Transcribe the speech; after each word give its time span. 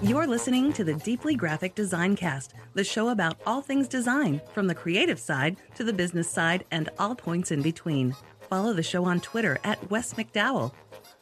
You're 0.00 0.28
listening 0.28 0.72
to 0.74 0.84
the 0.84 0.94
Deeply 0.94 1.34
Graphic 1.34 1.74
Design 1.74 2.14
Cast, 2.14 2.54
the 2.74 2.84
show 2.84 3.08
about 3.08 3.40
all 3.44 3.60
things 3.60 3.88
design, 3.88 4.40
from 4.54 4.68
the 4.68 4.74
creative 4.74 5.18
side 5.18 5.56
to 5.74 5.82
the 5.82 5.92
business 5.92 6.30
side 6.30 6.64
and 6.70 6.88
all 7.00 7.16
points 7.16 7.50
in 7.50 7.62
between. 7.62 8.14
Follow 8.48 8.72
the 8.72 8.82
show 8.82 9.04
on 9.04 9.18
Twitter 9.18 9.58
at 9.64 9.90
Wes 9.90 10.14
McDowell. 10.14 10.72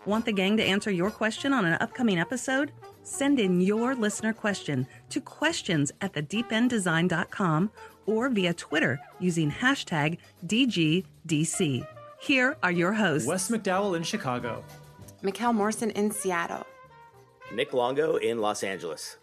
Want 0.05 0.27
the 0.27 0.33
gang 0.33 0.59
to 0.59 0.63
answer 0.63 0.91
your 0.91 1.11
question 1.11 1.55
on 1.55 1.65
an 1.65 1.79
upcoming 1.81 2.19
episode? 2.19 2.71
Send 3.03 3.41
in 3.41 3.63
your 3.63 3.95
listener 3.95 4.35
question 4.35 4.87
to 5.09 5.23
questions 5.23 5.91
at 6.03 6.13
thedeependdesign.com 6.13 7.71
or 8.05 8.29
via 8.29 8.53
Twitter 8.53 9.01
using 9.19 9.51
hashtag 9.51 10.19
DGDC. 10.45 11.87
Here 12.21 12.57
are 12.63 12.73
your 12.73 12.93
hosts. 12.93 13.27
Wes 13.27 13.51
McDowell 13.51 13.97
in 13.97 14.03
Chicago. 14.03 14.63
Mikkel 15.23 15.55
Morrison 15.55 15.91
in 15.93 16.11
Seattle. 16.11 16.67
Nick 17.53 17.73
Longo 17.73 18.17
in 18.17 18.39
Los 18.39 18.63
Angeles. 18.63 19.17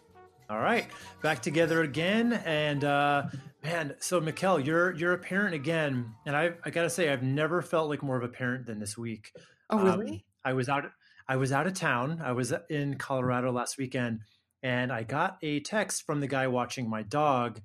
All 0.50 0.58
right, 0.60 0.86
back 1.22 1.40
together 1.40 1.82
again, 1.82 2.34
and 2.44 2.84
uh, 2.84 3.24
man, 3.62 3.94
so 3.98 4.20
Mikkel, 4.20 4.64
you're 4.64 4.92
you're 4.92 5.14
a 5.14 5.18
parent 5.18 5.54
again, 5.54 6.14
and 6.26 6.36
I 6.36 6.52
I 6.64 6.70
gotta 6.70 6.90
say 6.90 7.10
I've 7.10 7.22
never 7.22 7.62
felt 7.62 7.88
like 7.88 8.02
more 8.02 8.16
of 8.16 8.24
a 8.24 8.28
parent 8.28 8.66
than 8.66 8.78
this 8.78 8.98
week. 8.98 9.32
Oh, 9.70 9.78
really? 9.82 10.10
Um, 10.12 10.20
I 10.44 10.52
was 10.52 10.68
out 10.68 10.84
I 11.26 11.36
was 11.36 11.50
out 11.52 11.66
of 11.66 11.72
town. 11.72 12.20
I 12.22 12.32
was 12.32 12.52
in 12.68 12.96
Colorado 12.98 13.52
last 13.52 13.78
weekend, 13.78 14.20
and 14.62 14.92
I 14.92 15.02
got 15.04 15.38
a 15.42 15.60
text 15.60 16.04
from 16.04 16.20
the 16.20 16.26
guy 16.26 16.46
watching 16.46 16.90
my 16.90 17.02
dog. 17.02 17.60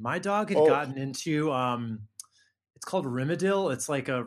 My 0.00 0.18
dog 0.18 0.48
had 0.48 0.58
Oh. 0.58 0.66
gotten 0.66 0.98
into 0.98 1.52
um, 1.52 2.00
it's 2.74 2.84
called 2.84 3.06
Rimadyl. 3.06 3.72
It's 3.72 3.88
like 3.88 4.08
a 4.08 4.26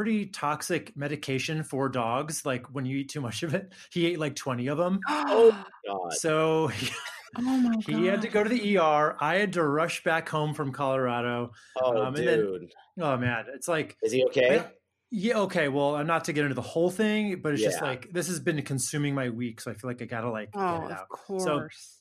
pretty 0.00 0.26
toxic 0.26 0.96
medication 0.96 1.62
for 1.62 1.88
dogs. 1.90 2.46
Like 2.46 2.66
when 2.74 2.86
you 2.86 2.96
eat 2.96 3.10
too 3.10 3.20
much 3.20 3.42
of 3.42 3.52
it, 3.54 3.72
he 3.92 4.06
ate 4.06 4.18
like 4.18 4.34
twenty 4.34 4.68
of 4.68 4.78
them. 4.78 4.98
oh 5.08 5.50
God. 5.86 6.12
So 6.14 6.70
my 7.38 7.74
god. 7.74 7.84
he 7.84 8.06
had 8.06 8.22
to 8.22 8.28
go 8.28 8.42
to 8.42 8.48
the 8.48 8.78
ER. 8.78 9.16
I 9.20 9.34
had 9.36 9.52
to 9.54 9.62
rush 9.62 10.02
back 10.04 10.28
home 10.28 10.54
from 10.54 10.72
Colorado. 10.72 11.52
Oh, 11.76 12.02
um, 12.02 12.14
and 12.14 12.26
then- 12.26 12.38
dude. 12.38 12.72
Oh 12.98 13.16
man, 13.18 13.44
it's 13.54 13.68
like 13.68 13.96
Is 14.02 14.12
he 14.12 14.24
okay? 14.26 14.60
I- 14.60 14.70
yeah, 15.12 15.38
okay. 15.40 15.68
Well, 15.68 15.96
I'm 15.96 16.06
not 16.06 16.24
to 16.26 16.32
get 16.32 16.44
into 16.44 16.54
the 16.54 16.62
whole 16.62 16.88
thing, 16.90 17.40
but 17.42 17.52
it's 17.52 17.62
just 17.62 17.82
like 17.82 18.12
this 18.12 18.28
has 18.28 18.38
been 18.40 18.62
consuming 18.62 19.14
my 19.14 19.28
week, 19.28 19.60
so 19.60 19.70
I 19.70 19.74
feel 19.74 19.90
like 19.90 20.00
I 20.00 20.04
gotta 20.06 20.30
like 20.30 20.48
Oh, 20.54 20.82
get 20.82 20.90
it 20.92 20.96
of 20.98 21.08
course. 21.08 21.98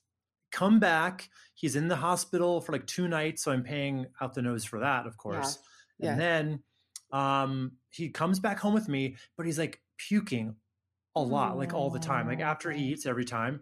Come 0.52 0.79
back. 0.79 1.27
He's 1.55 1.75
in 1.75 1.87
the 1.89 1.95
hospital 1.95 2.61
for 2.61 2.71
like 2.71 2.85
two 2.87 3.07
nights, 3.07 3.43
so 3.43 3.52
I'm 3.52 3.63
paying 3.63 4.05
out 4.21 4.35
the 4.35 4.41
nose 4.43 4.63
for 4.63 4.79
that, 4.79 5.05
of 5.07 5.17
course. 5.17 5.57
Yes, 5.99 6.11
And 6.11 6.21
then 6.21 6.63
um 7.11 7.71
he 7.91 8.09
comes 8.09 8.39
back 8.39 8.59
home 8.59 8.73
with 8.73 8.87
me, 8.87 9.17
but 9.37 9.45
he's 9.45 9.59
like 9.59 9.81
puking 9.97 10.55
a 11.15 11.21
lot, 11.21 11.57
like 11.57 11.73
all 11.73 11.89
the 11.89 11.99
time, 11.99 12.27
like 12.27 12.39
oh, 12.39 12.43
after 12.43 12.71
he 12.71 12.89
Oh. 12.89 12.91
eats 12.93 13.05
every 13.05 13.25
time. 13.25 13.61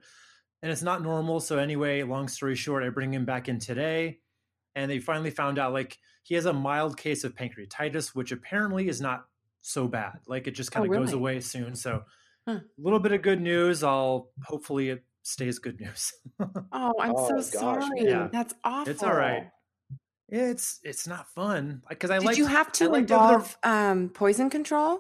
And 0.64 0.72
it's 0.72 0.81
not 0.81 1.02
normal. 1.03 1.39
So 1.39 1.59
anyway, 1.59 2.03
long 2.03 2.28
story 2.28 2.56
short, 2.56 2.84
I 2.84 2.89
bring 2.89 3.14
him 3.14 3.25
back 3.25 3.47
in 3.47 3.59
today, 3.59 4.19
and 4.75 4.89
they 4.92 5.00
finally 5.00 5.30
found 5.31 5.59
out 5.59 5.73
like 5.73 5.97
he 6.23 6.36
has 6.36 6.45
a 6.45 6.53
mild 6.53 6.97
case 6.97 7.23
of 7.23 7.36
pancreatitis, 7.36 8.16
which 8.16 8.31
apparently 8.31 8.88
is 8.88 9.00
not 9.02 9.28
so 9.61 9.88
bad. 9.88 10.19
Like 10.28 10.47
it 10.47 10.52
just 10.52 10.72
kind 10.72 10.86
Oh, 10.86 10.88
of 10.94 10.94
goes 11.00 11.14
away 11.14 11.39
soon. 11.41 11.75
So 11.75 12.03
a 12.47 12.52
Huh. 12.52 12.59
little 12.78 13.00
bit 13.00 13.12
of 13.12 13.22
good 13.22 13.41
news. 13.41 13.84
I'll 13.84 14.31
hopefully 14.44 14.89
it 14.89 15.06
stays 15.23 15.59
good 15.59 15.80
news. 15.80 16.12
Oh, 16.72 16.94
I'm 17.00 17.14
Oh, 17.16 17.28
so 17.28 17.59
gosh, 17.59 17.84
sorry. 17.84 18.03
yeah. 18.03 18.28
That's 18.31 18.53
awful. 18.64 18.91
it's 18.91 19.03
all 19.03 19.14
right. 19.14 19.50
It's 20.30 20.80
it's 20.83 21.08
not 21.08 21.28
fun 21.33 21.81
because 21.88 22.11
I 22.11 22.20
Did 22.20 22.25
like 22.25 22.38
you 22.38 22.45
have 22.47 22.72
to 22.73 22.89
like 22.89 23.02
have 23.02 23.08
the- 23.08 23.14
involve 23.16 23.58
um, 23.64 24.09
poison 24.09 24.50
control? 24.50 25.00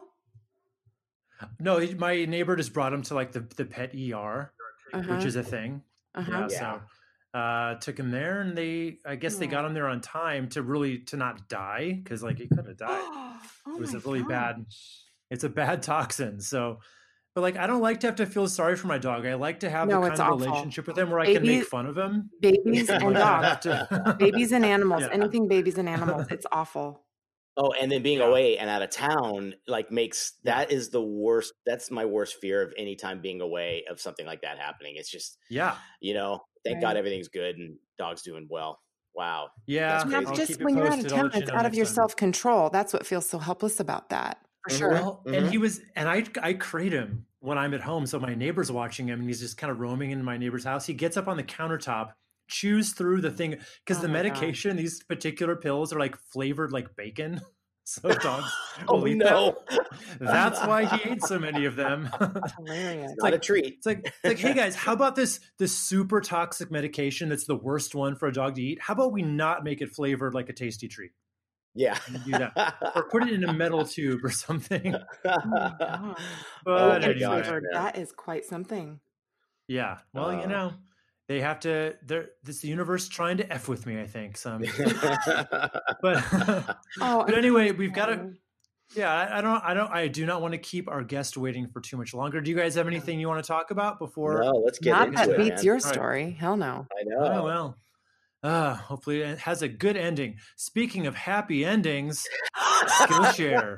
No, 1.59 1.85
my 1.97 2.25
neighbor 2.25 2.55
just 2.55 2.73
brought 2.73 2.93
him 2.93 3.03
to 3.03 3.13
like 3.13 3.31
the 3.31 3.41
the 3.55 3.65
pet 3.65 3.93
ER, 3.93 4.51
Uh-huh. 4.93 5.15
which 5.15 5.25
is 5.25 5.35
a 5.35 5.43
thing. 5.43 5.83
uh-huh. 6.15 6.31
Yeah, 6.31 6.47
Yeah. 6.49 6.79
so 6.79 6.81
uh 7.37 7.75
took 7.75 7.99
him 7.99 8.09
there 8.09 8.39
and 8.41 8.57
they 8.57 8.99
I 9.05 9.15
guess 9.17 9.35
they 9.35 9.47
got 9.47 9.65
him 9.65 9.73
there 9.73 9.87
on 9.87 9.99
time 10.01 10.47
to 10.49 10.61
really 10.61 10.99
to 10.99 11.17
not 11.17 11.49
die 11.49 11.91
because 12.01 12.23
like 12.23 12.37
he 12.39 12.47
could 12.47 12.65
have 12.65 12.77
died. 12.77 12.89
oh 13.67 13.75
it 13.75 13.79
was 13.79 13.93
a 13.93 13.99
really 13.99 14.23
bad 14.23 14.65
it's 15.29 15.43
a 15.43 15.49
bad 15.49 15.83
toxin. 15.91 16.39
So 16.39 16.79
but 17.37 17.41
like 17.43 17.55
I 17.55 17.67
don't 17.67 17.81
like 17.83 17.99
to 17.99 18.07
have 18.07 18.15
to 18.15 18.25
feel 18.25 18.47
sorry 18.47 18.75
for 18.75 18.87
my 18.87 18.97
dog. 18.97 19.23
I 19.27 19.35
like 19.35 19.59
to 19.59 19.69
have 19.69 19.87
No, 19.87 20.01
the 20.01 20.07
it's 20.07 20.19
kind 20.19 20.33
of 20.33 20.39
awful. 20.41 20.47
relationship 20.47 20.87
with 20.87 20.97
him 20.97 21.11
where 21.11 21.19
I 21.19 21.25
can 21.25 21.33
Baby- 21.43 21.57
make 21.59 21.65
fun 21.67 21.85
of 21.85 21.95
him. 21.95 22.31
Babies 22.41 22.89
and 22.89 23.03
but 23.13 23.17
I 23.17 23.43
have 23.43 23.61
dogs. 23.61 23.87
to- 23.89 24.15
Babies 24.19 24.51
and 24.53 24.65
animals. 24.65 25.03
Yeah. 25.03 25.09
Anything 25.11 25.47
babies 25.47 25.77
and 25.77 25.87
animals. 25.95 26.25
It's 26.31 26.47
awful. 26.51 27.03
Oh, 27.55 27.73
and 27.79 27.91
then 27.91 28.01
being 28.01 28.17
Yeah. 28.17 28.25
away 28.29 28.57
and 28.57 28.71
out 28.71 28.81
of 28.81 28.89
town, 28.89 29.53
like 29.67 29.91
makes 29.91 30.33
that 30.45 30.71
is 30.71 30.89
the 30.89 30.99
worst. 31.03 31.53
That's 31.67 31.91
my 31.91 32.05
worst 32.05 32.37
fear 32.41 32.63
of 32.63 32.73
any 32.75 32.95
time 32.95 33.21
being 33.21 33.39
away 33.39 33.83
of 33.87 34.01
something 34.01 34.25
like 34.25 34.41
that 34.41 34.57
happening. 34.57 34.95
It's 34.97 35.11
just, 35.11 35.37
Yeah. 35.51 35.75
you 36.01 36.15
know, 36.15 36.39
thank 36.65 36.77
Right. 36.77 36.81
God 36.81 36.97
everything's 36.97 37.27
good 37.27 37.55
and 37.57 37.77
dog's 37.99 38.23
doing 38.23 38.47
well. 38.49 38.79
Wow. 39.13 39.49
Yeah. 39.67 39.89
That's 39.89 40.11
And 40.11 40.25
crazy. 40.25 40.45
just 40.53 40.63
when 40.63 40.75
you're 40.75 40.87
out 40.91 40.97
of 40.97 41.07
town, 41.07 41.29
it's 41.35 41.51
out 41.51 41.67
of 41.67 41.75
your 41.75 41.85
self 41.85 42.15
control. 42.15 42.71
That's 42.71 42.93
what 42.93 43.05
feels 43.05 43.29
so 43.29 43.37
helpless 43.37 43.79
about 43.79 44.09
that. 44.09 44.39
For 44.67 44.73
Mhm. 44.73 44.77
sure. 44.79 44.89
Well, 44.93 45.23
and 45.27 45.45
Mhm. 45.45 45.51
he 45.51 45.57
was, 45.59 45.79
and 45.95 46.09
I 46.09 46.25
I 46.41 46.53
crate 46.53 46.91
him 46.91 47.26
when 47.39 47.57
I'm 47.57 47.73
at 47.73 47.81
home, 47.81 48.05
so 48.05 48.19
my 48.19 48.35
neighbor's 48.35 48.71
watching 48.71 49.07
him, 49.07 49.19
and 49.19 49.29
he's 49.29 49.39
just 49.39 49.57
kind 49.57 49.71
of 49.71 49.79
roaming 49.79 50.11
in 50.11 50.23
my 50.23 50.37
neighbor's 50.37 50.63
house. 50.63 50.85
He 50.85 50.93
gets 50.93 51.17
up 51.17 51.27
on 51.27 51.37
the 51.37 51.43
countertop, 51.43 52.13
chews 52.47 52.93
through 52.93 53.21
the 53.21 53.31
thing 53.31 53.57
because 53.85 53.99
Oh 53.99 54.01
the 54.01 54.07
my 54.07 54.23
gosh. 54.23 54.23
medication, 54.23 54.75
these 54.77 55.03
particular 55.03 55.55
pills 55.55 55.93
are 55.93 55.99
like 55.99 56.15
flavored 56.17 56.71
like 56.71 56.95
bacon, 56.95 57.41
so 57.83 58.15
dogs 58.15 58.51
Oh 58.87 58.97
will 58.97 59.07
eat 59.07 59.17
no, 59.17 59.55
them. 59.69 59.79
That's 60.19 60.61
why 60.63 60.85
he 60.85 61.09
ate 61.09 61.21
so 61.23 61.39
many 61.39 61.65
of 61.65 61.75
them. 61.75 62.09
That's 62.19 62.53
hilarious. 62.57 63.13
not 63.21 63.33
a 63.33 63.39
treat. 63.39 63.65
It's 63.75 63.85
like, 63.85 64.05
it's 64.05 64.27
like, 64.27 64.39
hey 64.39 64.53
guys, 64.53 64.75
how 64.75 64.93
about 64.93 65.15
this 65.15 65.39
this 65.59 65.77
super 65.77 66.21
toxic 66.21 66.71
medication 66.71 67.29
that's 67.29 67.45
the 67.45 67.55
worst 67.55 67.95
one 67.95 68.15
for 68.15 68.27
a 68.27 68.33
dog 68.33 68.55
to 68.55 68.61
eat? 68.61 68.79
How 68.81 68.93
about 68.93 69.11
we 69.13 69.21
not 69.21 69.63
make 69.63 69.81
it 69.81 69.89
flavored 69.91 70.33
like 70.33 70.49
a 70.49 70.53
tasty 70.53 70.87
treat? 70.87 71.11
Yeah. 71.77 71.97
do 72.25 72.31
that. 72.31 72.75
Or 72.95 73.03
put 73.09 73.23
it 73.23 73.33
in 73.33 73.43
a 73.43 73.53
metal 73.53 73.85
tube 73.95 74.23
or 74.25 74.29
something. 74.31 74.95
Oh. 75.25 76.15
But 76.65 76.65
my 76.65 76.95
anyway, 76.97 77.19
gosh, 77.19 77.61
that 77.73 77.97
is 77.97 78.11
quite 78.11 78.45
something. 78.45 78.99
yeah. 79.67 79.99
Well, 80.13 80.33
you 80.33 80.39
Uh. 80.41 80.45
know, 80.47 80.73
they 81.27 81.41
have 81.41 81.59
to. 81.61 81.95
They're 82.03 82.29
this 82.43 82.59
the 82.61 82.67
universe 82.69 83.07
trying 83.09 83.37
to 83.37 83.53
f 83.53 83.67
with 83.67 83.85
me. 83.85 83.99
I 84.01 84.07
think 84.07 84.37
some. 84.37 84.63
But 86.01 86.23
Oh, 87.01 87.23
but 87.25 87.37
anyway, 87.37 87.71
we've 87.71 87.93
got 87.93 88.07
to. 88.07 88.31
Yeah, 88.95 89.11
I, 89.13 89.39
I 89.39 89.41
don't. 89.41 89.61
I 89.65 89.73
don't. 89.73 89.91
I 89.91 90.07
do 90.07 90.25
not 90.25 90.41
want 90.41 90.53
to 90.53 90.57
keep 90.57 90.87
our 90.87 91.03
guest 91.03 91.35
waiting 91.37 91.67
for 91.67 91.81
too 91.81 91.97
much 91.97 92.13
longer. 92.13 92.39
Do 92.39 92.49
you 92.49 92.55
guys 92.55 92.75
have 92.75 92.87
anything 92.87 93.19
you 93.19 93.27
want 93.27 93.43
to 93.43 93.47
talk 93.47 93.71
about 93.71 93.99
before? 93.99 94.41
no, 94.41 94.51
let's 94.51 94.79
get 94.79 94.91
Not 94.91 95.07
into 95.09 95.17
that 95.19 95.29
it, 95.31 95.37
beats 95.37 95.55
man. 95.57 95.65
your 95.65 95.73
right. 95.75 95.83
story. 95.83 96.31
Hell 96.31 96.55
no. 96.55 96.87
I 96.97 97.03
know. 97.03 97.17
Oh 97.19 97.33
know. 97.33 97.43
well. 97.43 97.75
Uh, 98.47 98.75
hopefully 98.75 99.19
it 99.19 99.39
has 99.39 99.61
a 99.61 99.67
good 99.67 99.97
ending. 99.97 100.37
Speaking 100.55 101.05
of 101.05 101.15
happy 101.15 101.65
endings, 101.65 102.25
Skillshare. 102.55 103.77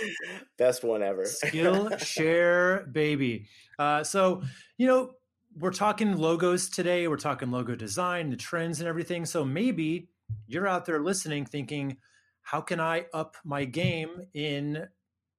Best 0.56 0.82
one 0.82 1.02
ever. 1.02 1.24
Skillshare, 1.24 2.90
baby. 2.90 3.46
Uh, 3.78 4.02
so, 4.02 4.42
you 4.78 4.86
know, 4.86 5.10
we're 5.58 5.70
talking 5.70 6.16
logos 6.16 6.70
today. 6.70 7.08
We're 7.08 7.18
talking 7.18 7.50
logo 7.50 7.74
design, 7.74 8.30
the 8.30 8.36
trends 8.36 8.80
and 8.80 8.88
everything. 8.88 9.26
So 9.26 9.44
maybe 9.44 10.08
you're 10.46 10.66
out 10.66 10.86
there 10.86 11.02
listening 11.02 11.44
thinking, 11.44 11.98
how 12.40 12.62
can 12.62 12.80
I 12.80 13.04
up 13.12 13.36
my 13.44 13.66
game 13.66 14.22
in 14.32 14.88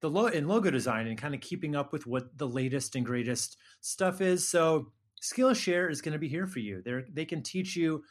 the 0.01 0.09
lo- 0.11 0.27
in 0.27 0.47
logo 0.47 0.69
design 0.69 1.07
and 1.07 1.17
kind 1.17 1.33
of 1.33 1.41
keeping 1.41 1.75
up 1.75 1.91
with 1.91 2.05
what 2.05 2.37
the 2.37 2.47
latest 2.47 2.95
and 2.95 3.03
greatest 3.03 3.57
stuff 3.81 4.21
is? 4.21 4.47
So 4.47 4.91
Skillshare 5.19 5.89
is 5.89 5.99
going 5.99 6.13
to 6.13 6.19
be 6.19 6.27
here 6.27 6.45
for 6.45 6.59
you. 6.59 6.83
They're, 6.85 7.05
they 7.11 7.25
can 7.25 7.41
teach 7.41 7.75
you 7.75 8.03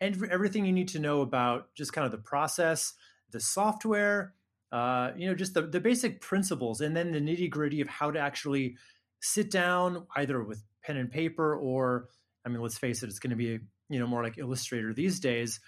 and 0.00 0.30
everything 0.30 0.64
you 0.64 0.72
need 0.72 0.88
to 0.88 0.98
know 0.98 1.20
about 1.20 1.74
just 1.74 1.92
kind 1.92 2.06
of 2.06 2.12
the 2.12 2.18
process, 2.18 2.94
the 3.30 3.40
software, 3.40 4.34
uh, 4.72 5.10
you 5.16 5.26
know, 5.26 5.34
just 5.34 5.54
the, 5.54 5.62
the 5.62 5.80
basic 5.80 6.20
principles, 6.20 6.80
and 6.80 6.96
then 6.96 7.12
the 7.12 7.20
nitty 7.20 7.50
gritty 7.50 7.80
of 7.80 7.88
how 7.88 8.10
to 8.10 8.18
actually 8.18 8.76
sit 9.20 9.50
down 9.50 10.06
either 10.16 10.42
with 10.42 10.62
pen 10.82 10.96
and 10.96 11.10
paper 11.10 11.54
or, 11.54 12.08
I 12.46 12.48
mean, 12.48 12.62
let's 12.62 12.78
face 12.78 13.02
it, 13.02 13.08
it's 13.08 13.18
going 13.18 13.30
to 13.30 13.36
be, 13.36 13.58
you 13.88 13.98
know, 13.98 14.06
more 14.06 14.22
like 14.22 14.38
Illustrator 14.38 14.94
these 14.94 15.20
days. 15.20 15.60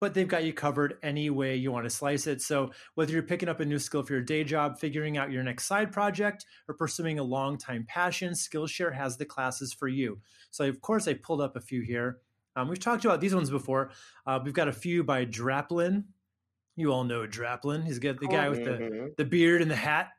But 0.00 0.14
they've 0.14 0.28
got 0.28 0.44
you 0.44 0.52
covered 0.52 0.94
any 1.02 1.28
way 1.28 1.56
you 1.56 1.72
want 1.72 1.84
to 1.86 1.90
slice 1.90 2.28
it. 2.28 2.40
So 2.40 2.70
whether 2.94 3.12
you're 3.12 3.22
picking 3.24 3.48
up 3.48 3.58
a 3.58 3.64
new 3.64 3.80
skill 3.80 4.04
for 4.04 4.12
your 4.12 4.22
day 4.22 4.44
job, 4.44 4.78
figuring 4.78 5.18
out 5.18 5.32
your 5.32 5.42
next 5.42 5.64
side 5.64 5.90
project, 5.90 6.46
or 6.68 6.76
pursuing 6.76 7.18
a 7.18 7.24
long 7.24 7.58
time 7.58 7.84
passion, 7.88 8.34
Skillshare 8.34 8.94
has 8.94 9.16
the 9.16 9.24
classes 9.24 9.72
for 9.72 9.88
you. 9.88 10.20
So 10.52 10.66
of 10.66 10.80
course 10.80 11.08
I 11.08 11.14
pulled 11.14 11.40
up 11.40 11.56
a 11.56 11.60
few 11.60 11.80
here. 11.80 12.18
Um, 12.58 12.68
we've 12.68 12.80
talked 12.80 13.04
about 13.04 13.20
these 13.20 13.34
ones 13.34 13.50
before. 13.50 13.92
Uh, 14.26 14.40
we've 14.44 14.52
got 14.54 14.66
a 14.66 14.72
few 14.72 15.04
by 15.04 15.24
Draplin. 15.24 16.04
You 16.74 16.92
all 16.92 17.04
know 17.04 17.26
Draplin. 17.26 17.84
He's 17.84 17.98
got 18.00 18.18
the 18.18 18.26
guy 18.26 18.48
with 18.48 18.64
the 18.64 18.70
Mhm. 18.70 19.16
the 19.16 19.24
beard 19.24 19.62
and 19.62 19.70
the 19.70 19.76
hat. 19.76 20.10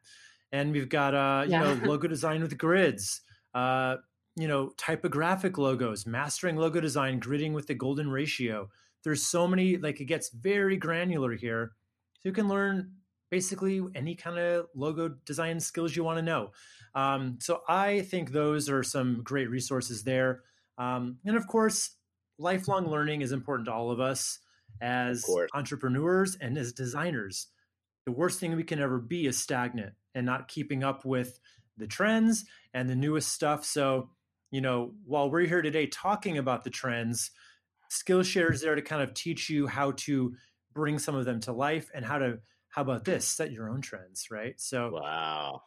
And 0.51 0.71
we've 0.71 0.89
got 0.89 1.13
uh, 1.13 1.43
you 1.45 1.51
Yeah. 1.51 1.59
know, 1.61 1.73
logo 1.93 2.07
design 2.07 2.41
with 2.41 2.57
grids, 2.57 3.21
uh, 3.53 3.97
you 4.35 4.47
know, 4.47 4.69
typographic 4.77 5.57
logos, 5.57 6.05
mastering 6.07 6.55
logo 6.55 6.79
design, 6.79 7.19
gridding 7.19 7.51
with 7.53 7.67
the 7.67 7.75
golden 7.75 8.09
ratio. 8.09 8.69
There's 9.03 9.25
so 9.25 9.47
many, 9.47 9.77
like 9.77 9.99
it 10.01 10.05
gets 10.05 10.29
very 10.29 10.77
granular 10.77 11.33
here. 11.33 11.75
So 12.21 12.29
you 12.29 12.33
can 12.33 12.47
learn 12.47 12.95
basically 13.29 13.81
any 13.95 14.15
kind 14.15 14.39
of 14.39 14.67
logo 14.75 15.09
design 15.25 15.59
skills 15.59 15.95
you 15.95 16.03
want 16.03 16.17
to 16.17 16.21
know. 16.23 16.51
Um, 16.95 17.37
so 17.39 17.63
I 17.67 18.01
think 18.01 18.31
those 18.31 18.69
are 18.69 18.83
some 18.83 19.23
great 19.23 19.49
resources 19.49 20.03
there. 20.03 20.43
Um, 20.77 21.19
and 21.25 21.37
of 21.37 21.47
course, 21.47 21.98
lifelong 22.39 22.87
learning 22.87 23.21
is 23.21 23.31
important 23.31 23.67
to 23.67 23.73
all 23.73 23.91
of 23.91 23.99
us 23.99 24.39
as 24.81 25.23
course. 25.23 25.51
entrepreneurs 25.53 26.35
and 26.39 26.57
as 26.57 26.73
designers. 26.73 27.47
The 28.05 28.11
worst 28.11 28.39
thing 28.39 28.55
we 28.55 28.63
can 28.63 28.79
ever 28.79 28.97
be 28.99 29.27
is 29.27 29.37
stagnant 29.37 29.93
and 30.15 30.25
not 30.25 30.47
keeping 30.47 30.83
up 30.83 31.05
with 31.05 31.39
the 31.77 31.85
trends 31.87 32.45
and 32.73 32.89
the 32.89 32.95
newest 32.95 33.31
stuff. 33.31 33.65
So, 33.65 34.09
you 34.51 34.61
know, 34.61 34.93
while 35.05 35.29
we're 35.29 35.45
here 35.45 35.61
today 35.61 35.85
talking 35.85 36.37
about 36.37 36.63
the 36.63 36.69
trends, 36.69 37.31
Skillshare 37.91 38.51
is 38.51 38.61
there 38.61 38.75
to 38.75 38.81
kind 38.81 39.01
of 39.01 39.13
teach 39.13 39.49
you 39.49 39.67
how 39.67 39.91
to 39.91 40.35
bring 40.73 40.97
some 40.97 41.15
of 41.15 41.25
them 41.25 41.39
to 41.41 41.51
life 41.51 41.91
and 41.93 42.05
how 42.05 42.17
to, 42.19 42.39
how 42.69 42.81
about 42.81 43.03
this, 43.05 43.27
set 43.27 43.51
your 43.51 43.69
own 43.69 43.81
trends, 43.81 44.31
right? 44.31 44.59
So, 44.59 44.91
Wow. 44.93 45.61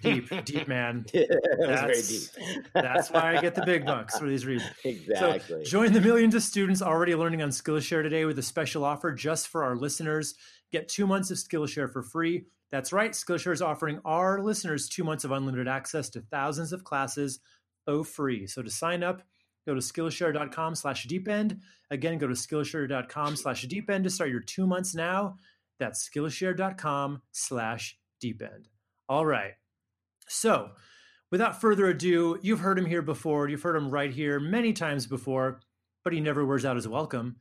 Deep, 0.00 0.44
deep 0.44 0.68
man. 0.68 1.04
that 1.12 1.28
was 1.58 1.68
very 1.68 1.76
That's- 1.76 2.28
deep. 2.28 2.64
That's 2.74 3.10
why 3.10 3.36
I 3.36 3.40
get 3.40 3.54
the 3.54 3.64
big 3.64 3.84
bucks 3.86 4.18
for 4.18 4.26
these 4.26 4.46
reasons. 4.46 4.70
exactly. 4.84 5.64
So 5.64 5.70
join 5.70 5.92
the 5.92 6.00
millions 6.00 6.34
of 6.34 6.42
students 6.42 6.82
already 6.82 7.14
learning 7.14 7.42
on 7.42 7.50
Skillshare 7.50 8.02
today 8.02 8.24
with 8.24 8.38
a 8.38 8.42
special 8.42 8.84
offer 8.84 9.12
just 9.12 9.48
for 9.48 9.64
our 9.64 9.76
listeners. 9.76 10.34
Get 10.72 10.88
two 10.88 11.06
months 11.06 11.30
of 11.30 11.36
Skillshare 11.38 11.90
for 11.92 12.02
free. 12.02 12.44
That's 12.70 12.92
right. 12.92 13.10
Skillshare 13.12 13.52
is 13.52 13.62
offering 13.62 14.00
our 14.04 14.40
listeners 14.40 14.88
two 14.88 15.02
months 15.02 15.24
of 15.24 15.32
unlimited 15.32 15.66
access 15.66 16.08
to 16.10 16.20
thousands 16.20 16.72
of 16.72 16.84
classes 16.84 17.40
for 17.84 18.04
free. 18.04 18.46
So 18.46 18.62
to 18.62 18.70
sign 18.70 19.02
up, 19.02 19.22
go 19.66 19.74
to 19.74 19.80
Skillshare.com 19.80 20.76
slash 20.76 21.04
deepend. 21.04 21.58
Again, 21.90 22.18
go 22.18 22.28
to 22.28 22.34
Skillshare.com 22.34 23.34
slash 23.34 23.62
deepend 23.62 24.04
to 24.04 24.10
start 24.10 24.30
your 24.30 24.40
two 24.40 24.66
months 24.68 24.94
now. 24.94 25.36
That's 25.80 26.08
Skillshare.com 26.08 27.22
slash 27.32 27.98
deepend. 28.20 28.68
All 29.08 29.26
right. 29.26 29.54
So 30.30 30.70
without 31.30 31.60
further 31.60 31.86
ado, 31.86 32.38
you've 32.40 32.60
heard 32.60 32.78
him 32.78 32.86
here 32.86 33.02
before. 33.02 33.48
You've 33.48 33.62
heard 33.62 33.76
him 33.76 33.90
right 33.90 34.10
here 34.12 34.38
many 34.38 34.72
times 34.72 35.06
before, 35.06 35.60
but 36.04 36.12
he 36.12 36.20
never 36.20 36.46
wears 36.46 36.64
out 36.64 36.76
his 36.76 36.86
welcome. 36.88 37.36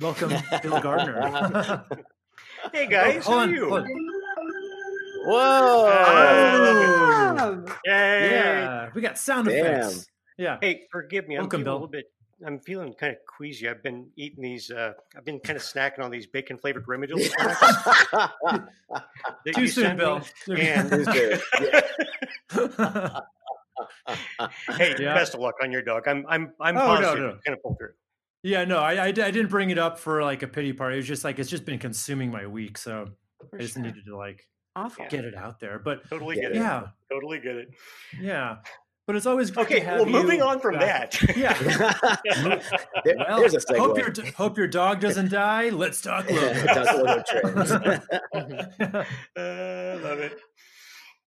Welcome, 0.00 0.32
Bill 0.62 0.80
Gardner. 0.82 1.84
Hey 2.72 2.86
guys, 2.86 3.24
hold 3.24 3.36
how 3.36 3.42
on, 3.42 3.48
are 3.48 3.52
you? 3.52 3.74
on. 3.74 3.84
Whoa! 5.26 5.88
Oh, 7.40 7.64
Yay. 7.84 8.30
yeah, 8.30 8.90
we 8.94 9.00
got 9.02 9.18
sound 9.18 9.48
Damn. 9.48 9.56
effects. 9.66 10.06
Yeah. 10.36 10.58
Hey, 10.60 10.86
forgive 10.92 11.26
me. 11.26 11.34
I'm 11.34 11.42
Welcome, 11.42 11.60
feeling 11.60 11.64
Bill. 11.64 11.72
a 11.72 11.74
little 11.74 11.88
bit. 11.88 12.04
I'm 12.46 12.60
feeling 12.60 12.94
kind 12.94 13.12
of 13.12 13.18
queasy. 13.26 13.68
I've 13.68 13.82
been 13.82 14.08
eating 14.16 14.42
these. 14.44 14.70
Uh, 14.70 14.92
I've 15.16 15.24
been 15.24 15.40
kind 15.40 15.56
of 15.56 15.62
snacking 15.62 16.00
on 16.04 16.10
these 16.10 16.26
bacon 16.26 16.56
flavored 16.58 16.86
remedial 16.86 17.18
snacks 17.18 17.60
Too 19.54 19.66
soon. 19.66 19.96
Bill. 19.96 20.20
And 20.48 20.88
Who's 20.90 21.06
good? 21.08 21.40
Yeah. 21.60 21.80
hey, 24.76 24.94
Yeah. 24.98 25.14
best 25.14 25.34
of 25.34 25.40
luck 25.40 25.54
on 25.62 25.72
your 25.72 25.82
dog. 25.82 26.06
I'm 26.06 26.24
I'm 26.28 26.52
I'm 26.60 26.76
Oh, 26.76 26.94
no, 26.94 27.00
positive 27.00 27.18
no. 27.24 27.28
it's 27.30 27.44
gonna 27.44 27.56
pull 27.58 27.76
through. 27.76 27.92
yeah, 28.42 28.64
no, 28.64 28.78
I, 28.78 28.94
I, 28.94 29.06
I 29.06 29.12
didn't 29.12 29.48
bring 29.48 29.70
it 29.70 29.78
up 29.78 29.98
for 29.98 30.22
like 30.22 30.42
a 30.42 30.48
pity 30.48 30.72
party. 30.72 30.94
It 30.96 30.98
was 30.98 31.06
just 31.06 31.24
like 31.24 31.38
it's 31.38 31.50
just 31.50 31.64
been 31.64 31.78
consuming 31.78 32.30
my 32.30 32.46
week, 32.46 32.78
so 32.78 33.08
For 33.50 33.56
I 33.58 33.62
just 33.62 33.74
sure. 33.74 33.82
needed 33.82 34.04
to 34.06 34.16
like 34.16 34.46
Awful. 34.76 35.06
get 35.10 35.24
it 35.24 35.34
out 35.34 35.60
there. 35.60 35.78
But 35.78 36.08
Totally 36.08 36.36
Yeah. 36.36 36.42
get 36.42 36.50
it. 36.52 36.56
yeah, 36.56 36.86
Totally 37.10 37.38
get 37.40 37.56
it. 37.56 37.68
yeah. 38.20 38.56
But 39.08 39.16
it's 39.16 39.24
always 39.24 39.50
great 39.50 39.64
Okay, 39.66 39.80
to 39.80 39.84
have 39.86 40.00
well, 40.00 40.06
moving 40.10 40.38
you 40.40 40.44
on 40.44 40.60
from 40.60 40.78
back. 40.78 41.12
that. 41.12 41.36
Yeah. 41.36 41.54
There- 43.04 43.16
Well, 43.26 43.40
there's 43.40 43.54
a 43.70 43.78
hope 43.78 43.96
your 43.96 44.12
hope 44.36 44.58
your 44.58 44.68
dog 44.68 45.00
doesn't 45.00 45.30
die. 45.30 45.70
Let's 45.70 46.02
talk 46.02 46.30
logos. 46.30 46.62
That's 46.62 46.98
logo 46.98 47.22
trends. 47.26 47.70
uh, 48.32 49.04
love 50.02 50.18
it. 50.18 50.38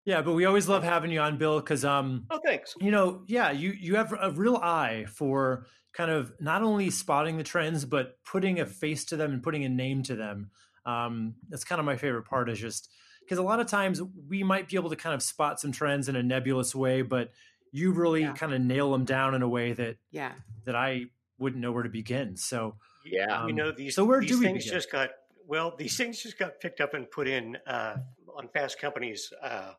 yeah, 0.06 0.22
but 0.22 0.34
we 0.34 0.46
always 0.46 0.70
love 0.70 0.84
having 0.84 1.10
you 1.12 1.20
on, 1.22 1.38
Bill, 1.40 1.60
because 1.60 1.84
um, 1.84 2.26
Oh, 2.30 2.40
thanks. 2.46 2.76
you 2.80 2.92
know, 2.92 3.24
yeah, 3.28 3.50
you 3.50 3.72
you 3.72 3.96
have 3.96 4.14
a 4.20 4.30
real 4.32 4.58
eye 4.58 5.06
for 5.12 5.66
kind 5.94 6.12
of 6.12 6.32
not 6.40 6.62
only 6.62 6.92
spotting 6.92 7.38
the 7.38 7.44
trends, 7.44 7.84
but 7.86 8.14
putting 8.26 8.60
a 8.60 8.66
face 8.68 9.06
to 9.06 9.16
them 9.18 9.32
and 9.34 9.42
putting 9.44 9.66
a 9.66 9.70
name 9.70 10.04
to 10.04 10.16
them. 10.16 10.52
Um, 10.86 11.34
that's 11.50 11.64
kind 11.64 11.80
of 11.80 11.86
my 11.86 11.98
favorite 11.98 12.26
part 12.26 12.48
is 12.50 12.60
just 12.60 12.90
because 13.22 13.38
a 13.40 13.44
lot 13.44 13.60
of 13.60 13.68
times 13.68 14.02
we 14.30 14.44
might 14.44 14.68
be 14.70 14.76
able 14.78 14.90
to 14.92 14.96
kind 14.96 15.14
of 15.16 15.22
spot 15.24 15.60
some 15.60 15.72
trends 15.72 16.10
in 16.10 16.16
a 16.16 16.24
nebulous 16.24 16.74
way, 16.76 17.02
but 17.02 17.30
you 17.72 17.92
really 17.92 18.22
Yeah. 18.22 18.34
kind 18.34 18.54
of 18.54 18.62
nail 18.62 18.92
them 18.92 19.06
down 19.06 19.34
in 19.36 19.42
a 19.42 19.48
way 19.50 19.74
that 19.74 19.98
Yeah. 20.12 20.34
that 20.66 20.76
I 20.76 21.06
wouldn't 21.40 21.62
know 21.62 21.72
where 21.72 21.84
to 21.84 21.90
begin. 21.90 22.36
So 22.38 22.78
Yeah. 23.04 23.46
you 23.46 23.50
Um, 23.52 23.56
know 23.56 23.72
these 23.72 23.96
so 23.96 24.06
where 24.06 24.20
these 24.22 24.30
do 24.32 24.40
we 24.40 24.46
things 24.46 24.64
begin? 24.66 24.74
just 24.78 24.92
got 24.92 25.10
well 25.48 25.76
these 25.76 25.98
things 25.98 26.22
just 26.22 26.38
got 26.38 26.60
picked 26.60 26.82
up 26.82 26.94
and 26.94 27.10
put 27.10 27.28
in 27.28 27.58
uh, 27.66 27.98
on 28.36 28.48
fast 28.50 28.80
company's 28.80 29.32
uh, 29.42 29.74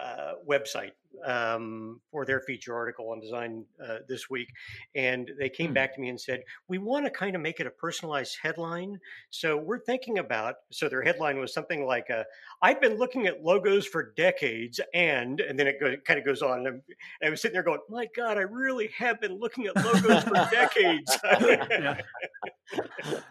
uh, 0.00 0.32
website 0.48 0.92
um, 1.24 2.00
for 2.10 2.26
their 2.26 2.40
feature 2.40 2.74
article 2.74 3.10
on 3.10 3.20
design 3.20 3.64
uh, 3.82 3.98
this 4.08 4.28
week 4.28 4.48
and 4.94 5.30
they 5.38 5.48
came 5.48 5.68
Hmm. 5.68 5.74
back 5.74 5.94
to 5.94 6.00
me 6.00 6.10
and 6.10 6.20
said 6.20 6.42
we 6.68 6.76
want 6.78 7.06
to 7.06 7.10
kind 7.10 7.34
of 7.34 7.40
make 7.40 7.58
it 7.58 7.66
a 7.66 7.70
personalized 7.70 8.36
headline 8.42 9.00
so 9.30 9.56
we're 9.56 9.78
thinking 9.80 10.18
about 10.18 10.56
so 10.70 10.88
their 10.88 11.02
headline 11.02 11.38
was 11.38 11.54
something 11.54 11.86
like 11.86 12.10
uh, 12.10 12.24
i've 12.60 12.80
been 12.80 12.96
looking 12.98 13.26
at 13.26 13.42
logos 13.42 13.86
for 13.86 14.12
decades 14.16 14.78
and 14.92 15.40
and 15.40 15.58
then 15.58 15.66
it 15.66 15.80
go, 15.80 15.94
kind 16.04 16.18
of 16.20 16.26
goes 16.26 16.42
on 16.42 16.58
and, 16.58 16.66
I'm- 16.68 16.82
and 17.22 17.28
i 17.28 17.30
was 17.30 17.40
sitting 17.40 17.54
there 17.54 17.62
going 17.62 17.80
my 17.88 18.06
god 18.14 18.36
i 18.36 18.42
really 18.42 18.90
have 18.98 19.18
been 19.20 19.38
looking 19.38 19.66
at 19.66 19.76
logos 19.76 20.22
for 20.24 20.34
decades 20.50 21.16
yeah, 21.40 22.00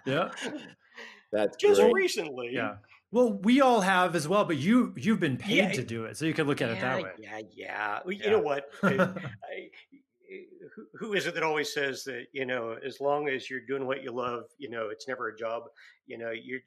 yeah. 0.06 0.29
That's 1.31 1.57
just 1.57 1.81
great. 1.81 1.94
recently. 1.94 2.51
Yeah. 2.53 2.75
Well, 3.15 3.31
we 3.31 3.62
all 3.62 3.79
have 3.79 4.13
as 4.13 4.27
well, 4.27 4.44
but 4.44 4.57
you 4.57 4.94
you've 4.97 5.21
been 5.21 5.38
paid 5.38 5.56
Yeah. 5.56 5.71
to 5.75 5.83
do 5.85 6.03
it, 6.03 6.17
so 6.17 6.25
you 6.25 6.33
could 6.33 6.47
look 6.47 6.62
at 6.62 6.69
it 6.69 6.81
that 6.81 7.01
way. 7.01 7.12
Yeah, 7.17 7.41
yeah. 7.50 8.00
Well, 8.03 8.12
You 8.12 8.25
Yeah. 8.25 8.31
know 8.31 8.39
what? 8.39 8.69
I, 8.83 9.07
I, 9.41 9.69
who, 10.75 10.88
who 10.95 11.13
is 11.13 11.25
it 11.25 11.33
that 11.35 11.44
always 11.44 11.73
says 11.73 12.03
that 12.03 12.25
you 12.33 12.45
know, 12.45 12.73
as 12.73 13.00
long 13.00 13.29
as 13.29 13.50
you're 13.50 13.65
doing 13.65 13.88
what 13.88 14.03
you 14.03 14.12
love, 14.12 14.47
you 14.57 14.69
know, 14.69 14.89
it's 14.89 15.07
never 15.07 15.29
a 15.29 15.38
job. 15.38 15.63
You 16.07 16.17
know, 16.17 16.31
you're. 16.31 16.59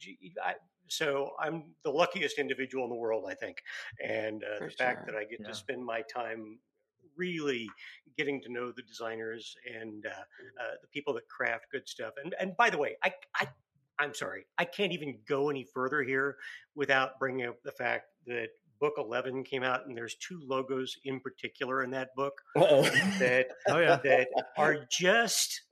I, 0.43 0.55
so 0.87 1.33
I'm 1.39 1.75
the 1.85 1.91
luckiest 1.91 2.39
individual 2.39 2.85
in 2.85 2.89
the 2.91 2.97
world, 2.97 3.27
I 3.29 3.35
think, 3.35 3.63
and 4.03 4.43
uh, 4.43 4.57
For 4.57 4.65
the 4.65 4.71
fact 4.71 5.07
that 5.07 5.17
I 5.17 5.25
get 5.25 5.41
Yeah. 5.41 5.49
to 5.49 5.55
spend 5.55 5.85
my 5.85 6.01
time 6.11 6.61
really 7.15 7.69
getting 8.17 8.41
to 8.41 8.49
know 8.51 8.73
the 8.73 8.83
designers 8.83 9.55
and 9.79 10.07
uh, 10.07 10.11
uh, 10.11 10.75
the 10.81 10.89
people 10.89 11.13
that 11.15 11.29
craft 11.29 11.67
good 11.73 11.87
stuff. 11.87 12.15
And 12.25 12.35
and 12.41 12.57
by 12.57 12.71
the 12.71 12.79
way, 12.79 12.97
I 13.05 13.13
I 13.35 13.49
I'm 13.99 14.15
sorry, 14.15 14.47
I 14.57 14.65
can't 14.65 14.93
even 14.93 15.19
go 15.29 15.51
any 15.51 15.65
further 15.65 16.03
here 16.03 16.37
without 16.75 17.19
bringing 17.19 17.47
up 17.47 17.57
the 17.65 17.73
fact 17.73 18.05
that 18.27 18.49
book 18.81 18.95
11 18.97 19.45
came 19.45 19.63
out 19.63 19.87
and 19.87 19.97
there's 19.97 20.15
two 20.17 20.41
logos 20.47 20.97
in 21.05 21.21
particular 21.21 21.83
in 21.83 21.91
that 21.91 22.15
book 22.15 22.35
that 22.55 23.49
Oh 23.69 23.79
yeah. 23.81 23.99
that 24.05 24.29
are 24.57 24.87
just 24.91 25.63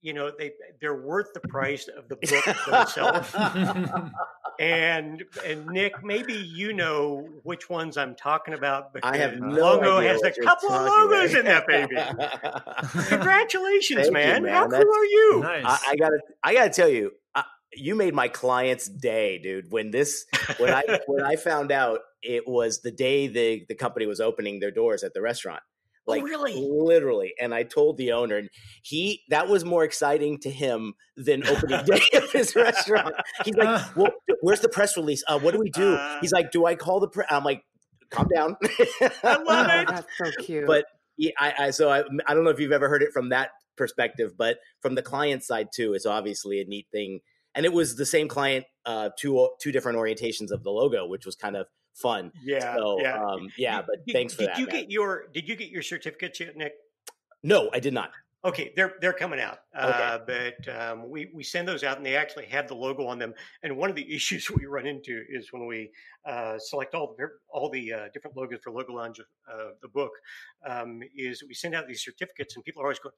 you 0.00 0.12
know 0.12 0.30
they 0.38 0.52
they're 0.80 1.02
worth 1.02 1.28
the 1.34 1.40
price 1.40 1.88
of 1.88 2.08
the 2.08 2.16
book 2.22 2.82
itself 2.82 3.34
and 4.60 5.24
and 5.44 5.66
nick 5.66 5.92
maybe 6.04 6.34
you 6.34 6.72
know 6.72 7.26
which 7.42 7.68
ones 7.68 7.96
i'm 7.96 8.14
talking 8.14 8.54
about 8.54 8.90
I 9.02 9.16
have 9.16 9.32
because 9.32 9.54
no 9.54 9.60
logo 9.60 9.98
idea 9.98 10.12
has 10.12 10.22
a 10.22 10.30
couple 10.30 10.70
of 10.70 10.86
talking 10.86 11.10
logos 11.10 11.34
in 11.34 11.44
that 11.46 11.66
baby 11.66 11.96
congratulations 13.08 14.02
Thank 14.02 14.06
you, 14.06 14.12
man. 14.12 14.42
man. 14.44 14.52
how 14.52 14.68
cool 14.68 14.80
are 14.80 15.04
you 15.04 15.40
nice. 15.42 15.64
I, 15.66 15.78
I 15.90 15.96
gotta, 15.96 16.18
I 16.42 16.54
gotta 16.54 16.70
tell 16.70 16.88
you, 16.88 17.12
I, 17.34 17.44
you 17.76 17.94
made 17.94 18.14
my 18.14 18.28
client's 18.28 18.88
day, 18.88 19.38
dude. 19.38 19.70
When 19.70 19.90
this, 19.90 20.24
when 20.58 20.72
I, 20.72 20.82
when 21.06 21.24
I 21.24 21.36
found 21.36 21.72
out 21.72 22.00
it 22.22 22.44
was 22.46 22.80
the 22.82 22.90
day 22.90 23.26
the 23.26 23.64
the 23.68 23.74
company 23.74 24.06
was 24.06 24.20
opening 24.20 24.60
their 24.60 24.70
doors 24.70 25.02
at 25.04 25.12
the 25.14 25.20
restaurant, 25.22 25.62
Oh, 26.06 26.12
like 26.12 26.22
really? 26.24 26.54
literally. 26.56 27.32
And 27.40 27.54
I 27.54 27.62
told 27.62 27.96
the 27.96 28.12
owner, 28.12 28.36
and 28.36 28.50
he 28.82 29.22
that 29.30 29.48
was 29.48 29.64
more 29.64 29.84
exciting 29.84 30.38
to 30.40 30.50
him 30.50 30.94
than 31.16 31.46
opening 31.46 31.84
day 31.86 32.00
of 32.14 32.30
his 32.32 32.54
restaurant. 32.54 33.14
He's 33.44 33.54
like, 33.56 33.96
"Well, 33.96 34.10
where's 34.40 34.60
the 34.60 34.68
press 34.68 34.96
release? 34.96 35.22
Uh, 35.26 35.38
what 35.38 35.52
do 35.54 35.58
we 35.60 35.70
do?" 35.70 35.94
Uh. 35.94 36.18
He's 36.20 36.32
like, 36.32 36.50
"Do 36.50 36.66
I 36.66 36.74
call 36.74 37.00
the 37.00 37.08
press?" 37.08 37.28
I'm 37.30 37.44
like, 37.44 37.62
"Calm 38.10 38.28
down." 38.34 38.56
I 39.22 39.36
love 39.36 39.66
Oh, 39.70 39.80
it. 39.80 39.88
that's 39.88 40.06
so 40.22 40.30
cute. 40.42 40.66
but 40.66 40.84
yeah, 41.16 41.30
I, 41.38 41.54
I 41.58 41.70
so 41.70 41.88
I, 41.90 42.02
I 42.26 42.34
don't 42.34 42.44
know 42.44 42.50
if 42.50 42.60
you've 42.60 42.72
ever 42.72 42.88
heard 42.88 43.02
it 43.02 43.12
from 43.12 43.30
that 43.30 43.50
perspective, 43.76 44.32
but 44.36 44.58
from 44.82 44.94
the 44.96 45.02
client 45.02 45.42
side 45.42 45.68
too, 45.74 45.94
it's 45.94 46.06
obviously 46.06 46.60
a 46.60 46.64
neat 46.64 46.86
thing. 46.92 47.20
And 47.54 47.64
it 47.64 47.72
was 47.72 47.96
the 47.96 48.06
same 48.06 48.28
client, 48.28 48.64
uh, 48.84 49.10
two 49.18 49.48
two 49.60 49.70
different 49.72 49.98
orientations 49.98 50.50
of 50.50 50.62
the 50.64 50.70
logo, 50.70 51.06
which 51.06 51.24
was 51.26 51.36
kind 51.36 51.56
of 51.56 51.66
fun. 51.94 52.32
yeah 52.42 52.74
So 52.74 52.98
yeah 53.00 53.22
um, 53.24 53.48
yeah, 53.56 53.80
but 53.82 54.04
did- 54.06 54.12
thanks 54.12 54.34
for 54.34 54.40
did 54.42 54.48
that. 54.50 54.58
you 54.58 54.66
man. 54.66 54.74
get 54.76 54.90
your 54.90 55.26
did 55.32 55.48
you 55.48 55.54
get 55.56 55.68
your 55.70 55.82
certificates 55.82 56.40
yet 56.40 56.56
nick 56.56 56.72
no, 57.46 57.68
I 57.74 57.78
did 57.78 57.92
not. 57.92 58.10
Okay, 58.44 58.74
they're 58.76 58.94
they're 59.00 59.14
coming 59.14 59.40
out, 59.40 59.60
uh, 59.74 60.18
but 60.26 60.68
um, 60.68 61.08
we 61.08 61.30
we 61.34 61.42
send 61.42 61.66
those 61.66 61.82
out, 61.82 61.96
and 61.96 62.04
they 62.04 62.14
actually 62.14 62.44
have 62.44 62.68
the 62.68 62.74
logo 62.74 63.06
on 63.06 63.18
them. 63.18 63.32
And 63.62 63.74
one 63.74 63.88
of 63.88 63.96
the 63.96 64.14
issues 64.14 64.50
we 64.50 64.66
run 64.66 64.86
into 64.86 65.22
is 65.30 65.50
when 65.50 65.66
we 65.66 65.90
uh, 66.26 66.58
select 66.58 66.94
all 66.94 67.14
the 67.16 67.28
all 67.48 67.70
the 67.70 67.90
uh, 67.90 68.08
different 68.12 68.36
logos 68.36 68.60
for 68.62 68.70
Logo 68.70 68.92
Lounge 68.92 69.18
of 69.18 69.26
uh, 69.50 69.70
the 69.80 69.88
book, 69.88 70.10
um, 70.66 71.00
is 71.16 71.42
we 71.48 71.54
send 71.54 71.74
out 71.74 71.88
these 71.88 72.04
certificates, 72.04 72.54
and 72.54 72.62
people 72.64 72.82
are 72.82 72.86
always 72.86 72.98
going, 72.98 73.14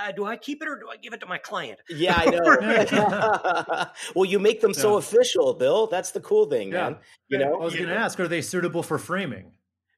uh, 0.00 0.10
"Do 0.10 0.24
I 0.24 0.36
keep 0.36 0.62
it 0.62 0.68
or 0.68 0.80
do 0.80 0.88
I 0.88 0.96
give 0.96 1.12
it 1.12 1.20
to 1.20 1.26
my 1.26 1.38
client?" 1.38 1.78
Yeah, 1.88 2.16
I 2.16 2.26
know. 3.84 3.86
well, 4.16 4.24
you 4.24 4.40
make 4.40 4.60
them 4.60 4.74
so 4.74 4.94
Yeah. 4.94 4.98
official, 4.98 5.54
Bill. 5.54 5.86
That's 5.86 6.10
the 6.10 6.20
cool 6.20 6.46
thing, 6.46 6.70
Yeah. 6.70 6.88
man. 6.88 6.96
You 7.28 7.38
know, 7.38 7.54
I 7.54 7.64
was 7.64 7.74
going 7.76 7.88
to 7.88 7.94
ask, 7.94 8.18
are 8.18 8.26
they 8.26 8.42
suitable 8.42 8.82
for 8.82 8.98
framing? 8.98 9.52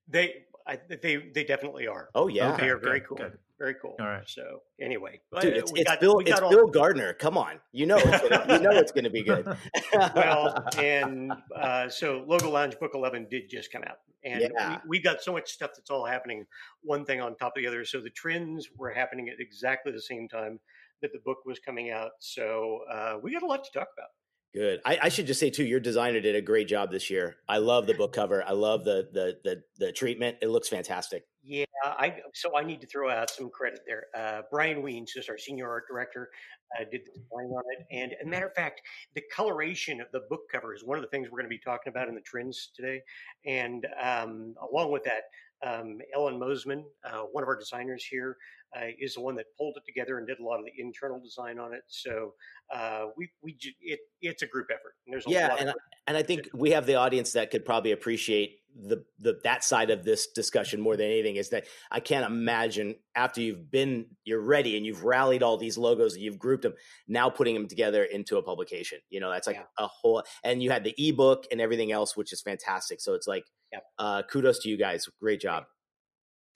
They 0.08 0.44
I, 0.66 0.76
they 0.76 1.16
they 1.34 1.44
definitely 1.44 1.86
are. 1.86 2.08
Oh 2.14 2.28
yeah, 2.28 2.56
they 2.56 2.68
are 2.68 2.76
very 2.78 3.00
good, 3.00 3.08
cool. 3.08 3.16
good. 3.16 3.38
Very 3.62 3.76
cool. 3.80 3.94
All 4.00 4.06
right. 4.08 4.28
So 4.28 4.58
anyway, 4.80 5.20
dude, 5.40 5.56
it's, 5.56 5.70
we 5.72 5.82
it's 5.82 5.88
got- 5.88 6.00
Bill. 6.00 6.16
we 6.16 6.24
It's 6.24 6.32
got 6.32 6.42
all- 6.42 6.50
Bill 6.50 6.66
Gardner. 6.66 7.12
Come 7.14 7.38
on, 7.38 7.60
you 7.70 7.86
know, 7.86 7.96
it's 7.96 8.28
gonna, 8.28 8.54
you 8.54 8.60
know 8.60 8.70
it's 8.72 8.90
going 8.90 9.04
to 9.04 9.10
be 9.10 9.22
good. 9.22 9.46
well, 10.16 10.64
and 10.76 11.32
uh, 11.54 11.88
so 11.88 12.24
Logo 12.26 12.50
Lounge 12.50 12.76
Book 12.80 12.90
11 12.94 13.28
did 13.30 13.48
just 13.48 13.70
come 13.70 13.84
out. 13.84 13.98
And 14.24 14.40
Yeah. 14.52 14.78
we, 14.84 14.98
we've 14.98 15.04
got 15.04 15.22
so 15.22 15.30
much 15.32 15.48
stuff 15.52 15.70
that's 15.76 15.90
all 15.90 16.04
happening, 16.04 16.44
one 16.82 17.04
thing 17.04 17.20
on 17.20 17.36
top 17.36 17.52
of 17.56 17.62
the 17.62 17.68
other. 17.68 17.84
So 17.84 18.00
the 18.00 18.10
trends 18.10 18.68
were 18.76 18.90
happening 18.90 19.28
at 19.28 19.36
exactly 19.38 19.92
the 19.92 20.02
same 20.02 20.28
time 20.28 20.58
that 21.00 21.12
the 21.12 21.20
book 21.24 21.38
was 21.46 21.60
coming 21.60 21.90
out. 21.90 22.10
So 22.18 22.80
uh, 22.90 23.18
we 23.22 23.32
got 23.32 23.44
a 23.44 23.46
lot 23.46 23.62
to 23.62 23.70
talk 23.70 23.88
about. 23.96 24.08
Good. 24.54 24.80
I, 24.84 24.98
I 25.04 25.08
should 25.08 25.26
just 25.26 25.40
say 25.40 25.48
too, 25.48 25.64
your 25.64 25.80
designer 25.80 26.20
did 26.20 26.36
a 26.36 26.42
great 26.42 26.68
job 26.68 26.90
this 26.90 27.08
year. 27.08 27.36
I 27.48 27.56
love 27.58 27.86
the 27.86 27.94
book 27.98 28.12
cover. 28.12 28.44
I 28.46 28.52
love 28.52 28.84
the 28.84 29.08
the 29.12 29.38
the, 29.42 29.62
the 29.78 29.92
treatment. 29.92 30.38
It 30.42 30.48
looks 30.48 30.68
fantastic. 30.68 31.26
Yeah, 31.42 31.64
I 31.84 32.16
so 32.34 32.56
I 32.56 32.62
need 32.62 32.80
to 32.82 32.86
throw 32.86 33.10
out 33.10 33.30
some 33.30 33.48
credit 33.48 33.80
there. 33.86 34.06
Uh, 34.14 34.42
Brian 34.50 34.82
Weens 34.82 35.16
is 35.16 35.28
our 35.28 35.38
senior 35.38 35.68
art 35.68 35.88
director, 35.88 36.30
uh, 36.78 36.84
did 36.84 37.00
the 37.06 37.12
design 37.18 37.50
on 37.50 37.62
it, 37.78 37.86
and 37.90 38.14
a 38.22 38.26
matter 38.26 38.46
of 38.46 38.54
fact, 38.54 38.82
the 39.14 39.22
coloration 39.34 40.00
of 40.00 40.06
the 40.12 40.20
book 40.28 40.42
cover 40.52 40.74
is 40.74 40.84
one 40.84 40.98
of 40.98 41.02
the 41.02 41.08
things 41.08 41.28
we're 41.30 41.38
going 41.38 41.50
to 41.50 41.56
be 41.56 41.58
talking 41.58 41.90
about 41.90 42.08
in 42.08 42.14
the 42.14 42.20
trends 42.20 42.70
today. 42.76 43.00
And 43.46 43.86
um, 44.00 44.54
along 44.70 44.92
with 44.92 45.02
that, 45.04 45.22
um, 45.62 45.98
Ellen 46.14 46.38
Mosman, 46.38 46.84
uh, 47.04 47.22
one 47.32 47.42
of 47.42 47.48
our 47.48 47.56
designers 47.58 48.04
here, 48.04 48.36
uh, 48.76 48.86
is 48.98 49.14
the 49.14 49.20
one 49.20 49.36
that 49.36 49.46
pulled 49.58 49.76
it 49.76 49.84
together 49.86 50.18
and 50.18 50.26
did 50.26 50.38
a 50.40 50.44
lot 50.44 50.58
of 50.58 50.64
the 50.64 50.72
internal 50.76 51.20
design 51.20 51.58
on 51.58 51.74
it. 51.74 51.82
So 51.88 52.34
uh, 52.74 53.06
we 53.16 53.30
we 53.42 53.56
it 53.80 54.00
it's 54.20 54.42
a 54.42 54.46
group 54.46 54.68
effort. 54.70 54.94
And 55.06 55.12
there's 55.12 55.26
a 55.26 55.30
Yeah, 55.30 55.48
lot 55.48 55.58
and 55.58 55.68
of 55.68 55.70
I, 55.70 55.74
and 56.08 56.16
I 56.16 56.22
think 56.22 56.48
we 56.52 56.70
have 56.70 56.86
the 56.86 56.96
audience 56.96 57.32
that 57.32 57.50
could 57.50 57.64
probably 57.64 57.92
appreciate 57.92 58.58
the 58.74 59.04
the 59.18 59.38
that 59.44 59.62
side 59.62 59.90
of 59.90 60.02
this 60.04 60.26
discussion 60.28 60.80
more 60.80 60.96
than 60.96 61.06
anything. 61.06 61.36
Is 61.36 61.50
that 61.50 61.66
I 61.92 62.00
can't 62.00 62.26
imagine 62.26 62.96
after 63.14 63.40
you've 63.40 63.70
been 63.70 64.06
you're 64.24 64.40
ready 64.40 64.76
and 64.76 64.84
you've 64.84 65.04
rallied 65.04 65.42
all 65.44 65.56
these 65.58 65.78
logos 65.78 66.14
and 66.14 66.22
you've 66.22 66.38
grouped 66.38 66.64
them 66.64 66.74
now 67.06 67.30
putting 67.30 67.54
them 67.54 67.68
together 67.68 68.02
into 68.02 68.36
a 68.36 68.42
publication. 68.42 68.98
You 69.10 69.20
know, 69.20 69.30
that's 69.30 69.46
like 69.46 69.56
Yeah. 69.56 69.66
a 69.78 69.86
whole 69.86 70.24
and 70.42 70.60
you 70.60 70.70
had 70.70 70.82
the 70.82 70.94
ebook 70.98 71.46
and 71.52 71.60
everything 71.60 71.92
else, 71.92 72.16
which 72.16 72.32
is 72.32 72.40
fantastic. 72.42 73.00
So 73.00 73.14
it's 73.14 73.28
like 73.28 73.44
Yep. 73.72 73.82
uh, 73.98 74.22
kudos 74.30 74.58
to 74.60 74.68
you 74.68 74.76
guys. 74.76 75.08
Great 75.20 75.40
job. 75.40 75.64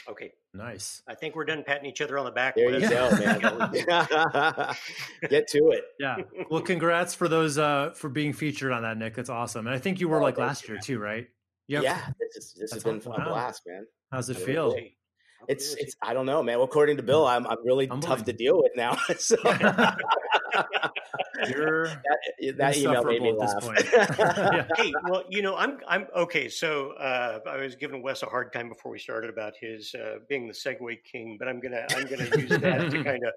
okay. 0.09 0.33
Nice. 0.55 1.03
I 1.07 1.15
think 1.15 1.37
we're 1.37 1.45
done 1.45 1.65
patting 1.67 1.85
each 1.85 2.01
other 2.01 2.17
on 2.19 2.25
the 2.25 2.31
back. 2.31 2.55
There 2.55 2.71
you 2.71 2.89
go, 2.89 3.11
man. 3.11 3.41
Get 5.29 5.49
to 5.49 5.69
it. 5.71 5.85
Yeah. 6.01 6.17
Well, 6.51 6.61
congrats 6.73 7.15
for 7.15 7.29
those 7.29 7.59
uh 7.59 7.91
for 7.95 8.09
being 8.09 8.33
featured 8.33 8.73
on 8.73 8.81
that, 8.83 8.97
Nick. 8.97 9.15
That's 9.15 9.29
awesome. 9.29 9.67
And 9.67 9.77
I 9.77 9.79
think 9.79 10.01
you 10.01 10.09
were 10.09 10.19
Oh, 10.19 10.23
like 10.23 10.39
last 10.39 10.67
you, 10.67 10.73
year 10.75 10.81
too, 10.83 10.99
right? 10.99 11.27
Yeah, 11.69 11.83
Yep. 11.83 11.97
this 12.21 12.37
is 12.37 12.55
this 12.55 12.73
has 12.73 12.83
That's 12.83 12.85
been 12.85 12.97
awesome. 13.13 13.13
a 13.13 13.19
Wow. 13.27 13.33
blast, 13.35 13.63
man. 13.67 13.87
How's 14.11 14.31
it 14.31 14.39
Yeah, 14.39 14.47
feel? 14.47 14.75
Hey, 14.77 14.97
It's 15.47 15.75
it's 15.75 15.95
I 16.03 16.15
don't 16.15 16.25
know, 16.27 16.43
man. 16.43 16.59
According 16.61 16.97
to 16.97 17.03
Bill, 17.03 17.27
I'm 17.27 17.47
I'm 17.47 17.59
really 17.63 17.87
tough 17.87 18.03
Humbling. 18.05 18.25
to 18.25 18.33
deal 18.33 18.57
with 18.63 18.73
now. 18.77 18.97
so 19.19 19.37
You're 21.51 21.87
that, 21.87 22.57
that 22.57 22.77
email 22.77 23.05
made 23.05 23.23
me 23.23 23.29
insufferable 23.31 23.73
at 23.73 23.95
laugh. 23.95 23.95
this 23.95 24.15
point. 24.15 24.17
Yeah. 24.57 24.67
hey, 24.77 24.93
well, 25.09 25.25
you 25.29 25.43
know, 25.43 25.57
I'm 25.57 25.79
I'm 25.89 26.07
okay. 26.17 26.49
So 26.49 26.93
uh, 26.93 27.41
I 27.49 27.57
was 27.57 27.75
giving 27.75 28.03
Wes 28.03 28.23
a 28.23 28.27
hard 28.27 28.53
time 28.53 28.69
before 28.69 28.93
we 28.93 28.99
started 28.99 29.31
about 29.31 29.55
his 29.61 29.95
uh, 29.95 30.19
being 30.29 30.47
the 30.47 30.53
segue 30.53 30.99
king, 31.11 31.37
but 31.39 31.49
I'm 31.49 31.61
gonna 31.61 31.87
I'm 31.91 32.07
gonna 32.07 32.29
use 32.37 32.51
that 32.51 32.91
to 32.91 33.05
kind 33.05 33.23
of 33.25 33.33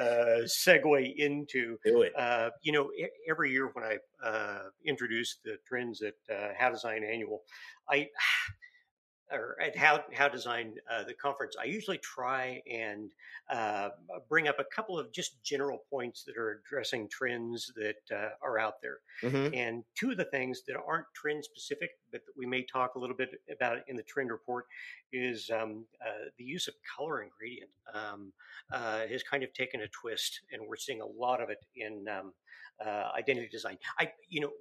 uh, 0.00 0.44
segue 0.46 1.16
into. 1.16 1.78
Do 1.84 2.02
it. 2.02 2.12
Uh, 2.18 2.50
you 2.62 2.72
know, 2.72 2.90
e- 2.96 3.08
every 3.28 3.52
year 3.52 3.70
when 3.72 3.84
I 3.84 3.98
uh, 4.26 4.58
introduce 4.84 5.38
the 5.44 5.58
trends 5.66 6.02
at 6.02 6.14
uh, 6.34 6.52
How 6.58 6.70
Design 6.70 7.04
Annual, 7.04 7.42
I 7.88 8.08
or 9.30 9.60
at 9.60 9.76
How 9.76 10.04
How 10.12 10.28
Design 10.28 10.74
uh, 10.90 11.04
the 11.04 11.14
conference, 11.14 11.56
I 11.60 11.64
usually 11.64 11.98
try 11.98 12.62
and 12.70 13.10
uh, 13.50 13.90
bring 14.28 14.48
up 14.48 14.58
a 14.58 14.64
couple 14.64 14.98
of 14.98 15.12
just 15.12 15.42
general 15.42 15.84
points 15.90 16.24
that 16.24 16.36
are 16.36 16.62
addressing 16.64 17.08
trends 17.08 17.72
that 17.76 18.16
uh, 18.16 18.30
are 18.42 18.58
out 18.58 18.80
there. 18.82 18.98
Mhm. 19.22 19.56
And 19.56 19.84
two 19.94 20.10
of 20.10 20.16
the 20.16 20.24
things 20.26 20.62
that 20.66 20.76
aren't 20.76 21.06
trend 21.14 21.44
specific, 21.44 21.90
but 22.10 22.24
that 22.26 22.36
we 22.36 22.46
may 22.46 22.62
talk 22.62 22.94
a 22.94 22.98
little 22.98 23.16
bit 23.16 23.30
about 23.50 23.78
in 23.88 23.96
the 23.96 24.02
trend 24.02 24.30
report, 24.30 24.66
is 25.12 25.50
um, 25.50 25.84
uh, 26.04 26.28
the 26.38 26.44
use 26.44 26.68
of 26.68 26.74
color 26.96 27.20
and 27.20 27.30
gradient 27.38 27.70
um, 27.92 28.32
uh, 28.72 29.06
has 29.06 29.22
kind 29.22 29.42
of 29.42 29.52
taken 29.52 29.80
a 29.82 29.88
twist, 29.88 30.40
and 30.52 30.62
we're 30.66 30.76
seeing 30.76 31.00
a 31.00 31.06
lot 31.06 31.42
of 31.42 31.50
it 31.50 31.58
in 31.76 32.06
um, 32.08 32.32
uh, 32.84 33.10
identity 33.16 33.48
design. 33.48 33.78
I, 33.98 34.12
you 34.28 34.40
know, 34.40 34.52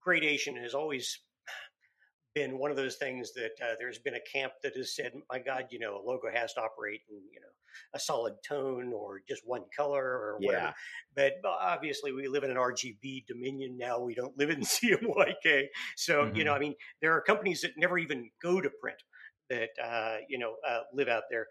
gradation 0.00 0.56
has 0.56 0.74
always 0.74 1.20
been 2.34 2.58
one 2.58 2.70
of 2.70 2.76
those 2.76 2.96
things 2.96 3.32
that 3.34 3.52
uh, 3.62 3.74
there's 3.78 3.98
been 3.98 4.14
a 4.14 4.20
camp 4.20 4.52
that 4.62 4.76
has 4.76 4.94
said, 4.94 5.12
"My 5.30 5.38
God, 5.38 5.66
you 5.70 5.78
know, 5.78 5.96
a 5.96 6.02
logo 6.02 6.28
has 6.32 6.54
to 6.54 6.62
operate 6.62 7.00
in 7.08 7.16
you 7.32 7.40
know 7.40 7.48
a 7.94 7.98
solid 7.98 8.34
tone 8.46 8.92
or 8.92 9.20
just 9.28 9.42
one 9.44 9.64
color 9.76 10.02
or 10.02 10.38
whatever." 10.40 10.66
But 11.14 11.32
obviously, 11.44 12.12
we 12.12 12.28
live 12.28 12.44
in 12.44 12.50
an 12.50 12.56
RGB 12.56 13.26
dominion 13.26 13.76
now. 13.76 14.00
We 14.00 14.14
don't 14.14 14.36
live 14.38 14.50
in 14.50 14.60
CMYK. 14.62 15.66
So, 15.96 16.30
you 16.34 16.44
know, 16.44 16.54
I 16.54 16.58
mean, 16.58 16.74
there 17.00 17.14
are 17.14 17.20
companies 17.20 17.60
that 17.62 17.72
never 17.76 17.98
even 17.98 18.30
go 18.42 18.60
to 18.60 18.70
print 18.80 18.98
that, 19.50 19.70
uh, 19.82 20.16
you 20.28 20.38
know, 20.38 20.56
uh, 20.66 20.80
live 20.94 21.08
out 21.08 21.24
there. 21.30 21.46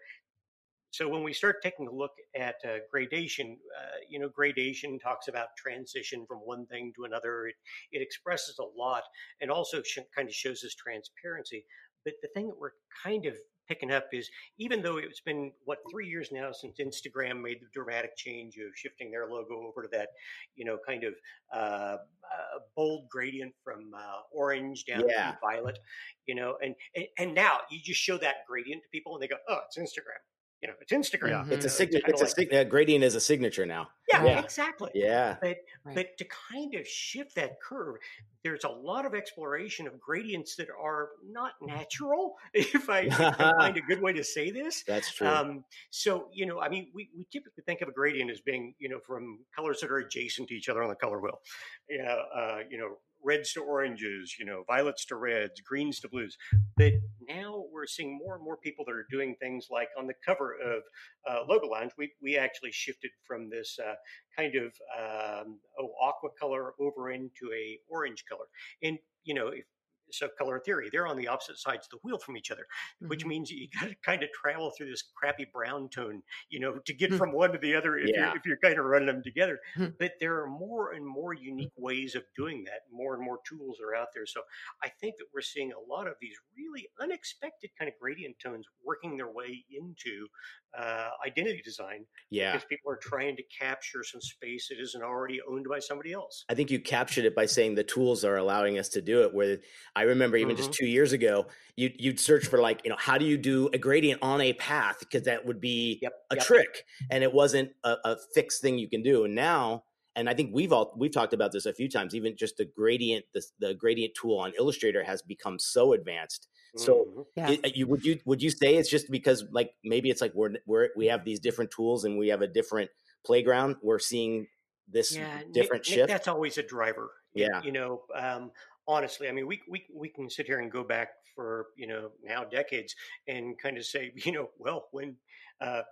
So 0.92 1.08
when 1.08 1.22
we 1.24 1.32
start 1.32 1.62
taking 1.62 1.88
a 1.88 1.92
look 1.92 2.12
at 2.36 2.56
uh, 2.64 2.78
gradation, 2.90 3.58
uh, 3.80 3.96
you 4.08 4.18
know, 4.18 4.28
gradation 4.28 4.98
talks 4.98 5.26
about 5.28 5.48
transition 5.56 6.24
from 6.28 6.38
one 6.38 6.66
thing 6.66 6.92
to 6.96 7.04
another. 7.04 7.46
It, 7.48 7.56
it 7.92 8.02
expresses 8.02 8.58
a 8.60 8.78
lot 8.78 9.02
and 9.40 9.50
also 9.50 9.82
sh- 9.82 9.98
kind 10.14 10.28
of 10.28 10.34
shows 10.34 10.62
us 10.64 10.74
transparency. 10.74 11.66
But 12.04 12.14
the 12.22 12.28
thing 12.34 12.48
that 12.48 12.58
we're 12.58 12.72
kind 13.02 13.26
of 13.26 13.36
picking 13.68 13.92
up 13.92 14.06
is 14.12 14.28
even 14.58 14.82
though 14.82 14.98
it's 14.98 15.20
been 15.20 15.52
what 15.64 15.78
three 15.90 16.08
years 16.08 16.30
now 16.32 16.50
since 16.52 16.78
Instagram 16.80 17.40
made 17.40 17.58
the 17.60 17.68
dramatic 17.72 18.16
change 18.16 18.56
of 18.56 18.72
shifting 18.76 19.10
their 19.10 19.28
logo 19.30 19.66
over 19.66 19.82
to 19.82 19.88
that, 19.92 20.10
you 20.56 20.64
know, 20.64 20.78
kind 20.86 21.04
of 21.04 21.14
uh, 21.54 21.96
uh, 21.96 22.58
bold 22.76 23.08
gradient 23.08 23.54
from 23.64 23.92
uh, 23.96 24.20
orange 24.32 24.84
down 24.84 25.04
Yeah. 25.08 25.32
to 25.32 25.38
violet, 25.40 25.78
you 26.26 26.34
know, 26.34 26.58
and, 26.62 26.74
and 26.96 27.06
and 27.18 27.34
now 27.34 27.60
you 27.70 27.80
just 27.82 28.00
show 28.00 28.18
that 28.18 28.44
gradient 28.48 28.82
to 28.82 28.88
people 28.90 29.14
and 29.14 29.22
they 29.22 29.28
go, 29.28 29.36
oh, 29.48 29.60
it's 29.66 29.78
Instagram. 29.78 30.18
You 30.62 30.68
know, 30.68 30.74
it's 30.80 30.92
Instagram. 30.92 31.48
Yeah. 31.48 31.54
It's 31.54 31.64
a 31.64 31.68
know, 31.68 31.72
signature. 31.74 32.04
kinda 32.06 32.12
It's 32.12 32.20
a 32.22 32.24
like- 32.40 32.48
sig- 32.50 32.54
uh, 32.54 32.62
gradient 32.64 33.02
is 33.02 33.16
a 33.16 33.20
signature 33.20 33.66
now. 33.66 33.88
yeah, 34.08 34.24
Yeah. 34.24 34.40
exactly. 34.42 34.92
Yeah. 34.94 35.36
But 35.40 35.58
Right. 35.84 35.94
but 35.96 36.16
to 36.18 36.24
kind 36.24 36.74
of 36.76 36.86
shift 36.86 37.34
that 37.34 37.60
curve, 37.60 37.96
there's 38.44 38.62
a 38.62 38.68
lot 38.68 39.04
of 39.04 39.12
exploration 39.14 39.88
of 39.88 39.98
gradients 40.00 40.54
that 40.56 40.68
are 40.70 41.10
not 41.24 41.54
natural. 41.60 42.36
If 42.54 42.88
I 42.88 43.08
can 43.08 43.34
find 43.58 43.76
a 43.76 43.80
good 43.80 44.00
way 44.00 44.12
to 44.12 44.22
say 44.22 44.52
this, 44.52 44.82
That's 44.86 45.12
true. 45.12 45.26
um, 45.26 45.64
so 45.90 46.28
you 46.32 46.46
know, 46.46 46.60
I 46.60 46.68
mean, 46.68 46.90
we, 46.94 47.10
we 47.16 47.24
typically 47.32 47.64
think 47.64 47.80
of 47.80 47.88
a 47.88 47.92
gradient 47.92 48.30
as 48.30 48.40
being 48.40 48.74
you 48.78 48.88
know 48.88 49.00
from 49.00 49.40
colors 49.56 49.80
that 49.80 49.90
are 49.90 49.98
adjacent 49.98 50.48
to 50.50 50.54
each 50.54 50.68
other 50.68 50.82
on 50.84 50.88
the 50.90 50.94
color 50.94 51.18
wheel. 51.20 51.40
You 51.88 52.04
know, 52.04 52.18
uh, 52.34 52.58
you 52.70 52.78
know, 52.78 52.98
reds 53.24 53.52
to 53.52 53.60
oranges, 53.60 54.36
you 54.38 54.44
know, 54.44 54.64
violets 54.66 55.04
to 55.06 55.16
reds, 55.16 55.60
greens 55.60 56.00
to 56.00 56.08
blues. 56.08 56.36
But 56.76 56.94
now 57.28 57.64
we're 57.72 57.86
seeing 57.86 58.16
more 58.16 58.34
and 58.36 58.44
more 58.44 58.56
people 58.56 58.84
that 58.86 58.92
are 58.92 59.06
doing 59.10 59.36
things 59.40 59.68
like 59.70 59.88
on 59.98 60.06
the 60.06 60.14
cover 60.24 60.54
of 60.54 60.82
uh, 61.28 61.40
Logo 61.48 61.68
Lounge, 61.68 61.92
we 61.96 62.12
we 62.22 62.36
actually 62.36 62.72
shifted 62.72 63.10
from 63.26 63.48
this 63.50 63.78
uh, 63.78 63.94
kind 64.36 64.54
of 64.56 64.72
um, 64.98 65.58
oh, 65.78 65.90
aqua 66.02 66.30
color 66.38 66.74
over 66.80 67.10
into 67.10 67.52
a 67.54 67.78
orange 67.88 68.24
color, 68.28 68.46
and 68.82 68.98
you 69.24 69.34
know. 69.34 69.48
If, 69.48 69.64
so 70.12 70.28
color 70.38 70.60
theory, 70.60 70.88
they're 70.92 71.06
on 71.06 71.16
the 71.16 71.28
opposite 71.28 71.58
sides 71.58 71.86
of 71.86 71.90
the 71.90 71.98
wheel 72.02 72.18
from 72.18 72.36
each 72.36 72.50
other 72.50 72.66
which 73.00 73.24
Mhm. 73.24 73.28
means 73.28 73.50
you 73.50 73.68
got 73.80 73.88
to 73.88 73.94
kind 74.04 74.22
of 74.22 74.30
travel 74.32 74.70
through 74.70 74.88
this 74.90 75.02
crappy 75.14 75.44
brown 75.52 75.88
tone, 75.88 76.22
you 76.48 76.60
know, 76.60 76.78
to 76.78 76.94
get 76.94 77.10
Hmm. 77.10 77.16
from 77.18 77.32
one 77.32 77.52
to 77.52 77.58
the 77.58 77.74
other 77.74 77.96
if, 77.98 78.08
Yeah. 78.08 78.28
you're, 78.28 78.36
if 78.36 78.46
you're 78.46 78.58
kind 78.58 78.78
of 78.78 78.84
running 78.84 79.06
them 79.06 79.22
together. 79.22 79.60
Hmm. 79.74 79.88
But 79.98 80.14
there 80.20 80.40
are 80.40 80.46
more 80.46 80.92
and 80.92 81.06
more 81.06 81.34
unique 81.34 81.72
ways 81.76 82.14
of 82.14 82.24
doing 82.36 82.64
that. 82.64 82.82
More 82.90 83.14
and 83.14 83.22
more 83.24 83.40
tools 83.46 83.80
are 83.80 83.94
out 83.94 84.08
there. 84.14 84.26
So 84.26 84.42
I 84.82 84.88
think 84.88 85.16
that 85.18 85.26
we're 85.32 85.40
seeing 85.40 85.72
a 85.72 85.80
lot 85.80 86.06
of 86.06 86.14
these 86.20 86.36
really 86.56 86.88
unexpected 87.00 87.70
kind 87.78 87.88
of 87.90 87.98
gradient 88.00 88.38
tones 88.38 88.66
working 88.82 89.16
their 89.16 89.30
way 89.30 89.64
into 89.70 90.28
uh, 90.74 91.10
identity 91.26 91.60
design 91.62 92.06
yeah. 92.30 92.52
because 92.52 92.64
people 92.66 92.90
are 92.90 92.96
trying 92.96 93.36
to 93.36 93.42
capture 93.42 94.02
some 94.02 94.22
space 94.22 94.68
that 94.68 94.80
isn't 94.80 95.02
already 95.02 95.38
owned 95.46 95.66
by 95.68 95.78
somebody 95.78 96.12
else. 96.12 96.46
I 96.48 96.54
think 96.54 96.70
you 96.70 96.80
captured 96.80 97.26
it 97.26 97.34
by 97.34 97.44
saying 97.44 97.74
the 97.74 97.84
tools 97.84 98.24
are 98.24 98.36
allowing 98.36 98.78
us 98.78 98.88
to 98.90 99.02
do 99.02 99.22
it. 99.22 99.34
Where 99.34 99.58
I 99.94 100.01
remember 100.02 100.36
even 100.36 100.56
just 100.56 100.70
Mhm. 100.70 100.74
two 100.74 100.86
years 100.86 101.12
ago, 101.12 101.46
you'd, 101.76 102.00
you'd 102.00 102.20
search 102.20 102.46
for 102.46 102.60
like, 102.60 102.80
you 102.84 102.90
know, 102.90 102.96
how 102.98 103.18
do 103.18 103.24
you 103.24 103.36
do 103.36 103.68
a 103.72 103.78
gradient 103.78 104.22
on 104.22 104.40
a 104.40 104.52
path? 104.54 105.00
Because 105.00 105.22
that 105.22 105.44
would 105.46 105.60
be 105.60 105.98
Yep. 106.02 106.12
a 106.30 106.34
yep. 106.36 106.44
trick, 106.44 106.84
and 107.10 107.22
it 107.24 107.32
wasn't 107.32 107.72
a, 107.84 107.96
a 108.04 108.16
fixed 108.34 108.62
thing 108.62 108.78
you 108.78 108.88
can 108.88 109.02
do. 109.02 109.24
And 109.24 109.34
now, 109.34 109.84
and 110.14 110.28
I 110.28 110.34
think 110.34 110.50
we've 110.52 110.72
all 110.72 110.94
we've 110.96 111.10
talked 111.12 111.32
about 111.32 111.52
this 111.52 111.64
a 111.66 111.72
few 111.72 111.88
times. 111.88 112.14
Even 112.14 112.36
just 112.36 112.56
the 112.58 112.64
gradient, 112.66 113.24
the, 113.32 113.42
the 113.58 113.74
gradient 113.74 114.14
tool 114.14 114.38
on 114.38 114.52
Illustrator 114.58 115.02
has 115.02 115.22
become 115.22 115.58
so 115.58 115.92
advanced. 115.94 116.48
So 116.76 117.04
Mhm. 117.04 117.26
Yeah. 117.36 117.50
it- 117.64 117.76
you 117.76 117.86
would 117.86 118.04
you 118.04 118.18
would 118.24 118.42
you 118.42 118.50
say 118.50 118.76
it's 118.76 118.88
just 118.90 119.10
because 119.10 119.44
like 119.50 119.74
maybe 119.84 120.10
it's 120.10 120.20
like 120.20 120.34
we're 120.34 120.54
we're 120.66 120.88
we 120.96 121.06
have 121.06 121.24
these 121.24 121.40
different 121.40 121.70
tools 121.70 122.04
and 122.04 122.18
we 122.18 122.28
have 122.28 122.42
a 122.42 122.46
different 122.46 122.90
playground. 123.24 123.76
We're 123.82 123.98
seeing 123.98 124.48
this 124.88 125.14
yeah, 125.16 125.42
different 125.52 125.86
Nick, 125.86 125.94
shift. 125.94 126.08
that's 126.08 126.28
always 126.28 126.58
a 126.58 126.62
driver. 126.62 127.10
It- 127.34 127.42
Yeah. 127.50 127.62
you 127.62 127.72
know, 127.72 128.02
um, 128.14 128.52
honestly, 128.86 129.28
I 129.28 129.32
mean, 129.32 129.46
we 129.46 129.60
we 129.68 129.86
we 129.94 130.08
can 130.08 130.30
sit 130.30 130.46
here 130.46 130.60
and 130.60 130.70
go 130.70 130.84
back 130.84 131.08
for 131.34 131.66
you 131.76 131.86
know 131.86 132.10
now 132.22 132.44
decades 132.44 132.94
and 133.26 133.58
kind 133.58 133.76
of 133.76 133.84
say, 133.84 134.12
you 134.24 134.32
know, 134.32 134.50
well, 134.58 134.86
when 134.90 135.16
uh, 135.60 135.82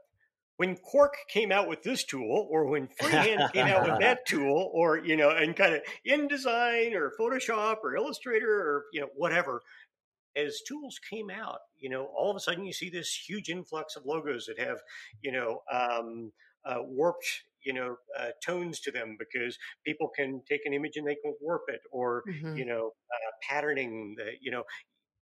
when 0.56 0.76
Quark 0.76 1.14
came 1.28 1.52
out 1.52 1.68
with 1.68 1.82
this 1.82 2.04
tool, 2.04 2.46
or 2.50 2.66
when 2.66 2.88
Freehand 2.88 3.52
came 3.52 3.66
out 3.66 3.88
with 3.88 4.00
that 4.00 4.20
tool, 4.26 4.70
or 4.74 4.98
you 4.98 5.16
know, 5.16 5.30
and 5.30 5.56
kind 5.56 5.74
of 5.74 5.82
InDesign 6.06 6.94
or 6.94 7.12
Photoshop 7.18 7.76
or 7.82 7.96
Illustrator 7.96 8.52
or 8.52 8.84
you 8.92 9.00
know 9.00 9.08
whatever, 9.16 9.62
as 10.36 10.60
tools 10.66 10.98
came 11.08 11.30
out, 11.30 11.58
you 11.78 11.88
know, 11.88 12.04
all 12.16 12.30
of 12.30 12.36
a 12.36 12.40
sudden 12.40 12.64
you 12.64 12.72
see 12.72 12.90
this 12.90 13.12
huge 13.12 13.48
influx 13.48 13.96
of 13.96 14.06
logos 14.06 14.46
that 14.46 14.58
have, 14.58 14.78
you 15.22 15.32
know, 15.32 15.62
um, 15.72 16.32
uh, 16.64 16.78
warped, 16.80 17.44
you 17.64 17.72
know, 17.72 17.96
uh, 18.18 18.30
tones 18.44 18.80
to 18.80 18.90
them 18.90 19.16
because 19.18 19.58
people 19.84 20.08
can 20.08 20.42
take 20.48 20.66
an 20.66 20.72
image 20.74 20.96
and 20.96 21.06
they 21.06 21.16
can 21.16 21.34
warp 21.40 21.62
it, 21.68 21.80
or 21.92 22.24
Mhm. 22.24 22.54
you 22.54 22.64
know, 22.66 22.92
uh, 23.14 23.30
patterning. 23.48 24.14
The, 24.18 24.32
you 24.40 24.50
know, 24.50 24.64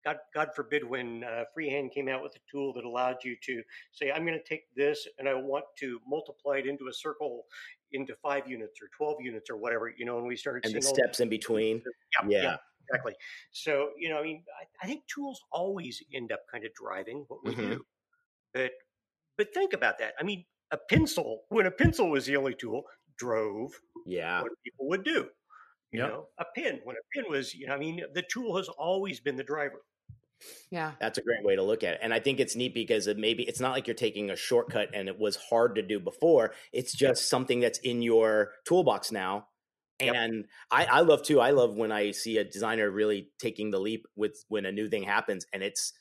God, 0.04 0.18
God 0.34 0.50
forbid 0.54 0.84
when 0.84 1.24
uh, 1.24 1.44
Freehand 1.54 1.92
came 1.92 2.08
out 2.08 2.22
with 2.22 2.34
a 2.36 2.40
tool 2.50 2.72
that 2.74 2.84
allowed 2.84 3.24
you 3.24 3.36
to 3.44 3.62
say, 3.92 4.12
I'm 4.12 4.24
going 4.24 4.38
to 4.38 4.44
take 4.44 4.62
this 4.76 5.06
and 5.18 5.28
I 5.28 5.34
want 5.34 5.64
to 5.80 6.00
multiply 6.06 6.58
it 6.58 6.66
into 6.66 6.88
a 6.88 6.92
circle 6.92 7.44
into 7.92 8.14
five 8.16 8.48
units 8.48 8.80
or 8.80 8.88
12 8.96 9.20
units 9.20 9.50
or 9.50 9.56
whatever, 9.56 9.88
you 9.88 10.04
know, 10.04 10.18
and 10.18 10.26
we 10.28 10.36
started 10.36 10.62
and 10.62 10.74
the 10.74 10.80
steps 10.80 11.20
in 11.20 11.28
between. 11.28 11.84
yeah, 12.12 12.20
Yeah. 12.20 12.50
yeah, 12.50 12.56
exactly. 12.88 13.14
So, 13.52 13.92
you 13.96 14.08
know, 14.08 14.18
I 14.18 14.22
mean, 14.22 14.44
I, 14.60 14.64
I 14.84 14.86
think 14.86 15.04
tools 15.06 15.40
always 15.52 16.02
end 16.14 16.32
up 16.32 16.42
kind 16.50 16.64
of 16.64 16.72
driving 16.74 17.24
what 17.28 17.44
we 17.44 17.54
Mhm. 17.54 17.78
do. 17.78 17.84
But 18.54 18.72
but 19.38 19.54
think 19.54 19.72
about 19.74 19.98
that. 19.98 20.14
I 20.20 20.24
mean, 20.24 20.46
a 20.70 20.78
pencil, 20.90 21.42
when 21.48 21.66
a 21.66 21.70
pencil 21.70 22.10
was 22.10 22.26
the 22.26 22.36
only 22.36 22.54
tool, 22.54 22.84
drove 23.18 23.72
Yeah. 24.04 24.42
what 24.42 24.52
people 24.64 24.88
would 24.88 25.04
do. 25.04 25.30
You 25.92 26.00
Yep. 26.00 26.08
know, 26.10 26.28
a 26.38 26.44
pin, 26.54 26.80
when 26.84 26.96
a 26.96 27.00
pin 27.14 27.30
was, 27.30 27.54
you 27.54 27.66
know, 27.66 27.74
I 27.74 27.78
mean, 27.78 28.02
the 28.12 28.22
tool 28.22 28.56
has 28.56 28.68
always 28.68 29.20
been 29.20 29.36
the 29.36 29.44
driver. 29.44 29.82
Yeah. 30.70 30.92
That's 31.00 31.16
a 31.16 31.22
great 31.22 31.42
way 31.44 31.56
to 31.56 31.62
look 31.62 31.82
at 31.82 31.94
it. 31.94 32.00
And 32.02 32.12
I 32.12 32.20
think 32.20 32.40
it's 32.40 32.54
neat 32.56 32.74
because 32.74 33.06
it 33.06 33.16
maybe 33.16 33.44
it's 33.44 33.60
not 33.60 33.70
like 33.72 33.86
you're 33.86 33.94
taking 33.94 34.28
a 34.30 34.36
shortcut 34.36 34.90
and 34.92 35.08
it 35.08 35.18
was 35.18 35.36
hard 35.36 35.76
to 35.76 35.82
do 35.82 35.98
before. 35.98 36.52
It's 36.72 36.92
just 36.92 37.28
something 37.28 37.60
that's 37.60 37.78
in 37.78 38.02
your 38.02 38.52
toolbox 38.66 39.10
now. 39.10 39.48
Yep. 40.00 40.14
And 40.14 40.44
I, 40.70 40.84
I 40.84 41.00
love 41.00 41.22
too. 41.22 41.40
I 41.40 41.50
love 41.52 41.74
when 41.76 41.90
I 41.90 42.10
see 42.10 42.36
a 42.36 42.44
designer 42.44 42.90
really 42.90 43.30
taking 43.38 43.70
the 43.70 43.80
leap 43.80 44.06
with 44.14 44.44
when 44.48 44.66
a 44.66 44.72
new 44.72 44.90
thing 44.90 45.04
happens 45.04 45.46
and 45.54 45.62
it's 45.62 45.92
w- 45.92 45.96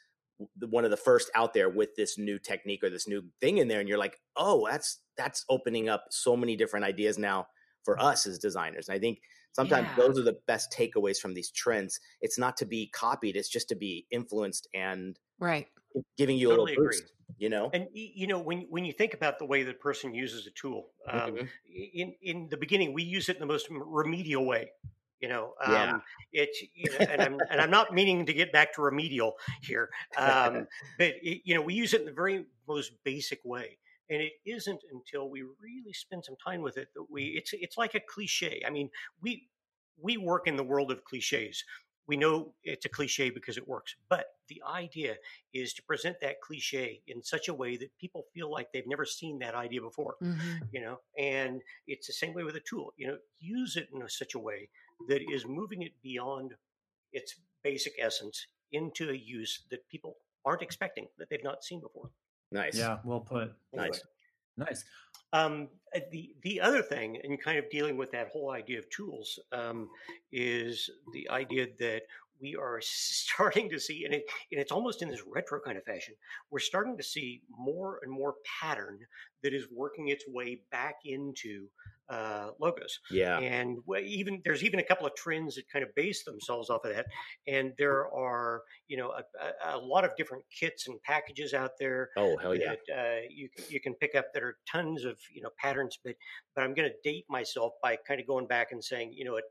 one 0.59 0.85
of 0.85 0.91
the 0.91 0.97
first 0.97 1.29
out 1.35 1.53
there 1.53 1.69
with 1.69 1.95
this 1.95 2.17
new 2.17 2.39
technique 2.39 2.83
or 2.83 2.89
this 2.89 3.07
new 3.07 3.29
thing 3.41 3.57
in 3.57 3.67
there. 3.67 3.79
And 3.79 3.87
you're 3.89 3.97
like, 3.97 4.19
oh, 4.35 4.67
that's 4.69 5.01
that's 5.17 5.45
opening 5.49 5.89
up 5.89 6.05
so 6.11 6.35
many 6.35 6.55
different 6.55 6.85
ideas 6.85 7.17
now 7.17 7.47
for 7.83 8.01
us 8.01 8.25
as 8.25 8.39
designers. 8.39 8.89
And 8.89 8.95
I 8.95 8.99
think 8.99 9.19
sometimes 9.53 9.87
Yeah. 9.87 9.95
those 9.95 10.19
are 10.19 10.23
the 10.23 10.39
best 10.47 10.71
takeaways 10.71 11.19
from 11.19 11.33
these 11.33 11.51
trends. 11.51 11.99
It's 12.21 12.37
not 12.37 12.57
to 12.57 12.65
be 12.65 12.87
copied, 12.89 13.35
it's 13.37 13.49
just 13.49 13.69
to 13.69 13.75
be 13.75 14.07
influenced 14.11 14.67
and 14.73 15.17
Right. 15.39 15.69
giving 16.17 16.37
you 16.37 16.49
a 16.49 16.51
Totally 16.51 16.53
little 16.53 16.73
agree. 16.73 17.03
boost, 17.07 17.13
you 17.37 17.49
know? 17.49 17.73
And 17.73 17.89
you 17.93 18.27
know, 18.27 18.39
when 18.39 18.63
when 18.63 18.85
you 18.85 18.93
think 18.93 19.13
about 19.13 19.39
the 19.39 19.45
way 19.45 19.63
the 19.63 19.73
person 19.73 20.13
uses 20.15 20.47
a 20.47 20.51
tool, 20.51 20.93
um, 21.07 21.39
Mhm. 21.39 21.49
in 21.67 22.15
in 22.21 22.49
the 22.49 22.57
beginning, 22.57 22.93
we 22.93 23.03
use 23.03 23.29
it 23.29 23.37
in 23.37 23.41
the 23.41 23.45
most 23.47 23.67
remedial 23.71 24.45
way. 24.45 24.71
You 25.25 25.29
know, 25.29 25.55
um, 25.63 25.93
Yeah. 25.93 26.01
it's 26.33 26.61
you 26.73 26.91
know, 26.91 27.03
and 27.09 27.23
I'm 27.23 27.43
and 27.49 27.61
I'm 27.61 27.71
not 27.71 27.93
meaning 27.93 28.25
to 28.25 28.33
get 28.33 28.51
back 28.51 28.73
to 28.73 28.81
remedial 28.81 29.35
here, 29.61 29.89
um, 30.17 30.67
but 30.97 31.13
it, 31.21 31.41
you 31.45 31.55
know, 31.55 31.61
we 31.61 31.73
use 31.73 31.93
it 31.93 32.01
in 32.01 32.05
the 32.07 32.13
very 32.13 32.45
most 32.67 32.91
basic 33.03 33.39
way. 33.45 33.79
And 34.09 34.21
it 34.21 34.33
isn't 34.45 34.81
until 34.91 35.29
we 35.29 35.41
really 35.41 35.93
spend 35.93 36.25
some 36.25 36.35
time 36.43 36.61
with 36.61 36.77
it 36.77 36.89
that 36.95 37.09
we 37.09 37.27
it's 37.37 37.53
it's 37.53 37.77
like 37.77 37.95
a 37.95 38.01
cliche. 38.01 38.61
I 38.65 38.69
mean, 38.69 38.89
we 39.21 39.49
we 39.97 40.17
work 40.17 40.47
in 40.47 40.57
the 40.57 40.63
world 40.63 40.91
of 40.91 41.03
cliches. 41.05 41.63
We 42.07 42.17
know 42.17 42.53
it's 42.63 42.85
a 42.85 42.89
cliche 42.89 43.31
because 43.31 43.57
it 43.57 43.67
works, 43.67 43.95
but 44.09 44.27
the 44.47 44.61
idea 44.63 45.15
is 45.53 45.73
to 45.73 45.83
present 45.83 46.17
that 46.21 46.39
cliche 46.41 47.01
in 47.07 47.23
such 47.23 47.47
a 47.47 47.53
way 47.53 47.77
that 47.77 47.97
people 47.97 48.25
feel 48.31 48.51
like 48.51 48.71
they've 48.71 48.85
never 48.85 49.05
seen 49.05 49.39
that 49.39 49.55
idea 49.55 49.81
before 49.81 50.17
hmm 50.21 50.67
you 50.71 50.81
know 50.81 50.99
and 51.17 51.61
it's 51.87 52.07
the 52.07 52.13
same 52.13 52.33
way 52.33 52.43
with 52.43 52.55
a 52.55 52.59
tool 52.61 52.93
you 52.97 53.07
know 53.07 53.17
use 53.39 53.75
it 53.75 53.89
in 53.93 54.01
a, 54.01 54.09
such 54.09 54.35
a 54.35 54.39
way 54.39 54.69
that 55.07 55.21
is 55.31 55.45
moving 55.45 55.81
it 55.83 55.93
beyond 56.01 56.53
its 57.13 57.35
basic 57.63 57.93
essence 57.99 58.47
into 58.71 59.09
a 59.09 59.13
use 59.13 59.63
that 59.69 59.87
people 59.89 60.17
aren't 60.43 60.61
expecting 60.61 61.07
that 61.17 61.29
they've 61.29 61.43
not 61.43 61.63
seen 61.63 61.79
before 61.79 62.09
Nice. 62.51 62.77
Yeah, 62.77 62.99
well 63.03 63.19
put. 63.19 63.53
Nice. 63.73 64.01
Nice. 64.57 64.85
Um, 65.33 65.67
uh, 65.93 65.99
the 66.11 66.33
the 66.43 66.61
other 66.61 66.81
thing, 66.81 67.15
in 67.23 67.37
kind 67.37 67.57
of 67.57 67.69
dealing 67.69 67.97
with 67.97 68.11
that 68.11 68.29
whole 68.29 68.51
idea 68.51 68.79
of 68.79 68.89
tools, 68.89 69.39
um, 69.51 69.89
is 70.31 70.89
the 71.13 71.29
idea 71.29 71.67
that 71.79 72.03
we 72.39 72.55
are 72.55 72.79
starting 72.81 73.69
to 73.69 73.79
see, 73.79 74.05
and, 74.05 74.13
it, 74.13 74.23
and 74.51 74.61
it's 74.61 74.71
almost 74.71 75.01
in 75.01 75.09
this 75.09 75.23
retro 75.27 75.59
kind 75.59 75.77
of 75.77 75.83
fashion. 75.83 76.15
We're 76.51 76.59
starting 76.59 76.95
to 76.97 77.03
see 77.03 77.41
more 77.49 77.99
and 78.03 78.11
more 78.11 78.35
pattern 78.61 78.99
that 79.43 79.53
is 79.53 79.65
working 79.71 80.07
its 80.07 80.23
way 80.27 80.61
back 80.71 80.95
into 81.03 81.67
uh, 82.09 82.51
logos 82.59 82.99
Yeah. 83.09 83.39
and 83.39 83.79
even 84.03 84.41
there's 84.45 84.63
even 84.63 84.79
a 84.79 84.83
couple 84.83 85.07
of 85.07 85.15
trends 85.15 85.55
that 85.55 85.63
kind 85.71 85.83
of 85.83 85.89
base 85.95 86.23
themselves 86.23 86.69
off 86.69 86.85
of 86.85 86.93
that 86.93 87.07
and 87.47 87.73
there 87.79 88.07
are 88.13 88.61
you 88.87 88.97
know 88.97 89.11
a, 89.11 89.23
a, 89.67 89.75
a 89.75 89.79
lot 89.79 90.05
of 90.05 90.11
different 90.15 90.43
kits 90.57 90.87
and 90.87 91.01
packages 91.01 91.53
out 91.53 91.71
there 91.79 92.09
Oh, 92.17 92.37
hell 92.37 92.53
yeah. 92.55 92.75
that 92.87 92.95
uh, 92.95 93.21
you 93.29 93.49
you 93.67 93.79
can 93.81 93.93
pick 93.95 94.13
up 94.15 94.27
that 94.33 94.43
are 94.43 94.57
tons 94.71 95.03
of 95.03 95.17
you 95.33 95.41
know 95.41 95.49
patterns 95.59 95.97
but 96.03 96.15
but 96.55 96.63
I'm 96.63 96.73
going 96.73 96.89
to 96.89 96.95
date 97.09 97.25
myself 97.29 97.73
by 97.81 97.97
kind 98.07 98.19
of 98.21 98.27
going 98.27 98.47
back 98.47 98.71
and 98.71 98.83
saying 98.83 99.13
you 99.13 99.25
know 99.25 99.37
at 99.37 99.43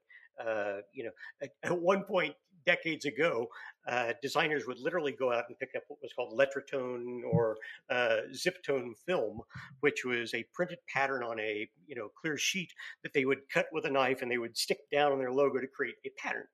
uh, 0.46 0.80
you 0.92 1.04
know 1.04 1.10
at, 1.42 1.50
at 1.64 1.80
one 1.80 2.04
point 2.04 2.34
decades 2.66 3.04
ago 3.04 3.46
uh, 3.86 4.12
designers 4.22 4.66
would 4.66 4.78
literally 4.78 5.12
go 5.12 5.32
out 5.32 5.44
and 5.48 5.58
pick 5.58 5.70
up 5.76 5.82
what 5.88 5.98
was 6.02 6.12
called 6.14 6.38
Letratone 6.38 7.20
or 7.30 7.56
uh, 7.90 8.18
Ziptone 8.32 8.92
film 9.06 9.40
which 9.80 10.04
was 10.04 10.32
a 10.34 10.44
printed 10.54 10.78
pattern 10.92 11.22
on 11.22 11.38
a 11.40 11.68
you 11.86 11.94
know 11.94 12.08
clear 12.20 12.36
sheet 12.36 12.72
that 13.02 13.12
they 13.12 13.24
would 13.24 13.48
cut 13.52 13.66
with 13.72 13.84
a 13.84 13.90
knife 13.90 14.22
and 14.22 14.30
they 14.30 14.38
would 14.38 14.56
stick 14.56 14.78
down 14.92 15.12
on 15.12 15.18
their 15.18 15.32
logo 15.32 15.60
to 15.60 15.66
create 15.66 15.96
a 16.06 16.10
pattern. 16.18 16.46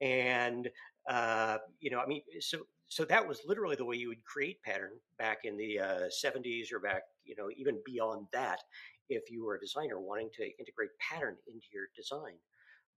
And 0.00 0.68
uh, 1.08 1.58
you 1.80 1.90
know 1.90 2.00
i 2.00 2.06
mean 2.06 2.22
so 2.40 2.58
so 2.88 3.04
that 3.04 3.26
was 3.26 3.40
literally 3.46 3.76
the 3.76 3.84
way 3.84 3.96
you 3.96 4.08
would 4.08 4.24
create 4.24 4.62
pattern 4.62 4.92
back 5.18 5.38
in 5.44 5.56
the 5.56 5.78
uh, 5.78 6.00
70s 6.24 6.72
or 6.72 6.80
back 6.80 7.02
you 7.24 7.34
know 7.36 7.48
even 7.56 7.78
beyond 7.84 8.26
that 8.32 8.60
if 9.08 9.30
you 9.30 9.44
were 9.44 9.56
a 9.56 9.60
designer 9.60 10.00
wanting 10.00 10.30
to 10.34 10.44
integrate 10.58 10.90
pattern 10.98 11.36
into 11.46 11.66
your 11.72 11.86
design 11.96 12.34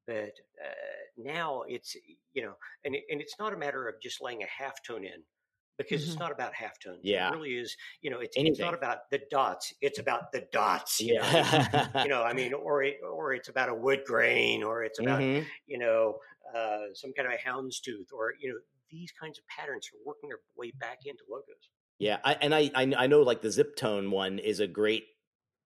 but 0.08 0.34
uh, 0.64 0.74
now 1.18 1.64
it's 1.68 1.96
you 2.34 2.44
know 2.44 2.56
and, 2.86 2.96
it, 2.96 3.04
and 3.10 3.22
it's 3.22 3.36
not 3.40 3.54
a 3.54 3.58
matter 3.58 3.88
of 3.88 4.02
just 4.02 4.22
laying 4.22 4.44
a 4.44 4.48
half 4.48 4.82
tone 4.84 5.06
in 5.06 5.24
because 5.78 6.04
it's 6.04 6.18
Mhm. 6.18 6.20
not 6.20 6.32
about 6.32 6.54
half 6.56 6.80
tones 6.80 7.04
Yeah. 7.04 7.14
it 7.14 7.30
really 7.30 7.56
is 7.56 7.76
you 8.02 8.10
know 8.10 8.20
it's, 8.20 8.38
it's 8.44 8.60
not 8.60 8.74
about 8.74 9.00
the 9.12 9.22
dots 9.32 9.74
it's 9.82 10.00
about 10.00 10.32
the 10.32 10.48
dots 10.52 11.04
you 11.06 11.14
know 11.14 11.34
Yeah. 11.34 12.02
you 12.02 12.10
know 12.10 12.24
i 12.24 12.34
mean 12.34 12.54
or 12.54 12.84
it, 12.84 12.98
or 13.04 13.34
it's 13.34 13.50
about 13.50 13.70
a 13.70 13.74
wood 13.74 14.02
grain 14.06 14.64
or 14.64 14.84
it's 14.84 15.00
about 15.00 15.26
Mhm. 15.26 15.52
you 15.66 15.78
know 15.78 16.18
uh, 16.56 16.86
some 16.94 17.12
kind 17.14 17.28
of 17.28 17.34
a 17.34 17.38
houndstooth 17.38 18.12
or 18.14 18.34
you 18.40 18.50
know 18.50 18.60
these 18.90 19.12
kinds 19.12 19.38
of 19.38 19.46
patterns 19.48 19.90
are 19.94 20.00
working 20.06 20.30
their 20.30 20.40
way 20.56 20.72
back 20.80 21.00
into 21.06 21.24
logos 21.30 21.70
Yeah, 22.00 22.20
I, 22.24 22.34
and 22.36 22.54
I, 22.54 22.70
I 22.76 22.94
I 22.96 23.08
know 23.08 23.22
like 23.24 23.42
the 23.42 23.50
zip 23.52 23.76
tone 23.76 24.12
one 24.12 24.38
is 24.40 24.60
a 24.60 24.68
great 24.68 25.08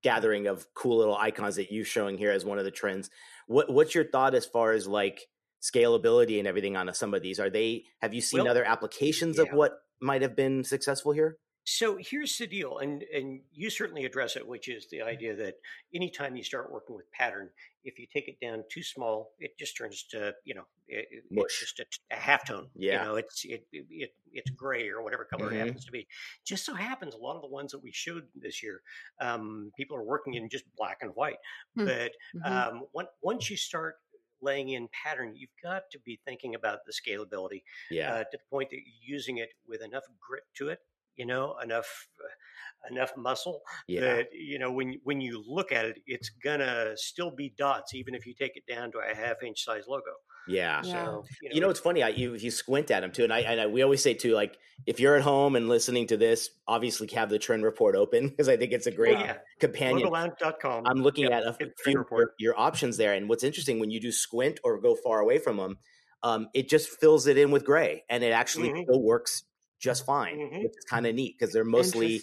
gathering 0.02 0.46
of 0.46 0.66
cool 0.74 0.98
little 0.98 1.16
icons 1.16 1.56
that 1.56 1.72
you're 1.72 1.84
showing 1.84 2.18
here 2.18 2.30
as 2.30 2.44
one 2.44 2.58
of 2.58 2.64
the 2.64 2.70
trends. 2.70 3.10
What 3.46 3.72
what's 3.72 3.94
your 3.94 4.04
thought 4.04 4.34
as 4.34 4.46
far 4.46 4.72
as 4.72 4.86
like 4.86 5.26
scalability 5.62 6.38
and 6.38 6.46
everything 6.46 6.76
on 6.76 6.92
some 6.94 7.14
of 7.14 7.22
these? 7.22 7.38
Are 7.40 7.50
they 7.50 7.84
have 8.00 8.14
you 8.14 8.20
seen 8.20 8.40
Well, 8.40 8.48
other 8.48 8.64
applications 8.64 9.38
of 9.38 9.48
what 9.52 9.72
might 10.00 10.22
have 10.22 10.36
been 10.36 10.64
successful 10.64 11.12
here? 11.12 11.38
So 11.64 11.96
here's 12.00 12.36
the 12.38 12.46
deal 12.46 12.78
and 12.78 13.04
and 13.14 13.40
you 13.52 13.70
certainly 13.70 14.04
address 14.04 14.34
it 14.36 14.46
which 14.46 14.68
is 14.68 14.88
the 14.90 15.00
idea 15.00 15.34
that 15.36 15.54
anytime 15.94 16.34
you 16.34 16.42
start 16.42 16.72
working 16.72 16.96
with 16.96 17.10
pattern 17.12 17.48
if 17.84 17.98
you 18.00 18.06
take 18.12 18.26
it 18.26 18.36
down 18.40 18.64
too 18.68 18.82
small 18.82 19.30
it 19.38 19.56
just 19.58 19.76
turns 19.76 20.02
to 20.10 20.34
you 20.44 20.54
know 20.54 20.64
it, 20.88 21.06
it- 21.10 21.24
it's 21.30 21.60
just 21.60 21.78
a, 21.78 21.84
a 22.14 22.18
half 22.18 22.44
tone 22.46 22.66
Yeah. 22.74 22.98
you 23.02 23.08
know 23.08 23.14
it's 23.16 23.44
it, 23.44 23.64
it, 23.72 23.86
it 23.90 24.10
it's 24.32 24.50
gray 24.50 24.88
or 24.88 25.02
whatever 25.02 25.24
color 25.24 25.50
Mhm. 25.50 25.54
it 25.54 25.58
happens 25.66 25.84
to 25.84 25.92
be 25.92 26.06
just 26.44 26.64
so 26.66 26.74
happens 26.74 27.14
a 27.14 27.18
lot 27.18 27.36
of 27.36 27.42
the 27.42 27.48
ones 27.48 27.70
that 27.72 27.82
we 27.82 27.92
showed 27.92 28.24
this 28.34 28.60
year 28.62 28.82
um, 29.20 29.70
people 29.76 29.96
are 29.96 30.02
working 30.04 30.34
in 30.34 30.48
just 30.48 30.64
black 30.76 30.98
and 31.02 31.12
white 31.14 31.38
Hmm. 31.76 31.84
but 31.86 32.12
Mhm. 32.34 32.44
um, 32.72 32.86
on- 32.94 33.06
once 33.22 33.48
you 33.50 33.56
start 33.56 33.96
laying 34.40 34.70
in 34.70 34.88
pattern 34.88 35.36
you've 35.36 35.54
got 35.62 35.84
to 35.92 36.00
be 36.00 36.18
thinking 36.24 36.56
about 36.56 36.80
the 36.86 36.92
scalability 36.92 37.62
Yeah, 37.88 38.12
uh, 38.12 38.24
to 38.24 38.30
the 38.32 38.38
point 38.50 38.70
that 38.70 38.76
you're 38.78 39.16
using 39.16 39.36
it 39.38 39.50
with 39.68 39.82
enough 39.82 40.02
grit 40.20 40.42
to 40.54 40.68
it 40.70 40.80
you 41.16 41.26
know 41.26 41.58
enough 41.58 42.08
uh, 42.22 42.88
enough 42.90 43.12
muscle 43.16 43.62
yeah, 43.86 44.16
that 44.16 44.28
you 44.32 44.58
know 44.58 44.72
when 44.72 44.98
when 45.04 45.20
you 45.20 45.42
look 45.46 45.72
at 45.72 45.84
it 45.84 45.98
it's 46.06 46.30
gonna 46.30 46.92
still 46.96 47.30
be 47.30 47.50
dots 47.50 47.94
even 47.94 48.14
if 48.14 48.26
you 48.26 48.34
take 48.34 48.56
it 48.56 48.66
down 48.66 48.90
to 48.92 48.98
a 48.98 49.14
half 49.14 49.42
inch 49.42 49.62
size 49.64 49.84
logo 49.88 50.12
yeah. 50.44 50.84
Yeah. 50.84 50.84
so 50.84 51.28
you 51.40 51.50
know, 51.50 51.54
You 51.54 51.60
know, 51.60 51.70
it's 51.70 51.80
funny. 51.80 52.02
I 52.02 52.08
you 52.08 52.34
you 52.34 52.50
squint 52.50 52.90
at 52.90 53.00
them 53.00 53.12
too, 53.12 53.24
and 53.24 53.32
I 53.32 53.40
and 53.40 53.60
I, 53.60 53.66
we 53.66 53.82
always 53.82 54.02
say 54.02 54.14
too, 54.14 54.32
like 54.34 54.58
if 54.86 54.98
you're 54.98 55.14
at 55.16 55.22
home 55.22 55.54
and 55.54 55.68
listening 55.68 56.06
to 56.08 56.16
this, 56.16 56.50
obviously 56.66 57.06
have 57.14 57.30
the 57.30 57.38
trend 57.38 57.62
report 57.64 57.94
open 57.94 58.28
because 58.30 58.48
I 58.48 58.56
think 58.56 58.72
it's 58.72 58.86
a 58.86 58.90
oh, 59.06 59.10
great 59.10 59.22
yeah 59.24 59.38
companion. 59.60 60.08
logolounge.com 60.08 60.84
I'm 60.86 61.02
looking 61.02 61.30
Yep, 61.30 61.32
at 61.32 61.44
a 61.46 61.58
it's 61.60 61.82
few 61.84 62.04
your, 62.16 62.34
your 62.38 62.58
options 62.58 62.96
there, 62.98 63.14
and 63.14 63.28
what's 63.28 63.44
interesting 63.44 63.80
when 63.80 63.90
you 63.90 64.00
do 64.00 64.12
squint 64.12 64.60
or 64.64 64.80
go 64.80 64.96
far 64.96 65.20
away 65.20 65.38
from 65.38 65.58
them, 65.58 65.78
um, 66.24 66.48
it 66.54 66.68
just 66.68 66.88
fills 66.90 67.26
it 67.28 67.38
in 67.38 67.50
with 67.52 67.64
gray, 67.64 68.04
and 68.10 68.24
it 68.24 68.32
actually 68.32 68.72
Mhm. 68.72 68.86
still 68.88 69.02
works 69.02 69.44
just 69.82 70.06
fine, 70.06 70.38
Mhm. 70.38 70.62
which 70.62 70.72
is 70.78 70.84
kind 70.88 71.06
of 71.06 71.14
neat 71.14 71.36
because 71.38 71.52
they're 71.52 71.64
mostly 71.64 72.22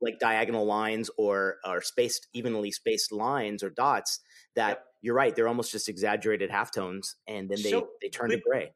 like 0.00 0.18
diagonal 0.18 0.64
lines 0.66 1.10
or 1.18 1.58
or 1.64 1.80
spaced 1.82 2.28
evenly 2.32 2.70
spaced 2.70 3.10
lines 3.12 3.62
or 3.62 3.70
dots 3.70 4.20
that 4.54 4.68
Yep. 4.78 4.86
you're 5.02 5.14
right 5.14 5.34
they're 5.34 5.48
almost 5.48 5.72
just 5.72 5.88
exaggerated 5.88 6.50
halftones 6.50 7.14
and 7.26 7.48
then 7.48 7.58
they 7.62 7.70
So, 7.70 7.90
they 8.02 8.08
turn 8.10 8.30
to 8.30 8.38
gray 8.38 8.72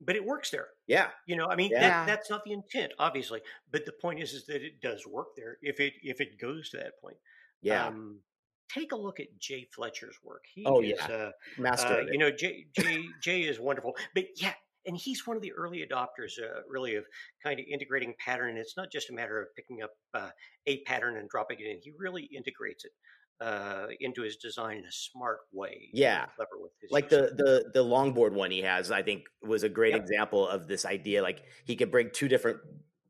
but 0.00 0.14
it 0.16 0.24
works 0.24 0.50
there. 0.50 0.68
yeah 0.86 1.10
You 1.26 1.36
know, 1.36 1.46
I 1.46 1.56
mean, 1.56 1.70
Yeah. 1.70 1.80
that, 1.80 2.06
that's 2.06 2.28
not 2.30 2.44
the 2.44 2.52
intent, 2.52 2.92
obviously. 2.98 3.40
But 3.70 3.86
the 3.86 3.92
point 3.92 4.20
is, 4.20 4.34
is 4.34 4.44
that 4.46 4.62
it 4.62 4.80
does 4.80 5.06
work 5.06 5.28
there 5.36 5.56
if 5.62 5.80
it 5.80 5.94
if 6.02 6.20
it 6.20 6.38
goes 6.38 6.68
to 6.70 6.76
that 6.78 7.00
point. 7.00 7.16
yeah 7.62 7.86
Um, 7.86 8.20
take 8.68 8.92
a 8.92 8.96
look 8.96 9.18
at 9.20 9.28
Jay 9.38 9.64
Fletcher's 9.74 10.18
work. 10.22 10.44
He 10.52 10.64
Oh, 10.66 10.82
is, 10.82 10.90
yeah. 10.90 11.06
uh, 11.06 11.32
master 11.56 12.00
uh, 12.00 12.06
you 12.12 12.18
know, 12.18 12.30
Jay, 12.30 12.66
Jay 12.78 13.06
Jay 13.22 13.42
is 13.44 13.58
wonderful. 13.58 13.96
But 14.14 14.26
yeah, 14.40 14.54
and 14.86 14.96
he's 14.96 15.26
one 15.26 15.36
of 15.36 15.42
the 15.42 15.52
early 15.52 15.84
adopters, 15.86 16.38
uh, 16.42 16.60
really, 16.68 16.94
of 16.96 17.04
kind 17.42 17.58
of 17.60 17.66
integrating 17.70 18.14
pattern. 18.24 18.56
It's 18.56 18.76
not 18.76 18.90
just 18.92 19.10
a 19.10 19.12
matter 19.14 19.40
of 19.40 19.48
picking 19.56 19.82
up 19.82 19.90
uh, 20.14 20.30
a 20.66 20.82
pattern 20.84 21.16
and 21.16 21.28
dropping 21.28 21.58
it 21.60 21.66
in. 21.66 21.78
He 21.82 21.92
really 21.98 22.24
integrates 22.36 22.84
it 22.84 22.92
uh, 23.40 23.86
into 24.00 24.22
his 24.22 24.36
design 24.36 24.78
in 24.78 24.84
a 24.84 24.92
smart 24.92 25.40
way. 25.52 25.88
Yeah. 25.92 26.26
clever 26.36 26.52
with 26.60 26.72
his 26.80 26.90
like 26.90 27.08
the 27.08 27.32
the 27.36 27.70
the 27.74 27.84
longboard 27.84 28.32
one 28.32 28.50
he 28.50 28.62
has 28.62 28.90
i 28.90 29.02
think 29.02 29.24
was 29.42 29.62
a 29.62 29.68
great 29.68 29.92
Yep. 29.92 30.02
example 30.02 30.48
of 30.48 30.66
this 30.66 30.86
idea 30.86 31.22
like 31.22 31.42
he 31.66 31.76
could 31.76 31.90
bring 31.90 32.08
two 32.12 32.28
different 32.28 32.58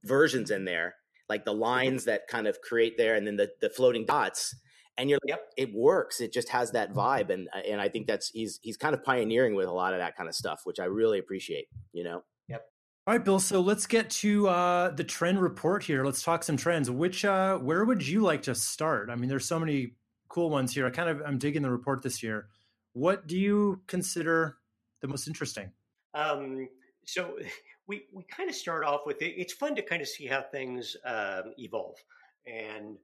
versions 0.02 0.50
in 0.50 0.64
there 0.64 0.96
like 1.28 1.42
Mm-hmm. 1.42 1.50
the 1.50 1.56
lines 1.56 2.04
that 2.06 2.26
kind 2.28 2.46
of 2.48 2.60
create 2.60 2.96
there 2.96 3.14
and 3.14 3.24
then 3.26 3.36
the 3.36 3.50
the 3.60 3.70
floating 3.70 4.04
dots 4.04 4.54
and 4.98 5.10
you're 5.10 5.18
like 5.24 5.30
Yep. 5.30 5.52
it 5.56 5.74
works 5.74 6.20
it 6.20 6.32
just 6.32 6.48
has 6.50 6.72
that 6.72 6.92
vibe 6.92 7.30
and 7.30 7.48
and 7.68 7.80
i 7.80 7.88
think 7.88 8.06
that's 8.06 8.30
he's 8.30 8.58
he's 8.62 8.76
kind 8.76 8.94
of 8.94 9.02
pioneering 9.04 9.54
with 9.54 9.66
a 9.66 9.72
lot 9.72 9.92
of 9.92 10.00
that 10.00 10.16
kind 10.16 10.28
of 10.28 10.34
stuff 10.34 10.62
which 10.64 10.78
i 10.80 10.84
really 10.84 11.18
appreciate 11.18 11.68
you 11.92 12.04
know 12.04 12.22
Yep. 12.48 12.64
All 13.06 13.14
right, 13.14 13.24
Bill. 13.24 13.38
So 13.38 13.60
let's 13.60 13.86
get 13.86 14.10
to 14.10 14.48
uh, 14.48 14.90
the 14.90 15.04
trend 15.04 15.40
report 15.40 15.84
here. 15.84 16.04
Let's 16.04 16.22
talk 16.22 16.42
some 16.42 16.56
trends. 16.56 16.90
Which, 16.90 17.24
uh, 17.24 17.56
where 17.58 17.84
would 17.84 18.06
you 18.06 18.20
like 18.20 18.42
to 18.42 18.54
start? 18.54 19.10
I 19.10 19.14
mean, 19.14 19.28
there's 19.28 19.46
so 19.46 19.60
many 19.60 19.94
cool 20.28 20.50
ones 20.50 20.74
here. 20.74 20.86
I 20.86 20.90
kind 20.90 21.08
of, 21.08 21.22
I'm 21.24 21.38
digging 21.38 21.62
the 21.62 21.70
report 21.70 22.02
this 22.02 22.22
year. 22.22 22.48
What 22.94 23.26
do 23.26 23.36
you 23.36 23.80
consider 23.86 24.56
the 25.02 25.08
most 25.08 25.28
interesting? 25.28 25.70
Um, 26.14 26.68
so 27.04 27.38
we 27.86 28.06
we 28.12 28.24
kind 28.24 28.48
of 28.48 28.56
start 28.56 28.84
off 28.84 29.02
with 29.06 29.22
it. 29.22 29.34
It's 29.36 29.52
fun 29.52 29.76
to 29.76 29.82
kind 29.82 30.02
of 30.02 30.08
see 30.08 30.26
how 30.26 30.42
things 30.42 30.96
um, 31.04 31.52
evolve, 31.58 31.98
and 32.46 32.96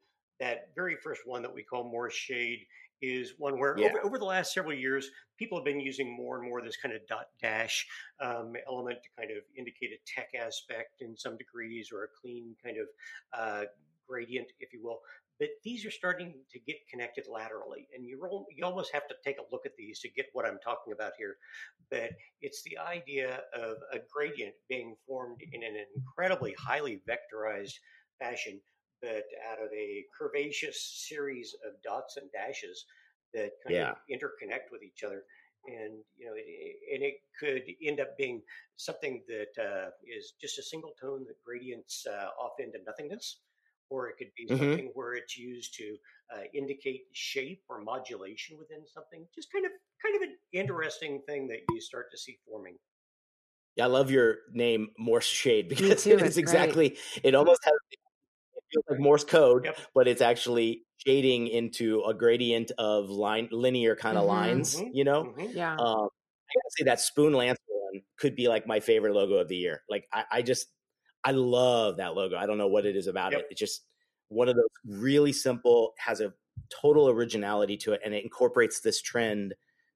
that 0.42 0.74
very 0.74 0.96
first 0.96 1.22
one 1.24 1.40
that 1.42 1.54
we 1.54 1.62
call 1.62 1.84
Morse 1.84 2.14
shade 2.14 2.66
is 3.00 3.34
one 3.38 3.58
where 3.58 3.78
Yeah. 3.78 3.88
over, 3.88 4.04
over 4.04 4.18
the 4.18 4.24
last 4.24 4.52
several 4.52 4.74
years, 4.74 5.08
people 5.38 5.56
have 5.56 5.64
been 5.64 5.80
using 5.80 6.14
more 6.14 6.38
and 6.38 6.48
more 6.48 6.60
this 6.60 6.76
kind 6.76 6.94
of 6.94 7.00
dot 7.06 7.26
dash 7.40 7.86
um, 8.20 8.52
element 8.68 8.98
to 9.02 9.08
kind 9.16 9.30
of 9.30 9.44
indicate 9.56 9.90
a 9.90 9.98
tech 10.04 10.30
aspect 10.34 11.00
in 11.00 11.16
some 11.16 11.36
degrees 11.36 11.90
or 11.92 12.04
a 12.04 12.08
clean 12.20 12.56
kind 12.62 12.76
of 12.76 12.86
uh, 13.32 13.64
gradient, 14.08 14.48
if 14.58 14.72
you 14.72 14.82
will. 14.82 15.00
But 15.38 15.50
these 15.64 15.84
are 15.86 15.90
starting 15.90 16.34
to 16.52 16.58
get 16.60 16.76
connected 16.88 17.24
laterally, 17.28 17.88
and 17.94 18.04
you 18.06 18.18
you 18.54 18.64
almost 18.64 18.92
have 18.92 19.08
to 19.08 19.14
take 19.24 19.38
a 19.38 19.44
look 19.50 19.66
at 19.66 19.72
these 19.76 20.00
to 20.00 20.08
get 20.08 20.26
what 20.32 20.44
I'm 20.46 20.58
talking 20.62 20.92
about 20.92 21.12
here. 21.18 21.36
But 21.90 22.10
it's 22.40 22.62
the 22.62 22.78
idea 22.78 23.42
of 23.54 23.76
a 23.92 23.98
gradient 24.12 24.54
being 24.68 24.94
formed 25.06 25.40
in 25.52 25.62
an 25.62 25.76
incredibly 25.96 26.54
highly 26.58 27.02
vectorized 27.08 27.74
fashion, 28.20 28.60
but 29.02 29.24
out 29.50 29.60
of 29.62 29.72
a 29.72 30.04
curvaceous 30.18 30.76
series 31.08 31.54
of 31.66 31.82
dots 31.82 32.16
and 32.16 32.30
dashes 32.32 32.86
that 33.34 33.52
kind 33.64 33.78
Yeah. 33.78 33.94
of 33.94 33.96
interconnect 34.10 34.70
with 34.70 34.82
each 34.82 35.02
other. 35.04 35.24
And 35.66 36.04
you 36.16 36.26
know, 36.26 36.34
it, 36.36 36.76
and 36.92 37.02
it 37.04 37.14
could 37.38 37.64
end 37.82 38.00
up 38.00 38.16
being 38.16 38.42
something 38.76 39.24
that 39.28 39.62
uh, 39.62 39.90
is 40.04 40.34
just 40.40 40.58
a 40.58 40.62
single 40.62 40.92
tone 41.00 41.24
that 41.26 41.42
gradients 41.44 42.04
uh, 42.06 42.30
off 42.40 42.54
into 42.58 42.78
nothingness, 42.84 43.42
or 43.88 44.08
it 44.08 44.16
could 44.18 44.32
be 44.36 44.48
Mhm. 44.48 44.82
something 44.82 44.90
where 44.94 45.14
it's 45.14 45.36
used 45.38 45.74
to 45.76 45.96
uh, 46.34 46.42
indicate 46.52 47.02
shape 47.12 47.62
or 47.68 47.80
modulation 47.80 48.58
within 48.58 48.86
something. 48.86 49.28
Just 49.34 49.52
kind 49.52 49.64
of, 49.64 49.72
kind 50.02 50.16
of 50.16 50.22
an 50.22 50.38
interesting 50.52 51.22
thing 51.22 51.46
that 51.48 51.60
you 51.68 51.80
start 51.80 52.10
to 52.10 52.18
see 52.18 52.38
forming. 52.44 52.78
yeah 53.76 53.84
i 53.84 53.86
love 53.86 54.10
your 54.10 54.38
name 54.52 54.90
morse 54.98 55.26
shade 55.26 55.68
because 55.68 56.06
it's 56.06 56.22
is 56.22 56.36
great. 56.36 56.76
exactly 56.76 56.96
it 57.22 57.34
almost 57.34 57.60
has 57.64 57.72
it 57.90 57.98
feels 58.72 58.84
like 58.90 58.98
morse 59.00 59.24
code 59.24 59.64
Yep. 59.66 59.78
but 59.94 60.08
it's 60.08 60.20
actually 60.22 60.84
shading 61.06 61.48
into 61.48 62.02
a 62.02 62.14
gradient 62.14 62.72
of 62.78 63.10
line 63.10 63.48
linear 63.52 63.96
kind 63.96 64.16
of 64.18 64.24
Mhm. 64.24 64.28
lines 64.28 64.76
Mhm. 64.80 64.90
you 64.94 65.04
know 65.04 65.24
Mhm. 65.24 65.54
Yeah. 65.54 65.72
Um, 65.74 66.08
I 66.50 66.52
gotta 66.54 66.70
say 66.78 66.84
that 66.84 67.00
Spoon 67.00 67.32
Lancer 67.32 67.60
one 67.68 68.02
could 68.18 68.36
be 68.36 68.48
like 68.48 68.66
my 68.66 68.80
favorite 68.80 69.14
logo 69.14 69.34
of 69.36 69.48
the 69.48 69.56
year. 69.56 69.82
Like 69.88 70.06
I, 70.12 70.24
I 70.30 70.42
just 70.42 70.68
I 71.24 71.32
love 71.32 71.98
that 71.98 72.14
logo. 72.14 72.36
I 72.36 72.46
don't 72.46 72.58
know 72.58 72.68
what 72.68 72.84
it 72.86 72.96
is 72.96 73.06
about 73.06 73.32
Yep. 73.32 73.40
it. 73.42 73.46
It's 73.50 73.60
just 73.60 73.86
one 74.28 74.48
of 74.48 74.56
those 74.56 74.68
really 74.84 75.32
simple, 75.32 75.94
has 75.98 76.20
a 76.20 76.34
total 76.70 77.08
originality 77.08 77.76
to 77.78 77.92
it, 77.92 78.00
and 78.04 78.12
it 78.14 78.24
incorporates 78.24 78.80
this 78.80 79.00
trend 79.00 79.54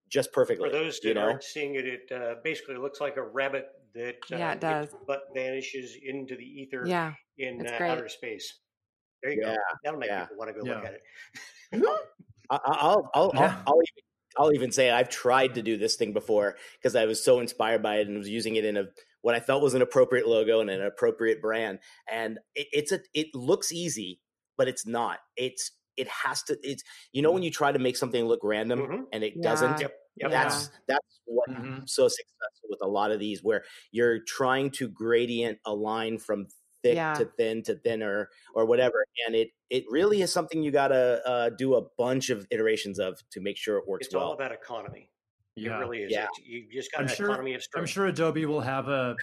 just 0.09 0.33
perfectly. 0.33 0.69
For 0.71 0.73
those 0.77 1.01
that 1.01 1.09
you 1.09 1.15
know, 1.15 1.23
aren't 1.31 1.43
seeing 1.43 1.75
it, 1.75 1.85
it 1.87 2.13
uh, 2.13 2.37
basically 2.45 2.77
looks 2.77 3.01
like 3.01 3.17
a 3.17 3.23
rabbit 3.23 3.67
that 3.95 4.17
uh, 4.33 4.37
Yeah, 4.37 4.53
it 4.53 4.61
does. 4.61 4.95
but 5.07 5.25
vanishes 5.35 5.97
into 6.01 6.37
the 6.37 6.45
ether 6.45 6.87
Yeah. 6.87 7.15
in 7.39 7.67
uh, 7.67 7.71
outer 7.81 8.09
space. 8.09 8.61
There 9.23 9.33
you 9.33 9.41
Yeah, 9.43 9.55
go. 9.55 9.61
That'll 9.85 9.99
make 10.01 10.09
yeah. 10.11 10.23
people 10.25 10.37
want 10.39 10.55
to 10.55 10.61
go 10.61 10.67
look 10.67 10.85
at 10.85 10.95
it. 10.95 11.03
I, 12.51 12.57
I- 12.57 12.61
I'll 12.65 13.11
I'll, 13.15 13.31
Yeah. 13.35 13.63
I'll 13.67 13.75
I'll 13.75 13.83
even 13.83 14.03
I'll 14.39 14.53
even 14.53 14.71
say 14.71 14.89
it. 14.89 14.93
I've 14.93 15.09
tried 15.09 15.55
to 15.55 15.63
do 15.63 15.77
this 15.79 15.97
thing 15.97 16.13
before 16.13 16.57
because 16.79 16.95
I 16.95 17.07
was 17.07 17.23
so 17.25 17.41
inspired 17.41 17.83
by 17.83 17.97
it 17.97 18.09
and 18.09 18.19
was 18.19 18.29
using 18.29 18.57
it 18.57 18.65
in 18.65 18.77
a 18.77 18.85
what 19.23 19.35
I 19.35 19.41
felt 19.41 19.63
was 19.63 19.75
an 19.75 19.83
appropriate 19.83 20.29
logo 20.29 20.61
and 20.61 20.69
an 20.71 20.83
appropriate 20.83 21.41
brand. 21.41 21.79
And 22.11 22.39
it, 22.55 22.67
it's 22.73 22.93
a 22.93 23.01
it 23.15 23.29
looks 23.35 23.73
easy, 23.73 24.21
but 24.59 24.69
it's 24.69 24.87
not. 24.87 25.21
It's 25.37 25.73
it 25.97 26.07
has 26.09 26.43
to. 26.45 26.59
It's 26.63 26.83
you 27.13 27.23
know 27.23 27.33
when 27.33 27.43
you 27.43 27.51
try 27.51 27.73
to 27.73 27.79
make 27.79 27.97
something 27.97 28.25
look 28.27 28.41
random 28.43 28.81
Mhm. 28.81 29.05
and 29.13 29.25
it 29.25 29.33
Yeah. 29.37 29.43
doesn't. 29.43 29.81
Yep. 29.81 29.95
Yep. 30.19 30.31
That's 30.31 30.71
that's 30.87 31.21
what 31.25 31.49
Mhm. 31.51 31.89
so 31.89 32.07
successful 32.07 32.69
with 32.69 32.81
a 32.83 32.87
lot 32.87 33.11
of 33.11 33.19
these 33.19 33.43
where 33.43 33.65
you're 33.91 34.21
trying 34.25 34.71
to 34.73 34.89
gradient 34.89 35.59
a 35.65 35.75
line 35.75 36.19
from 36.19 36.47
thick 36.87 36.97
Yeah. 36.97 37.15
to 37.15 37.25
thin 37.37 37.63
to 37.65 37.75
thinner 37.77 38.29
or 38.55 38.65
whatever 38.67 39.05
and 39.27 39.35
it 39.35 39.49
it 39.71 39.85
really 39.91 40.23
is 40.23 40.33
something 40.33 40.63
you 40.63 40.71
gotta 40.71 41.21
uh, 41.27 41.49
do 41.51 41.75
a 41.75 41.83
bunch 41.99 42.31
of 42.31 42.47
iterations 42.51 42.99
of 42.99 43.19
to 43.31 43.41
make 43.41 43.57
sure 43.57 43.79
it 43.79 43.87
works 43.89 44.07
It's 44.07 44.15
well 44.15 44.25
all 44.29 44.33
about 44.33 44.53
economy. 44.53 45.11
Yeah. 45.59 45.77
It 45.77 45.81
really 45.81 46.03
is. 46.03 46.13
Yeah. 46.13 46.25
It's- 46.25 46.41
you 46.45 46.67
just 46.71 46.93
got 46.93 47.01
I'm 47.01 47.09
an 47.09 47.15
sure- 47.15 47.27
economy 47.31 47.55
of 47.55 47.63
stroke. 47.63 47.81
I'm 47.81 47.87
sure 47.87 48.07
Adobe 48.07 48.45
will 48.47 48.61
have 48.61 48.89
a 48.89 49.17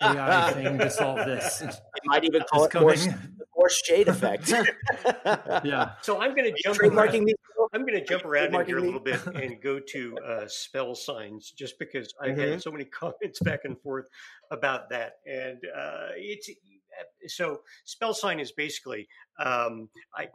AI 0.00 0.52
thing 0.52 0.78
to 0.78 0.88
solve 0.90 1.18
this. 1.26 1.60
it 1.62 1.76
might 2.04 2.24
even 2.24 2.42
call 2.50 2.64
it 2.64 2.74
more, 2.74 2.94
coming. 2.94 3.14
Morse 3.56 3.82
shade 3.84 4.06
effect 4.08 4.48
yeah. 5.64 5.90
So 6.02 6.20
I'm 6.20 6.34
going 6.34 6.52
to 6.52 6.62
jump 6.62 6.78
around. 6.80 6.90
trademarking 6.92 7.26
these 7.26 7.34
I'm 7.74 7.82
going 7.86 7.94
to 7.98 8.04
jump 8.04 8.24
around 8.24 8.54
in 8.54 8.66
here 8.66 8.78
a 8.78 8.82
little 8.82 9.00
bit 9.00 9.24
and 9.26 9.60
go 9.62 9.78
to 9.78 10.18
uh, 10.18 10.44
spell 10.46 10.94
signs, 10.94 11.52
just 11.52 11.78
because 11.78 12.12
I've 12.20 12.36
Mhm. 12.36 12.50
had 12.50 12.62
so 12.62 12.70
many 12.70 12.84
comments 12.84 13.38
back 13.40 13.60
and 13.64 13.80
forth 13.80 14.08
about 14.50 14.90
that. 14.90 15.14
And 15.26 15.58
uh, 15.74 16.08
it's 16.16 16.50
so 17.26 17.60
spell 17.84 18.14
sign 18.14 18.40
is 18.40 18.52
basically 18.52 19.08
um, 19.38 19.88
I. 20.16 20.28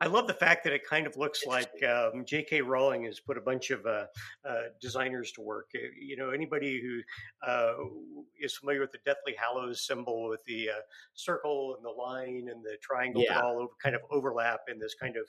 I 0.00 0.06
love 0.06 0.28
the 0.28 0.32
fact 0.32 0.62
that 0.62 0.72
it 0.72 0.82
kind 0.88 1.08
of 1.08 1.16
looks 1.16 1.44
like 1.44 1.72
um, 1.82 2.24
J.K. 2.24 2.60
Rowling 2.60 3.02
has 3.06 3.18
put 3.18 3.36
a 3.36 3.40
bunch 3.40 3.72
of 3.72 3.84
uh, 3.84 4.06
uh, 4.48 4.62
designers 4.80 5.32
to 5.32 5.40
work. 5.40 5.70
Uh, 5.74 5.88
You 6.00 6.16
know, 6.16 6.30
anybody 6.30 6.80
who 6.80 7.00
uh, 7.44 7.72
is 8.40 8.54
familiar 8.54 8.80
with 8.80 8.92
the 8.92 9.00
Deathly 9.04 9.34
Hallows 9.36 9.84
symbol 9.84 10.28
with 10.28 10.44
the 10.44 10.70
uh, 10.70 10.80
circle 11.14 11.74
and 11.74 11.84
the 11.84 11.90
line 11.90 12.46
and 12.48 12.64
the 12.64 12.76
triangle 12.80 13.24
Yeah. 13.24 13.40
all 13.40 13.58
over, 13.58 13.72
kind 13.82 13.96
of 13.96 14.02
overlap 14.08 14.60
in 14.68 14.78
this 14.78 14.94
kind 14.94 15.16
of 15.16 15.26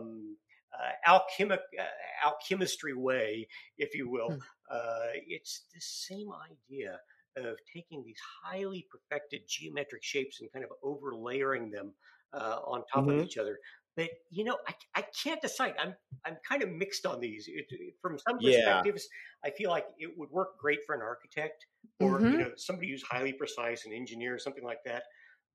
um, 0.00 0.38
uh, 0.72 0.92
alchemic, 1.06 1.60
uh, 1.78 2.26
alchemistry 2.26 2.94
way, 2.94 3.46
if 3.76 3.94
you 3.94 4.08
will. 4.10 4.30
Hmm. 4.30 4.38
Uh, 4.70 5.08
it's 5.28 5.64
the 5.74 5.80
same 5.80 6.30
idea 6.32 7.00
of 7.36 7.58
taking 7.72 8.02
these 8.04 8.18
highly 8.44 8.86
perfected 8.90 9.42
geometric 9.48 10.02
shapes 10.02 10.40
and 10.40 10.52
kind 10.52 10.64
of 10.64 10.70
overlayering 10.82 11.70
them 11.70 11.94
uh, 12.32 12.60
on 12.66 12.84
top 12.92 13.06
Mhm. 13.06 13.10
of 13.10 13.20
each 13.20 13.36
other. 13.36 13.58
But 13.96 14.10
you 14.30 14.44
know, 14.44 14.58
I, 14.66 14.74
I 14.96 15.02
can't 15.22 15.40
decide. 15.40 15.74
I'm 15.78 15.94
I'm 16.24 16.36
kind 16.48 16.62
of 16.62 16.70
mixed 16.70 17.06
on 17.06 17.20
these. 17.20 17.46
It, 17.48 17.66
it- 17.70 17.94
from 18.02 18.18
some 18.18 18.38
Yeah. 18.38 18.84
perspectives, 18.84 19.06
I 19.44 19.50
feel 19.50 19.70
like 19.70 19.86
it 19.98 20.16
would 20.16 20.30
work 20.30 20.58
great 20.58 20.80
for 20.86 20.94
an 20.94 21.02
architect 21.02 21.64
or 22.00 22.24
you 22.26 22.38
Mhm. 22.38 22.44
know 22.44 22.52
somebody 22.56 22.90
who's 22.90 23.02
highly 23.02 23.32
precise, 23.32 23.86
an 23.86 23.92
engineer, 23.92 24.38
something 24.38 24.64
like 24.64 24.82
that. 24.84 25.04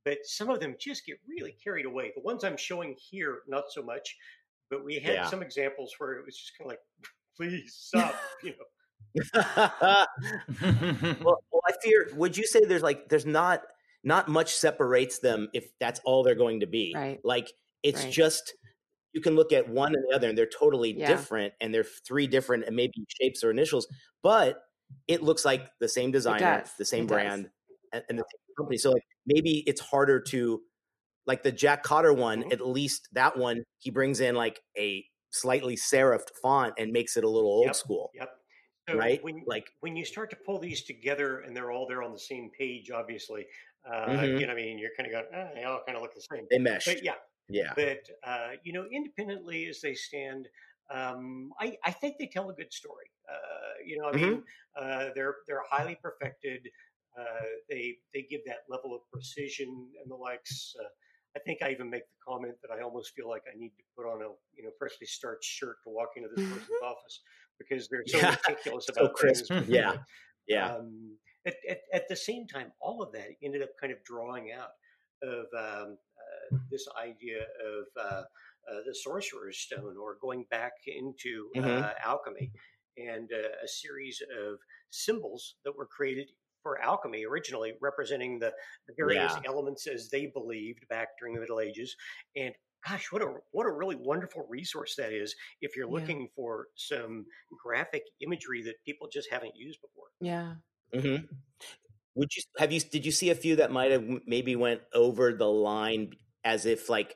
But 0.06 0.20
some 0.26 0.50
of 0.50 0.60
them 0.62 0.76
just 0.80 1.06
get 1.06 1.18
really 1.28 1.54
carried 1.64 1.86
away. 1.86 2.12
The 2.16 2.22
ones 2.22 2.44
I'm 2.44 2.58
showing 2.58 2.96
here, 3.10 3.44
not 3.48 3.66
so 3.72 3.84
much. 3.84 4.18
But 4.70 4.86
we 4.86 5.00
had 5.00 5.26
Yeah. 5.26 5.26
some 5.26 5.42
examples 5.42 5.94
where 5.98 6.14
it 6.14 6.26
was 6.26 6.38
just 6.38 6.58
kind 6.58 6.68
of 6.68 6.72
like, 6.74 6.80
please 7.36 7.76
stop. 7.80 8.24
You 8.42 8.52
know, 8.52 8.66
well, 9.34 10.08
well, 11.22 11.62
I 11.68 11.74
fear. 11.84 12.10
Would 12.16 12.38
you 12.38 12.46
say 12.46 12.62
there's 12.66 12.84
like 12.84 13.10
there's 13.10 13.26
not 13.26 13.62
not 14.04 14.28
much 14.28 14.56
separates 14.56 15.20
them 15.20 15.50
if 15.54 15.72
that's 15.80 16.00
all 16.06 16.24
they're 16.24 16.36
going 16.36 16.60
to 16.62 16.68
be? 16.68 16.94
Right. 16.96 17.20
Like 17.24 17.52
it's 17.84 18.04
Right. 18.04 18.14
just 18.14 18.54
you 19.14 19.22
can 19.22 19.36
look 19.36 19.52
at 19.54 19.68
one 19.68 19.96
and 19.96 20.04
the 20.10 20.16
other, 20.16 20.30
and 20.30 20.38
they're 20.38 20.46
totally 20.48 20.92
Yeah. 20.94 21.08
different, 21.08 21.54
and 21.62 21.74
they're 21.74 21.84
three 21.84 22.28
different 22.28 22.66
and 22.66 22.76
maybe 22.76 23.06
shapes 23.22 23.44
or 23.44 23.52
initials, 23.52 23.88
but 24.22 24.62
it 25.08 25.24
looks 25.24 25.46
like 25.46 25.70
the 25.80 25.90
same 25.90 26.12
designer, 26.12 26.64
the 26.78 26.86
same 26.86 27.06
It 27.06 27.08
brand, 27.08 27.50
and, 27.94 28.04
and 28.10 28.20
the 28.20 28.24
same 28.24 28.56
company. 28.58 28.78
So 28.78 28.92
like 28.92 29.04
maybe 29.26 29.64
it's 29.68 29.82
harder 29.82 30.20
to 30.22 30.62
like 31.28 31.44
the 31.44 31.52
Jack 31.52 31.84
Cotter 31.84 32.14
one. 32.14 32.44
Mhm. 32.44 32.54
At 32.54 32.66
least 32.68 33.10
that 33.14 33.38
one 33.38 33.64
he 33.80 33.92
brings 33.92 34.20
in 34.20 34.36
like 34.36 34.62
a 34.78 35.06
slightly 35.32 35.76
serifed 35.78 36.30
font 36.42 36.74
and 36.78 36.92
makes 36.92 37.18
it 37.18 37.24
a 37.24 37.30
little 37.30 37.50
old 37.52 37.66
Yep. 37.68 37.76
school, 37.76 38.12
Yep. 38.16 38.39
So 38.92 38.98
right? 38.98 39.22
when 39.22 39.46
Like 39.46 39.70
when 39.82 39.96
you 39.96 40.06
start 40.06 40.30
to 40.32 40.36
pull 40.36 40.60
these 40.60 40.84
together 40.84 41.42
and 41.42 41.56
they're 41.56 41.72
all 41.72 41.88
there 41.88 42.04
on 42.04 42.12
the 42.12 42.20
same 42.20 42.50
page, 42.58 42.92
obviously, 42.92 43.48
uh, 43.90 44.26
Mhm. 44.26 44.40
you 44.40 44.48
know, 44.48 44.54
I 44.54 44.56
mean, 44.56 44.80
you're 44.80 44.92
kind 44.98 45.08
of 45.08 45.14
going, 45.14 45.26
ah, 45.34 45.54
they 45.54 45.64
all 45.64 45.84
kind 45.86 45.96
of 45.98 46.02
look 46.02 46.14
the 46.14 46.22
same. 46.34 46.48
they 46.50 46.60
mesh. 46.60 46.86
But 46.86 47.04
yeah, 47.04 47.16
Yeah. 47.50 47.76
but 47.76 48.00
uh, 48.24 48.54
you 48.64 48.74
know, 48.74 48.86
independently 48.92 49.66
as 49.68 49.82
they 49.82 49.94
stand, 49.94 50.48
um, 50.90 51.52
I, 51.60 51.78
I 51.84 51.92
think 51.92 52.18
they 52.20 52.28
tell 52.28 52.50
a 52.50 52.54
good 52.54 52.74
story. 52.74 53.06
Uh, 53.32 53.74
you 53.86 53.98
know, 54.02 54.10
I 54.10 54.14
Mm-hmm. 54.14 54.36
mean, 54.36 54.44
uh, 54.76 55.10
they're 55.16 55.36
they're 55.48 55.64
highly 55.70 55.96
perfected. 56.02 56.68
Uh, 57.18 57.46
they 57.70 57.98
they 58.14 58.24
give 58.24 58.42
that 58.46 58.60
level 58.70 58.94
of 58.96 59.02
precision 59.12 59.92
and 60.02 60.10
the 60.12 60.16
likes. 60.16 60.74
Uh, 60.80 60.88
I 61.36 61.40
think 61.40 61.62
I 61.62 61.72
even 61.72 61.90
make 61.90 62.04
the 62.10 62.18
comment 62.28 62.56
that 62.64 62.72
I 62.72 62.82
almost 62.82 63.14
feel 63.16 63.30
like 63.30 63.44
I 63.52 63.56
need 63.56 63.72
to 63.78 63.84
put 63.96 64.06
on 64.08 64.22
a 64.22 64.30
you 64.56 64.64
know 64.64 64.72
freshly 64.80 65.06
starched 65.08 65.44
shirt 65.46 65.78
to 65.84 65.90
walk 65.90 66.10
into 66.16 66.30
this 66.30 66.44
person's 66.50 66.80
office 66.82 67.22
because 67.60 67.88
they're 67.90 68.04
so 68.08 68.20
Yeah, 68.20 68.32
meticulous 68.48 68.88
so 68.88 68.94
about 68.94 69.14
crisp. 69.14 69.52
things. 69.52 69.70
Yeah. 69.70 69.92
uh, 69.92 69.98
Yeah. 70.48 70.76
um, 70.78 71.18
at, 71.46 71.56
at, 71.70 71.80
at 71.94 72.08
the 72.10 72.16
same 72.16 72.48
time, 72.48 72.72
all 72.82 73.02
of 73.04 73.12
that 73.14 73.28
ended 73.44 73.62
up 73.62 73.70
kind 73.80 73.94
of 73.94 74.04
drawing 74.04 74.52
out 74.52 74.72
of 75.22 75.46
um, 75.58 75.98
uh, 76.18 76.58
this 76.72 76.86
idea 77.02 77.40
of 77.42 77.86
uh, 78.00 78.22
uh, 78.72 78.82
the 78.86 78.94
sorcerer's 78.96 79.58
stone 79.60 79.96
or 80.02 80.18
going 80.22 80.46
back 80.50 80.74
into 80.88 81.50
uh, 81.58 81.62
Mhm. 81.62 81.92
alchemy 82.06 82.52
and 82.98 83.30
uh, 83.34 83.50
a 83.64 83.68
series 83.68 84.22
of 84.38 84.58
symbols 84.90 85.56
that 85.64 85.76
were 85.78 85.86
created 85.88 86.30
for 86.62 86.82
alchemy 86.82 87.26
originally 87.26 87.74
representing 87.82 88.38
the, 88.40 88.52
the 88.88 88.94
various 88.98 89.34
Yeah. 89.34 89.50
elements 89.50 89.88
as 89.88 90.10
they 90.10 90.26
believed 90.28 90.86
back 90.90 91.10
during 91.18 91.34
the 91.34 91.40
middle 91.40 91.62
ages 91.62 91.96
and 92.36 92.54
gosh 92.88 93.12
what 93.12 93.22
a 93.22 93.28
what 93.52 93.66
a 93.66 93.72
really 93.72 93.96
wonderful 93.96 94.46
resource 94.50 94.96
that 94.98 95.12
is 95.14 95.36
if 95.62 95.76
you're 95.76 95.88
Yeah. 95.88 95.94
looking 96.00 96.30
for 96.36 96.68
some 96.76 97.26
graphic 97.64 98.04
imagery 98.22 98.64
that 98.64 98.76
people 98.86 99.08
just 99.12 99.30
haven't 99.32 99.54
used 99.56 99.80
before 99.82 100.08
Yeah. 100.22 100.56
hmm 100.94 101.26
Would 102.16 102.36
you 102.36 102.44
have 102.58 102.72
you 102.72 102.80
did 102.80 103.06
you 103.06 103.12
see 103.12 103.30
a 103.30 103.36
few 103.36 103.56
that 103.58 103.72
might 103.72 103.92
have 103.92 104.04
maybe 104.26 104.56
went 104.56 104.82
over 104.94 105.34
the 105.34 105.48
line 105.50 106.14
as 106.44 106.66
if 106.66 106.90
like 106.90 107.16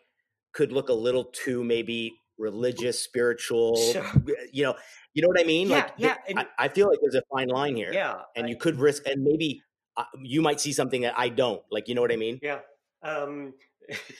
could 0.54 0.71
look 0.71 0.89
a 0.89 0.93
little 0.93 1.26
too 1.26 1.63
maybe 1.63 2.13
religious, 2.38 3.02
spiritual, 3.02 3.76
So- 3.76 4.04
you 4.52 4.63
know, 4.63 4.76
you 5.13 5.21
know 5.21 5.28
what 5.28 5.39
I 5.39 5.43
mean? 5.43 5.69
Yeah, 5.69 5.76
like 5.76 5.93
yeah, 5.97 6.13
th- 6.15 6.19
and- 6.30 6.39
I, 6.39 6.65
I 6.65 6.67
feel 6.67 6.88
like 6.89 6.99
there's 7.02 7.15
a 7.15 7.21
fine 7.32 7.47
line 7.47 7.76
here, 7.76 7.91
yeah 7.93 8.21
and 8.36 8.45
I- 8.45 8.49
you 8.49 8.58
could 8.58 8.78
risk, 8.80 9.04
and 9.08 9.23
maybe 9.23 9.62
uh, 9.97 10.06
you 10.21 10.41
might 10.41 10.60
see 10.60 10.73
something 10.73 11.02
that 11.02 11.13
I 11.17 11.30
don't, 11.30 11.62
like 11.71 11.88
you 11.88 11.93
know 11.95 12.02
what 12.02 12.12
I 12.12 12.15
mean? 12.17 12.39
Yeah. 12.41 12.60
Um, 13.04 13.54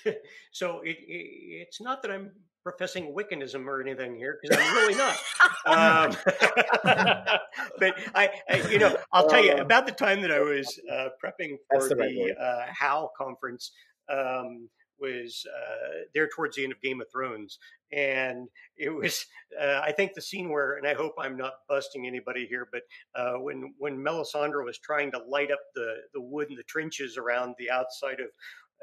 so 0.52 0.82
it, 0.82 0.97
it, 1.08 1.67
it's 1.67 1.82
not 1.82 2.02
that 2.02 2.12
I'm 2.12 2.32
professing 2.63 3.13
Wiccanism 3.13 3.67
or 3.67 3.82
anything 3.82 4.15
here 4.15 4.39
because 4.41 4.58
I'm 4.58 4.76
really 4.76 4.95
not. 4.95 5.17
Um, 5.65 6.15
but 7.80 7.95
I, 8.15 8.30
I, 8.49 8.69
you 8.69 8.80
know, 8.80 8.95
I'll 9.12 9.28
tell 9.28 9.43
you 9.43 9.54
Uh, 9.54 9.62
about 9.62 9.86
the 9.86 9.91
time 9.91 10.21
that 10.21 10.32
I 10.32 10.39
was 10.39 10.80
uh, 10.91 11.10
prepping 11.23 11.58
That's 11.69 11.88
for 11.88 11.89
the 11.89 11.95
right 11.95 12.13
the 12.15 12.41
uh, 12.41 12.65
HOW 12.80 13.12
conference. 13.17 13.71
Um, 14.10 14.69
was 14.99 15.45
uh, 15.54 16.04
there 16.13 16.30
towards 16.34 16.56
the 16.56 16.63
end 16.63 16.71
of 16.71 16.82
Game 16.82 17.02
of 17.02 17.08
Thrones, 17.12 17.60
and 17.91 18.47
it 18.78 18.89
was 18.89 19.26
uh, 19.62 19.82
I 19.84 19.91
think 19.91 20.13
the 20.13 20.21
scene 20.21 20.49
where, 20.49 20.78
and 20.78 20.88
I 20.88 20.93
hope 20.93 21.13
I'm 21.19 21.38
not 21.38 21.54
busting 21.67 22.08
anybody 22.08 22.45
here, 22.47 22.67
but 22.71 22.82
uh, 23.15 23.34
when 23.39 23.73
when 23.78 23.97
Melisandre 23.97 24.63
was 24.63 24.80
trying 24.80 25.12
to 25.12 25.19
light 25.28 25.52
up 25.52 25.60
the 25.76 25.95
the 26.13 26.21
wood 26.21 26.49
in 26.49 26.56
the 26.56 26.63
trenches 26.63 27.17
around 27.17 27.56
the 27.58 27.69
outside 27.69 28.19
of 28.19 28.28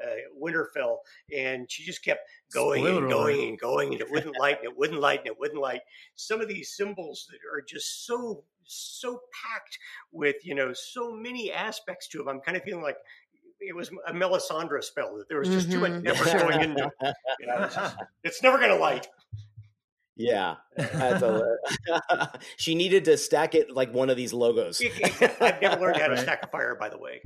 uh, 0.03 0.15
Winterfell, 0.41 0.97
and 1.35 1.69
she 1.71 1.83
just 1.83 2.03
kept 2.03 2.21
going 2.53 2.83
Spoiler 2.83 3.01
and 3.01 3.09
going 3.09 3.49
and 3.49 3.59
going, 3.59 3.91
and 3.93 4.01
it 4.01 4.09
wouldn't 4.11 4.39
light, 4.39 4.57
and 4.59 4.65
it 4.71 4.77
wouldn't 4.77 4.99
light, 4.99 5.19
and 5.19 5.27
it 5.27 5.39
wouldn't 5.39 5.61
light. 5.61 5.81
Some 6.15 6.41
of 6.41 6.47
these 6.47 6.75
symbols 6.75 7.27
that 7.29 7.37
are 7.53 7.61
just 7.61 8.05
so 8.05 8.43
so 8.65 9.19
packed 9.33 9.77
with 10.11 10.35
you 10.45 10.55
know 10.55 10.71
so 10.73 11.11
many 11.11 11.51
aspects 11.51 12.07
to 12.09 12.17
them. 12.19 12.27
I'm 12.29 12.39
kind 12.41 12.55
of 12.57 12.63
feeling 12.63 12.83
like 12.83 12.97
it 13.59 13.75
was 13.75 13.91
a 14.07 14.13
Melisandre 14.13 14.83
spell 14.83 15.15
that 15.17 15.29
there 15.29 15.39
was 15.39 15.49
just 15.49 15.71
too 15.71 15.79
much 15.79 15.91
Mhm. 15.91 16.07
effort 16.07 16.39
going 16.47 16.61
into. 16.61 16.91
You 17.39 17.47
know, 17.47 17.63
it's, 17.63 17.75
just- 17.75 17.95
it's 18.23 18.43
never 18.43 18.57
going 18.57 18.69
to 18.71 18.75
light. 18.77 19.07
Yeah, 20.15 20.55
that's 20.75 21.23
a, 21.23 21.55
she 22.57 22.75
needed 22.75 23.05
to 23.05 23.17
stack 23.17 23.55
it 23.55 23.71
like 23.71 23.93
one 23.93 24.09
of 24.09 24.17
these 24.17 24.33
logos. 24.33 24.81
I've 24.81 25.61
never 25.61 25.81
learned 25.81 25.97
how 25.97 26.07
to 26.07 26.17
stack 26.17 26.41
a 26.43 26.47
fire, 26.47 26.75
by 26.79 26.89
the 26.89 26.97
way. 26.97 27.21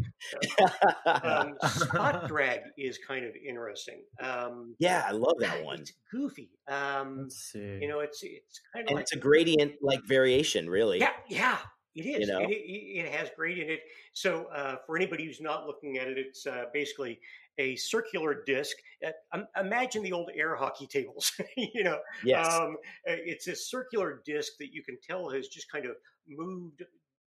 Um, 1.05 1.55
spot 1.67 2.27
drag 2.27 2.61
is 2.77 2.97
kind 3.05 3.25
of 3.25 3.33
interesting. 3.35 4.03
Um, 4.21 4.75
yeah, 4.79 5.03
I 5.07 5.11
love 5.11 5.35
that 5.39 5.63
one, 5.65 5.81
It's 5.81 5.93
goofy. 6.11 6.49
Um, 6.67 7.23
Let's 7.23 7.51
see. 7.51 7.79
you 7.81 7.87
know, 7.87 7.99
it's 7.99 8.21
it's 8.23 8.61
kind 8.73 8.85
of 8.85 8.89
and 8.89 8.95
like 8.97 9.03
it's 9.03 9.13
a 9.13 9.17
gradient 9.17 9.73
like 9.81 10.01
variation, 10.07 10.69
really. 10.69 10.99
yeah, 10.99 11.11
yeah. 11.27 11.57
It 11.95 12.05
is. 12.05 12.27
know? 12.27 12.39
It, 12.41 12.49
it, 12.51 13.05
it 13.05 13.12
has 13.13 13.29
great 13.36 13.58
in 13.58 13.69
it. 13.69 13.81
So 14.13 14.45
uh, 14.53 14.75
for 14.86 14.97
anybody 14.97 15.25
who's 15.25 15.41
not 15.41 15.65
looking 15.65 15.97
at 15.97 16.08
it, 16.08 16.17
it's 16.17 16.45
uh, 16.45 16.65
basically 16.73 17.19
a 17.58 17.75
circular 17.77 18.43
disc. 18.45 18.75
Uh, 19.05 19.12
um, 19.31 19.47
imagine 19.60 20.03
the 20.03 20.12
old 20.12 20.29
air 20.36 20.55
hockey 20.55 20.88
tables. 20.91 21.31
you 21.55 21.84
know, 21.84 21.99
Yes. 22.23 22.53
um, 22.53 22.75
uh, 23.10 23.15
it's 23.25 23.47
a 23.47 23.55
circular 23.55 24.21
disc 24.25 24.53
that 24.60 24.73
you 24.73 24.84
can 24.84 24.97
tell 25.08 25.29
has 25.29 25.47
just 25.47 25.71
kind 25.71 25.86
of 25.86 25.95
moved, 26.27 26.84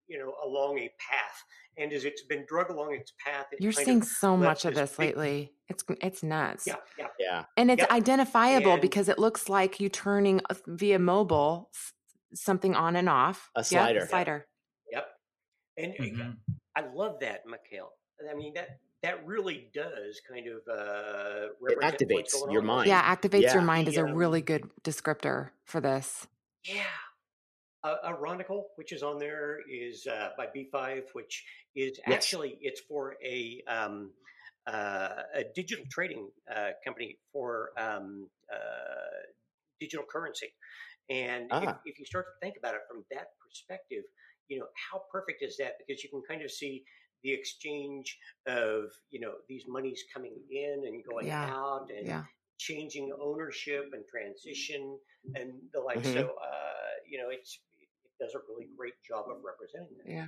you 0.09 0.19
know, 0.19 0.35
along 0.45 0.79
a 0.79 0.91
path. 0.99 1.45
And 1.79 1.93
as 1.93 2.05
it's 2.05 2.23
been 2.23 2.45
drug 2.49 2.71
along 2.71 2.95
its 2.95 3.13
path, 3.25 3.47
it 3.53 3.61
You're 3.61 3.71
seeing 3.71 4.01
of 4.01 4.07
so 4.09 4.37
much 4.37 4.65
of 4.65 4.75
this 4.75 4.91
this 4.91 4.97
big- 4.97 5.09
lately. 5.17 5.53
It's 5.69 5.85
it's 6.01 6.23
nuts. 6.23 6.67
yeah, 6.67 6.77
yeah. 6.99 7.07
yeah. 7.19 7.45
And 7.57 7.71
it's 7.71 7.81
Yep. 7.83 7.91
identifiable 7.91 8.73
And- 8.75 8.83
because 8.83 9.09
it 9.09 9.19
looks 9.19 9.49
like 9.49 9.79
you 9.79 9.89
turning 9.89 10.41
uh, 10.51 10.55
via 10.67 10.99
mobile 10.99 11.71
something 12.35 12.75
on 12.75 12.97
and 12.97 13.09
off. 13.09 13.51
A 13.57 13.61
Yep, 13.61 13.67
slider. 13.67 13.99
Yep. 14.01 14.09
slider. 14.09 14.33
Yep. 14.39 14.47
And 15.79 15.95
Mhm. 15.95 16.37
I 16.75 16.81
love 16.93 17.21
that, 17.21 17.47
Mikhail. 17.47 17.93
I 18.31 18.35
mean 18.35 18.55
that 18.55 18.79
that 19.03 19.25
really 19.27 19.71
does 19.75 20.21
kind 20.29 20.47
of 20.49 20.67
uh, 20.69 21.49
It 21.69 21.79
activates 21.79 22.33
your 22.51 22.63
on. 22.63 22.67
mind. 22.67 22.89
Yeah, 22.89 23.03
activates 23.17 23.43
Yeah. 23.43 23.55
your 23.55 23.63
mind 23.63 23.89
is 23.89 23.97
a 23.99 24.05
um, 24.05 24.15
really 24.15 24.41
good 24.41 24.71
descriptor 24.83 25.51
for 25.65 25.81
this. 25.81 26.27
Yeah. 26.65 26.85
Uh, 27.85 27.97
Ironical, 28.05 28.71
which 28.77 28.93
is 28.93 29.03
on 29.03 29.19
there, 29.19 29.61
is 29.71 30.07
uh, 30.07 30.31
by 30.37 30.47
B5, 30.47 31.05
which 31.13 31.45
is 31.77 32.01
Yes. 32.07 32.25
actually 32.25 32.59
it's 32.61 32.81
for 32.81 33.17
a 33.25 33.63
um, 33.69 34.13
uh, 34.67 35.23
a 35.35 35.45
digital 35.55 35.85
trading 35.91 36.29
uh, 36.53 36.71
company 36.85 37.17
for 37.33 37.71
um, 37.79 38.29
uh, 38.53 38.57
digital 39.79 40.05
currency. 40.11 40.53
And 41.09 41.45
if, 41.53 41.71
Ah. 41.71 41.81
if 41.85 41.99
you 42.01 42.05
start 42.05 42.27
to 42.27 42.45
think 42.45 42.57
about 42.57 42.75
it 42.75 42.81
from 42.91 43.05
that 43.13 43.29
perspective, 43.41 44.03
you 44.49 44.59
know 44.59 44.67
how 44.91 45.03
perfect 45.11 45.43
is 45.43 45.57
that? 45.59 45.75
Because 45.79 46.03
you 46.03 46.11
can 46.11 46.23
kind 46.29 46.43
of 46.43 46.51
see 46.51 46.85
the 47.23 47.33
exchange 47.33 48.19
of 48.47 48.85
you 49.11 49.21
know 49.21 49.33
these 49.49 49.65
monies 49.69 50.05
coming 50.13 50.37
in 50.51 50.85
and 50.87 51.03
going 51.05 51.27
Yeah. 51.27 51.51
out, 51.51 51.91
and 51.91 52.07
Yeah. 52.07 52.25
changing 52.59 53.13
ownership 53.21 53.91
and 53.93 54.05
transition 54.11 54.99
and 55.35 55.61
the 55.73 55.81
like. 55.81 55.99
Mhm. 55.99 56.13
So, 56.15 56.37
uh, 56.37 56.91
you 57.09 57.19
know, 57.19 57.31
it's 57.31 57.61
it 57.81 57.89
does 58.21 58.35
a 58.35 58.39
really 58.49 58.69
great 58.77 58.95
job 59.07 59.27
of 59.31 59.43
representing 59.45 59.97
that. 59.99 60.09
Yeah. 60.09 60.27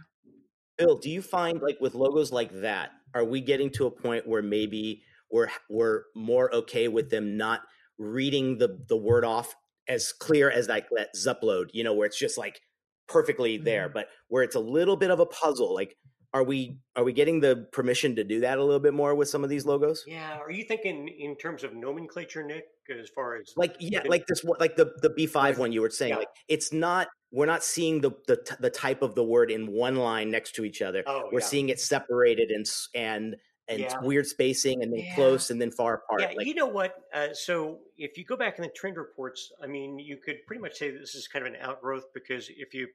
Bill, 0.76 0.96
do 0.98 1.11
you 1.11 1.22
find 1.22 1.61
like 1.61 1.81
with 1.81 1.94
logos 1.94 2.31
like 2.33 2.52
that, 2.61 2.92
are 3.14 3.24
we 3.24 3.40
getting 3.40 3.70
to 3.72 3.87
a 3.87 3.90
point 3.90 4.26
where 4.26 4.42
maybe 4.42 5.02
we're 5.31 5.48
we're 5.68 6.04
more 6.14 6.54
okay 6.54 6.88
with 6.88 7.11
them 7.11 7.37
not 7.37 7.62
reading 7.98 8.59
the 8.59 8.85
the 8.88 8.96
word 8.96 9.24
off 9.24 9.54
as 9.88 10.12
clear 10.12 10.50
as 10.50 10.68
like 10.68 10.88
that 10.90 11.09
Zupload, 11.16 11.70
you 11.72 11.83
know, 11.83 11.94
where 11.94 12.07
it's 12.07 12.18
just 12.18 12.38
like 12.38 12.61
perfectly 13.09 13.57
there, 13.57 13.88
Mhm. 13.88 13.94
but 13.94 14.09
where 14.29 14.42
it's 14.42 14.55
a 14.57 14.61
little 14.61 14.97
bit 14.97 15.11
of 15.11 15.21
a 15.21 15.27
puzzle. 15.27 15.75
Like, 15.75 15.97
are 16.35 16.44
we 16.44 16.79
are 16.94 17.05
we 17.05 17.12
getting 17.12 17.40
the 17.40 17.66
permission 17.73 18.14
to 18.16 18.25
do 18.25 18.40
that 18.40 18.59
a 18.59 18.62
little 18.64 18.81
bit 18.81 18.92
more 18.92 19.14
with 19.14 19.29
some 19.29 19.42
of 19.42 19.51
these 19.51 19.64
logos? 19.64 20.05
Yeah. 20.07 20.38
Are 20.38 20.51
you 20.51 20.64
thinking 20.64 21.09
in 21.09 21.37
terms 21.37 21.64
of 21.64 21.75
nomenclature, 21.75 22.42
Nick, 22.42 22.64
as 22.90 23.09
far 23.14 23.37
as 23.37 23.53
Like 23.57 23.77
yeah, 23.81 24.03
like 24.07 24.27
this 24.27 24.44
one, 24.44 24.59
like 24.61 24.77
the 24.77 24.92
the 25.01 25.11
B 25.11 25.27
five 25.27 25.59
one 25.59 25.73
you 25.73 25.81
were 25.81 25.90
saying. 25.90 26.12
Yeah. 26.12 26.18
Like 26.18 26.29
it's 26.49 26.73
not 26.73 27.09
we're 27.33 27.47
not 27.47 27.64
seeing 27.64 28.01
the 28.01 28.11
the 28.27 28.57
the 28.61 28.71
type 28.71 29.01
of 29.03 29.14
the 29.14 29.25
word 29.25 29.51
in 29.51 29.73
one 29.73 29.97
line 29.97 30.31
next 30.31 30.55
to 30.57 30.64
each 30.64 30.83
other. 30.83 31.03
Oh, 31.07 31.29
we're 31.33 31.40
yeah. 31.40 31.47
seeing 31.47 31.68
it 31.71 31.81
separated 31.81 32.51
and 32.51 32.66
and 32.94 33.37
and 33.68 33.81
Yeah. 33.81 34.00
weird 34.02 34.26
spacing 34.26 34.83
and 34.83 34.92
then 34.92 35.02
Yeah. 35.04 35.14
close 35.14 35.50
and 35.50 35.61
then 35.61 35.70
far 35.70 35.94
apart. 35.94 36.20
Yeah, 36.20 36.33
like 36.37 36.46
you 36.46 36.54
know 36.54 36.66
what? 36.66 36.94
Uh, 37.12 37.35
so 37.35 37.81
if 37.96 38.16
you 38.16 38.24
go 38.24 38.37
back 38.37 38.59
in 38.59 38.62
the 38.62 38.70
trend 38.70 38.96
reports, 38.96 39.52
I 39.62 39.66
mean, 39.66 39.98
you 39.98 40.16
could 40.16 40.46
pretty 40.46 40.61
much 40.62 40.76
say 40.76 40.90
this 40.90 41.14
is 41.14 41.28
kind 41.28 41.46
of 41.46 41.52
an 41.52 41.61
outgrowth 41.61 42.12
because 42.14 42.48
if 42.48 42.72
you, 42.74 42.88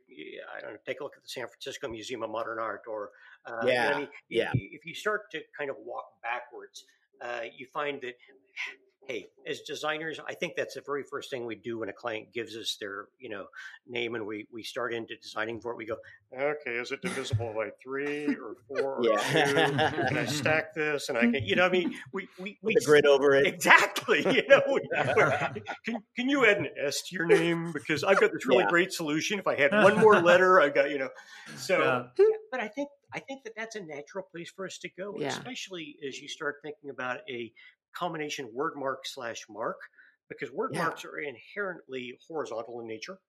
I 0.56 0.62
don't 0.62 0.74
know, 0.74 0.78
take 0.86 1.00
a 1.00 1.04
look 1.04 1.16
at 1.16 1.24
the 1.24 1.30
San 1.30 1.48
Francisco 1.48 1.88
Museum 1.88 2.24
of 2.24 2.30
Modern 2.32 2.60
Art 2.60 2.82
or, 2.88 3.12
uh, 3.46 3.52
you 3.66 3.68
know 3.68 3.72
Yeah, 3.74 3.92
I 3.96 4.00
mean, 4.00 4.10
yeah. 4.30 4.52
If, 4.54 4.82
if 4.82 4.86
you 4.86 4.96
start 4.96 5.30
to 5.32 5.42
kind 5.58 5.70
of 5.70 5.78
walk 5.80 6.06
backwards, 6.22 6.86
uh, 7.22 7.42
you 7.56 7.68
find 7.68 8.02
that, 8.02 8.16
hey, 9.08 9.28
as 9.46 9.62
designers, 9.62 10.20
I 10.28 10.34
think 10.34 10.54
that's 10.56 10.76
the 10.76 10.82
very 10.86 11.04
first 11.04 11.30
thing 11.30 11.46
we 11.46 11.56
do 11.56 11.80
when 11.80 11.90
a 11.90 11.94
client 11.94 12.32
gives 12.34 12.56
us 12.56 12.78
their, 12.80 13.08
you 13.20 13.30
know, 13.30 13.48
name 13.88 14.16
and 14.16 14.26
we 14.26 14.48
we 14.52 14.64
start 14.64 14.94
into 14.94 15.16
designing 15.18 15.60
for 15.60 15.72
it. 15.72 15.78
We 15.78 15.86
go, 15.86 15.98
okay, 16.34 16.72
is 16.78 16.92
it 16.92 17.02
divisible 17.02 17.54
by 17.54 17.70
three 17.84 18.28
or 18.28 18.56
four 18.68 18.96
or 18.98 19.04
Yeah. 19.04 19.18
two? 19.18 19.54
Can 20.08 20.18
I 20.18 20.26
stack 20.28 20.74
this? 20.74 21.10
And 21.10 21.18
I 21.18 21.22
can, 21.24 21.44
you 21.44 21.56
know, 21.56 21.66
I 21.66 21.70
mean, 21.70 21.94
we 22.14 22.28
we, 22.40 22.58
we 22.62 22.74
the 22.76 22.86
grid 22.86 23.06
over 23.06 23.34
it. 23.36 23.46
Exactly. 23.48 24.20
You 24.20 24.48
know, 24.48 24.62
we- 24.72 24.90
can 25.86 26.04
can 26.16 26.30
you 26.30 26.46
add 26.46 26.58
an 26.58 26.70
S 26.82 27.02
to 27.10 27.16
your 27.16 27.26
name 27.26 27.72
because 27.74 28.04
I've 28.04 28.20
got 28.20 28.32
this 28.32 28.46
really 28.48 28.64
Yeah. 28.64 28.70
great 28.70 28.94
solution. 28.94 29.40
If 29.40 29.48
I 29.48 29.56
had 29.56 29.72
one 29.72 29.98
more 29.98 30.20
letter, 30.22 30.62
I 30.62 30.70
got 30.70 30.90
you 30.90 30.98
know. 31.00 31.10
So, 31.58 32.08
Yeah. 32.18 32.26
but 32.52 32.60
I 32.60 32.68
think 32.70 32.90
I 33.14 33.20
think 33.20 33.44
that 33.44 33.54
that's 33.56 33.76
a 33.76 33.82
natural 33.82 34.26
place 34.32 34.52
for 34.56 34.66
us 34.66 34.78
to 34.80 34.90
go, 34.98 35.16
Yeah. 35.20 35.28
especially 35.28 35.98
as 36.08 36.20
you 36.20 36.28
start 36.28 36.56
thinking 36.64 36.90
about 36.90 37.20
a 37.30 37.52
combination 37.96 38.50
word 38.54 38.74
mark 38.76 39.06
slash 39.06 39.46
mark, 39.50 39.80
because 40.30 40.52
word 40.52 40.72
Yeah. 40.74 40.86
marks 40.86 41.06
are 41.06 41.18
inherently 41.20 42.18
horizontal 42.28 42.82
in 42.82 42.88
nature. 42.88 43.20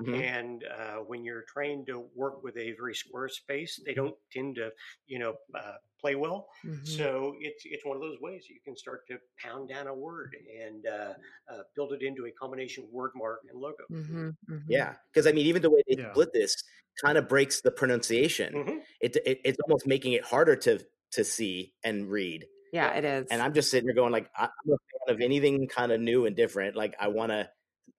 Mhm. 0.00 0.14
And 0.14 0.64
uh, 0.64 0.96
when 0.98 1.24
you're 1.24 1.44
trying 1.48 1.86
to 1.86 2.08
work 2.14 2.42
with 2.42 2.56
a 2.56 2.72
very 2.72 2.94
square 2.94 3.28
space, 3.28 3.80
they 3.86 3.94
don't 3.94 4.16
tend 4.32 4.56
to, 4.56 4.72
you 5.06 5.18
know, 5.18 5.36
uh, 5.54 5.76
play 6.00 6.16
well. 6.16 6.48
Mhm. 6.64 6.84
So 6.84 7.36
it's 7.40 7.62
it's 7.64 7.84
one 7.84 7.96
of 7.96 8.02
those 8.02 8.18
ways 8.20 8.46
you 8.48 8.60
can 8.64 8.76
start 8.76 9.06
to 9.08 9.18
pound 9.38 9.68
down 9.68 9.86
a 9.86 9.94
word 9.94 10.34
and 10.60 10.86
uh, 10.86 11.14
uh, 11.48 11.62
build 11.76 11.92
it 11.92 12.02
into 12.02 12.26
a 12.26 12.32
combination 12.32 12.88
word 12.90 13.12
mark 13.14 13.40
and 13.48 13.58
logo. 13.60 13.84
Mhm, 13.90 14.36
mhm. 14.48 14.64
Yeah, 14.68 14.96
because 15.12 15.26
I 15.26 15.32
mean, 15.32 15.46
even 15.46 15.62
the 15.62 15.70
way 15.70 15.82
they 15.86 15.96
Yeah. 15.96 16.12
split 16.12 16.32
this 16.32 16.56
kind 17.00 17.16
of 17.16 17.28
breaks 17.28 17.60
the 17.60 17.70
pronunciation. 17.70 18.52
Mhm. 18.54 18.82
It, 19.00 19.16
it 19.24 19.40
it's 19.44 19.58
almost 19.60 19.86
making 19.86 20.12
it 20.12 20.24
harder 20.24 20.56
to 20.56 20.84
to 21.12 21.24
see 21.24 21.74
and 21.84 22.10
read. 22.10 22.46
Yeah, 22.72 22.92
it 22.96 23.04
is. 23.04 23.26
And 23.30 23.40
I'm 23.42 23.52
just 23.54 23.70
sitting 23.70 23.86
there 23.86 23.94
going 23.94 24.12
like, 24.12 24.28
I- 24.36 24.44
I'm 24.44 24.72
a 24.72 24.76
fan 25.06 25.14
of 25.14 25.20
anything 25.20 25.68
kind 25.68 25.92
of 25.92 26.00
new 26.00 26.26
and 26.26 26.34
different. 26.34 26.74
Like 26.74 26.94
I 26.98 27.08
want 27.08 27.30
to, 27.30 27.48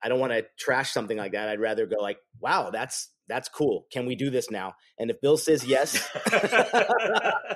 I 0.03 0.09
don't 0.09 0.19
want 0.19 0.33
to 0.33 0.45
trash 0.59 0.91
something 0.91 1.17
like 1.17 1.31
that. 1.33 1.47
I'd 1.47 1.59
rather 1.59 1.85
go 1.85 1.97
like, 2.01 2.17
wow, 2.39 2.69
that's 2.71 3.09
that's 3.29 3.47
cool. 3.47 3.85
Can 3.91 4.05
we 4.05 4.15
do 4.15 4.29
this 4.29 4.51
now? 4.51 4.73
And 4.99 5.09
if 5.09 5.21
Bill 5.21 5.37
says 5.37 5.63
yes, 5.65 6.09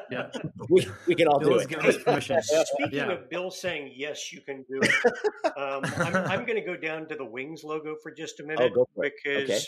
Yeah. 0.09 0.29
we 0.69 0.87
we 1.07 1.15
can 1.15 1.27
all 1.27 1.39
Bill 1.39 1.49
do 1.49 1.53
has 1.55 1.63
it. 1.63 1.69
given 1.69 1.85
us 1.87 1.97
permission. 2.03 2.41
Speaking 2.41 2.89
Yeah. 2.99 3.11
of 3.11 3.29
Bill 3.29 3.51
saying 3.51 3.93
yes, 3.95 4.31
you 4.31 4.41
can 4.41 4.63
do 4.69 4.79
it. 4.81 5.13
Um, 5.57 5.81
I'm, 5.97 6.15
I'm 6.15 6.45
going 6.45 6.55
to 6.55 6.65
go 6.65 6.77
down 6.77 7.07
to 7.09 7.15
the 7.15 7.25
wings 7.25 7.63
logo 7.63 7.95
for 8.01 8.11
just 8.11 8.39
a 8.39 8.43
minute 8.43 8.71
Oh, 8.71 8.73
go 8.73 8.87
for 8.95 9.05
it. 9.05 9.13
because 9.23 9.49
Okay. 9.49 9.59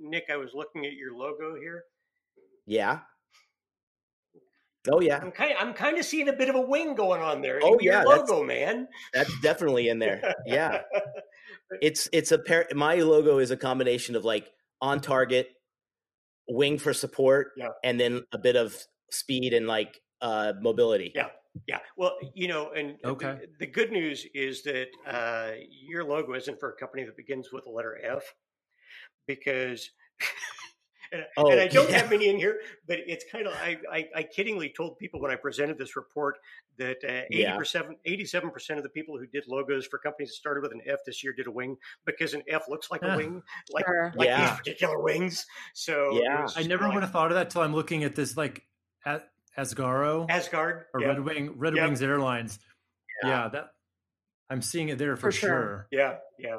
Nick, 0.00 0.24
I 0.30 0.36
was 0.36 0.50
looking 0.54 0.84
at 0.86 0.92
your 0.92 1.14
logo 1.16 1.54
here. 1.60 1.84
Yeah. 2.66 3.00
Oh 4.90 5.00
yeah, 5.00 5.18
I'm 5.18 5.32
kind 5.32 5.52
of, 5.52 5.58
I'm 5.60 5.74
kind 5.74 5.98
of 5.98 6.04
seeing 6.04 6.28
a 6.28 6.32
bit 6.32 6.48
of 6.48 6.54
a 6.54 6.60
wing 6.60 6.94
going 6.94 7.20
on 7.20 7.42
there. 7.42 7.60
Oh, 7.62 7.74
in 7.74 7.80
your 7.84 7.94
yeah, 7.94 8.04
that's- 8.08 8.28
logo, 8.28 8.44
man. 8.44 8.88
that's 9.12 9.32
definitely 9.40 9.88
in 9.88 9.98
there. 9.98 10.34
Yeah. 10.46 10.82
it's 11.82 12.08
it's 12.12 12.32
a 12.32 12.38
pair 12.38 12.66
my 12.74 12.94
logo 12.96 13.38
is 13.38 13.50
a 13.50 13.56
combination 13.56 14.16
of 14.16 14.24
like 14.24 14.50
on 14.80 15.00
target 15.00 15.48
wing 16.48 16.78
for 16.78 16.94
support 16.94 17.48
Yeah. 17.58 17.68
and 17.84 18.00
then 18.00 18.22
a 18.32 18.38
bit 18.38 18.56
of 18.56 18.74
speed 19.10 19.52
and 19.52 19.66
like 19.66 20.00
uh 20.22 20.54
mobility 20.62 21.12
Yeah. 21.14 21.28
Yeah. 21.66 21.80
Well, 21.96 22.16
you 22.34 22.46
know, 22.48 22.70
and 22.70 22.96
the- 23.02 23.08
Okay. 23.10 23.38
the, 23.58 23.66
good 23.66 23.90
news 23.90 24.24
is 24.32 24.62
that 24.62 24.86
uh, 25.06 25.54
your 25.70 26.04
logo 26.04 26.34
isn't 26.34 26.60
for 26.60 26.70
a 26.70 26.76
company 26.76 27.04
that 27.04 27.16
begins 27.16 27.48
with 27.52 27.64
the 27.64 27.70
letter 27.70 27.98
F 28.02 28.22
because. 29.26 29.90
And, 31.12 31.24
Oh, 31.36 31.50
and 31.50 31.60
I 31.60 31.68
don't 31.68 31.88
yeah. 31.90 31.98
have 31.98 32.10
many 32.10 32.28
in 32.28 32.36
here, 32.36 32.60
but 32.86 32.98
it's 33.06 33.24
kind 33.30 33.46
of 33.46 33.54
I, 33.54 33.78
I, 33.90 34.08
I 34.16 34.22
kiddingly 34.24 34.74
told 34.74 34.98
people 34.98 35.20
when 35.20 35.30
I 35.30 35.36
presented 35.36 35.78
this 35.78 35.96
report 35.96 36.38
that 36.78 36.98
uh, 37.08 37.22
Yeah. 37.30 37.58
87 38.04 38.50
percent 38.50 38.78
of 38.78 38.82
the 38.82 38.88
people 38.90 39.16
who 39.18 39.26
did 39.26 39.44
logos 39.48 39.86
for 39.86 39.98
companies 39.98 40.30
that 40.30 40.34
started 40.34 40.62
with 40.62 40.72
an 40.72 40.82
F 40.86 40.98
this 41.06 41.22
year 41.24 41.32
did 41.32 41.46
a 41.46 41.50
wing 41.50 41.76
because 42.04 42.34
an 42.34 42.42
F 42.48 42.68
looks 42.68 42.90
like 42.90 43.02
a 43.02 43.16
wing, 43.16 43.42
like 43.70 43.86
Sure. 43.86 44.12
like 44.16 44.26
Yeah. 44.28 44.50
these 44.50 44.58
particular 44.58 45.00
wings. 45.00 45.46
So 45.74 46.20
Yeah. 46.22 46.46
I 46.56 46.62
never 46.64 46.84
like 46.84 46.94
would 46.94 47.02
have 47.02 47.12
thought 47.12 47.30
of 47.30 47.36
that 47.36 47.50
till 47.50 47.62
I'm 47.62 47.74
looking 47.74 48.04
at 48.04 48.14
this 48.14 48.36
like 48.36 48.62
at 49.04 49.28
Asgaro 49.56 50.26
Asgard. 50.30 50.84
or 50.94 51.00
yeah. 51.00 51.08
Red 51.08 51.20
Wing 51.20 51.58
Red 51.58 51.74
Yep. 51.76 51.84
Wings 51.84 52.02
Airlines. 52.02 52.58
Yeah. 53.22 53.28
Yeah. 53.44 53.48
that 53.48 53.70
I'm 54.50 54.62
seeing 54.62 54.88
it 54.88 54.98
there 54.98 55.14
for, 55.16 55.22
For 55.28 55.32
sure. 55.32 55.48
sure. 55.50 55.86
Yeah, 55.90 56.16
yeah. 56.38 56.56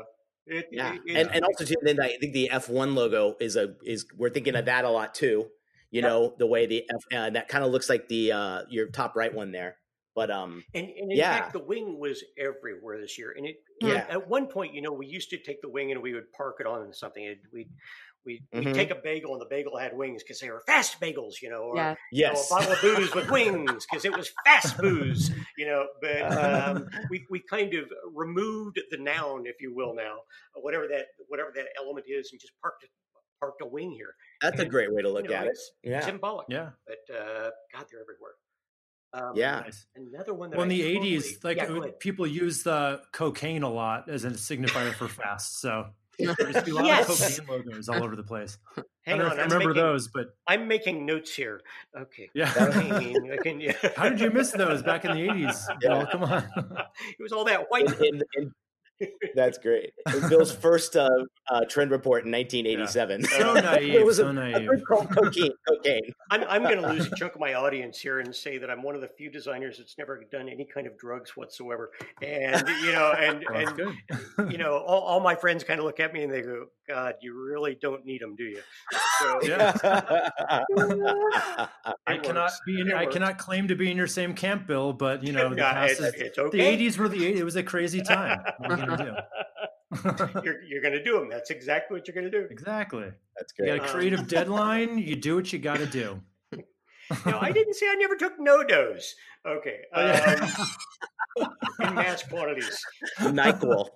It, 0.49 0.65
yeah 0.71 0.95
it- 1.05 1.19
and 1.19 1.29
and 1.31 1.43
also 1.45 1.65
too 1.65 1.75
then 1.81 1.99
i 2.01 2.17
think 2.17 2.33
the 2.33 2.49
f1 2.51 2.95
logo 2.95 3.35
is 3.39 3.55
a 3.55 3.75
is 3.83 4.05
we're 4.17 4.29
thinking 4.29 4.55
of 4.55 4.65
that 4.65 4.85
a 4.85 4.89
lot 4.89 5.13
too 5.13 5.49
you 5.91 6.01
Yep. 6.01 6.09
know 6.09 6.35
the 6.38 6.47
way 6.47 6.65
the 6.65 6.83
f 6.89 7.17
uh, 7.17 7.29
that 7.31 7.47
kind 7.47 7.63
of 7.63 7.71
looks 7.71 7.89
like 7.89 8.07
the 8.07 8.31
uh 8.31 8.63
your 8.69 8.88
top 8.89 9.15
right 9.15 9.33
one 9.33 9.51
there 9.51 9.77
but 10.15 10.31
um 10.31 10.63
And, 10.73 10.88
and 10.88 11.12
in 11.12 11.17
Yeah. 11.17 11.31
fact, 11.31 11.53
the 11.53 11.59
wing 11.59 11.99
was 11.99 12.23
everywhere 12.38 12.99
this 12.99 13.17
year. 13.17 13.33
And 13.35 13.47
it, 13.47 13.57
Yeah. 13.81 14.05
at 14.09 14.27
one 14.27 14.47
point, 14.47 14.73
you 14.73 14.81
know, 14.81 14.91
we 14.91 15.07
used 15.07 15.29
to 15.31 15.38
take 15.38 15.62
the 15.62 15.69
wing 15.69 15.91
and 15.91 16.01
we 16.01 16.13
would 16.13 16.31
park 16.31 16.57
it 16.59 16.67
on 16.67 16.93
something. 16.93 17.23
It, 17.23 17.39
we'd, 18.30 18.44
we'd, 18.54 18.62
Mhm. 18.62 18.65
we'd 18.65 18.74
take 18.76 18.92
a 18.92 18.96
bagel 18.96 19.34
and 19.34 19.42
the 19.42 19.46
bagel 19.50 19.78
had 19.78 19.96
wings 19.96 20.22
because 20.24 20.39
they 20.39 20.50
were 20.50 20.62
fast 20.68 21.00
bagels, 21.02 21.42
you 21.42 21.50
know, 21.50 21.63
or 21.63 21.76
Yeah. 21.76 21.96
you 22.12 22.24
know, 22.26 22.32
yes 22.32 22.52
a 22.52 22.54
bottle 22.56 22.72
of 22.74 22.82
booze 22.82 23.13
with 23.15 23.30
wings 23.38 23.86
because 23.89 24.06
it 24.06 24.15
was 24.15 24.32
fast 24.46 24.78
booze, 24.78 25.32
you 25.58 25.65
know. 25.65 25.88
But 26.02 26.22
um, 26.38 26.89
we 27.10 27.26
we 27.30 27.39
kind 27.39 27.74
of 27.74 27.92
removed 28.13 28.80
the 28.92 28.98
noun, 28.98 29.46
if 29.46 29.60
you 29.62 29.74
will, 29.76 29.94
now 29.94 30.20
whatever 30.56 30.88
that 30.88 31.08
whatever 31.28 31.52
that 31.56 31.65
element 31.78 32.06
is, 32.10 32.32
and 32.32 32.39
just 32.39 32.54
parked 32.62 32.86
parked 33.39 33.62
a 33.62 33.65
wing 33.65 33.92
here. 33.92 34.15
that's 34.42 34.60
a 34.60 34.65
great 34.65 34.94
way 34.94 35.02
to 35.02 35.08
You 35.08 35.13
look 35.13 35.30
know, 35.30 35.36
at 35.36 35.46
it 35.48 35.52
it's 35.52 35.72
yeah 35.82 36.02
symbolic, 36.02 36.48
Yeah. 36.50 36.72
but 36.86 37.15
uh, 37.15 37.50
God, 37.74 37.86
they're 37.89 38.02
everywhere. 38.02 38.34
Um, 39.12 39.32
yeah 39.36 39.63
Another 39.96 40.36
one 40.36 40.52
that 40.52 40.58
Well, 40.58 40.65
in 40.70 40.72
I 40.72 40.76
the 40.76 40.94
totally- 40.94 41.18
80s, 41.18 41.44
like 41.44 41.58
yeah, 41.58 41.65
go 41.68 41.78
uh, 41.78 41.82
ahead. 41.82 42.00
people 42.00 42.28
use 42.28 42.62
the 42.63 43.02
cocaine 43.12 43.63
a 43.63 43.70
lot 43.70 44.08
as 44.10 44.24
a 44.24 44.30
signifier 44.32 44.94
for 44.94 45.08
fast. 45.08 45.62
So 45.62 45.88
there 46.19 46.47
used 46.47 46.60
to 46.60 46.65
be 46.65 46.71
a 46.71 46.75
lot 46.75 46.86
Yes. 46.86 47.10
of 47.10 47.47
cocaine 47.47 47.65
logos 47.65 47.89
all 47.89 48.03
over 48.03 48.15
the 48.15 48.23
place. 48.23 48.58
I 48.77 48.82
Hang 49.03 49.17
don't 49.19 49.19
know 49.19 49.25
on, 49.25 49.32
if 49.32 49.39
I'm 49.45 49.49
remember 49.51 49.69
making, 49.73 49.84
those, 49.84 50.08
but 50.10 50.27
I'm 50.47 50.67
making 50.67 51.05
notes 51.05 51.34
here. 51.36 51.62
Okay. 51.97 52.29
yeah. 52.34 52.51
Cocaine, 52.53 53.32
I 53.32 53.38
can- 53.38 53.60
yeah. 53.62 53.73
How 53.95 54.10
did 54.10 54.19
you 54.19 54.29
miss 54.32 54.51
those 54.51 54.84
back 54.84 55.05
in 55.05 55.12
the 55.15 55.27
80s? 55.27 55.79
Bill? 55.82 56.05
come 56.12 56.23
on. 56.23 56.43
it 56.58 57.21
was 57.21 57.32
all 57.32 57.45
that 57.45 57.65
white. 57.69 57.86
in, 57.99 58.05
in, 58.15 58.21
in, 58.36 58.51
that's 59.35 59.57
great 59.57 59.91
bill's 60.29 60.51
first 60.51 60.95
uh, 60.95 61.09
uh 61.49 61.62
trend 61.69 61.91
report 61.91 62.25
in 62.25 62.31
1987 62.31 63.23
So 63.25 63.53
naive. 63.62 63.95
it 63.95 64.05
was 64.05 64.17
so 64.17 64.27
a 64.27 64.33
naive. 64.33 64.67
group 64.67 64.83
called 64.85 65.09
cocaine 65.09 65.51
cocaine 65.67 66.01
I'm, 66.31 66.43
I'm 66.49 66.63
going 66.63 66.81
to 66.81 66.88
lose 66.89 67.07
a 67.07 67.15
chunk 67.15 67.33
of 67.35 67.39
my 67.39 67.53
audience 67.55 67.99
here 67.99 68.19
and 68.19 68.35
say 68.35 68.57
that 68.57 68.69
I'm 68.69 68.83
one 68.83 68.95
of 68.95 69.01
the 69.01 69.07
few 69.07 69.29
designers 69.31 69.77
that's 69.77 69.97
never 69.97 70.23
done 70.31 70.47
any 70.49 70.63
kind 70.65 70.85
of 70.85 70.97
drugs 70.97 71.35
whatsoever. 71.35 71.91
And, 72.21 72.67
you 72.83 72.91
know, 72.91 73.12
and, 73.17 73.43
Well, 73.49 73.67
and, 73.67 73.75
good. 73.75 74.51
you 74.51 74.57
know, 74.59 74.77
all, 74.77 75.01
all 75.01 75.19
my 75.19 75.33
friends 75.35 75.63
kind 75.63 75.79
of 75.79 75.85
look 75.85 75.99
at 75.99 76.13
me 76.13 76.23
and 76.23 76.31
they 76.31 76.41
go, 76.41 76.67
God, 76.88 77.15
you 77.21 77.33
really 77.39 77.75
don't 77.81 78.05
need 78.05 78.21
them, 78.21 78.35
do 78.35 78.43
you? 78.43 78.62
So, 79.19 79.39
Yeah. 79.43 79.73
I 80.75 82.13
It 82.13 82.23
cannot 82.23 82.51
be 82.65 82.79
in, 82.79 82.88
It 82.89 82.93
I 82.93 83.03
works. 83.05 83.13
cannot 83.13 83.38
claim 83.38 83.67
to 83.67 83.75
be 83.75 83.89
in 83.91 83.97
your 83.97 84.07
same 84.07 84.33
camp, 84.33 84.67
Bill, 84.67 84.93
but 84.93 85.23
you 85.23 85.31
know, 85.33 85.49
the, 85.49 85.57
Yeah, 85.57 85.73
past 85.73 85.91
it's, 85.93 85.99
is- 86.01 86.13
it's 86.15 86.35
the 86.35 86.59
80s 86.59 86.97
were 86.97 87.07
the 87.09 87.17
80s. 87.17 87.38
It 87.38 87.43
was 87.43 87.55
a 87.55 87.63
crazy 87.63 88.01
time. 88.01 88.39
What 88.59 88.79
are 88.79 88.88
you 88.91 88.97
gonna 88.97 89.28
do? 89.93 90.41
you're 90.43 90.62
you're 90.63 90.82
going 90.82 90.93
to 90.93 91.04
do 91.04 91.13
them. 91.19 91.30
That's 91.30 91.49
exactly 91.49 91.97
what 91.97 92.08
you're 92.08 92.13
going 92.13 92.30
to 92.32 92.39
do. 92.39 92.45
exactly. 92.52 93.12
that's 93.36 93.52
You 93.58 93.65
got 93.65 93.80
a 93.80 93.84
Um, 93.84 93.88
creative 93.89 94.28
deadline. 94.28 94.97
You 95.10 95.15
do 95.15 95.36
what 95.36 95.52
you 95.52 95.58
got 95.60 95.78
to 95.78 95.88
do. 95.88 96.21
No, 97.25 97.39
I 97.39 97.52
didn't 97.52 97.73
say 97.73 97.88
I 97.89 97.95
never 97.95 98.15
took 98.15 98.34
NoDoz. 98.39 99.04
Okay. 99.47 99.80
Oh. 101.39 101.45
Um, 101.45 101.47
in 101.88 101.95
mass 101.95 102.23
quantities. 102.23 102.84
nyquil 103.19 103.88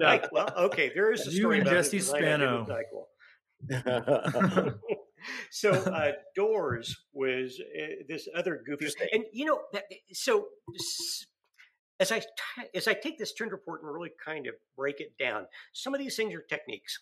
Like, 0.00 0.30
well, 0.32 0.52
okay, 0.56 0.90
there 0.94 1.12
is 1.12 1.26
a 1.26 1.30
You 1.30 1.40
story 1.42 1.58
and 1.58 1.68
about 1.68 1.76
Jesse 1.76 1.98
the 1.98 2.04
design 2.04 2.24
I 2.24 2.36
did 2.36 2.50
with 2.50 2.66
Spano. 2.66 2.82
NyQuil. 3.70 4.74
so 5.50 5.70
uh, 5.72 6.12
doors 6.34 6.96
was 7.12 7.60
uh, 7.60 7.86
this 8.08 8.28
other 8.34 8.62
goofy 8.66 8.86
Interesting. 8.86 9.08
and 9.12 9.24
you 9.32 9.44
know 9.44 9.60
that 9.72 9.84
so 10.12 10.46
s- 10.74 11.26
as 12.00 12.10
i 12.10 12.18
t- 12.18 12.26
as 12.74 12.88
i 12.88 12.94
take 12.94 13.18
this 13.18 13.32
trend 13.34 13.52
report 13.52 13.82
and 13.82 13.92
really 13.92 14.10
kind 14.24 14.46
of 14.46 14.54
break 14.76 15.00
it 15.00 15.16
down 15.18 15.46
some 15.72 15.94
of 15.94 16.00
these 16.00 16.16
things 16.16 16.34
are 16.34 16.42
techniques. 16.42 16.98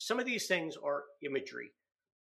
Some 0.00 0.20
of 0.20 0.26
these 0.26 0.46
things 0.46 0.76
are 0.76 1.02
imagery. 1.22 1.72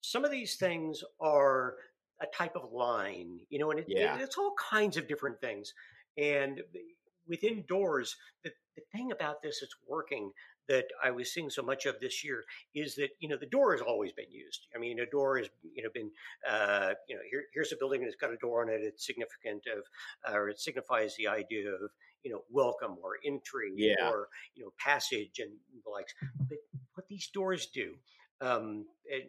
Some 0.01 0.25
of 0.25 0.31
these 0.31 0.55
things 0.55 1.03
are 1.19 1.75
a 2.21 2.25
type 2.35 2.55
of 2.55 2.71
line 2.71 3.39
you 3.49 3.59
know 3.59 3.69
and 3.71 3.79
it, 3.81 3.85
Yeah. 3.87 4.17
it's 4.19 4.37
all 4.37 4.55
kinds 4.57 4.97
of 4.97 5.07
different 5.07 5.39
things. 5.41 5.73
And 6.17 6.59
eh, 6.59 6.79
within 7.27 7.63
doors 7.67 8.15
the, 8.43 8.51
the 8.75 8.81
thing 8.91 9.11
about 9.11 9.41
this 9.43 9.59
that's 9.61 9.75
working 9.87 10.31
that 10.67 10.85
I 11.03 11.11
was 11.11 11.33
seeing 11.33 11.49
so 11.49 11.61
much 11.61 11.85
of 11.85 11.99
this 11.99 12.23
year 12.23 12.43
is 12.75 12.95
that 12.95 13.09
you 13.19 13.29
know 13.29 13.37
the 13.37 13.45
door 13.45 13.71
has 13.73 13.81
always 13.81 14.11
been 14.11 14.31
used. 14.31 14.67
I 14.75 14.79
mean, 14.79 14.99
a 14.99 15.05
door 15.05 15.37
has 15.37 15.49
you 15.73 15.83
know 15.83 15.89
been 15.93 16.11
uh, 16.49 16.93
you 17.07 17.15
know 17.15 17.21
here, 17.29 17.43
here's 17.53 17.71
a 17.71 17.77
building 17.77 18.01
that's 18.03 18.15
got 18.15 18.31
a 18.33 18.37
door 18.37 18.61
on 18.63 18.69
it. 18.69 18.81
It's 18.81 19.05
significant 19.05 19.63
of 19.75 20.33
or 20.33 20.49
it 20.49 20.59
signifies 20.59 21.15
the 21.15 21.27
idea 21.27 21.69
of 21.71 21.91
you 22.23 22.31
know 22.31 22.43
welcome 22.49 22.97
or 23.03 23.17
entry 23.25 23.71
Yeah. 23.75 24.09
or 24.09 24.27
you 24.55 24.63
know 24.63 24.71
passage 24.79 25.39
and 25.39 25.51
the 25.83 25.89
likes. 25.89 26.13
But 26.49 26.57
what 26.93 27.07
these 27.07 27.27
doors 27.33 27.67
do, 27.67 27.95
um, 28.41 28.85
and 29.11 29.23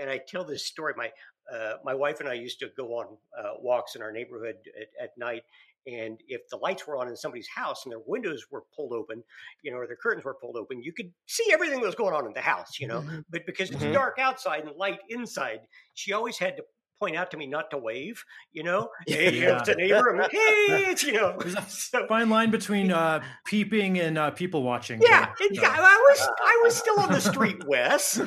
and 0.00 0.10
I 0.10 0.18
tell 0.18 0.44
this 0.44 0.66
story. 0.66 0.94
My 0.96 1.10
uh, 1.52 1.74
my 1.84 1.94
wife 1.94 2.20
and 2.20 2.28
I 2.28 2.34
used 2.34 2.60
to 2.60 2.68
go 2.76 2.94
on 2.98 3.16
uh, 3.36 3.54
walks 3.60 3.96
in 3.96 4.02
our 4.02 4.12
neighborhood 4.12 4.56
at, 4.80 5.04
at 5.04 5.18
night, 5.18 5.42
And 5.86 6.20
if 6.28 6.42
the 6.50 6.56
lights 6.58 6.86
were 6.86 6.96
on 6.96 7.08
in 7.08 7.16
somebody's 7.16 7.48
house 7.48 7.84
and 7.84 7.92
their 7.92 8.00
windows 8.06 8.46
were 8.50 8.64
pulled 8.76 8.92
open, 8.92 9.22
you 9.62 9.70
know, 9.70 9.78
or 9.78 9.86
their 9.86 9.96
curtains 9.96 10.24
were 10.24 10.34
pulled 10.34 10.56
open, 10.56 10.82
you 10.82 10.92
could 10.92 11.12
see 11.26 11.50
everything 11.52 11.80
that 11.80 11.86
was 11.86 11.94
going 11.94 12.14
on 12.14 12.26
in 12.26 12.32
the 12.34 12.40
house, 12.42 12.78
you 12.78 12.86
know. 12.86 13.00
Mhm. 13.02 13.24
But 13.30 13.46
because 13.46 13.70
it's 13.70 13.82
Mhm. 13.82 13.92
dark 13.92 14.18
outside 14.18 14.64
and 14.64 14.76
light 14.76 15.00
inside, 15.08 15.60
she 15.94 16.12
always 16.12 16.36
had 16.38 16.56
to 16.58 16.64
point 16.98 17.16
out 17.16 17.30
to 17.30 17.38
me 17.38 17.46
not 17.46 17.70
to 17.70 17.78
wave, 17.78 18.22
you 18.52 18.62
know, 18.62 18.90
hey, 19.06 19.40
Yeah. 19.40 19.58
to 19.62 19.74
neighbor, 19.74 20.10
I'm 20.10 20.18
like, 20.18 20.32
hey, 20.32 20.84
it's, 20.90 21.02
you 21.02 21.14
know. 21.14 21.38
There's 21.38 21.54
a 21.54 21.62
So, 21.68 22.06
fine 22.06 22.28
line 22.28 22.50
between 22.50 22.92
uh, 22.92 23.24
peeping 23.46 23.98
and 23.98 24.18
uh, 24.18 24.32
people 24.32 24.62
watching. 24.62 25.00
yeah, 25.00 25.32
it, 25.40 25.58
I 25.64 25.78
was 26.10 26.28
I 26.42 26.60
was 26.62 26.76
still 26.76 27.00
on 27.00 27.10
the 27.10 27.20
street, 27.22 27.64
Wes. 27.66 28.20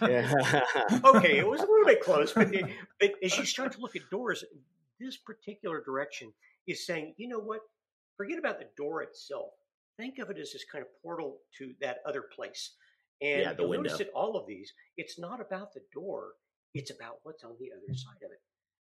Yeah. 0.00 0.60
okay, 1.04 1.38
it 1.38 1.46
was 1.46 1.60
a 1.60 1.66
little 1.66 1.84
bit 1.86 2.00
close, 2.02 2.32
but, 2.32 2.48
but 3.00 3.10
as 3.22 3.36
you 3.36 3.44
start 3.44 3.72
to 3.72 3.80
look 3.80 3.96
at 3.96 4.02
doors, 4.10 4.44
this 5.00 5.16
particular 5.16 5.82
direction 5.82 6.32
is 6.66 6.86
saying, 6.86 7.14
you 7.16 7.28
know 7.28 7.38
what? 7.40 7.60
Forget 8.16 8.38
about 8.38 8.58
the 8.58 8.68
door 8.76 9.02
itself. 9.02 9.52
Think 9.96 10.18
of 10.18 10.30
it 10.30 10.38
as 10.38 10.52
this 10.52 10.64
kind 10.70 10.82
of 10.82 10.90
portal 11.02 11.38
to 11.58 11.74
that 11.80 11.98
other 12.06 12.22
place. 12.34 12.74
And 13.20 13.42
Yeah, 13.42 13.52
the 13.54 13.62
you'll 13.62 13.72
notice 13.72 13.98
that 13.98 14.10
all 14.14 14.36
of 14.36 14.46
these, 14.46 14.72
it's 14.96 15.18
not 15.18 15.40
about 15.40 15.72
the 15.72 15.82
door; 15.92 16.32
it's 16.74 16.90
about 16.90 17.18
what's 17.22 17.44
on 17.44 17.56
the 17.60 17.70
other 17.72 17.94
side 17.94 18.22
of 18.24 18.30
it. 18.32 18.40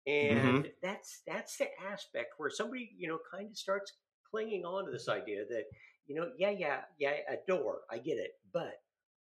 And 0.07 0.69
that's 0.83 1.23
that's 1.27 1.57
the 1.59 1.69
aspect 1.91 2.35
where 2.39 2.51
somebody, 2.51 2.93
you 2.97 3.09
know, 3.09 3.19
kind 3.33 3.51
of 3.51 3.57
starts 3.57 3.93
clinging 4.31 4.65
on 4.65 4.87
to 4.87 4.91
this 4.91 5.09
idea 5.09 5.45
that, 5.49 5.65
you 6.07 6.15
know, 6.15 6.31
yeah, 6.39 6.51
yeah, 6.51 6.81
yeah, 6.99 7.15
a 7.29 7.37
door, 7.47 7.83
I 7.91 7.99
get 7.99 8.17
it, 8.19 8.33
but 8.53 8.75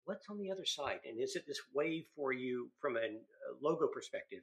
what's 0.06 0.28
on 0.30 0.40
the 0.40 0.52
other 0.52 0.66
side? 0.66 1.00
And 1.06 1.20
is 1.22 1.36
it 1.36 1.46
this 1.48 1.62
way 1.74 2.06
for 2.16 2.34
you 2.34 2.70
from 2.80 2.96
a, 2.98 3.00
a 3.02 3.52
logo 3.62 3.88
perspective 3.88 4.40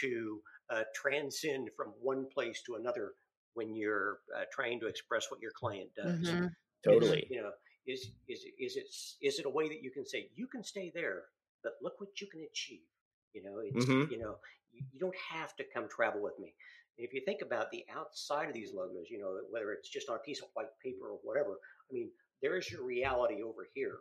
to 0.00 0.40
uh, 0.70 0.82
transcend 0.94 1.70
from 1.76 1.92
one 2.00 2.26
place 2.32 2.62
to 2.66 2.74
another 2.74 3.14
when 3.56 3.74
you're 3.74 4.20
uh, 4.36 4.44
trying 4.52 4.78
to 4.80 4.86
express 4.86 5.30
what 5.30 5.40
your 5.40 5.52
client 5.52 5.90
does? 5.96 6.20
Mhm. 6.22 6.54
totally. 6.84 7.26
You 7.30 7.42
know, 7.42 7.52
is 7.86 8.10
is 8.28 8.44
is 8.58 8.76
it 8.76 8.86
is 9.20 9.38
it 9.40 9.46
a 9.46 9.50
way 9.50 9.68
that 9.68 9.82
you 9.82 9.90
can 9.90 10.06
say 10.06 10.30
you 10.34 10.46
can 10.46 10.62
stay 10.62 10.90
there, 10.94 11.24
but 11.62 11.72
look 11.82 12.00
what 12.00 12.20
you 12.20 12.28
can 12.28 12.42
achieve? 12.42 12.86
You 13.32 13.42
know, 13.42 13.58
it's 13.60 13.84
Mhm. 13.86 14.10
you 14.10 14.18
know 14.18 14.38
you, 14.72 14.82
you 14.92 15.00
don't 15.00 15.16
have 15.16 15.56
to 15.56 15.64
come 15.74 15.88
travel 15.88 16.22
with 16.22 16.38
me. 16.38 16.54
If 16.98 17.12
you 17.12 17.22
think 17.26 17.42
about 17.42 17.70
the 17.70 17.84
outside 17.90 18.48
of 18.48 18.54
these 18.54 18.72
logos, 18.72 19.10
you 19.10 19.18
know 19.18 19.40
whether 19.50 19.72
it's 19.72 19.88
just 19.88 20.08
on 20.08 20.16
a 20.16 20.20
piece 20.20 20.42
of 20.42 20.48
white 20.54 20.72
paper 20.82 21.08
or 21.10 21.18
whatever. 21.22 21.58
I 21.90 21.92
mean, 21.92 22.10
there's 22.42 22.70
your 22.70 22.84
reality 22.84 23.42
over 23.42 23.66
here. 23.74 23.98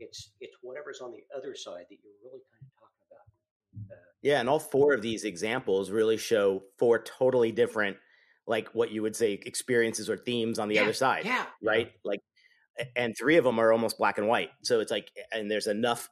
It's 0.00 0.34
it's 0.40 0.56
whatever's 0.62 1.00
on 1.00 1.12
the 1.12 1.24
other 1.36 1.54
side 1.54 1.86
that 1.90 1.98
you're 2.02 2.18
really 2.24 2.42
kind 2.50 2.62
of 2.62 2.72
talking 2.80 3.04
about. 3.10 3.96
Uh, 3.96 4.12
Yeah, 4.22 4.40
and 4.40 4.48
all 4.48 4.58
four 4.60 4.94
of 4.94 5.02
these 5.02 5.24
examples 5.24 5.90
really 5.90 6.16
show 6.16 6.64
four 6.78 7.02
totally 7.02 7.52
different, 7.52 7.96
like 8.46 8.68
what 8.74 8.90
you 8.90 9.02
would 9.02 9.16
say, 9.16 9.40
experiences 9.44 10.10
or 10.10 10.16
themes 10.16 10.58
on 10.58 10.68
the 10.68 10.76
yeah, 10.76 10.82
other 10.82 10.92
side, 10.92 11.24
yeah, 11.24 11.46
right? 11.62 11.92
Like, 12.04 12.20
and 12.96 13.14
three 13.16 13.36
of 13.36 13.44
them 13.44 13.58
are 13.58 13.72
almost 13.72 13.98
black 13.98 14.18
and 14.18 14.26
white. 14.26 14.50
So 14.62 14.80
it's 14.80 14.90
like, 14.90 15.10
and 15.32 15.50
there's 15.50 15.66
enough 15.66 16.08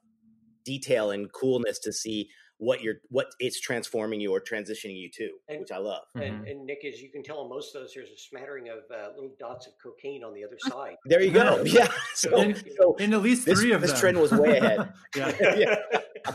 detail 0.65 1.11
and 1.11 1.33
coolness 1.33 1.79
to 1.81 1.93
see 1.93 2.29
what 2.61 2.83
you're, 2.83 2.97
what 3.09 3.27
it's 3.41 3.59
transforming 3.59 4.21
you 4.21 4.33
or 4.33 4.41
transitioning 4.41 4.97
you 4.97 5.09
to, 5.15 5.31
And- 5.49 5.61
which 5.61 5.73
I 5.73 5.79
love. 5.79 6.03
And, 6.15 6.47
and 6.47 6.67
Nick, 6.67 6.85
as 6.85 7.01
you 7.01 7.11
can 7.11 7.23
tell, 7.23 7.39
on 7.39 7.49
most 7.49 7.75
of 7.75 7.81
those, 7.83 7.93
there's 7.95 8.11
a 8.11 8.17
smattering 8.17 8.69
of 8.69 8.79
uh, 8.95 9.09
little 9.15 9.33
dots 9.41 9.67
of 9.67 9.73
cocaine 9.83 10.23
on 10.23 10.35
the 10.35 10.45
other 10.45 10.59
side. 10.69 10.97
There 11.07 11.23
you 11.23 11.33
go. 11.33 11.63
Yeah. 11.67 11.89
So, 12.15 12.37
And- 12.41 12.57
so 12.79 12.95
In 12.97 13.13
at 13.15 13.23
least 13.23 13.47
this, 13.47 13.59
three 13.61 13.73
of 13.73 13.81
this 13.81 13.93
them. 13.93 14.01
trend 14.01 14.19
was 14.21 14.31
way 14.33 14.59
ahead. 14.59 14.93
yeah. 15.17 15.33
Yeah. 15.57 15.77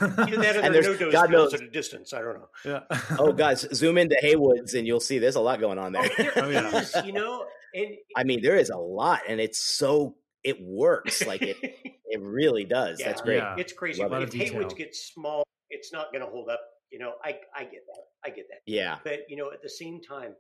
Either 0.02 0.38
that 0.38 0.58
or 0.58 0.62
And 0.62 0.74
they're 0.74 0.82
there's- 0.82 0.98
NoDoz 1.00 1.12
God 1.12 1.30
knows- 1.32 1.54
at 1.54 1.62
a 1.62 1.70
distance. 1.70 2.12
I 2.12 2.22
don't 2.22 2.40
know. 2.40 2.50
Yeah. 2.66 2.98
oh, 3.20 3.32
guys, 3.32 3.68
zoom 3.74 3.98
into 4.00 4.18
Haywoods 4.22 4.74
and 4.74 4.88
you'll 4.88 5.00
see 5.00 5.20
there's 5.20 5.36
a 5.36 5.42
lot 5.42 5.60
going 5.60 5.78
on 5.78 5.92
there. 5.94 6.04
Oh, 6.04 6.24
there 6.24 6.32
Oh, 6.44 6.50
yeah. 6.50 6.78
is, 6.80 6.96
you 7.06 7.14
know, 7.14 7.46
and 7.76 7.96
I 8.16 8.24
mean, 8.24 8.42
there 8.42 8.56
is 8.58 8.70
a 8.72 8.78
lot, 8.78 9.22
and 9.28 9.40
it's 9.40 9.60
so 9.60 10.16
it 10.44 10.58
works. 10.62 11.26
Like 11.26 11.42
it, 11.42 11.58
it 12.06 12.22
really 12.22 12.64
does. 12.64 13.00
That's 13.04 13.22
great. 13.22 13.38
Yeah. 13.38 13.56
it's 13.58 13.74
crazy. 13.74 14.02
Love 14.02 14.12
But 14.12 14.22
it. 14.24 14.34
if 14.34 14.50
Haywood's 14.52 14.74
gets 14.74 15.12
small, 15.14 15.44
it's 15.76 15.92
not 15.94 16.12
going 16.12 16.24
to 16.24 16.30
hold 16.30 16.50
up. 16.50 16.62
You 16.92 17.00
know, 17.00 17.14
I 17.24 17.40
I 17.56 17.64
get 17.64 17.84
that. 17.88 18.04
I 18.26 18.30
get 18.30 18.46
that. 18.50 18.62
Yeah. 18.66 18.98
But 19.04 19.20
you 19.30 19.36
know, 19.38 19.52
at 19.52 19.62
the 19.62 19.70
same 19.70 20.00
time, 20.02 20.34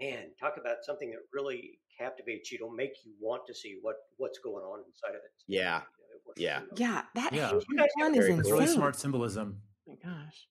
man, 0.00 0.26
talk 0.38 0.54
about 0.60 0.78
something 0.82 1.10
that 1.10 1.20
really 1.32 1.78
captivates 1.98 2.52
you. 2.52 2.56
It'll 2.58 2.70
make 2.70 2.92
you 3.04 3.12
want 3.20 3.42
to 3.46 3.54
see 3.54 3.78
what 3.82 3.96
what's 4.18 4.38
going 4.38 4.64
on 4.64 4.80
inside 4.86 5.10
of 5.16 5.22
it. 5.24 5.32
Yeah. 5.48 5.80
You 5.98 6.04
know, 6.14 6.32
Yeah. 6.36 6.60
Yeah, 6.76 7.02
that 7.14 7.32
Yeah. 7.32 7.46
Hayward 7.48 7.64
You 7.68 7.76
guys 7.78 7.88
one 7.96 8.12
is 8.12 8.18
very 8.18 8.30
cool. 8.30 8.38
insane. 8.38 8.52
really 8.52 8.66
smart 8.66 8.96
symbolism. 8.96 9.62
Oh 9.88 9.96
my 10.02 10.10
gosh. 10.10 10.48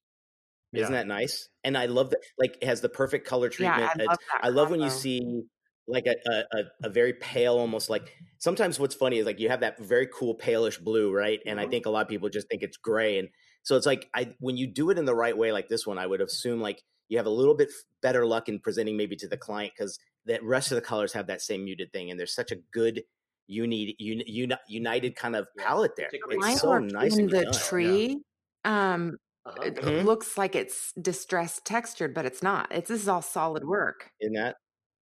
Isn't 0.74 0.92
that 0.92 1.08
nice? 1.08 1.48
And 1.64 1.78
I 1.78 1.86
love 1.86 2.10
that. 2.10 2.20
Like, 2.38 2.58
it 2.62 2.66
has 2.68 2.82
the 2.82 2.90
perfect 2.90 3.26
color 3.26 3.48
treatment. 3.48 3.92
Yeah, 3.96 4.04
I 4.04 4.08
love 4.08 4.18
that. 4.34 4.40
I 4.44 4.50
love 4.50 4.72
when 4.72 4.82
you 4.82 4.90
see 4.90 5.44
like 5.88 6.06
a, 6.06 6.16
a 6.30 6.58
a 6.58 6.64
a 6.86 6.90
very 6.90 7.14
pale, 7.14 7.58
almost 7.58 7.90
like 7.90 8.14
sometimes 8.40 8.78
what's 8.80 8.96
funny 8.96 9.20
is 9.20 9.26
like 9.26 9.40
you 9.40 9.48
have 9.50 9.62
that 9.62 9.80
very 9.80 10.08
cool 10.14 10.36
palish 10.38 10.84
blue, 10.84 11.14
right? 11.14 11.40
And 11.46 11.60
I 11.60 11.66
Mhm. 11.66 11.70
think 11.72 11.86
a 11.86 11.90
lot 11.92 12.02
of 12.02 12.08
people 12.10 12.28
just 12.28 12.50
think 12.50 12.62
it's 12.64 12.78
gray, 12.78 13.20
and 13.20 13.30
so 13.66 13.78
it's 13.78 13.86
like 13.88 14.10
I 14.16 14.36
when 14.40 14.58
you 14.58 14.68
do 14.68 14.90
it 14.92 14.98
in 15.00 15.06
the 15.06 15.16
right 15.16 15.38
way, 15.38 15.52
like 15.52 15.70
this 15.70 15.88
one, 15.88 16.00
I 16.00 16.08
would 16.08 16.22
assume 16.22 16.62
like 16.62 16.84
you 17.10 17.18
have 17.18 17.28
a 17.28 17.32
little 17.32 17.56
bit 17.56 17.72
better 18.02 18.26
luck 18.26 18.50
in 18.50 18.60
presenting 18.60 18.98
maybe 18.98 19.16
to 19.18 19.28
the 19.28 19.38
client 19.38 19.74
because 19.78 20.00
the 20.26 20.40
rest 20.44 20.72
of 20.72 20.76
the 20.78 20.82
colors 20.82 21.14
have 21.14 21.28
that 21.28 21.42
same 21.42 21.66
muted 21.66 21.92
thing, 21.94 22.12
and 22.12 22.20
there's 22.20 22.34
such 22.36 22.52
a 22.52 22.58
good 22.58 23.04
uni, 23.48 23.96
uni, 24.00 24.24
uni 24.28 24.56
united 24.70 25.16
kind 25.16 25.36
of 25.36 25.48
palette 25.58 25.96
there. 25.98 26.12
it's 26.12 26.24
a 26.24 26.28
great 26.28 26.44
It's 26.44 26.52
Mine 26.54 26.60
so 26.60 26.78
worked 26.78 26.94
nice 26.94 27.18
in 27.18 27.30
the 27.30 27.46
done. 27.46 27.52
tree. 27.52 28.24
Um, 28.64 29.18
Uh-huh. 29.46 29.72
it 29.78 29.84
Mhm. 29.84 30.06
looks 30.06 30.38
like 30.38 30.56
it's 30.56 30.92
distressed 30.94 31.66
textured, 31.66 32.14
but 32.14 32.26
it's 32.26 32.44
not. 32.44 32.72
It's 32.72 32.90
this 32.90 33.02
is 33.02 33.08
all 33.08 33.22
solid 33.22 33.64
work. 33.66 34.12
Isn't 34.20 34.34
that 34.34 34.58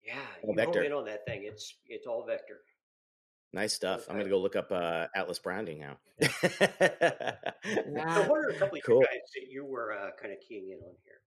Yeah, 0.04 0.28
All 0.42 0.54
you 0.54 0.56
vector. 0.56 0.82
home 0.82 0.82
in 0.82 0.92
on 0.94 1.06
that 1.06 1.26
thing. 1.26 1.44
It's 1.44 1.78
it's 1.86 2.08
all 2.08 2.26
vector. 2.26 2.62
Nice 3.58 3.74
stuff? 3.74 4.06
I'm 4.10 4.18
gonna 4.18 4.30
go 4.30 4.40
look 4.40 4.56
up 4.56 4.72
uh, 4.72 5.08
Atlas 5.16 5.40
branding 5.40 5.80
now. 5.80 5.98
So 6.22 6.28
what 7.88 8.40
are 8.40 8.50
a 8.50 8.54
couple 8.60 8.78
of 8.78 8.84
Cool. 8.86 9.02
guys 9.02 9.20
that 9.36 9.50
you 9.50 9.66
were 9.66 9.94
uh, 9.94 10.12
kind 10.22 10.32
of 10.32 10.40
keying 10.48 10.70
in 10.70 10.78
on 10.78 10.96
here? 11.04 11.20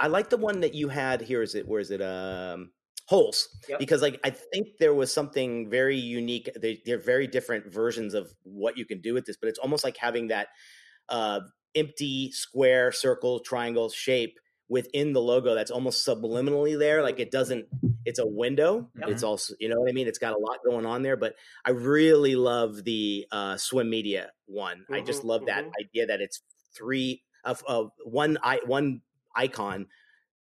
I 0.00 0.08
like 0.08 0.30
the 0.30 0.36
one 0.38 0.60
that 0.60 0.74
you 0.74 0.88
had 0.88 1.20
here. 1.20 1.42
Is 1.42 1.54
it 1.54 1.68
where 1.68 1.80
is 1.80 1.90
it? 1.90 2.00
Um, 2.00 2.70
holes. 3.06 3.48
Yep. 3.68 3.78
Because 3.78 4.02
like 4.02 4.18
I 4.24 4.30
think 4.30 4.68
there 4.78 4.94
was 4.94 5.12
something 5.12 5.68
very 5.68 5.98
unique. 5.98 6.48
They, 6.60 6.80
they're 6.86 6.98
very 6.98 7.26
different 7.26 7.70
versions 7.72 8.14
of 8.14 8.32
what 8.42 8.78
you 8.78 8.86
can 8.86 9.00
do 9.00 9.14
with 9.14 9.26
this, 9.26 9.36
but 9.36 9.48
it's 9.48 9.58
almost 9.58 9.84
like 9.84 9.96
having 9.96 10.28
that 10.28 10.48
uh, 11.10 11.40
empty 11.74 12.32
square, 12.32 12.92
circle, 12.92 13.40
triangle 13.40 13.90
shape 13.90 14.38
within 14.68 15.12
the 15.12 15.20
logo. 15.20 15.54
That's 15.54 15.70
almost 15.70 16.06
subliminally 16.06 16.78
there. 16.78 17.02
Like 17.02 17.20
it 17.20 17.30
doesn't. 17.30 17.66
It's 18.04 18.18
a 18.18 18.26
window. 18.26 18.90
Yep. 18.98 19.08
It's 19.10 19.22
also 19.22 19.54
you 19.60 19.68
know 19.68 19.80
what 19.80 19.88
I 19.88 19.92
mean. 19.92 20.08
It's 20.08 20.18
got 20.18 20.34
a 20.34 20.38
lot 20.38 20.58
going 20.64 20.86
on 20.86 21.02
there. 21.02 21.16
But 21.16 21.34
I 21.64 21.70
really 21.70 22.36
love 22.36 22.84
the 22.84 23.26
uh, 23.30 23.56
swim 23.56 23.90
media 23.90 24.30
one. 24.46 24.86
I 24.92 25.00
just 25.00 25.22
Mhm, 25.22 25.26
love 25.28 25.46
that 25.46 25.64
mhm. 25.64 25.70
idea 25.80 26.06
that 26.06 26.20
it's 26.20 26.42
three 26.74 27.22
of 27.44 27.62
uh, 27.68 27.84
one 28.04 28.38
i 28.42 28.60
one 28.66 29.02
icon 29.36 29.86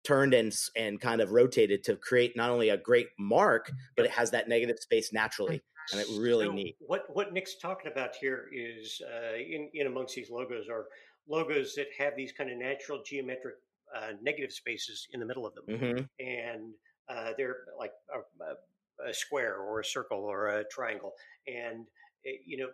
turned 0.04 0.34
and 0.34 0.56
and 0.76 1.00
kind 1.00 1.22
of 1.22 1.32
rotated 1.32 1.84
to 1.84 1.96
create 1.96 2.36
not 2.36 2.50
only 2.50 2.70
a 2.70 2.78
great 2.78 3.08
mark, 3.18 3.72
but 3.96 4.06
it 4.06 4.12
has 4.12 4.32
that 4.32 4.48
negative 4.48 4.78
space 4.80 5.12
naturally, 5.14 5.62
and 5.92 6.00
it 6.02 6.08
really 6.20 6.46
So 6.46 6.52
neat. 6.52 6.76
What 6.80 7.04
what 7.14 7.34
Nick's 7.34 7.58
talking 7.58 7.92
about 7.92 8.16
here 8.16 8.48
is 8.54 9.02
uh, 9.06 9.36
in 9.36 9.70
in 9.74 9.88
amongst 9.88 10.16
these 10.16 10.30
logos 10.30 10.68
are 10.70 10.86
logos 11.28 11.76
that 11.76 11.88
have 11.98 12.16
these 12.16 12.32
kind 12.32 12.50
of 12.50 12.58
natural 12.58 13.02
geometric 13.06 13.56
uh, 13.96 14.14
negative 14.22 14.52
spaces 14.52 15.08
in 15.14 15.20
the 15.20 15.26
middle 15.26 15.46
of 15.46 15.54
them, 15.56 15.66
hmm 15.68 16.02
and 16.20 16.74
uh, 17.10 17.34
they're 17.38 17.58
like 17.78 17.92
a, 18.14 19.10
a, 19.10 19.14
square 19.14 19.58
or 19.58 19.80
a 19.80 19.86
circle 19.86 20.20
or 20.20 20.48
a 20.48 20.64
triangle, 20.70 21.14
and 21.48 21.88
eh, 22.26 22.38
you 22.46 22.58
know. 22.58 22.68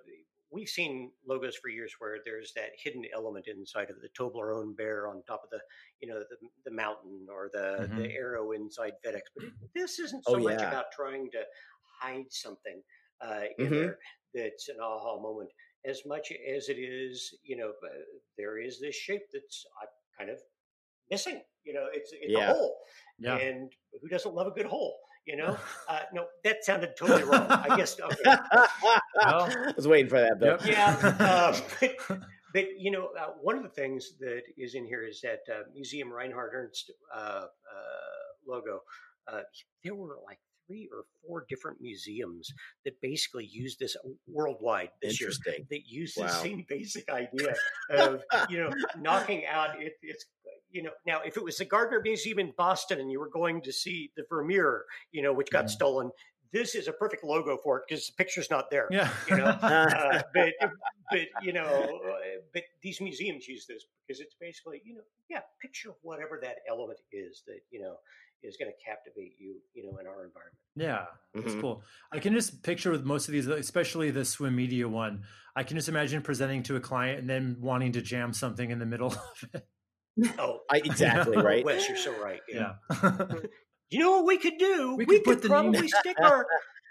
We've 0.52 0.70
seen 0.70 1.12
logos 1.28 1.58
for 1.58 1.70
years 1.70 1.96
where 2.00 2.20
there's 2.24 2.54
that 2.54 2.70
hidden 2.82 3.04
element 3.14 3.48
inside 3.48 3.90
of 3.90 3.98
the 4.00 4.08
Toblerone 4.18 4.78
bear 4.78 5.08
on 5.10 5.22
top 5.28 5.42
of 5.44 5.50
the, 5.50 5.60
you 6.00 6.08
know, 6.08 6.20
the, 6.20 6.38
the 6.64 6.72
mountain 6.72 7.26
or 7.30 7.50
the, 7.52 7.90
the 7.98 8.14
arrow 8.16 8.52
inside 8.52 8.94
FedEx. 9.06 9.22
But 9.36 9.46
it, 9.46 9.54
this 9.74 10.00
isn't 10.00 10.24
so 10.24 10.38
Oh, 10.38 10.40
much 10.40 10.62
yeah. 10.62 10.68
about 10.68 10.86
trying 10.96 11.30
to 11.32 11.44
hide 12.00 12.32
something 12.32 12.82
uh, 13.22 13.46
in 13.60 13.72
Mhm. 13.72 13.74
there 13.74 13.98
that's 14.34 14.70
an 14.70 14.80
aha 14.82 15.20
moment 15.20 15.50
as 15.86 16.02
much 16.06 16.32
as 16.32 16.70
it 16.70 16.78
is 16.78 17.34
you 17.44 17.56
know 17.56 17.70
uh, 17.70 18.04
there 18.38 18.60
is 18.60 18.80
this 18.80 18.96
shape 18.96 19.24
that's 19.32 19.66
kind 20.18 20.30
of 20.30 20.40
missing 21.10 21.42
you 21.64 21.74
know 21.74 21.86
it's 21.94 22.12
it's 22.14 22.34
Yeah. 22.34 22.50
a 22.50 22.54
hole 22.54 22.78
Yeah. 23.20 23.38
and 23.38 23.72
who 24.02 24.08
doesn't 24.08 24.34
love 24.34 24.48
a 24.48 24.52
good 24.52 24.66
hole 24.66 24.96
you 25.26 25.36
know 25.38 25.58
uh, 25.90 26.02
no 26.14 26.26
that 26.44 26.64
sounded 26.64 26.96
totally 26.98 27.24
wrong 27.24 27.48
i 27.50 27.76
guess 27.76 28.00
okay 28.00 28.38
I 29.22 29.74
was 29.76 29.88
waiting 29.88 30.10
for 30.10 30.20
that. 30.20 30.38
Yep. 30.42 30.62
yeah 30.66 31.16
uh, 31.20 31.58
but, 31.80 31.96
but 32.54 32.66
you 32.78 32.92
know 32.92 33.10
uh, 33.20 33.28
one 33.42 33.56
of 33.58 33.64
the 33.64 33.70
things 33.70 34.18
that 34.20 34.44
is 34.58 34.76
in 34.76 34.86
here 34.86 35.04
is 35.04 35.22
that 35.22 35.42
uh, 35.54 35.62
museum 35.74 36.12
reinhard 36.12 36.52
ernst 36.54 36.92
uh, 37.16 37.18
uh, 37.18 37.46
logo 38.48 38.82
uh, 39.32 39.42
there 39.84 39.96
were 39.96 40.18
like 40.26 40.40
three 40.68 40.90
or 40.92 41.06
four 41.26 41.46
different 41.50 41.80
museums 41.82 42.52
that 42.84 43.00
basically 43.02 43.46
use 43.46 43.78
this 43.78 43.96
worldwide 44.28 44.90
this 45.02 45.20
year 45.20 45.30
Interesting. 45.30 45.68
that 45.70 45.88
use 45.88 46.16
Wow. 46.18 46.26
the 46.26 46.30
same 46.34 46.66
basic 46.68 47.10
idea 47.10 47.56
of 47.90 48.22
you 48.50 48.58
know 48.58 48.72
knocking 49.00 49.46
out 49.46 49.82
it, 49.82 49.94
it's 50.02 50.26
you 50.72 50.84
know, 50.84 50.92
now 51.08 51.22
if 51.22 51.38
it 51.38 51.44
was 51.44 51.58
the 51.58 51.64
Gardner 51.66 52.02
Museum 52.02 52.38
in 52.40 52.52
Boston 52.58 53.00
and 53.00 53.10
you 53.10 53.18
were 53.20 53.30
going 53.30 53.62
to 53.62 53.72
see 53.72 54.12
the 54.18 54.26
Vermeer, 54.30 54.84
you 55.14 55.22
know, 55.22 55.32
which 55.32 55.50
got 55.50 55.66
Mhm. 55.66 55.70
stolen, 55.70 56.12
this 56.52 56.76
is 56.76 56.88
a 56.88 56.94
perfect 56.94 57.24
logo 57.24 57.58
for 57.64 57.78
it 57.78 57.84
because 57.88 58.08
the 58.08 58.14
picture's 58.18 58.50
not 58.50 58.70
there. 58.70 58.88
Yeah. 58.92 59.10
You 59.28 59.38
know, 59.38 59.46
uh, 59.62 60.22
but 60.34 60.54
but 61.12 61.28
you 61.44 61.54
know, 61.54 62.00
uh, 62.08 62.42
but 62.54 62.64
these 62.82 63.02
museums 63.02 63.48
use 63.48 63.66
this 63.66 63.86
because 64.08 64.20
it's 64.20 64.36
basically 64.40 64.82
you 64.86 64.96
know, 64.96 65.02
yeah, 65.30 65.42
picture 65.62 65.92
whatever 66.02 66.40
that 66.42 66.58
element 66.70 67.00
is 67.12 67.44
that 67.48 67.60
you 67.72 67.82
know 67.82 67.96
is 68.44 68.58
going 68.58 68.72
to 68.72 68.86
captivate 68.86 69.34
you, 69.40 69.56
you 69.74 69.84
know, 69.84 69.98
in 69.98 70.08
our 70.08 70.24
environment. 70.26 70.56
Yeah, 70.76 71.06
that's 71.34 71.54
Mhm. 71.54 71.62
cool. 71.62 71.84
I 72.12 72.20
can 72.20 72.34
just 72.34 72.62
picture 72.62 72.92
with 72.92 73.06
most 73.06 73.28
of 73.28 73.32
these, 73.32 73.48
especially 73.48 74.12
the 74.12 74.26
swim 74.26 74.56
media 74.56 74.88
one, 74.88 75.24
I 75.56 75.64
can 75.64 75.78
just 75.78 75.90
imagine 75.90 76.22
presenting 76.22 76.64
to 76.64 76.76
a 76.76 76.82
client 76.82 77.20
and 77.20 77.30
then 77.30 77.58
wanting 77.60 77.94
to 77.94 78.02
jam 78.02 78.34
something 78.34 78.70
in 78.70 78.80
the 78.80 78.86
middle 78.86 79.08
of 79.14 79.46
it. 79.54 79.68
Oh, 80.38 80.60
I, 80.70 80.78
exactly 80.84 81.38
right. 81.38 81.64
Wes, 81.64 81.88
you're 81.88 81.98
so 81.98 82.22
right. 82.22 82.42
Yeah. 82.52 82.74
Yeah. 82.90 83.40
You 83.90 84.00
know 84.00 84.12
what 84.18 84.26
we 84.26 84.38
could 84.38 84.58
do? 84.58 84.96
We 84.98 85.06
We, 85.06 85.16
could 85.18 85.24
put 85.24 85.42
could, 85.42 85.44
the 85.44 85.50
name- 85.62 85.72
probably 85.72 85.88
stick 86.00 86.18
our. 86.22 86.46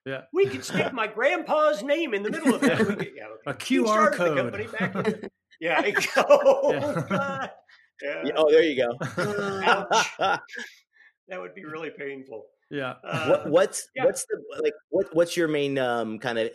Yeah. 0.07 0.23
We 0.33 0.47
could 0.47 0.65
stick 0.65 0.93
my 0.93 1.07
grandpa's 1.07 1.83
name 1.83 2.13
in 2.15 2.23
the 2.23 2.31
middle 2.31 2.55
of 2.55 2.61
that. 2.61 2.79
We 2.79 2.85
could, 2.97 3.11
yeah, 3.17 3.25
A 3.47 3.51
okay. 3.51 3.65
He 3.67 3.79
QR 3.79 4.15
started 4.15 4.37
the 4.53 4.59
code. 4.69 4.73
back 4.79 4.95
in 4.95 5.03
the- 5.03 5.31
yeah. 5.61 5.81
Oh, 6.19 6.73
Yeah. 6.73 7.05
God. 7.09 7.51
Yeah, 8.03 8.23
Yeah, 8.25 8.33
oh, 8.37 8.51
there 8.51 8.63
you 8.63 8.77
go. 8.77 8.99
Ouch. 9.63 10.09
that 10.19 11.41
would 11.41 11.55
be 11.55 11.65
really 11.65 11.91
painful. 11.91 12.45
yeah. 12.71 12.95
Uh, 13.05 13.29
what, 13.29 13.51
what's 13.51 13.89
yeah. 13.97 14.05
what's 14.05 14.25
the 14.27 14.43
like 14.63 14.75
what 14.91 15.07
what's 15.15 15.37
your 15.37 15.49
main 15.49 15.79
um 15.79 16.19
kind 16.19 16.39
of 16.39 16.51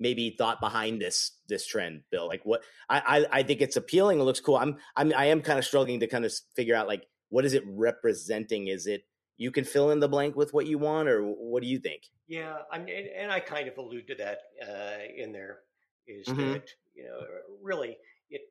maybe 0.00 0.34
thought 0.38 0.60
behind 0.60 1.00
this 1.00 1.32
this 1.48 1.66
trend 1.66 2.02
bill 2.12 2.26
like 2.28 2.40
what 2.44 2.62
I, 2.88 3.00
I 3.18 3.26
i 3.40 3.42
think 3.42 3.60
it's 3.60 3.76
appealing 3.76 4.20
it 4.20 4.22
looks 4.22 4.38
cool 4.38 4.56
i'm 4.56 4.76
i'm 4.96 5.12
i 5.16 5.26
am 5.26 5.42
kind 5.42 5.58
of 5.58 5.64
struggling 5.64 5.98
to 6.00 6.06
kind 6.06 6.24
of 6.24 6.32
figure 6.54 6.76
out 6.76 6.86
like 6.86 7.04
what 7.30 7.44
is 7.44 7.52
it 7.52 7.64
representing 7.66 8.68
is 8.68 8.86
it 8.86 9.02
you 9.38 9.50
can 9.50 9.64
fill 9.64 9.90
in 9.90 10.00
the 10.00 10.08
blank 10.08 10.36
with 10.36 10.52
what 10.52 10.66
you 10.66 10.76
want 10.78 11.08
or 11.08 11.22
what 11.22 11.62
do 11.62 11.68
you 11.68 11.78
think 11.78 12.02
Yeah, 12.26 12.58
I 12.70 12.78
mean, 12.78 13.08
and, 13.16 13.32
I 13.32 13.40
kind 13.40 13.68
of 13.68 13.78
allude 13.78 14.06
to 14.08 14.14
that 14.16 14.38
uh, 14.60 14.98
in 15.16 15.32
there. 15.32 15.60
Is 16.06 16.26
Mhm. 16.26 16.54
that 16.54 16.68
you 16.94 17.04
know 17.04 17.20
really 17.62 17.96
it? 18.30 18.42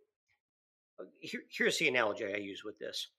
uh, 1.00 1.06
Here, 1.20 1.42
here's 1.50 1.78
the 1.78 1.88
analogy 1.88 2.26
I 2.26 2.38
use 2.38 2.64
with 2.64 2.80
this. 2.80 3.10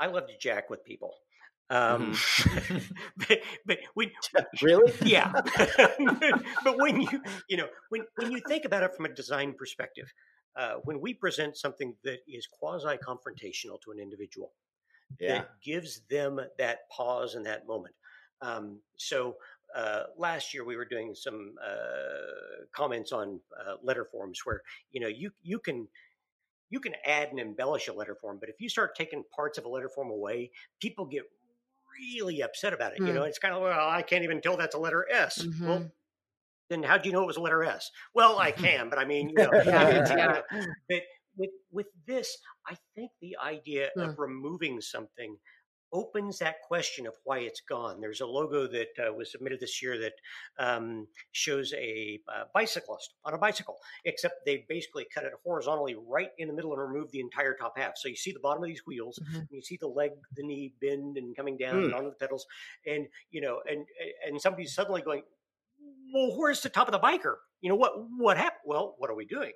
I 0.00 0.06
love 0.06 0.26
to 0.28 0.38
jack 0.38 0.70
with 0.70 0.84
people, 0.84 1.14
um, 1.70 2.14
but 3.28 3.38
but 3.66 3.78
when 3.94 4.10
really 4.62 4.92
yeah, 5.04 5.32
but 6.64 6.78
when 6.78 7.00
you 7.00 7.22
you 7.48 7.56
know 7.56 7.68
when 7.90 8.02
when 8.16 8.30
you 8.30 8.40
think 8.46 8.64
about 8.64 8.82
it 8.84 8.94
from 8.94 9.06
a 9.06 9.14
design 9.14 9.54
perspective, 9.54 10.12
uh, 10.56 10.74
when 10.84 11.00
we 11.00 11.14
present 11.14 11.56
something 11.56 11.96
that 12.04 12.18
is 12.28 12.46
quasi 12.46 12.96
confrontational 12.98 13.80
to 13.82 13.90
an 13.90 13.98
individual, 13.98 14.52
yeah 15.18 15.44
that 15.44 15.60
gives 15.62 16.00
them 16.08 16.40
that 16.58 16.88
pause 16.90 17.34
and 17.34 17.44
that 17.46 17.66
moment. 17.66 17.94
Um, 18.40 18.80
so 18.96 19.36
uh, 19.74 20.04
last 20.16 20.54
year 20.54 20.64
we 20.64 20.76
were 20.76 20.84
doing 20.86 21.14
some 21.14 21.56
uh, 21.62 22.64
comments 22.72 23.12
on 23.12 23.40
uh, 23.58 23.76
letter 23.82 24.04
forms 24.04 24.40
where 24.44 24.62
you 24.90 25.00
know 25.00 25.08
you 25.08 25.30
you 25.42 25.58
can 25.58 25.88
you 26.70 26.80
can 26.80 26.94
add 27.04 27.30
and 27.30 27.40
embellish 27.40 27.88
a 27.88 27.92
letter 27.92 28.14
form, 28.14 28.38
but 28.38 28.48
if 28.48 28.60
you 28.60 28.68
start 28.68 28.94
taking 28.94 29.24
parts 29.34 29.58
of 29.58 29.64
a 29.64 29.68
letter 29.68 29.88
form 29.88 30.10
away, 30.10 30.50
people 30.80 31.06
get 31.06 31.24
really 31.98 32.42
upset 32.42 32.72
about 32.74 32.94
it. 32.94 33.02
You 33.04 33.14
know, 33.14 33.24
it's 33.24 33.38
kind 33.38 33.54
of 33.54 33.62
well, 33.62 33.88
I 33.88 34.02
can't 34.02 34.24
even 34.24 34.40
tell 34.40 34.56
that's 34.56 34.74
a 34.74 34.78
letter 34.78 35.06
S. 35.10 35.48
Well, 35.64 35.82
Mhm. 35.82 35.92
then 36.70 36.82
how 36.82 36.98
do 36.98 37.08
you 37.08 37.12
know 37.14 37.22
it 37.22 37.26
was 37.26 37.36
a 37.36 37.40
letter 37.42 37.64
S? 37.64 37.90
Well, 38.14 38.38
I 38.38 38.52
can, 38.52 38.90
but 38.90 38.98
I 38.98 39.04
mean, 39.04 39.30
you 39.30 39.40
know, 39.40 39.56
Yeah, 39.64 39.90
yeah. 40.16 40.42
but 40.88 41.02
with 41.38 41.52
with 41.72 41.88
this, 42.06 42.38
I 42.66 42.76
think 42.94 43.12
the 43.20 43.36
idea 43.38 43.90
Hmm. 43.94 44.12
of 44.12 44.18
removing 44.18 44.80
something 44.82 45.38
opens 45.90 46.38
that 46.38 46.56
question 46.68 47.06
of 47.06 47.14
why 47.24 47.38
it's 47.38 47.62
gone. 47.62 47.98
There's 48.00 48.20
a 48.20 48.26
logo 48.26 48.66
that 48.66 48.88
uh, 49.08 49.12
was 49.14 49.32
submitted 49.32 49.60
this 49.60 49.82
year 49.82 49.98
that 49.98 50.12
um, 50.58 51.08
shows 51.32 51.72
a 51.72 52.20
uh, 52.28 52.44
bicyclist 52.52 53.14
on 53.24 53.32
a 53.32 53.38
bicycle, 53.38 53.78
except 54.04 54.44
they 54.44 54.66
basically 54.68 55.06
cut 55.14 55.24
it 55.24 55.32
horizontally 55.42 55.94
right 55.94 56.30
in 56.36 56.48
the 56.48 56.54
middle 56.54 56.72
and 56.74 56.82
removed 56.82 57.12
the 57.12 57.20
entire 57.20 57.54
top 57.54 57.78
half. 57.78 57.96
So 57.96 58.08
you 58.08 58.16
see 58.16 58.32
the 58.32 58.40
bottom 58.40 58.62
of 58.62 58.68
these 58.68 58.86
wheels, 58.86 59.20
Mhm. 59.20 59.48
and 59.48 59.56
you 59.56 59.62
see 59.62 59.78
the 59.80 59.88
leg, 59.88 60.12
the 60.36 60.42
knee 60.42 60.74
bend 60.80 61.16
and 61.16 61.34
coming 61.34 61.56
down 61.56 61.84
and 61.84 61.94
onto 61.94 62.10
the 62.10 62.16
pedals, 62.16 62.46
and 62.86 63.08
you 63.30 63.40
know, 63.40 63.62
and 63.68 63.86
and 64.26 64.40
somebody's 64.40 64.74
suddenly 64.74 65.00
going, 65.00 65.22
well, 66.12 66.36
where's 66.36 66.62
the 66.62 66.68
top 66.68 66.88
of 66.88 66.92
the 66.92 67.00
biker? 67.00 67.36
You 67.60 67.70
know 67.70 67.76
what 67.76 67.92
what 68.16 68.36
happened? 68.36 68.62
Well, 68.64 68.94
what 68.98 69.10
are 69.10 69.14
we 69.14 69.24
doing? 69.26 69.52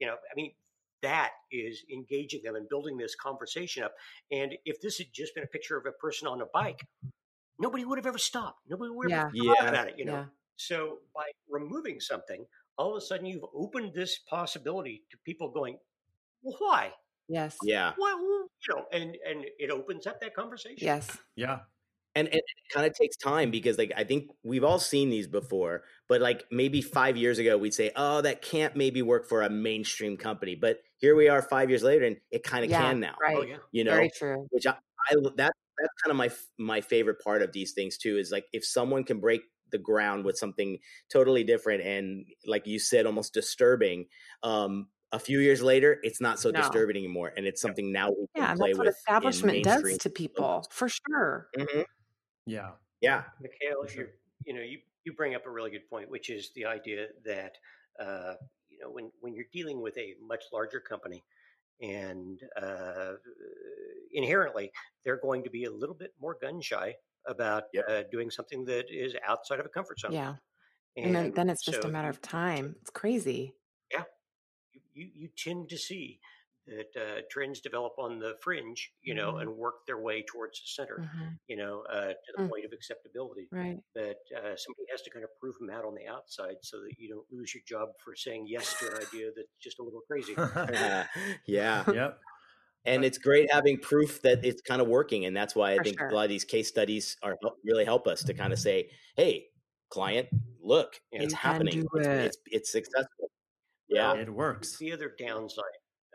You 0.00 0.08
know, 0.08 0.14
I 0.14 0.34
mean, 0.36 0.54
that 1.02 1.30
is 1.52 1.84
engaging 1.92 2.42
them 2.42 2.56
and 2.56 2.68
building 2.68 2.96
this 2.96 3.14
conversation 3.14 3.82
up. 3.84 3.94
And 4.32 4.56
if 4.64 4.80
this 4.80 4.98
had 4.98 5.08
just 5.12 5.34
been 5.34 5.44
a 5.44 5.48
picture 5.48 5.76
of 5.76 5.86
a 5.86 5.92
person 5.92 6.28
on 6.28 6.40
a 6.40 6.46
bike, 6.52 6.80
nobody 7.58 7.84
would 7.84 7.98
have 7.98 8.06
ever 8.06 8.18
stopped. 8.18 8.60
Nobody 8.68 8.90
would 8.90 9.10
have 9.10 9.34
Yeah. 9.34 9.44
thought 9.44 9.56
Yeah. 9.62 9.68
about 9.68 9.88
it. 9.88 9.98
You 9.98 10.04
know, 10.04 10.12
Yeah. 10.14 10.26
so 10.56 11.00
by 11.14 11.30
removing 11.48 12.00
something, 12.00 12.46
all 12.76 12.92
of 12.92 12.98
a 12.98 13.00
sudden 13.00 13.26
you've 13.26 13.44
opened 13.54 13.94
this 13.94 14.18
possibility 14.20 15.04
to 15.10 15.18
people 15.24 15.50
going, 15.50 15.78
well, 16.42 16.56
why? 16.60 16.94
Yes. 17.28 17.58
yeah 17.62 17.94
Well, 17.98 18.18
you 18.18 18.48
know, 18.70 18.86
and 18.92 19.16
and 19.24 19.44
it 19.58 19.70
opens 19.70 20.06
up 20.06 20.20
that 20.20 20.34
conversation. 20.34 20.78
Yes. 20.86 21.18
Yeah. 21.36 21.60
and, 22.14 22.26
and 22.28 22.36
it 22.38 22.44
kind 22.72 22.86
of 22.86 22.94
takes 22.94 23.16
time 23.16 23.50
because 23.50 23.76
like 23.78 23.92
i 23.96 24.02
think 24.04 24.30
we've 24.42 24.64
all 24.64 24.78
seen 24.78 25.10
these 25.10 25.26
before 25.28 25.84
but 26.08 26.20
like 26.22 26.46
maybe 26.50 26.80
five 26.82 27.16
years 27.16 27.38
ago 27.38 27.58
we'd 27.58 27.74
say 27.74 27.92
oh 27.96 28.20
that 28.22 28.40
can't 28.42 28.74
maybe 28.76 29.02
work 29.02 29.28
for 29.28 29.42
a 29.42 29.50
mainstream 29.50 30.16
company 30.16 30.54
but 30.54 30.80
here 30.98 31.16
we 31.16 31.28
are 31.28 31.42
five 31.42 31.70
years 31.70 31.82
later 31.82 32.04
and 32.06 32.16
it 32.30 32.42
kind 32.42 32.64
of 32.64 32.70
Yeah, 32.70 32.78
can 32.88 33.00
now 33.00 33.16
Right. 33.20 33.36
Oh 33.36 33.42
yeah. 33.42 33.58
you 33.72 33.84
know 33.84 33.94
Very 33.94 34.10
true. 34.10 34.48
which 34.50 34.66
I, 34.66 34.72
I 35.10 35.14
that 35.36 35.52
that's 35.78 35.94
kind 36.02 36.10
of 36.10 36.16
my 36.16 36.30
my 36.58 36.80
favorite 36.80 37.20
part 37.22 37.42
of 37.42 37.52
these 37.52 37.72
things 37.72 37.96
too 37.98 38.18
is 38.18 38.30
like 38.32 38.46
if 38.52 38.64
someone 38.64 39.04
can 39.04 39.20
break 39.20 39.42
the 39.70 39.78
ground 39.78 40.24
with 40.24 40.36
something 40.38 40.78
totally 41.12 41.44
different 41.44 41.82
and 41.82 42.26
like 42.46 42.66
you 42.66 42.78
said 42.78 43.06
almost 43.06 43.34
disturbing 43.34 44.06
um 44.42 44.88
a 45.12 45.18
few 45.18 45.40
years 45.40 45.62
later 45.62 45.98
it's 46.02 46.20
not 46.20 46.38
so 46.40 46.50
No. 46.50 46.60
disturbing 46.60 46.96
anymore 46.96 47.32
and 47.36 47.46
it's 47.46 47.60
something 47.60 47.92
now 47.92 48.08
we 48.10 48.26
Yeah, 48.34 48.50
and 48.50 48.58
play 48.58 48.70
that's 48.70 48.78
what 48.78 48.86
with 48.86 48.94
establishment 48.96 49.62
does 49.62 49.98
to 49.98 50.10
people, 50.10 50.66
for 50.70 50.88
sure. 50.88 51.48
Mhm. 51.56 51.84
Yeah. 52.46 52.72
yeah 53.00 53.24
Mikhail, 53.40 53.86
sure. 53.86 54.04
you 54.04 54.08
you 54.46 54.54
know 54.54 54.62
you 54.62 54.78
you 55.04 55.12
bring 55.14 55.34
up 55.34 55.46
a 55.46 55.50
really 55.50 55.70
good 55.70 55.88
point, 55.88 56.10
which 56.10 56.30
is 56.30 56.52
the 56.54 56.64
idea 56.66 57.08
that 57.24 57.56
uh, 58.00 58.34
you 58.78 58.84
know 58.84 58.90
when 58.90 59.10
when 59.20 59.34
you're 59.34 59.46
dealing 59.52 59.80
with 59.80 59.96
a 59.98 60.14
much 60.26 60.44
larger 60.52 60.80
company, 60.80 61.24
and 61.80 62.40
uh, 62.60 63.12
inherently 64.12 64.70
they're 65.04 65.20
going 65.20 65.42
to 65.44 65.50
be 65.50 65.64
a 65.64 65.70
little 65.70 65.94
bit 65.94 66.12
more 66.20 66.36
gun 66.40 66.60
shy 66.60 66.94
about 67.26 67.64
Yep. 67.74 67.84
uh, 67.88 68.02
doing 68.10 68.30
something 68.30 68.64
that 68.64 68.86
is 68.90 69.14
outside 69.26 69.60
of 69.60 69.66
a 69.66 69.68
comfort 69.68 70.00
zone. 70.00 70.12
Yeah. 70.12 70.36
And 70.96 71.14
then, 71.14 71.32
then 71.32 71.50
it's 71.50 71.64
just 71.64 71.82
so 71.82 71.88
a 71.88 71.92
matter 71.92 72.08
of 72.08 72.20
time. 72.22 72.74
It's 72.80 72.90
crazy. 72.90 73.54
you, 74.72 74.80
you, 74.94 75.08
you 75.14 75.28
tend 75.36 75.68
to 75.68 75.78
see 75.78 76.18
that 76.68 76.96
uh, 77.00 77.22
trends 77.30 77.60
develop 77.60 77.94
on 77.98 78.18
the 78.18 78.36
fringe, 78.42 78.92
you 79.02 79.14
know, 79.14 79.34
Mhm. 79.34 79.42
and 79.42 79.56
work 79.56 79.86
their 79.86 79.98
way 80.00 80.22
towards 80.22 80.60
the 80.60 80.66
center, 80.68 80.98
Mhm. 81.02 81.38
you 81.48 81.56
know, 81.56 81.82
uh, 81.90 82.08
to 82.12 82.32
the 82.36 82.38
Mm. 82.38 82.48
point 82.50 82.64
of 82.64 82.72
acceptability. 82.72 83.48
Right. 83.50 83.82
But 83.94 84.18
uh, 84.36 84.56
somebody 84.56 84.86
has 84.90 85.02
to 85.02 85.10
kind 85.10 85.24
of 85.24 85.30
prove 85.40 85.56
them 85.58 85.70
out 85.70 85.84
on 85.84 85.94
the 85.94 86.06
outside 86.06 86.56
so 86.62 86.80
that 86.80 86.92
you 86.98 87.08
don't 87.08 87.26
lose 87.32 87.54
your 87.54 87.62
job 87.66 87.90
for 88.04 88.14
saying 88.14 88.46
yes 88.48 88.78
to 88.80 88.86
an 88.90 89.02
idea 89.06 89.30
that's 89.34 89.48
just 89.60 89.78
a 89.80 89.82
little 89.82 90.02
crazy. 90.02 90.34
yeah 91.46 91.84
yep. 91.94 92.20
and 92.84 93.04
it's 93.04 93.18
great 93.18 93.50
having 93.52 93.78
proof 93.78 94.22
that 94.22 94.44
it's 94.44 94.62
kind 94.62 94.80
of 94.80 94.88
working 94.88 95.24
and 95.24 95.36
that's 95.36 95.54
why 95.54 95.72
i 95.72 95.76
For 95.78 95.84
think 95.84 95.98
sure. 95.98 96.08
a 96.08 96.14
lot 96.14 96.24
of 96.24 96.28
these 96.30 96.44
case 96.44 96.68
studies 96.68 97.16
are 97.22 97.36
really 97.64 97.84
help 97.84 98.06
us 98.06 98.22
to 98.24 98.34
kind 98.34 98.52
of 98.52 98.58
say 98.58 98.90
hey 99.16 99.48
client 99.90 100.28
look 100.60 101.00
Yeah. 101.12 101.22
it's 101.22 101.34
happening 101.34 101.80
do 101.82 101.88
it's, 101.94 102.08
it's 102.08 102.38
it's 102.46 102.72
successful 102.72 103.30
yeah 103.88 104.14
It 104.14 104.30
works. 104.32 104.76
The 104.78 104.92
other 104.92 105.14
downside 105.18 105.64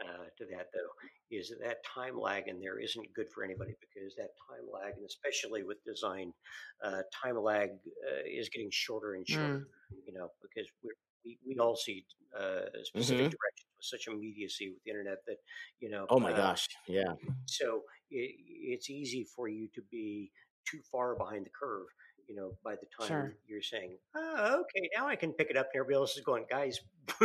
uh, 0.04 0.26
to 0.38 0.46
that, 0.52 0.68
though, 0.74 0.92
is 1.32 1.50
that 1.50 1.60
that 1.64 1.78
time 1.86 2.20
lag 2.20 2.48
in 2.48 2.60
there 2.60 2.80
isn't 2.80 3.14
good 3.16 3.28
for 3.34 3.44
anybody 3.44 3.74
because 3.82 4.16
that 4.16 4.32
time 4.50 4.68
lag, 4.72 4.94
and 4.98 5.06
especially 5.06 5.64
with 5.64 5.78
design, 5.86 6.34
uh, 6.84 7.02
time 7.24 7.38
lag 7.42 7.70
uh, 7.72 8.24
is 8.26 8.50
getting 8.50 8.70
shorter 8.72 9.16
and 9.16 9.28
shorter. 9.28 9.68
You 10.06 10.14
know, 10.14 10.30
because 10.42 10.68
we're, 10.84 10.94
we 11.26 11.40
we 11.48 11.58
all 11.60 11.76
see 11.76 12.06
uh, 12.38 12.62
specific 12.84 13.28
Mhm. 13.28 13.32
directions 13.32 13.70
with 13.78 13.86
such 13.86 14.08
immediacy 14.14 14.70
with 14.72 14.84
the 14.84 14.92
internet 14.92 15.20
that 15.28 15.38
you 15.80 15.90
know. 15.90 16.08
oh 16.10 16.20
my 16.20 16.34
uh, 16.34 16.34
gosh 16.34 16.68
yeah 16.88 17.14
So 17.46 17.84
it, 18.12 18.36
it's 18.48 18.90
easy 18.90 19.26
for 19.36 19.48
you 19.48 19.68
to 19.76 19.82
be 19.92 20.32
too 20.70 20.80
far 20.92 21.16
behind 21.16 21.46
the 21.46 21.52
curve. 21.58 21.88
You 22.28 22.36
know, 22.36 22.54
by 22.64 22.76
the 22.76 22.88
time 22.98 23.08
Sure. 23.08 23.34
you're 23.48 23.62
saying, 23.62 23.98
"Oh, 24.16 24.62
okay, 24.62 24.90
now 24.96 25.08
I 25.08 25.16
can 25.16 25.34
pick 25.34 25.50
it 25.50 25.58
up," 25.58 25.68
and 25.74 25.80
everybody 25.80 25.96
else 26.02 26.16
is 26.18 26.24
going, 26.24 26.46
"Guys, 26.50 26.80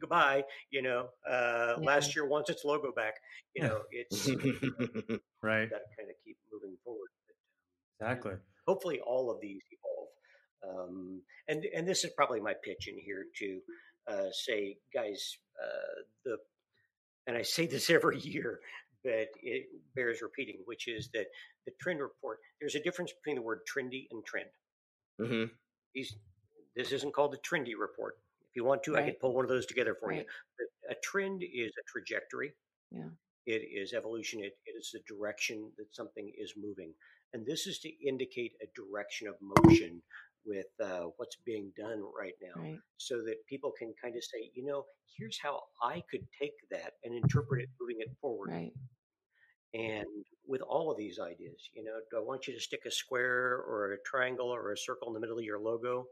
goodbye." 0.00 0.44
You 0.70 0.82
know, 0.82 1.10
uh, 1.28 1.76
Yeah. 1.80 1.84
last 1.84 2.14
year 2.16 2.26
wants 2.26 2.50
its 2.50 2.64
logo 2.64 2.92
back. 2.92 3.14
You 3.54 3.62
know, 3.62 3.82
it's 3.90 4.26
Right. 5.42 5.70
got 5.70 5.78
to 5.78 5.96
kind 5.96 6.10
of 6.10 6.16
keep 6.24 6.38
moving 6.52 6.76
forward. 6.84 7.08
But 7.28 7.34
Exactly. 8.06 8.34
hopefully, 8.66 9.00
all 9.00 9.30
of 9.30 9.40
these 9.40 9.62
evolve. 9.70 10.08
Um, 10.88 11.22
and 11.48 11.64
and 11.74 11.86
this 11.86 12.04
is 12.04 12.12
probably 12.16 12.40
my 12.40 12.54
pitch 12.64 12.88
in 12.88 12.98
here 12.98 13.26
to 13.38 13.60
uh, 14.08 14.30
say, 14.32 14.78
guys, 14.92 15.38
uh, 15.62 16.02
the 16.24 16.38
and 17.26 17.36
I 17.36 17.42
say 17.42 17.66
this 17.66 17.90
every 17.90 18.18
year, 18.18 18.60
but 19.08 19.28
it 19.42 19.66
bears 19.94 20.20
repeating, 20.20 20.58
which 20.66 20.86
is 20.86 21.08
that 21.14 21.26
the 21.64 21.72
trend 21.80 22.00
report. 22.00 22.40
There's 22.60 22.74
a 22.74 22.82
difference 22.82 23.10
between 23.12 23.36
the 23.36 23.42
word 23.42 23.60
trendy 23.66 24.06
and 24.10 24.22
trend. 24.24 24.50
hmm 25.18 25.44
These, 25.94 26.16
this 26.76 26.92
isn't 26.92 27.14
called 27.14 27.32
the 27.32 27.38
trendy 27.38 27.72
report. 27.78 28.18
If 28.50 28.54
you 28.56 28.64
want 28.64 28.82
to, 28.84 28.96
I 28.96 29.00
Right. 29.00 29.06
could 29.12 29.20
pull 29.20 29.34
one 29.34 29.44
of 29.46 29.48
those 29.48 29.64
together 29.66 29.94
for 29.94 30.12
you. 30.12 30.24
But 30.58 30.66
a 30.90 31.00
trend 31.02 31.42
is 31.42 31.72
a 31.78 31.84
trajectory. 31.90 32.52
Yeah. 32.90 33.08
It 33.46 33.62
is 33.82 33.94
evolution. 33.94 34.40
It, 34.44 34.58
it 34.66 34.74
is 34.78 34.90
the 34.92 35.00
direction 35.08 35.72
that 35.78 35.94
something 35.94 36.30
is 36.36 36.52
moving, 36.56 36.92
and 37.32 37.46
this 37.46 37.66
is 37.66 37.78
to 37.80 37.88
indicate 38.06 38.52
a 38.60 38.66
direction 38.76 39.26
of 39.26 39.36
motion 39.40 40.02
with 40.44 40.66
uh, 40.80 41.06
what's 41.16 41.36
being 41.36 41.72
done 41.76 42.02
right 42.18 42.36
now, 42.42 42.60
Right. 42.60 42.80
so 42.98 43.22
that 43.24 43.44
people 43.46 43.72
can 43.78 43.94
kind 44.02 44.16
of 44.16 44.22
say, 44.24 44.50
you 44.54 44.64
know, 44.64 44.84
here's 45.16 45.38
how 45.38 45.62
I 45.82 46.02
could 46.10 46.26
take 46.40 46.54
that 46.70 46.94
and 47.04 47.14
interpret 47.14 47.62
it, 47.62 47.68
moving 47.80 47.96
it 48.00 48.10
forward. 48.20 48.50
Right. 48.50 48.72
And 49.74 50.06
with 50.46 50.62
all 50.62 50.90
of 50.90 50.96
these 50.96 51.18
ideas, 51.18 51.68
you 51.74 51.84
know, 51.84 51.98
do 52.10 52.16
I 52.16 52.20
want 52.20 52.46
you 52.46 52.54
to 52.54 52.60
stick 52.60 52.80
a 52.86 52.90
square 52.90 53.56
or 53.68 53.92
a 53.92 53.98
triangle 54.04 54.48
or 54.48 54.72
a 54.72 54.78
circle 54.78 55.08
in 55.08 55.14
the 55.14 55.20
middle 55.20 55.38
of 55.38 55.44
your 55.44 55.58
logo? 55.60 56.06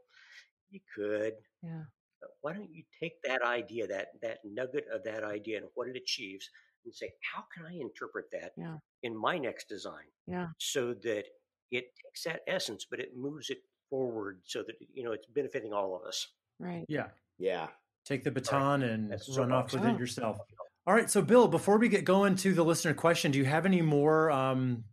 You 0.70 0.80
could. 0.94 1.34
Yeah. 1.62 1.84
But 2.20 2.30
why 2.42 2.52
don't 2.52 2.70
you 2.72 2.82
take 3.00 3.22
that 3.22 3.42
idea, 3.42 3.86
that 3.86 4.08
that 4.22 4.38
nugget 4.44 4.86
of 4.92 5.02
that 5.04 5.24
idea 5.24 5.58
and 5.58 5.66
what 5.74 5.88
it 5.88 5.96
achieves, 5.96 6.48
and 6.84 6.94
say, 6.94 7.12
how 7.34 7.44
can 7.54 7.64
I 7.66 7.74
interpret 7.80 8.26
that 8.32 8.52
Yeah. 8.56 8.76
in 9.02 9.16
my 9.16 9.38
next 9.38 9.68
design? 9.68 10.04
Yeah. 10.26 10.48
So 10.58 10.92
that 10.94 11.24
it 11.70 11.84
takes 12.04 12.24
that 12.24 12.42
essence, 12.46 12.84
but 12.88 13.00
it 13.00 13.16
moves 13.16 13.50
it 13.50 13.58
forward 13.90 14.40
so 14.44 14.62
that 14.64 14.76
you 14.92 15.02
know 15.04 15.12
it's 15.12 15.26
benefiting 15.26 15.72
all 15.72 15.96
of 15.96 16.02
us. 16.06 16.26
Right. 16.58 16.84
Yeah. 16.88 17.08
Yeah. 17.38 17.68
Take 18.04 18.22
the 18.24 18.30
baton 18.30 18.82
and 18.82 19.10
That's 19.10 19.28
run 19.36 19.52
off 19.52 19.72
with 19.72 19.82
Oh. 19.82 19.88
it 19.94 19.98
yourself. 19.98 20.38
All 20.86 20.94
right. 20.94 21.10
So, 21.10 21.20
Bill, 21.20 21.48
before 21.48 21.78
we 21.78 21.88
get 21.88 22.04
going 22.04 22.36
to 22.36 22.54
the 22.54 22.64
listener 22.64 22.94
question, 22.94 23.32
do 23.32 23.38
you 23.38 23.44
have 23.44 23.66
any 23.66 23.82
more 23.82 24.30
um, 24.30 24.84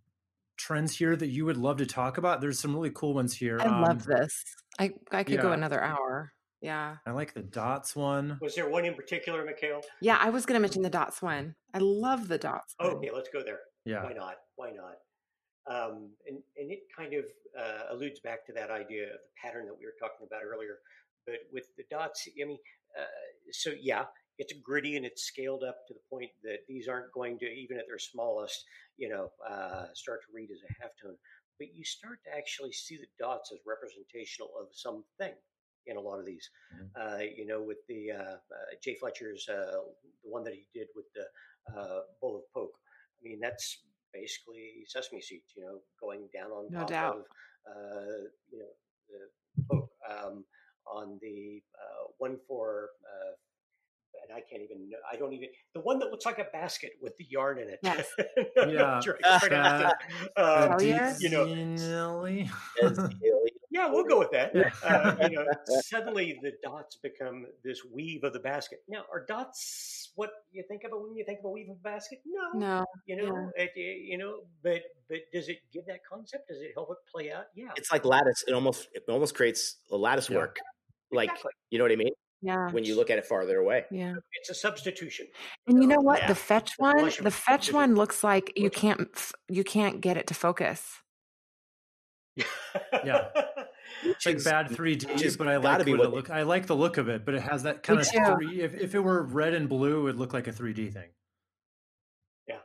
trends 0.58 0.98
here 0.98 1.16
that 1.16 1.28
you 1.28 1.46
would 1.46 1.58
love 1.58 1.78
to 1.78 1.86
talk 1.86 2.18
about? 2.18 2.42
There's 2.42 2.60
some 2.60 2.74
really 2.74 2.90
cool 2.90 3.14
ones 3.14 3.36
here. 3.36 3.60
I 3.62 3.66
Um, 3.66 3.82
love 3.82 4.06
this. 4.06 4.44
I 4.80 4.94
I 5.12 5.24
could 5.24 5.40
go 5.40 5.52
another 5.52 5.82
hour. 5.82 6.34
Yeah. 6.62 6.96
I 7.06 7.12
like 7.12 7.34
the 7.34 7.44
dots 7.44 7.96
one. 7.96 8.40
Was 8.42 8.56
there 8.56 8.70
one 8.70 8.86
in 8.86 8.96
particular, 8.96 9.46
Mikhail? 9.46 9.82
Yeah, 10.02 10.18
I 10.20 10.30
was 10.30 10.46
going 10.46 10.56
to 10.56 10.62
mention 10.62 10.82
the 10.82 10.90
dots 10.90 11.22
one. 11.22 11.56
I 11.74 11.80
love 11.80 12.28
the 12.28 12.38
dots 12.38 12.74
one. 12.78 12.90
Okay, 12.92 13.12
let's 13.14 13.30
go 13.30 13.44
there. 13.44 13.60
Yeah. 13.86 14.04
Why 14.04 14.14
not? 14.14 14.36
Why 14.56 14.72
not? 14.72 14.96
Um, 15.70 16.10
and, 16.28 16.40
and 16.58 16.72
it 16.72 16.80
kind 16.98 17.14
of 17.14 17.26
uh, 17.60 17.94
alludes 17.94 18.20
back 18.22 18.46
to 18.48 18.54
that 18.54 18.72
idea 18.72 19.04
of 19.04 19.20
the 19.20 19.34
pattern 19.44 19.66
that 19.66 19.76
we 19.78 19.86
were 19.86 19.94
talking 20.00 20.26
about 20.26 20.42
earlier. 20.44 20.80
But 21.26 21.36
with 21.52 21.66
the 21.78 21.84
dots, 21.92 22.28
I 22.42 22.46
mean, 22.46 22.58
uh, 22.98 23.04
so 23.52 23.72
yeah, 23.80 24.06
it's 24.38 24.54
gritty 24.64 24.98
and 24.98 25.06
it's 25.06 25.24
scaled 25.24 25.64
up 25.64 25.86
to 25.88 25.94
the 25.94 26.00
point 26.10 26.32
that 26.44 26.60
these 26.68 26.88
aren't 26.88 27.12
going 27.14 27.38
to, 27.40 27.46
even 27.46 27.78
at 27.78 27.86
their 27.88 28.00
smallest, 28.00 28.64
you 28.98 29.10
know, 29.10 29.30
uh, 29.48 29.86
start 29.94 30.22
to 30.22 30.28
read 30.34 30.50
as 30.52 30.60
a 30.64 30.74
halftone. 30.84 31.16
But 31.60 31.74
you 31.74 31.84
start 31.84 32.20
to 32.26 32.36
actually 32.36 32.72
see 32.72 32.98
the 32.98 33.08
dots 33.20 33.52
as 33.54 33.60
representational 33.66 34.50
of 34.60 34.68
something 34.72 35.34
in 35.86 35.98
a 35.98 36.02
lot 36.02 36.20
of 36.20 36.26
these. 36.26 36.50
Mhm. 36.74 36.90
Uh, 36.96 37.24
you 37.36 37.46
know, 37.46 37.62
with 37.62 37.86
the 37.88 38.12
uh, 38.12 38.38
uh, 38.38 38.76
Jay 38.82 38.96
Fletcher's, 38.96 39.48
uh, 39.50 39.84
the 40.24 40.30
one 40.30 40.44
that 40.44 40.54
he 40.56 40.68
did 40.74 40.88
with 40.96 41.06
the 41.14 41.28
uh, 41.76 42.02
bowl 42.22 42.38
of 42.38 42.44
poke. 42.54 42.78
I 43.20 43.24
mean, 43.24 43.40
that's 43.40 43.84
basically 44.12 44.84
sesame 44.88 45.22
seeds, 45.22 45.54
you 45.56 45.64
know, 45.64 45.82
going 46.00 46.28
down 46.34 46.52
on 46.52 46.72
No 46.72 46.80
top 46.80 46.90
doubt. 46.90 47.16
of, 47.18 47.26
uh, 47.72 48.24
you 48.50 48.60
know, 48.60 48.74
the 49.10 49.64
poke. 49.70 49.92
Um, 50.10 50.46
on 50.86 51.18
the 51.22 51.64
uh, 51.80 52.08
one 52.18 52.38
for, 52.48 52.90
uh, 53.08 53.32
and 54.28 54.36
I 54.36 54.42
can't 54.50 54.62
even, 54.64 54.90
know- 54.90 54.98
I 55.12 55.16
don't 55.16 55.34
even, 55.34 55.50
the 55.74 55.82
one 55.82 56.00
that 56.00 56.12
looks 56.12 56.26
like 56.26 56.40
a 56.40 56.46
basket 56.54 56.92
with 57.02 57.16
the 57.18 57.26
yarn 57.30 57.60
in 57.60 57.70
it. 57.70 57.80
Yes. 57.84 58.08
Yeah. 58.58 59.00
That's 59.22 59.50
right, 59.50 59.52
right. 59.52 59.94
Um, 60.38 60.80
you 61.20 61.30
know, 61.30 61.46
Definitely. 61.46 62.50
As 62.82 62.98
the 62.98 63.04
alien- 63.04 63.48
yeah, 63.72 63.90
we'll 63.90 64.04
go 64.04 64.20
with 64.20 64.30
that. 64.32 64.56
Uh, 64.84 65.16
you 65.30 65.36
know, 65.36 65.46
suddenly 65.86 66.40
the 66.44 66.52
dots 66.64 66.98
become 67.02 67.48
this 67.64 67.82
weave 67.92 68.24
of 68.24 68.32
the 68.34 68.40
basket. 68.40 68.80
Now, 68.88 69.04
are 69.12 69.26
dots 69.26 70.12
what 70.16 70.30
you 70.52 70.64
think 70.68 70.84
about 70.86 71.02
when 71.02 71.16
you 71.16 71.26
think 71.26 71.40
of 71.40 71.46
a 71.46 71.50
weave 71.50 71.70
of 71.70 71.78
a 71.78 71.80
basket? 71.80 72.20
No, 72.26 72.60
No. 72.60 72.86
you 73.08 73.16
know, 73.16 73.50
it, 73.56 73.72
it- 73.76 74.02
you 74.06 74.18
know, 74.20 74.42
but 74.64 74.82
but 75.10 75.18
does 75.34 75.50
it 75.50 75.58
give 75.74 75.86
that 75.88 76.00
concept? 76.10 76.48
Does 76.50 76.62
it 76.62 76.72
help 76.76 76.90
it 76.92 76.98
play 77.14 77.32
out? 77.32 77.46
Yeah, 77.56 77.70
It's 77.76 77.92
like 77.92 78.06
lattice. 78.06 78.44
It 78.48 78.54
almost 78.54 78.88
it 78.94 79.04
almost 79.10 79.34
creates 79.36 79.78
a 79.92 79.98
lattice 79.98 80.30
Yeah. 80.30 80.38
work. 80.38 80.58
Like 81.12 81.30
exactly. 81.30 81.52
you 81.72 81.78
know 81.80 81.84
what 81.86 81.92
I 81.92 81.96
mean? 81.96 82.14
Yeah. 82.44 82.70
When 82.72 82.84
you 82.84 82.98
look 82.98 83.10
at 83.10 83.18
it 83.18 83.26
farther 83.26 83.58
away. 83.58 83.86
Yeah. 83.90 84.16
It's 84.34 84.50
a 84.50 84.54
substitution. 84.54 85.28
And 85.66 85.82
you 85.82 85.88
know 85.88 86.02
what? 86.02 86.20
Yeah. 86.20 86.28
The 86.28 86.36
fetch 86.36 86.74
one, 86.78 87.10
the 87.22 87.32
fetch 87.32 87.72
one 87.72 87.96
looks 87.96 88.22
like 88.22 88.52
you 88.58 88.70
can't 88.70 89.10
you 89.48 89.64
can't 89.64 90.02
get 90.02 90.18
it 90.18 90.28
to 90.28 90.34
focus. 90.34 91.02
Yeah. 93.06 93.28
It's 94.04 94.26
like 94.26 94.44
bad 94.44 94.68
3D, 94.70 95.38
but 95.38 95.48
I 95.48 95.58
like 95.58 95.86
be 95.86 95.92
what 95.92 96.00
what 96.00 96.08
it 96.08 96.14
look. 96.14 96.30
I 96.30 96.44
like 96.44 96.66
the 96.66 96.76
look 96.76 96.98
of 96.98 97.08
it, 97.08 97.26
but 97.26 97.36
it 97.36 97.42
has 97.42 97.64
that 97.64 97.84
kind 97.84 98.00
of 98.00 98.10
too. 98.10 98.20
three. 98.26 98.62
If, 98.62 98.74
if 98.74 98.96
it 98.96 99.00
were 99.00 99.24
red 99.24 99.54
and 99.54 99.70
blue, 99.70 100.00
it 100.00 100.04
would 100.04 100.18
look 100.18 100.34
like 100.34 100.48
a 100.48 100.52
3D 100.52 100.92
thing. 100.92 101.10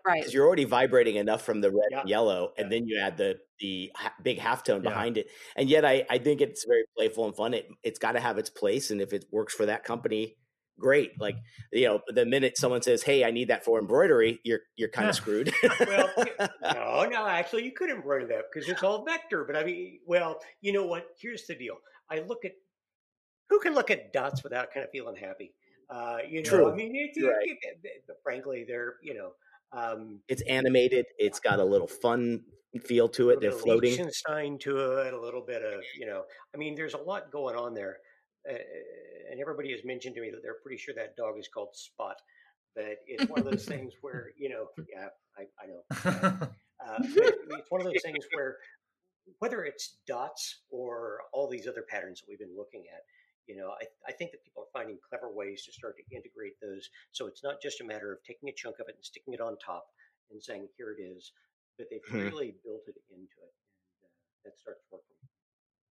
Right. 0.05 0.21
because 0.21 0.35
you're 0.35 0.47
already 0.47 0.65
vibrating 0.65 1.17
enough 1.17 1.43
from 1.45 1.61
the 1.61 1.71
red 1.71 1.89
Yeah. 1.91 2.01
and 2.01 2.09
yellow, 2.09 2.53
and 2.59 2.67
Yeah. 2.71 2.79
then 2.79 2.87
you 2.89 2.99
add 2.99 3.17
the 3.17 3.41
the 3.61 3.91
ha- 3.97 4.15
big 4.23 4.39
halftone 4.39 4.83
Yeah. 4.85 4.91
behind 4.91 5.19
it. 5.19 5.29
And 5.57 5.69
yet, 5.69 5.85
I 5.85 6.05
I 6.09 6.19
think 6.19 6.41
it's 6.41 6.65
very 6.65 6.85
playful 6.97 7.27
and 7.27 7.35
fun. 7.37 7.55
It 7.55 7.69
it's 7.83 7.99
got 7.99 8.13
to 8.13 8.21
have 8.21 8.39
its 8.39 8.51
place, 8.51 8.91
and 8.91 9.01
if 9.01 9.13
it 9.13 9.25
works 9.31 9.55
for 9.55 9.67
that 9.67 9.85
company, 9.85 10.37
great. 10.79 11.21
Like 11.21 11.37
you 11.73 11.87
know, 11.87 12.01
the 12.09 12.25
minute 12.25 12.57
someone 12.57 12.83
says, 12.83 13.03
"Hey, 13.03 13.25
I 13.25 13.31
need 13.31 13.49
that 13.49 13.65
for 13.65 13.79
embroidery," 13.79 14.41
you're 14.45 14.61
you're 14.77 14.89
kind 14.91 15.09
of 15.09 15.15
screwed. 15.23 15.53
well, 15.81 16.11
no, 16.63 17.05
no, 17.09 17.27
actually, 17.27 17.65
you 17.65 17.73
could 17.73 17.91
embroider 17.91 18.27
that 18.29 18.45
because 18.53 18.69
it's 18.69 18.83
all 18.83 19.05
vector. 19.05 19.45
But 19.45 19.57
I 19.57 19.65
mean, 19.65 20.01
well, 20.07 20.41
you 20.61 20.73
know 20.73 20.87
what? 20.87 21.07
Here's 21.21 21.47
the 21.47 21.55
deal. 21.57 21.77
I 22.11 22.21
look 22.21 22.45
at 22.45 22.53
who 23.51 23.59
can 23.61 23.75
look 23.75 23.91
at 23.91 24.13
dots 24.13 24.43
without 24.45 24.73
kind 24.73 24.85
of 24.85 24.91
feeling 24.91 25.17
happy. 25.17 25.55
Uh, 25.91 26.19
you 26.29 26.43
know, 26.43 26.51
True. 26.51 26.71
I 26.71 26.75
mean, 26.75 26.95
it, 26.95 27.19
right. 27.27 27.37
it- 27.49 27.59
it- 27.63 27.79
it- 27.83 28.17
frankly, 28.23 28.65
they're 28.69 28.97
you 29.03 29.15
know, 29.15 29.33
um, 29.73 30.21
it's 30.29 30.43
animated. 30.43 31.07
It's 31.19 31.41
got 31.41 31.59
a 31.59 31.65
little 31.65 31.87
fun 31.87 32.43
feel 32.85 33.09
to 33.09 33.31
it. 33.31 33.41
They're 33.41 33.53
floating. 33.53 33.91
Lichtenstein 33.91 34.59
to 34.61 34.99
it, 34.99 35.13
a 35.13 35.21
little 35.21 35.45
bit 35.47 35.63
of 35.63 35.83
you 35.99 36.07
know. 36.07 36.25
I 36.55 36.59
mean, 36.59 36.75
there's 36.75 36.95
a 36.95 36.99
lot 36.99 37.31
going 37.31 37.57
on 37.57 37.75
there, 37.75 37.99
uh, 38.49 38.55
and 39.31 39.41
everybody 39.41 39.73
has 39.73 39.81
mentioned 39.85 40.15
to 40.17 40.21
me 40.21 40.31
that 40.31 40.43
they're 40.43 40.57
pretty 40.63 40.79
sure 40.79 40.95
that 40.95 41.17
dog 41.17 41.39
is 41.39 41.49
called 41.49 41.75
Spot. 41.75 42.17
But 42.75 42.99
it's 43.07 43.29
one 43.29 43.41
of 43.41 43.45
those 43.45 43.65
things 43.65 43.95
where 44.01 44.31
you 44.39 44.49
know, 44.49 44.67
yeah, 44.93 45.09
I, 45.37 45.43
I 45.63 45.67
know. 45.67 46.49
Uh, 46.81 46.99
it's 47.03 47.71
one 47.71 47.81
of 47.81 47.87
those 47.87 48.03
things 48.05 48.25
where 48.35 48.57
whether 49.41 49.65
it's 49.65 49.99
dots 50.07 50.61
or 50.71 51.19
all 51.33 51.49
these 51.49 51.67
other 51.67 51.85
patterns 51.89 52.21
that 52.21 52.27
we've 52.29 52.39
been 52.39 52.57
looking 52.57 52.85
at, 52.95 53.03
you 53.49 53.57
know, 53.57 53.71
I, 53.81 53.87
I 54.07 54.13
think 54.13 54.31
that 54.33 54.45
people 54.45 54.63
are 54.63 54.73
finding 54.79 54.99
clever 55.09 55.33
ways 55.33 55.65
to 55.65 55.73
start 55.73 55.97
to 55.97 56.05
integrate 56.15 56.61
those. 56.61 56.89
So 57.13 57.27
it's 57.27 57.43
not 57.43 57.61
just 57.63 57.81
a 57.81 57.85
matter 57.85 58.13
of 58.13 58.19
taking 58.23 58.49
a 58.51 58.53
chunk 58.53 58.77
of 58.79 58.87
it 58.89 58.95
and 58.95 59.05
sticking 59.05 59.33
it 59.35 59.41
on 59.41 59.57
top 59.65 59.87
and 60.31 60.43
saying, 60.43 60.69
here 60.77 60.95
it 60.97 61.03
is, 61.03 61.33
but 61.79 61.89
they've 61.91 62.05
Hmm. 62.09 62.29
really 62.29 62.55
built 62.63 62.83
it 62.87 62.97
into 63.11 63.39
it. 63.41 63.55
And 64.05 64.05
uh, 64.05 64.09
that 64.45 64.59
starts 64.59 64.85
working. 64.93 65.17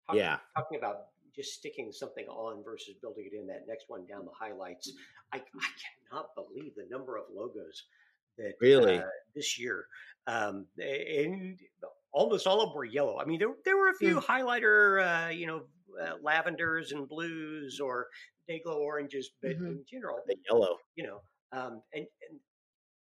Talk- 0.08 0.16
Yeah. 0.16 0.40
Talking 0.58 0.80
about 0.80 1.14
just 1.36 1.54
sticking 1.54 1.92
something 1.92 2.26
on 2.28 2.64
versus 2.64 2.96
building 3.02 3.30
it 3.32 3.36
in, 3.38 3.48
that 3.48 3.68
next 3.68 3.86
one 3.88 4.06
down 4.06 4.26
the 4.26 4.32
highlights. 4.38 4.92
I, 5.32 5.38
I 5.38 5.70
cannot 6.10 6.34
believe 6.36 6.74
the 6.76 6.86
number 6.90 7.18
of 7.18 7.26
logos 7.34 7.86
that 8.38 8.54
Really? 8.62 8.98
uh, 8.98 9.04
this 9.36 9.60
year. 9.60 9.86
Um, 10.26 10.66
and 10.78 11.60
almost 12.12 12.48
all 12.48 12.62
of 12.62 12.70
them 12.70 12.76
were 12.76 12.86
yellow. 12.86 13.20
I 13.20 13.26
mean, 13.26 13.40
there, 13.40 13.54
there 13.66 13.78
were 13.78 13.90
a 13.90 13.96
few 13.96 14.20
highlighter, 14.20 15.28
uh, 15.28 15.30
you 15.30 15.46
know, 15.48 15.64
uh, 16.02 16.16
lavenders 16.22 16.92
and 16.92 17.08
blues 17.08 17.80
or 17.80 18.08
day 18.48 18.60
glow 18.64 18.80
oranges, 18.82 19.32
but 19.42 19.52
Mhm. 19.58 19.68
in 19.68 19.86
general, 19.90 20.20
The 20.28 20.36
yellow. 20.50 20.78
you 20.96 21.04
know, 21.06 21.22
um, 21.52 21.82
and, 21.94 22.06
and 22.30 22.40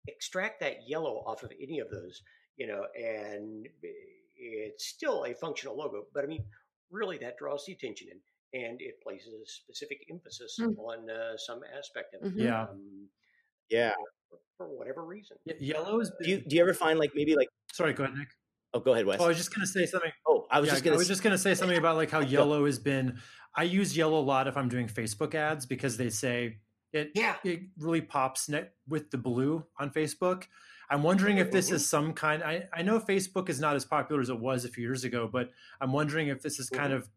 extract 0.08 0.60
that 0.60 0.88
yellow 0.88 1.24
off 1.26 1.44
of 1.44 1.52
any 1.62 1.80
of 1.80 1.90
those, 1.90 2.22
you 2.58 2.68
know, 2.68 2.86
and 2.96 3.68
it's 4.36 4.88
still 4.88 5.24
a 5.26 5.34
functional 5.34 5.76
logo. 5.78 6.06
But 6.14 6.24
I 6.24 6.28
mean, 6.28 6.44
really, 6.92 7.18
that 7.20 7.38
draws 7.38 7.66
the 7.66 7.74
attention 7.74 8.10
in, 8.12 8.62
and 8.62 8.82
it 8.82 9.02
places 9.02 9.34
a 9.34 9.46
specific 9.46 10.06
emphasis 10.12 10.58
Mm. 10.60 10.78
on 10.78 11.10
uh, 11.10 11.38
some 11.38 11.64
aspect 11.64 12.14
of 12.16 12.24
it. 12.26 12.34
Yeah. 12.36 12.64
Um, 12.64 13.10
Yeah. 13.70 13.96
for, 14.30 14.40
for 14.58 14.68
whatever 14.78 15.04
reason. 15.06 15.38
Ye- 15.46 15.56
Yellow 15.60 16.00
is. 16.02 16.12
Do 16.22 16.30
you 16.30 16.42
do 16.42 16.56
you 16.56 16.62
ever 16.62 16.74
find 16.74 17.00
like 17.00 17.12
maybe 17.16 17.36
like 17.36 17.50
Sorry, 17.72 17.94
go 17.94 18.04
ahead, 18.04 18.16
Nick. 18.18 18.28
Oh 18.74 18.80
go 18.80 18.93
ahead 18.93 19.05
Wes. 19.05 19.19
Oh, 19.19 19.26
I 19.26 19.28
was 19.30 19.38
just 19.38 19.53
gonna 19.53 19.67
say 19.67 19.86
something. 19.86 20.11
oh 20.28 20.45
I 20.51 20.59
was 20.59 20.67
Yeah, 20.67 20.74
just 20.74 20.84
gonna 20.84 20.95
I 20.95 20.97
was 20.97 21.07
just 21.07 21.24
gonna 21.24 21.38
say 21.38 21.55
something 21.55 21.78
about 21.78 21.95
like 21.95 22.09
how 22.11 22.19
yellow 22.38 22.65
has 22.65 22.80
been. 22.80 23.19
I 23.55 23.63
use 23.63 23.95
yellow 23.95 24.19
a 24.19 24.21
lot 24.26 24.47
if 24.47 24.57
I'm 24.57 24.67
doing 24.69 24.88
Facebook 24.88 25.36
ads 25.36 25.65
because 25.65 25.97
they 25.97 26.09
say 26.09 26.57
it. 26.91 27.11
Yeah. 27.15 27.36
it 27.43 27.61
really 27.78 28.01
pops 28.01 28.49
net 28.49 28.74
with 28.88 29.11
the 29.11 29.17
blue 29.17 29.65
on 29.80 29.89
Facebook. 29.91 30.45
I'm 30.89 31.01
wondering 31.03 31.38
if 31.38 31.49
this 31.51 31.69
Mhm. 31.69 31.74
is 31.74 31.89
some 31.89 32.13
kind. 32.13 32.43
I 32.43 32.67
I 32.74 32.82
know 32.84 32.99
Facebook 32.99 33.49
is 33.49 33.59
not 33.59 33.76
as 33.76 33.86
popular 33.86 34.21
as 34.21 34.30
it 34.30 34.39
was 34.39 34.65
a 34.65 34.69
few 34.69 34.84
years 34.84 35.03
ago, 35.03 35.28
but 35.32 35.49
I'm 35.82 35.91
wondering 35.93 36.28
if 36.28 36.41
this 36.41 36.59
is 36.59 36.69
kind 36.69 36.91
Mhm. 36.93 36.97
of 36.97 37.09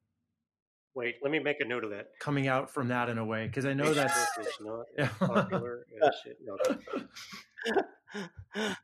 Wait, 0.95 1.17
let 1.23 1.31
me 1.31 1.39
make 1.39 1.61
a 1.61 1.65
note 1.67 1.85
of 1.85 1.91
that. 1.91 2.07
coming 2.21 2.49
out 2.49 2.71
from 2.73 2.89
that 2.89 3.11
in 3.11 3.19
a 3.19 3.25
way 3.25 3.47
because 3.47 3.67
I 3.67 3.75
know 3.75 3.93
that's 3.93 4.17
not 4.61 4.87
popular. 5.19 5.87
No. 6.43 6.57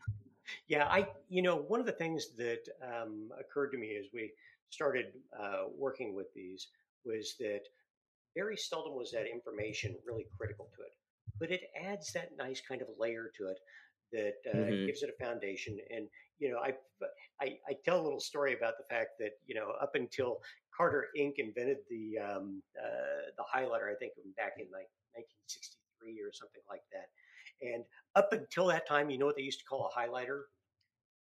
Yeah, 0.69 0.87
I 0.87 1.09
you 1.29 1.43
know 1.43 1.57
one 1.57 1.81
of 1.81 1.87
the 1.87 1.93
things 1.93 2.29
that 2.37 2.63
um, 2.83 3.31
occurred 3.39 3.71
to 3.73 3.79
me 3.79 3.97
as 3.97 4.07
we 4.13 4.33
started 4.71 5.07
uh, 5.39 5.65
working 5.77 6.15
with 6.15 6.33
these 6.35 6.69
was 7.05 7.35
that 7.41 7.63
very 8.35 8.57
seldom 8.57 8.95
was 8.95 9.11
that 9.13 9.27
information 9.27 9.97
really 10.07 10.27
critical 10.37 10.71
to 10.77 10.83
it, 10.83 10.93
but 11.39 11.51
it 11.51 11.63
adds 11.81 12.13
that 12.13 12.37
nice 12.39 12.61
kind 12.67 12.81
of 12.83 12.89
layer 12.99 13.31
to 13.37 13.49
it 13.49 13.59
that 14.13 14.37
uh, 14.51 14.73
Mhm. 14.73 14.87
gives 14.87 15.03
it 15.03 15.11
a 15.11 15.25
foundation. 15.25 15.79
And 15.91 16.09
you 16.39 16.51
know, 16.51 16.59
I, 16.59 16.75
I 17.41 17.59
I 17.69 17.75
tell 17.85 18.01
a 18.01 18.03
little 18.05 18.21
story 18.21 18.55
about 18.55 18.75
the 18.79 18.85
fact 18.95 19.19
that 19.21 19.33
you 19.47 19.55
know 19.55 19.73
up 19.81 19.95
until 19.95 20.41
Carter's 20.77 21.09
Ink 21.17 21.37
invented 21.39 21.79
the 21.91 22.19
um, 22.19 22.63
uh, 22.79 23.31
the 23.37 23.45
highlighter, 23.45 23.91
I 23.91 23.97
think 23.99 24.13
back 24.37 24.55
in 24.59 24.67
like 24.73 24.89
1963 25.15 26.21
or 26.21 26.33
something 26.33 26.63
like 26.69 26.85
that. 26.93 27.09
And 27.63 27.85
up 28.17 28.33
until 28.33 28.67
that 28.67 28.87
time, 28.87 29.11
you 29.11 29.19
know 29.19 29.27
what 29.27 29.37
they 29.37 29.43
used 29.43 29.61
to 29.61 29.65
call 29.65 29.91
a 29.95 29.99
highlighter? 29.99 30.43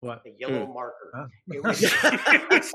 What? 0.00 0.22
A 0.26 0.30
yellow 0.38 0.66
marker. 0.66 1.12
Huh? 1.14 1.26
It 1.48 1.62
was, 1.64 1.80
it 1.84 2.50
was 2.50 2.72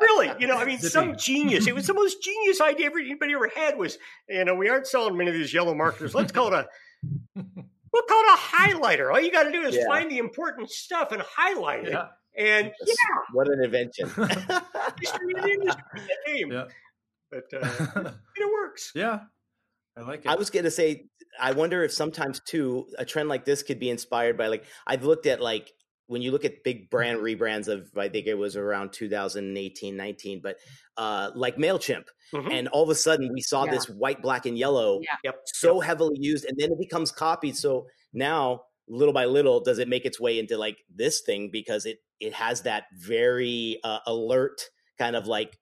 really, 0.00 0.32
you 0.38 0.46
know, 0.46 0.56
I 0.56 0.64
mean, 0.64 0.78
some 0.78 1.14
genius. 1.16 1.66
It 1.66 1.74
was 1.74 1.86
the 1.86 1.92
most 1.94 2.22
genius 2.22 2.60
idea 2.62 2.86
ever, 2.86 2.98
anybody 2.98 3.34
ever 3.34 3.50
had. 3.54 3.76
Was 3.76 3.98
you 4.28 4.44
know, 4.46 4.54
we 4.54 4.68
aren't 4.70 4.86
selling 4.86 5.16
many 5.16 5.28
of 5.30 5.34
these 5.36 5.52
yellow 5.52 5.74
markers. 5.74 6.14
Let's 6.14 6.32
call 6.32 6.48
it 6.48 6.54
a 6.54 6.66
we'll 7.34 8.02
call 8.08 8.22
it 8.22 8.34
a 8.34 8.38
highlighter. 8.38 9.12
All 9.12 9.20
you 9.20 9.30
got 9.30 9.42
to 9.44 9.52
do 9.52 9.60
is 9.62 9.74
Yeah. 9.76 9.84
find 9.86 10.10
the 10.10 10.18
important 10.18 10.70
stuff 10.70 11.12
and 11.12 11.22
highlight 11.22 11.86
it. 11.86 11.92
yeah. 11.92 12.06
And 12.38 12.72
yeah, 12.86 12.94
what 13.32 13.48
an 13.48 13.62
invention. 13.62 14.06
history 14.08 15.34
of 15.36 15.42
the 15.42 15.50
industry, 15.50 15.82
that 15.94 16.18
name. 16.26 16.52
yeah. 16.52 16.64
But 17.30 17.44
uh, 17.52 18.12
it 18.36 18.52
works. 18.52 18.92
yeah. 18.94 19.20
I 19.96 20.02
like 20.02 20.20
it. 20.20 20.28
I 20.28 20.36
was 20.36 20.48
going 20.48 20.64
to 20.64 20.70
say, 20.70 21.06
I 21.40 21.52
wonder 21.52 21.82
if 21.82 21.92
sometimes 21.92 22.40
too 22.46 22.86
a 22.98 23.04
trend 23.04 23.28
like 23.28 23.44
this 23.44 23.62
could 23.62 23.78
be 23.78 23.90
inspired 23.90 24.36
by 24.36 24.48
like 24.48 24.64
I've 24.86 25.04
looked 25.04 25.26
at 25.26 25.40
like 25.40 25.72
when 26.06 26.22
you 26.22 26.32
look 26.32 26.44
at 26.44 26.64
big 26.64 26.90
brand 26.90 27.20
rebrands 27.20 27.68
of 27.68 27.88
I 27.96 28.08
think 28.08 28.26
it 28.26 28.34
was 28.34 28.56
around 28.56 28.92
2018 28.92 29.96
19 29.96 30.40
but 30.42 30.56
uh 30.96 31.30
like 31.34 31.56
Mailchimp 31.56 32.04
Mhm. 32.34 32.52
and 32.52 32.68
all 32.68 32.82
of 32.84 32.90
a 32.90 32.94
sudden 32.94 33.30
we 33.32 33.40
saw 33.40 33.64
Yeah. 33.64 33.72
this 33.72 33.88
white 33.88 34.22
black 34.22 34.46
and 34.46 34.56
yellow 34.58 35.00
Yeah. 35.02 35.16
Yep. 35.24 35.40
so 35.46 35.80
heavily 35.80 36.16
used 36.18 36.44
and 36.44 36.56
then 36.58 36.70
it 36.72 36.78
becomes 36.78 37.10
copied 37.12 37.56
so 37.56 37.86
now 38.12 38.62
little 38.88 39.14
by 39.14 39.24
little 39.26 39.60
does 39.60 39.78
it 39.78 39.88
make 39.88 40.04
its 40.04 40.18
way 40.20 40.38
into 40.38 40.56
like 40.58 40.78
this 40.94 41.20
thing 41.20 41.50
because 41.52 41.86
it 41.86 41.98
it 42.18 42.32
has 42.34 42.62
that 42.62 42.84
very 42.98 43.78
uh, 43.84 44.00
alert 44.06 44.60
kind 44.98 45.14
of 45.16 45.26
like 45.26 45.56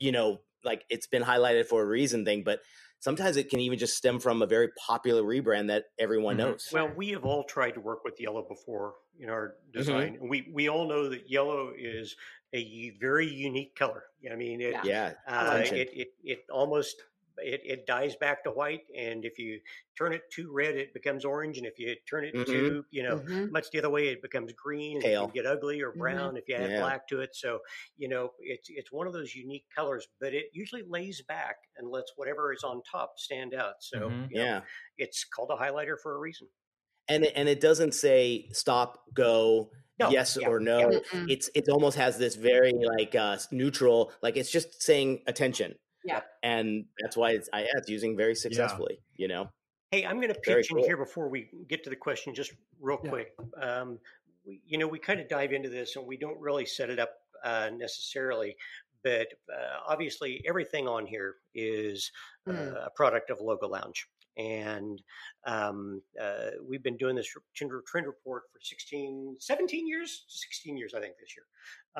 you 0.00 0.10
know 0.12 0.38
like 0.64 0.84
it's 0.90 1.06
been 1.06 1.22
highlighted 1.22 1.66
for 1.66 1.82
a 1.82 1.86
reason 1.86 2.24
thing 2.24 2.42
but 2.44 2.60
sometimes 3.04 3.36
it 3.36 3.50
can 3.50 3.60
even 3.60 3.78
just 3.78 3.96
stem 3.96 4.18
from 4.18 4.42
a 4.42 4.46
very 4.46 4.70
popular 4.86 5.22
rebrand 5.22 5.68
that 5.68 5.84
everyone 5.98 6.36
Mhm. 6.36 6.38
knows 6.38 6.64
Well, 6.70 6.88
we 6.88 7.10
have 7.10 7.24
all 7.24 7.44
tried 7.44 7.72
to 7.72 7.80
work 7.80 8.04
with 8.04 8.20
yellow 8.20 8.42
before 8.42 8.96
in 9.18 9.28
our 9.30 9.58
Mm-hmm. 9.76 10.08
design. 10.10 10.18
We 10.28 10.50
we 10.52 10.68
all 10.68 10.86
know 10.88 11.08
that 11.10 11.28
yellow 11.30 11.72
is 11.76 12.16
a 12.52 12.90
very 12.98 13.26
unique 13.26 13.74
color. 13.76 14.04
I 14.30 14.34
mean, 14.36 14.60
it, 14.60 14.80
Yeah. 14.82 14.84
yeah 14.84 15.14
Uh, 15.26 15.64
it, 15.70 15.90
it 15.92 16.08
it 16.22 16.44
almost 16.50 17.02
it, 17.38 17.60
it 17.64 17.86
dies 17.86 18.16
back 18.16 18.44
to 18.44 18.50
white, 18.50 18.82
and 18.96 19.24
if 19.24 19.38
you 19.38 19.60
turn 19.98 20.12
it 20.12 20.22
to 20.32 20.52
red, 20.52 20.76
it 20.76 20.92
becomes 20.94 21.24
orange, 21.24 21.58
and 21.58 21.66
if 21.66 21.78
you 21.78 21.94
turn 22.08 22.24
it 22.24 22.34
Mhm. 22.34 22.46
to 22.46 22.84
you 22.90 23.02
know 23.02 23.20
Mhm. 23.20 23.50
much 23.50 23.70
the 23.70 23.78
other 23.78 23.90
way, 23.90 24.08
it 24.08 24.22
becomes 24.22 24.52
green. 24.52 24.96
and 24.96 25.04
Pale. 25.04 25.26
can 25.26 25.32
get 25.34 25.46
ugly 25.46 25.80
or 25.82 25.92
Mhm. 25.92 25.98
brown 25.98 26.36
if 26.36 26.44
you 26.48 26.54
add 26.56 26.70
Yeah. 26.70 26.80
black 26.80 27.08
to 27.08 27.20
it. 27.20 27.34
So 27.34 27.60
you 27.96 28.08
know 28.08 28.32
it's 28.40 28.68
it's 28.70 28.92
one 28.92 29.06
of 29.06 29.12
those 29.12 29.34
unique 29.34 29.66
colors, 29.74 30.06
but 30.20 30.34
it 30.34 30.46
usually 30.52 30.82
lays 30.82 31.22
back 31.22 31.56
and 31.76 31.88
lets 31.90 32.12
whatever 32.16 32.52
is 32.52 32.62
on 32.64 32.82
top 32.90 33.18
stand 33.18 33.54
out. 33.54 33.76
So 33.80 33.98
Mhm. 34.10 34.30
you 34.30 34.38
know, 34.38 34.44
yeah 34.44 34.62
it's 34.98 35.24
called 35.24 35.50
a 35.50 35.56
highlighter 35.56 35.96
for 36.00 36.14
a 36.16 36.18
reason. 36.18 36.48
and 37.08 37.24
it, 37.24 37.32
and 37.36 37.48
it 37.48 37.60
doesn't 37.60 37.92
say 37.92 38.48
stop 38.52 39.04
go 39.12 39.70
No, 39.98 40.10
yes 40.10 40.36
yeah, 40.36 40.48
or 40.48 40.58
no 40.60 40.80
yeah. 41.12 41.24
It's 41.28 41.50
it 41.54 41.68
almost 41.68 41.96
has 41.98 42.18
this 42.18 42.34
very 42.34 42.72
like 42.72 43.14
uh 43.14 43.38
neutral 43.50 44.12
like 44.22 44.36
it's 44.36 44.50
just 44.50 44.82
saying 44.82 45.22
attention 45.26 45.74
Yeah. 46.04 46.20
and 46.42 46.84
that's 47.00 47.16
why 47.16 47.30
it's 47.32 47.48
I, 47.52 47.62
yeah, 47.62 47.68
it's 47.76 47.88
using 47.88 48.16
very 48.16 48.34
successfully 48.34 49.00
you 49.16 49.28
know 49.28 49.48
Hey, 49.90 50.04
I'm 50.04 50.16
going 50.16 50.32
to 50.34 50.40
pitch 50.40 50.70
in 50.72 50.78
here 50.78 50.96
before 50.96 51.28
we 51.28 51.50
get 51.68 51.84
to 51.84 51.90
the 51.90 51.94
question, 51.94 52.34
just 52.34 52.52
real 52.80 52.98
Yeah. 53.04 53.10
quick. 53.10 53.28
Um, 53.62 54.00
we, 54.44 54.60
you 54.66 54.76
know, 54.76 54.88
we 54.88 54.98
kind 54.98 55.20
of 55.20 55.28
dive 55.28 55.52
into 55.52 55.68
this 55.68 55.94
and 55.94 56.04
we 56.04 56.16
don't 56.16 56.40
really 56.40 56.66
set 56.66 56.90
it 56.90 56.98
up 56.98 57.10
uh, 57.44 57.70
necessarily, 57.72 58.56
but 59.04 59.28
uh, 59.52 59.78
obviously 59.86 60.42
everything 60.48 60.88
on 60.88 61.06
here 61.06 61.36
is 61.54 62.10
uh, 62.48 62.52
Mm. 62.52 62.86
a 62.86 62.90
product 62.90 63.30
of 63.30 63.38
LogoLounge. 63.38 64.00
And 64.36 65.00
um, 65.46 66.02
uh, 66.20 66.50
we've 66.66 66.82
been 66.82 66.96
doing 66.96 67.14
this 67.14 67.28
trend, 67.54 67.70
trend 67.86 68.06
report 68.08 68.44
for 68.52 68.58
16, 68.60 69.36
17 69.38 69.86
years, 69.86 70.24
16 70.26 70.76
years, 70.76 70.92
I 70.94 71.00
think, 71.00 71.14
this 71.20 71.36
year. 71.36 71.46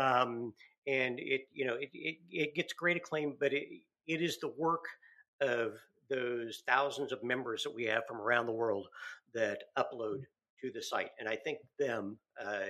Um, 0.05 0.53
and 0.89 1.21
it, 1.21 1.43
you 1.53 1.65
know, 1.65 1.75
it, 1.75 1.91
it, 1.95 2.17
it 2.31 2.55
gets 2.57 2.73
great 2.73 2.97
acclaim, 2.97 3.37
but 3.39 3.53
it, 3.53 3.69
it 4.07 4.23
is 4.23 4.39
the 4.39 4.53
work 4.59 4.85
of 5.41 5.75
those 6.09 6.63
thousands 6.67 7.13
of 7.13 7.23
members 7.23 7.63
that 7.63 7.75
we 7.75 7.85
have 7.85 8.03
from 8.07 8.21
around 8.21 8.47
the 8.47 8.53
world 8.53 8.87
that 9.35 9.65
upload 9.79 10.23
to 10.61 10.71
the 10.73 10.83
site. 10.83 11.11
And 11.19 11.29
I 11.29 11.37
thank 11.45 11.59
them, 11.79 12.19
uh, 12.43 12.61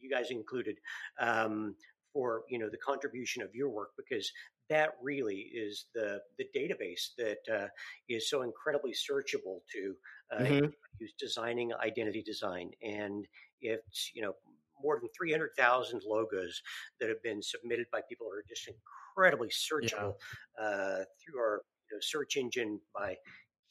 you 0.00 0.10
guys 0.10 0.30
included, 0.30 0.78
um, 1.20 1.74
for 2.12 2.42
you 2.48 2.58
know 2.58 2.68
the 2.68 2.76
contribution 2.78 3.42
of 3.42 3.54
your 3.54 3.70
work 3.70 3.90
because 3.96 4.30
that 4.68 4.90
really 5.02 5.50
is 5.54 5.86
the 5.94 6.20
the 6.38 6.46
database 6.54 7.14
that 7.16 7.38
uh, 7.52 7.68
is 8.08 8.28
so 8.28 8.42
incredibly 8.42 8.92
searchable 8.92 9.60
to 9.72 9.94
uh, 10.36 10.44
Mhm. 10.44 10.72
who's 10.98 11.14
designing 11.18 11.72
identity 11.74 12.22
design. 12.22 12.70
And 12.82 13.26
it's 13.60 14.10
you 14.14 14.22
know 14.22 14.34
more 14.82 14.98
than 15.00 15.08
three 15.16 15.32
hundred 15.32 15.50
thousand 15.56 16.02
logos 16.06 16.60
that 17.00 17.08
have 17.08 17.22
been 17.22 17.42
submitted 17.42 17.86
by 17.92 18.00
people 18.08 18.26
who 18.26 18.32
are 18.38 18.44
just 18.48 18.68
incredibly 18.68 19.48
searchable 19.48 20.14
uh, 20.60 21.04
through 21.22 21.38
our 21.40 21.62
you 21.90 21.96
know, 21.96 22.00
search 22.00 22.36
engine 22.36 22.80
by 22.94 23.16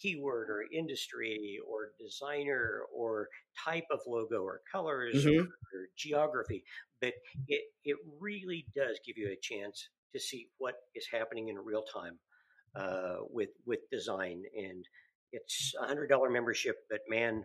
keyword 0.01 0.49
or 0.49 0.63
industry 0.73 1.59
or 1.67 1.91
designer 1.99 2.81
or 2.93 3.27
type 3.63 3.85
of 3.91 3.99
logo 4.07 4.41
or 4.41 4.61
colors 4.71 5.25
Mhm. 5.25 5.37
or, 5.37 5.79
or 5.79 5.87
geography. 5.97 6.63
But 7.01 7.13
it, 7.47 7.61
it 7.83 7.97
really 8.19 8.67
does 8.75 8.99
give 9.05 9.17
you 9.17 9.29
a 9.29 9.37
chance 9.41 9.89
to 10.13 10.19
see 10.19 10.47
what 10.57 10.75
is 10.95 11.07
happening 11.11 11.49
in 11.49 11.57
real 11.57 11.83
time 11.83 12.19
uh, 12.75 13.17
with 13.29 13.49
with 13.65 13.79
design. 13.91 14.43
And 14.57 14.85
it's 15.31 15.73
a 15.81 15.85
hundred 15.87 16.07
dollar 16.07 16.29
membership, 16.29 16.75
but 16.89 16.99
man, 17.09 17.43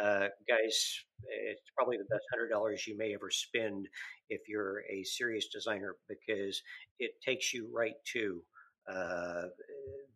uh, 0.00 0.28
guys, 0.48 1.04
it's 1.48 1.70
probably 1.76 1.96
the 1.96 2.04
best 2.04 2.24
hundred 2.32 2.48
dollars 2.48 2.86
you 2.86 2.96
may 2.96 3.14
ever 3.14 3.30
spend 3.30 3.88
if 4.28 4.40
you're 4.48 4.82
a 4.90 5.04
serious 5.04 5.48
designer 5.48 5.96
because 6.08 6.62
it 6.98 7.12
takes 7.24 7.52
you 7.52 7.68
right 7.72 7.94
to 8.12 8.42
uh, 8.90 9.42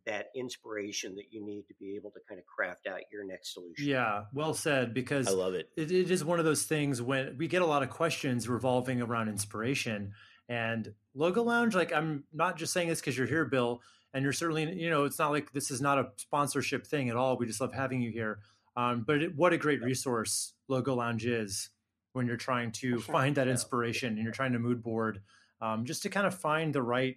that 0.07 0.27
inspiration 0.35 1.14
that 1.16 1.27
you 1.31 1.45
need 1.45 1.64
to 1.68 1.74
be 1.79 1.97
able 1.97 2.11
to 2.11 2.20
kind 2.29 2.39
of 2.39 2.47
craft 2.47 2.87
out 2.87 3.01
your 3.12 3.27
next 3.27 3.55
solution. 3.55 3.87
Yeah, 3.87 4.22
well 4.33 4.55
said. 4.55 4.95
Because 4.95 5.29
i 5.29 5.33
love 5.33 5.55
it 5.55 5.68
it, 5.77 5.91
it 5.91 6.11
is 6.11 6.24
one 6.24 6.39
of 6.39 6.45
those 6.45 6.62
things 6.64 7.03
when 7.03 7.37
we 7.39 7.49
get 7.49 7.62
a 7.62 7.66
lot 7.66 7.83
of 7.83 7.91
questions 7.91 8.49
revolving 8.49 9.03
around 9.03 9.29
inspiration 9.29 10.12
and 10.49 10.93
LogoLounge 11.16 11.74
like 11.74 11.93
i'm 11.93 12.24
not 12.33 12.57
just 12.57 12.72
saying 12.72 12.89
this 12.89 13.01
because 13.01 13.16
you're 13.16 13.27
here 13.27 13.45
bill 13.45 13.83
and 14.14 14.22
you're 14.22 14.33
certainly 14.33 14.72
you 14.74 14.91
know 14.91 15.05
it's 15.05 15.18
not 15.18 15.31
like 15.31 15.53
this 15.53 15.70
is 15.70 15.81
not 15.81 15.99
a 15.99 16.09
sponsorship 16.16 16.87
thing 16.87 17.09
at 17.09 17.16
all 17.16 17.37
we 17.37 17.47
just 17.47 17.61
love 17.61 17.72
having 17.72 18.01
you 18.01 18.11
here 18.11 18.39
um, 18.77 19.05
but 19.07 19.22
it, 19.22 19.37
what 19.37 19.53
a 19.53 19.59
great 19.59 19.83
resource 19.83 20.55
LogoLounge 20.70 21.24
is 21.27 21.70
when 22.12 22.27
you're 22.27 22.37
trying 22.37 22.72
to 22.72 23.01
sure. 23.01 23.12
find 23.12 23.35
that 23.37 23.49
inspiration 23.49 24.14
and 24.14 24.22
you're 24.22 24.33
trying 24.33 24.53
to 24.53 24.59
mood 24.59 24.83
board 24.83 25.20
um, 25.61 25.85
just 25.85 26.03
to 26.03 26.09
kind 26.09 26.27
of 26.27 26.35
find 26.35 26.74
the 26.74 26.83
right 26.83 27.16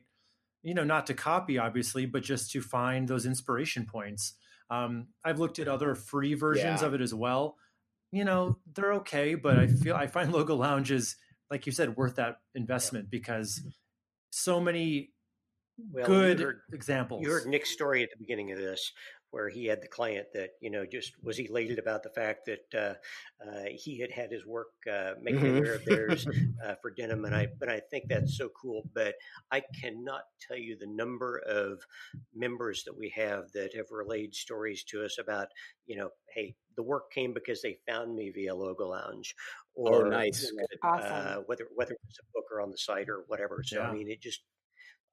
you 0.64 0.74
know 0.74 0.84
not 0.84 1.08
to 1.08 1.14
copy 1.14 1.58
obviously 1.58 2.06
but 2.06 2.22
just 2.24 2.52
to 2.52 2.62
find 2.62 3.08
those 3.08 3.26
inspiration 3.26 3.86
points. 3.86 4.34
Um, 4.70 5.08
i've 5.24 5.40
looked 5.40 5.60
at 5.60 5.68
other 5.68 5.96
free 6.12 6.34
versions 6.34 6.82
Yeah. 6.82 6.88
of 6.88 6.94
it 6.94 7.02
as 7.02 7.14
well. 7.14 7.56
You 8.12 8.26
know 8.26 8.58
they're 8.74 8.94
okay 8.96 9.36
but 9.36 9.58
i 9.60 9.68
feel 9.68 9.96
i 9.96 10.08
find 10.08 10.34
LogoLounge 10.34 10.90
is 10.92 11.16
like 11.52 11.66
you 11.66 11.72
said 11.72 11.96
worth 11.96 12.16
that 12.16 12.38
investment 12.56 13.10
because 13.10 13.62
so 14.32 14.60
many 14.60 15.12
Well, 15.92 16.06
good 16.06 16.40
you 16.40 16.46
heard, 16.46 16.60
examples. 16.74 17.24
You 17.24 17.32
heard 17.32 17.48
Nick's 17.48 17.72
story 17.72 18.04
at 18.04 18.10
the 18.12 18.18
beginning 18.18 18.52
of 18.52 18.58
this, 18.60 18.92
where 19.32 19.50
he 19.50 19.66
had 19.66 19.82
the 19.82 19.88
client 19.88 20.28
that 20.34 20.52
you 20.62 20.70
know 20.70 20.86
just 20.86 21.14
was 21.24 21.40
elated 21.40 21.80
about 21.80 22.04
the 22.04 22.10
fact 22.10 22.46
that 22.46 22.74
uh, 22.76 22.96
uh, 23.48 23.66
he 23.72 24.00
had 24.00 24.12
had 24.12 24.32
his 24.32 24.46
work 24.46 24.70
uh, 24.92 25.14
making 25.22 25.48
Mhm. 25.48 25.60
aware 25.60 25.76
of 25.76 25.86
theirs 25.86 26.28
uh, 26.64 26.76
for 26.82 26.92
denim, 26.92 27.26
and 27.26 27.36
I 27.36 27.48
but 27.60 27.70
I 27.70 27.80
think 27.80 28.06
that's 28.10 28.36
so 28.38 28.50
cool. 28.50 28.90
But 28.94 29.16
I 29.52 29.64
cannot 29.80 30.24
tell 30.42 30.58
you 30.58 30.78
the 30.78 30.88
number 30.88 31.40
of 31.40 31.82
members 32.34 32.84
that 32.84 32.98
we 32.98 33.10
have 33.10 33.52
that 33.54 33.74
have 33.76 33.88
relayed 33.92 34.36
stories 34.36 34.84
to 34.86 35.04
us 35.04 35.18
about 35.18 35.48
you 35.86 35.96
know, 35.98 36.10
hey, 36.34 36.56
the 36.76 36.84
work 36.84 37.12
came 37.12 37.34
because 37.34 37.62
they 37.62 37.78
found 37.88 38.16
me 38.16 38.30
via 38.32 38.54
LogoLounge, 38.54 39.34
Oh, 39.86 40.04
or 40.04 40.04
nice. 40.04 40.54
you 40.54 40.54
know, 40.56 40.66
Awesome. 40.84 41.36
uh, 41.38 41.42
whether 41.46 41.68
whether 41.76 41.96
it's 42.08 42.20
a 42.20 42.24
book 42.34 42.46
or 42.52 42.62
on 42.62 42.72
the 42.72 42.78
site 42.78 43.10
or 43.10 43.24
whatever. 43.28 43.64
So 43.66 43.82
Yeah. 43.82 43.88
I 43.88 43.88
mean, 43.92 44.10
it 44.10 44.22
just 44.22 44.44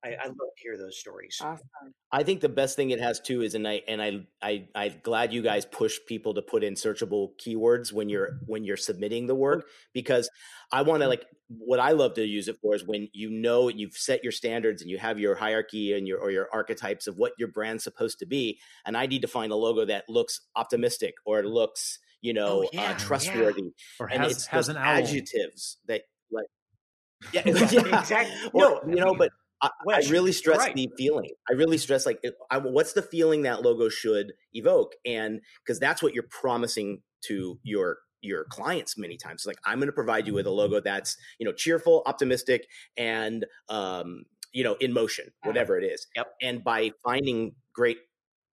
I, 0.04 0.10
I 0.10 0.26
love 0.26 0.36
to 0.36 0.62
hear 0.62 0.76
those 0.78 0.98
stories. 0.98 1.38
Awesome. 1.40 1.66
I 2.12 2.22
think 2.22 2.40
the 2.40 2.48
best 2.48 2.76
thing 2.76 2.90
it 2.90 3.00
has 3.00 3.18
too 3.20 3.42
is, 3.42 3.54
and 3.54 3.66
I 3.66 3.82
and 3.88 4.00
I 4.00 4.26
I 4.40 4.68
I'm 4.74 4.94
glad 5.02 5.32
you 5.32 5.42
guys 5.42 5.64
push 5.66 5.98
people 6.06 6.34
to 6.34 6.42
put 6.42 6.62
in 6.62 6.74
searchable 6.74 7.30
keywords 7.44 7.92
when 7.92 8.08
you're 8.08 8.38
when 8.46 8.62
you're 8.64 8.76
submitting 8.76 9.26
the 9.26 9.34
work 9.34 9.66
because 9.92 10.30
I 10.70 10.82
want 10.82 11.02
to 11.02 11.08
like 11.08 11.24
what 11.48 11.80
I 11.80 11.92
love 11.92 12.14
to 12.14 12.24
use 12.24 12.46
it 12.48 12.56
for 12.62 12.74
is 12.74 12.84
when 12.86 13.08
you 13.12 13.30
know 13.30 13.68
you've 13.68 13.94
set 13.94 14.22
your 14.22 14.32
standards 14.32 14.82
and 14.82 14.90
you 14.90 14.98
have 14.98 15.18
your 15.18 15.34
hierarchy 15.34 15.92
and 15.94 16.06
your 16.06 16.18
or 16.20 16.30
your 16.30 16.48
archetypes 16.52 17.06
of 17.06 17.16
what 17.16 17.32
your 17.38 17.48
brand's 17.48 17.82
supposed 17.82 18.18
to 18.20 18.26
be, 18.26 18.58
and 18.84 18.96
I 18.96 19.06
need 19.06 19.22
to 19.22 19.28
find 19.28 19.50
a 19.50 19.56
logo 19.56 19.84
that 19.86 20.04
looks 20.08 20.40
optimistic 20.54 21.14
or 21.24 21.42
looks 21.42 21.98
you 22.20 22.32
know 22.32 22.64
Oh, 22.64 22.70
yeah, 22.72 22.92
uh, 22.92 22.98
trustworthy, 22.98 23.72
Or 23.98 24.06
and 24.10 24.22
has 24.22 24.32
it's 24.32 24.46
has 24.46 24.66
those 24.68 24.76
an 24.76 24.82
owl. 24.82 25.02
adjectives 25.02 25.78
that 25.86 26.02
like 26.30 26.46
yeah, 27.32 27.42
Exactly, 27.46 27.78
yeah. 27.90 28.00
exactly. 28.00 28.50
Or, 28.52 28.60
No, 28.60 28.80
you 28.94 29.00
know, 29.04 29.12
we- 29.12 29.18
but 29.18 29.30
I, 29.62 29.70
I 29.90 30.02
really 30.10 30.32
stress 30.32 30.58
right. 30.58 30.74
the 30.74 30.90
feeling. 30.96 31.30
I 31.48 31.54
really 31.54 31.78
stress 31.78 32.04
like, 32.04 32.22
I, 32.50 32.58
what's 32.58 32.92
the 32.92 33.02
feeling 33.02 33.42
that 33.42 33.62
logo 33.62 33.88
should 33.88 34.32
evoke, 34.52 34.92
and 35.04 35.40
because 35.64 35.78
that's 35.78 36.02
what 36.02 36.14
you're 36.14 36.28
promising 36.30 37.02
to 37.22 37.58
your 37.62 37.98
your 38.20 38.44
clients 38.44 38.98
many 38.98 39.16
times. 39.16 39.44
Like, 39.46 39.58
I'm 39.64 39.78
going 39.78 39.88
to 39.88 39.92
provide 39.92 40.26
you 40.26 40.34
with 40.34 40.46
a 40.46 40.50
logo 40.50 40.80
that's 40.80 41.16
you 41.38 41.46
know 41.46 41.52
cheerful, 41.52 42.02
optimistic, 42.06 42.66
and 42.96 43.46
um, 43.68 44.24
you 44.52 44.64
know 44.64 44.74
in 44.80 44.92
motion, 44.92 45.32
whatever 45.42 45.78
it 45.78 45.84
is. 45.84 46.06
Yep. 46.16 46.26
And 46.42 46.64
by 46.64 46.92
finding 47.02 47.54
great 47.72 47.98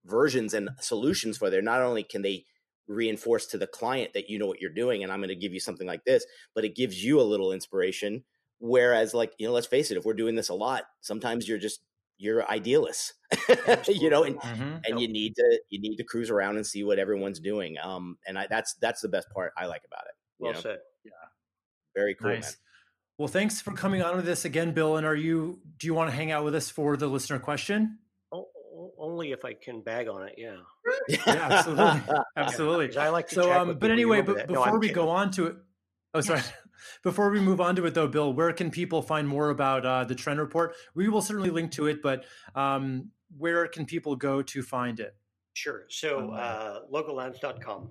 versions 0.04 0.54
and 0.54 0.70
solutions 0.80 1.38
for 1.38 1.50
there, 1.50 1.62
not 1.62 1.80
only 1.82 2.02
can 2.02 2.22
they 2.22 2.44
reinforce 2.86 3.46
to 3.46 3.58
the 3.58 3.66
client 3.66 4.12
that 4.12 4.28
you 4.28 4.38
know 4.38 4.46
what 4.46 4.60
you're 4.60 4.70
doing, 4.70 5.02
and 5.02 5.12
I'm 5.12 5.20
going 5.20 5.28
to 5.28 5.36
give 5.36 5.52
you 5.52 5.60
something 5.60 5.86
like 5.86 6.04
this, 6.04 6.24
but 6.54 6.64
it 6.64 6.76
gives 6.76 7.04
you 7.04 7.20
a 7.20 7.22
little 7.22 7.52
inspiration 7.52 8.24
Whereas, 8.66 9.12
like, 9.12 9.34
you 9.38 9.46
know, 9.46 9.52
let's 9.52 9.66
face 9.66 9.90
it, 9.90 9.98
if 9.98 10.06
we're 10.06 10.14
doing 10.14 10.36
this 10.36 10.48
a 10.48 10.54
lot, 10.54 10.84
sometimes 11.02 11.46
you're 11.46 11.58
just 11.58 11.80
you're 12.16 12.48
idealists, 12.50 13.12
you 13.88 14.08
know, 14.08 14.22
and 14.24 14.36
Mhm. 14.40 14.80
and 14.88 14.98
you 15.00 15.06
need 15.08 15.34
to 15.36 15.60
you 15.68 15.80
need 15.80 15.96
to 15.96 16.04
cruise 16.04 16.30
around 16.30 16.56
and 16.56 16.66
see 16.66 16.82
what 16.82 16.98
everyone's 16.98 17.40
doing. 17.40 17.76
Um, 17.82 18.16
and 18.26 18.38
I, 18.38 18.46
that's 18.48 18.72
that's 18.80 19.02
the 19.02 19.08
best 19.08 19.28
part 19.34 19.52
I 19.58 19.66
like 19.66 19.82
about 19.84 20.04
it. 20.06 20.14
you 20.38 20.44
well 20.44 20.52
know? 20.54 20.60
said. 20.60 20.78
Yeah. 21.04 21.10
Very 21.94 22.14
cool, 22.14 22.30
Nice. 22.30 22.56
Well, 23.18 23.28
thanks 23.28 23.60
for 23.60 23.72
coming 23.72 24.00
on 24.02 24.16
with 24.16 24.24
this 24.24 24.44
again, 24.46 24.72
Bill. 24.72 24.96
And 24.96 25.06
are 25.06 25.14
you? 25.14 25.60
Do 25.78 25.86
you 25.86 25.92
want 25.92 26.08
to 26.10 26.16
hang 26.16 26.32
out 26.32 26.44
with 26.44 26.54
us 26.54 26.70
for 26.70 26.96
the 26.96 27.06
listener 27.06 27.38
question? 27.38 27.98
O- 28.32 28.48
o- 28.74 28.94
only 28.98 29.32
if 29.32 29.44
I 29.44 29.52
can 29.52 29.82
bag 29.82 30.08
on 30.08 30.26
it. 30.26 30.36
Yeah. 30.38 30.52
man. 30.56 30.62
Yeah, 31.08 31.22
absolutely, 31.26 32.02
absolutely. 32.36 32.86
'Cause 32.88 32.96
I 32.96 33.08
like 33.10 33.28
to 33.28 33.34
So, 33.34 33.42
chat 33.48 33.60
um, 33.60 33.68
with 33.68 33.80
but 33.80 33.90
anyway, 33.90 34.22
but 34.22 34.36
that. 34.36 34.48
No, 34.50 34.64
before 34.64 34.78
we 34.78 34.86
kidding. 34.88 35.02
go 35.04 35.10
on 35.10 35.30
to 35.32 35.46
it, 35.48 35.56
oh, 36.14 36.20
sorry. 36.22 36.40
Before 37.02 37.30
we 37.30 37.40
move 37.40 37.60
on 37.60 37.76
to 37.76 37.86
it, 37.86 37.94
though, 37.94 38.08
Bill, 38.08 38.32
where 38.32 38.52
can 38.52 38.70
people 38.70 39.02
find 39.02 39.26
more 39.26 39.50
about 39.50 39.84
uh, 39.84 40.04
the 40.04 40.14
trend 40.14 40.40
report? 40.40 40.74
We 40.94 41.08
will 41.08 41.22
certainly 41.22 41.50
link 41.50 41.72
to 41.72 41.86
it, 41.86 42.02
but 42.02 42.24
um, 42.54 43.10
where 43.36 43.66
can 43.66 43.86
people 43.86 44.16
go 44.16 44.42
to 44.42 44.62
find 44.62 45.00
it? 45.00 45.16
Sure. 45.54 45.84
So 45.88 46.30
uh, 46.30 46.80
logolounge.com 46.92 47.90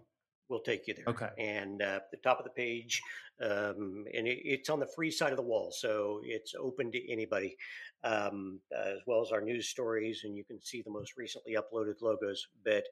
will 0.53 0.61
take 0.61 0.87
you 0.87 0.93
there. 0.93 1.05
Okay. 1.07 1.29
And 1.37 1.81
uh, 1.81 1.99
the 2.11 2.17
top 2.17 2.39
of 2.39 2.45
the 2.45 2.51
page, 2.51 3.01
um, 3.41 4.05
and 4.13 4.27
it, 4.27 4.39
it's 4.45 4.69
on 4.69 4.79
the 4.79 4.87
free 4.95 5.11
side 5.11 5.31
of 5.31 5.37
the 5.37 5.43
wall, 5.43 5.71
so 5.75 6.21
it's 6.23 6.53
open 6.57 6.91
to 6.91 7.11
anybody, 7.11 7.57
um, 8.03 8.59
as 8.71 8.99
well 9.05 9.21
as 9.21 9.31
our 9.31 9.41
news 9.41 9.67
stories, 9.67 10.21
and 10.23 10.35
you 10.35 10.43
can 10.45 10.61
see 10.61 10.81
the 10.81 10.91
most 10.91 11.17
recently 11.17 11.55
uploaded 11.55 12.01
logos. 12.01 12.47
But 12.63 12.83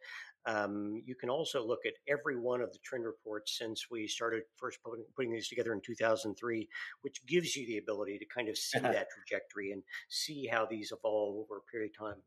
um, 0.45 1.01
you 1.05 1.15
can 1.15 1.29
also 1.29 1.65
look 1.65 1.85
at 1.85 1.93
every 2.07 2.37
one 2.37 2.61
of 2.61 2.71
the 2.73 2.79
trend 2.83 3.05
reports 3.05 3.57
since 3.57 3.85
we 3.91 4.07
started 4.07 4.43
first 4.57 4.79
putting, 4.83 5.05
putting 5.15 5.31
these 5.31 5.47
together 5.47 5.73
in 5.73 5.81
2003, 5.85 6.67
which 7.01 7.25
gives 7.27 7.55
you 7.55 7.67
the 7.67 7.77
ability 7.77 8.17
to 8.17 8.25
kind 8.25 8.49
of 8.49 8.57
see 8.57 8.79
that 8.81 9.07
trajectory 9.09 9.71
and 9.71 9.83
see 10.09 10.47
how 10.51 10.65
these 10.65 10.91
evolve 10.91 11.37
over 11.37 11.57
a 11.57 11.71
period 11.71 11.91
of 11.97 12.07
time. 12.07 12.21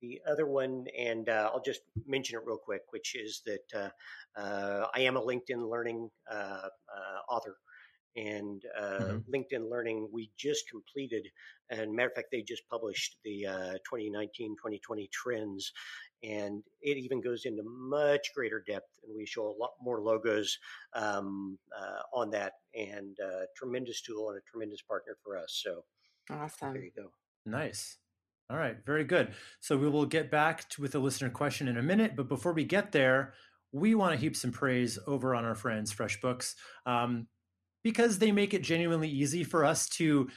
The 0.00 0.20
other 0.26 0.46
one, 0.46 0.86
and 0.96 1.28
uh, 1.28 1.50
I'll 1.52 1.60
just 1.62 1.82
mention 2.06 2.38
it 2.38 2.46
real 2.46 2.58
quick, 2.58 2.82
which 2.90 3.14
is 3.14 3.42
that 3.44 3.74
uh, 3.74 3.90
uh, 4.40 4.88
I 4.94 5.00
am 5.00 5.16
a 5.16 5.20
LinkedIn 5.22 5.68
Learning 5.70 6.10
uh, 6.30 6.68
uh, 6.94 7.18
author. 7.28 7.58
And 8.16 8.64
uh, 8.76 9.12
Mhm. 9.12 9.24
LinkedIn 9.32 9.70
Learning, 9.70 10.08
we 10.12 10.32
just 10.36 10.68
completed, 10.68 11.28
and 11.70 11.94
matter 11.94 12.08
of 12.08 12.14
fact, 12.16 12.28
they 12.32 12.42
just 12.42 12.66
published 12.68 13.18
the 13.24 13.46
uh, 13.46 13.78
2019 13.88 14.56
2020 14.60 15.08
trends. 15.12 15.72
And 16.22 16.64
it 16.80 16.96
even 16.98 17.20
goes 17.20 17.44
into 17.46 17.62
much 17.64 18.28
greater 18.34 18.60
depth, 18.66 18.98
and 19.04 19.14
we 19.16 19.26
show 19.26 19.46
a 19.48 19.56
lot 19.56 19.72
more 19.80 20.02
logos 20.02 20.58
um, 20.94 21.58
uh, 21.76 22.02
on 22.12 22.30
that. 22.30 22.54
And 22.74 23.16
uh, 23.20 23.46
tremendous 23.56 24.02
tool 24.02 24.30
and 24.30 24.38
a 24.38 24.42
tremendous 24.50 24.82
partner 24.82 25.16
for 25.22 25.36
us. 25.38 25.60
So 25.62 25.84
Awesome. 26.30 26.74
there 26.74 26.84
you 26.84 26.92
go. 26.92 27.14
Nice. 27.46 27.99
All 28.50 28.56
right, 28.56 28.76
very 28.84 29.04
good. 29.04 29.32
So 29.60 29.76
we 29.76 29.88
will 29.88 30.06
get 30.06 30.28
back 30.28 30.68
to, 30.70 30.82
with 30.82 30.92
the 30.92 30.98
listener 30.98 31.30
question 31.30 31.68
in 31.68 31.76
a 31.76 31.82
minute, 31.82 32.16
but 32.16 32.28
before 32.28 32.52
we 32.52 32.64
get 32.64 32.90
there, 32.90 33.34
we 33.70 33.94
want 33.94 34.12
to 34.12 34.18
heap 34.18 34.34
some 34.34 34.50
praise 34.50 34.98
over 35.06 35.36
on 35.36 35.44
our 35.44 35.54
friends 35.54 35.94
FreshBooks 35.94 36.56
um, 36.84 37.28
because 37.84 38.18
they 38.18 38.32
make 38.32 38.52
it 38.52 38.62
genuinely 38.62 39.08
easy 39.08 39.44
for 39.44 39.64
us 39.64 39.88
to 39.90 40.28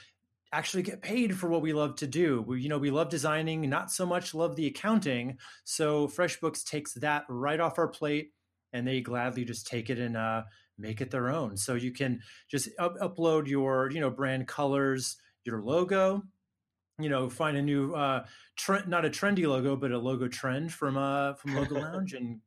actually 0.52 0.84
get 0.84 1.02
paid 1.02 1.36
for 1.36 1.48
what 1.48 1.62
we 1.62 1.72
love 1.72 1.96
to 1.96 2.06
do. 2.06 2.44
We, 2.46 2.60
you 2.62 2.68
know, 2.68 2.78
we 2.78 2.92
love 2.92 3.08
designing, 3.08 3.68
not 3.68 3.90
so 3.90 4.06
much 4.06 4.32
love 4.32 4.54
the 4.54 4.68
accounting. 4.68 5.38
So 5.64 6.06
FreshBooks 6.06 6.64
takes 6.64 6.94
that 6.94 7.24
right 7.28 7.58
off 7.58 7.78
our 7.78 7.88
plate, 7.88 8.30
and 8.72 8.86
they 8.86 9.00
gladly 9.00 9.44
just 9.44 9.66
take 9.66 9.90
it 9.90 9.98
and 9.98 10.16
uh, 10.16 10.42
make 10.78 11.00
it 11.00 11.10
their 11.10 11.30
own. 11.30 11.56
So 11.56 11.74
you 11.74 11.90
can 11.90 12.20
just 12.48 12.68
up- 12.78 12.98
upload 13.00 13.48
your, 13.48 13.90
you 13.90 14.00
know, 14.00 14.10
brand 14.10 14.46
colors, 14.46 15.16
your 15.44 15.60
logo, 15.60 16.22
you 16.98 17.08
know, 17.08 17.28
find 17.28 17.56
a 17.56 17.62
new 17.62 17.94
uh 17.94 18.24
trend, 18.56 18.88
not 18.88 19.04
a 19.04 19.10
trendy 19.10 19.46
logo, 19.46 19.76
but 19.76 19.92
a 19.92 19.98
logo 19.98 20.28
trend 20.28 20.72
from 20.72 20.96
uh 20.96 21.34
from 21.34 21.54
Logo 21.54 21.74
Lounge 21.80 22.12
and 22.12 22.40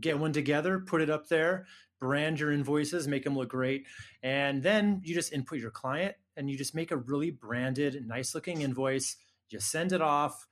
get 0.00 0.18
one 0.18 0.32
together, 0.32 0.80
put 0.80 1.02
it 1.02 1.10
up 1.10 1.28
there, 1.28 1.66
brand 2.00 2.40
your 2.40 2.52
invoices, 2.52 3.06
make 3.06 3.24
them 3.24 3.36
look 3.36 3.50
great, 3.50 3.86
and 4.22 4.62
then 4.62 5.00
you 5.04 5.14
just 5.14 5.32
input 5.32 5.58
your 5.58 5.70
client 5.70 6.14
and 6.36 6.50
you 6.50 6.56
just 6.56 6.74
make 6.74 6.90
a 6.90 6.96
really 6.96 7.30
branded, 7.30 8.06
nice 8.06 8.34
looking 8.34 8.62
invoice. 8.62 9.16
You 9.50 9.60
send 9.60 9.92
it 9.92 10.00
off. 10.00 10.48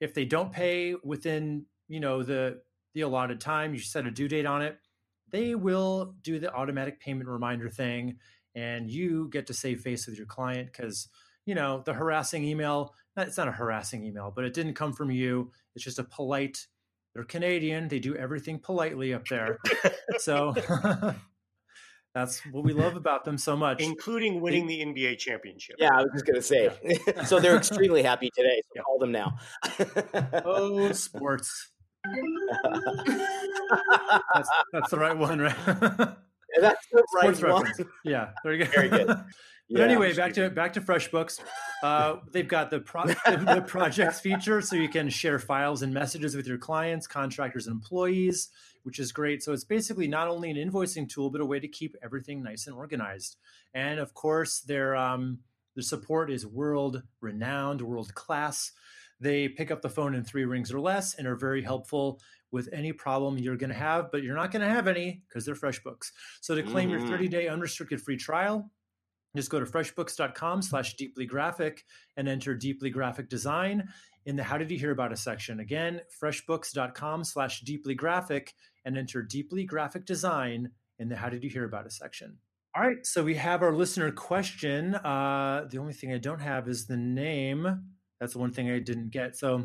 If 0.00 0.12
they 0.12 0.24
don't 0.24 0.52
pay 0.52 0.94
within, 1.02 1.64
you 1.88 2.00
know, 2.00 2.22
the 2.22 2.60
the 2.94 3.00
allotted 3.00 3.40
time, 3.40 3.74
you 3.74 3.80
set 3.80 4.06
a 4.06 4.10
due 4.10 4.28
date 4.28 4.46
on 4.46 4.62
it. 4.62 4.78
They 5.30 5.54
will 5.54 6.14
do 6.22 6.38
the 6.38 6.52
automatic 6.52 7.00
payment 7.00 7.28
reminder 7.28 7.68
thing, 7.68 8.18
and 8.54 8.88
you 8.88 9.28
get 9.32 9.48
to 9.48 9.54
save 9.54 9.80
face 9.80 10.06
with 10.06 10.16
your 10.16 10.26
client 10.26 10.70
because 10.70 11.08
you 11.46 11.54
know, 11.54 11.82
the 11.84 11.92
harassing 11.92 12.44
email, 12.44 12.94
it's 13.16 13.36
not 13.36 13.48
a 13.48 13.52
harassing 13.52 14.04
email, 14.04 14.32
but 14.34 14.44
it 14.44 14.54
didn't 14.54 14.74
come 14.74 14.92
from 14.92 15.10
you. 15.10 15.50
It's 15.74 15.84
just 15.84 15.98
a 15.98 16.04
polite, 16.04 16.66
they're 17.14 17.24
Canadian. 17.24 17.88
They 17.88 17.98
do 17.98 18.16
everything 18.16 18.58
politely 18.58 19.12
up 19.14 19.26
there. 19.28 19.58
so 20.18 20.54
that's 22.14 22.40
what 22.52 22.64
we 22.64 22.72
love 22.72 22.96
about 22.96 23.24
them 23.24 23.38
so 23.38 23.56
much. 23.56 23.80
including 23.82 24.40
winning 24.40 24.66
the 24.66 24.80
NBA 24.84 25.18
championship. 25.18 25.76
yeah, 25.78 25.90
I 25.92 26.02
was 26.02 26.10
just 26.12 26.26
gonna 26.26 26.42
say. 26.42 26.70
so 27.26 27.40
they're 27.40 27.56
extremely 27.56 28.02
happy 28.02 28.30
today. 28.36 28.62
So 28.64 28.70
Yeah. 28.76 28.82
call 28.82 28.98
them 28.98 29.12
now. 29.12 29.36
Oh, 30.44 30.92
sports. 30.92 31.70
That's, 34.34 34.48
that's 34.72 34.90
the 34.90 34.98
right 34.98 35.16
one, 35.16 35.40
right? 35.40 36.16
That's 36.60 36.86
the 36.92 37.04
right 37.14 37.36
Sports 37.36 37.42
one. 37.42 37.64
reference. 37.64 37.90
Yeah, 38.04 38.30
there 38.42 38.52
you 38.54 38.64
go. 38.64 38.70
Very 38.70 38.88
good. 38.88 39.08
But 39.70 39.78
Yeah. 39.78 39.84
anyway, 39.86 40.12
back 40.12 40.34
to 40.34 40.50
back 40.50 40.74
to 40.74 40.82
FreshBooks. 40.82 41.40
Uh, 41.82 42.16
they've 42.30 42.46
got 42.46 42.68
the, 42.68 42.80
pro- 42.80 43.06
the 43.06 43.14
the 43.54 43.64
projects 43.66 44.20
feature, 44.20 44.60
so 44.60 44.76
you 44.76 44.90
can 44.90 45.08
share 45.08 45.38
files 45.38 45.80
and 45.80 45.92
messages 45.94 46.36
with 46.36 46.46
your 46.46 46.58
clients, 46.58 47.06
contractors, 47.06 47.66
and 47.66 47.74
employees, 47.74 48.50
which 48.82 48.98
is 48.98 49.10
great. 49.10 49.42
So 49.42 49.54
it's 49.54 49.64
basically 49.64 50.06
not 50.06 50.28
only 50.28 50.50
an 50.50 50.58
invoicing 50.58 51.08
tool, 51.08 51.30
but 51.30 51.40
a 51.40 51.46
way 51.46 51.60
to 51.60 51.66
keep 51.66 51.96
everything 52.04 52.42
nice 52.42 52.66
and 52.66 52.76
organized. 52.76 53.36
And 53.72 53.98
of 53.98 54.12
course, 54.12 54.60
their 54.60 54.94
um, 54.96 55.38
their 55.74 55.82
support 55.82 56.30
is 56.30 56.46
world 56.46 57.02
renowned, 57.22 57.80
world 57.80 58.14
class. 58.14 58.70
They 59.20 59.48
pick 59.48 59.70
up 59.70 59.80
the 59.82 59.88
phone 59.88 60.14
in 60.14 60.24
three 60.24 60.44
rings 60.44 60.72
or 60.72 60.80
less 60.80 61.14
and 61.14 61.26
are 61.26 61.36
very 61.36 61.62
helpful 61.62 62.20
with 62.52 62.68
any 62.72 62.92
problem 62.92 63.36
you're 63.38 63.56
going 63.56 63.70
to 63.70 63.76
have, 63.76 64.10
but 64.12 64.22
you're 64.22 64.36
not 64.36 64.50
going 64.52 64.62
to 64.66 64.72
have 64.72 64.86
any 64.86 65.22
because 65.28 65.44
they're 65.44 65.54
FreshBooks. 65.54 66.10
So 66.40 66.54
to 66.54 66.62
claim 66.62 66.88
your 66.90 67.00
Mhm. 67.00 67.08
30 67.08 67.28
day 67.28 67.48
unrestricted 67.48 68.00
free 68.00 68.16
trial, 68.16 68.70
just 69.36 69.50
go 69.50 69.58
to 69.58 69.66
freshbooks.com 69.66 70.62
slash 70.62 70.94
deeply 70.94 71.26
graphic 71.26 71.84
and 72.16 72.28
enter 72.28 72.54
deeply 72.54 72.90
graphic 72.90 73.28
design 73.28 73.88
in 74.26 74.36
the 74.36 74.42
how 74.44 74.56
did 74.56 74.70
you 74.70 74.78
hear 74.78 74.92
about 74.92 75.10
us 75.12 75.22
section 75.22 75.58
again 75.60 76.00
freshbooks.com 76.48 77.24
slash 77.24 77.60
deeply 77.62 77.94
graphic 77.94 78.54
and 78.84 78.96
enter 78.96 79.22
deeply 79.22 79.64
graphic 79.64 80.04
design 80.06 80.70
in 80.98 81.08
the 81.08 81.16
how 81.16 81.28
did 81.28 81.42
you 81.42 81.50
hear 81.50 81.64
about 81.64 81.84
us 81.86 81.98
section 81.98 82.38
all 82.76 82.82
right 82.82 83.04
so 83.04 83.22
we 83.24 83.34
have 83.34 83.62
our 83.62 83.72
listener 83.72 84.10
question 84.12 84.94
uh, 84.94 85.66
the 85.70 85.78
only 85.78 85.92
thing 85.92 86.12
i 86.12 86.18
don't 86.18 86.40
have 86.40 86.68
is 86.68 86.86
the 86.86 86.96
name 86.96 87.82
that's 88.20 88.32
the 88.32 88.38
one 88.38 88.52
thing 88.52 88.70
i 88.70 88.78
didn't 88.78 89.10
get 89.10 89.36
so 89.36 89.64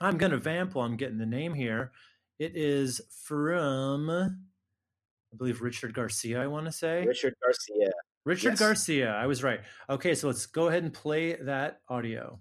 i'm 0.00 0.16
going 0.18 0.32
to 0.32 0.38
vamp 0.38 0.74
while 0.74 0.86
i'm 0.86 0.96
getting 0.96 1.18
the 1.18 1.26
name 1.26 1.54
here 1.54 1.92
it 2.38 2.52
is 2.56 3.00
from 3.24 4.10
i 4.10 5.36
believe 5.36 5.60
richard 5.60 5.94
garcia 5.94 6.42
i 6.42 6.46
want 6.46 6.66
to 6.66 6.72
say 6.72 7.04
Richard 7.06 7.34
Garcia. 7.42 7.90
Richard 8.24 8.52
Yes. 8.52 8.58
Garcia. 8.58 9.12
I 9.14 9.26
was 9.26 9.42
right. 9.42 9.60
Okay, 9.90 10.14
so 10.14 10.28
let's 10.28 10.46
go 10.46 10.68
ahead 10.68 10.82
and 10.82 10.94
play 10.94 11.34
that 11.34 11.80
audio. 11.90 12.40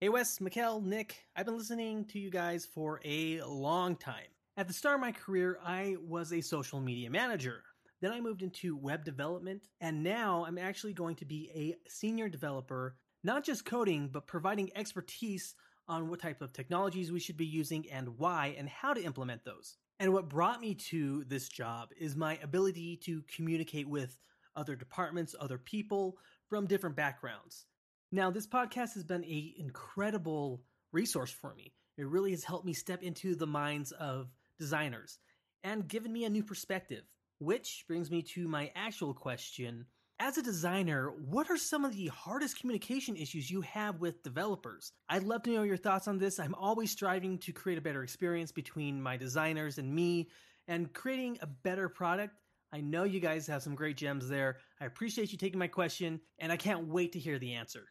Hey, 0.00 0.08
Wes, 0.10 0.38
Mikkel, 0.38 0.80
Nick, 0.84 1.16
I've 1.34 1.46
been 1.46 1.58
listening 1.58 2.04
to 2.04 2.20
you 2.20 2.30
guys 2.30 2.64
for 2.66 3.00
a 3.04 3.40
long 3.42 3.96
time. 3.96 4.28
At 4.56 4.68
the 4.68 4.72
start 4.72 4.94
of 4.94 5.00
my 5.00 5.10
career, 5.10 5.58
I 5.64 5.96
was 6.06 6.32
a 6.32 6.40
social 6.40 6.78
media 6.80 7.10
manager. 7.10 7.64
Then 8.00 8.12
I 8.12 8.20
moved 8.20 8.42
into 8.42 8.76
web 8.76 9.04
development, 9.04 9.66
and 9.80 10.04
now 10.04 10.44
I'm 10.46 10.56
actually 10.56 10.92
going 10.92 11.16
to 11.16 11.24
be 11.24 11.50
a 11.52 11.90
senior 11.90 12.28
developer, 12.28 12.94
not 13.24 13.44
just 13.44 13.64
coding, 13.64 14.08
but 14.12 14.26
providing 14.26 14.70
expertise 14.74 15.54
on 15.88 16.08
what 16.08 16.20
type 16.20 16.42
of 16.42 16.52
technologies 16.52 17.12
we 17.12 17.20
should 17.20 17.36
be 17.36 17.46
using 17.46 17.88
and 17.90 18.18
why 18.18 18.54
and 18.58 18.68
how 18.68 18.92
to 18.92 19.02
implement 19.02 19.44
those. 19.44 19.76
And 19.98 20.12
what 20.12 20.28
brought 20.28 20.60
me 20.60 20.74
to 20.74 21.24
this 21.24 21.48
job 21.48 21.90
is 21.98 22.16
my 22.16 22.38
ability 22.42 22.98
to 23.04 23.22
communicate 23.34 23.88
with 23.88 24.18
other 24.54 24.76
departments, 24.76 25.34
other 25.38 25.58
people 25.58 26.18
from 26.48 26.66
different 26.66 26.96
backgrounds. 26.96 27.66
Now, 28.12 28.30
this 28.30 28.46
podcast 28.46 28.94
has 28.94 29.04
been 29.04 29.24
a 29.24 29.54
incredible 29.58 30.62
resource 30.92 31.30
for 31.30 31.54
me. 31.54 31.72
It 31.98 32.06
really 32.06 32.30
has 32.30 32.44
helped 32.44 32.66
me 32.66 32.72
step 32.72 33.02
into 33.02 33.34
the 33.34 33.46
minds 33.46 33.92
of 33.92 34.28
designers 34.58 35.18
and 35.64 35.88
given 35.88 36.12
me 36.12 36.24
a 36.24 36.30
new 36.30 36.42
perspective. 36.42 37.04
Which 37.38 37.84
brings 37.86 38.10
me 38.10 38.22
to 38.34 38.48
my 38.48 38.70
actual 38.74 39.12
question. 39.12 39.86
As 40.18 40.38
a 40.38 40.42
designer, 40.42 41.12
what 41.28 41.50
are 41.50 41.58
some 41.58 41.84
of 41.84 41.94
the 41.94 42.06
hardest 42.06 42.58
communication 42.58 43.16
issues 43.16 43.50
you 43.50 43.60
have 43.60 44.00
with 44.00 44.22
developers? 44.22 44.92
I'd 45.10 45.24
love 45.24 45.42
to 45.42 45.50
know 45.50 45.62
your 45.62 45.76
thoughts 45.76 46.08
on 46.08 46.18
this. 46.18 46.40
I'm 46.40 46.54
always 46.54 46.90
striving 46.90 47.36
to 47.40 47.52
create 47.52 47.76
a 47.76 47.82
better 47.82 48.02
experience 48.02 48.50
between 48.50 49.02
my 49.02 49.18
designers 49.18 49.76
and 49.76 49.94
me 49.94 50.30
and 50.68 50.90
creating 50.94 51.38
a 51.42 51.46
better 51.46 51.90
product. 51.90 52.32
I 52.72 52.80
know 52.80 53.04
you 53.04 53.20
guys 53.20 53.46
have 53.48 53.62
some 53.62 53.74
great 53.74 53.98
gems 53.98 54.26
there. 54.26 54.56
I 54.80 54.86
appreciate 54.86 55.32
you 55.32 55.38
taking 55.38 55.58
my 55.58 55.68
question, 55.68 56.20
and 56.38 56.50
I 56.50 56.56
can't 56.56 56.88
wait 56.88 57.12
to 57.12 57.18
hear 57.18 57.38
the 57.38 57.52
answer. 57.52 57.84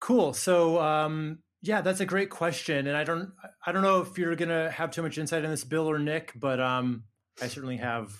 Cool. 0.00 0.34
So, 0.34 0.80
um, 0.80 1.40
yeah, 1.60 1.80
that's 1.80 2.00
a 2.00 2.06
great 2.06 2.30
question, 2.30 2.86
and 2.86 2.96
I 2.96 3.02
don't, 3.02 3.32
I 3.66 3.72
don't 3.72 3.82
know 3.82 4.00
if 4.00 4.16
you're 4.16 4.36
gonna 4.36 4.70
have 4.70 4.92
too 4.92 5.02
much 5.02 5.18
insight 5.18 5.44
on 5.44 5.50
this, 5.50 5.64
Bill 5.64 5.90
or 5.90 5.98
Nick, 5.98 6.34
but 6.36 6.60
um, 6.60 7.02
I 7.42 7.48
certainly 7.48 7.78
have, 7.78 8.12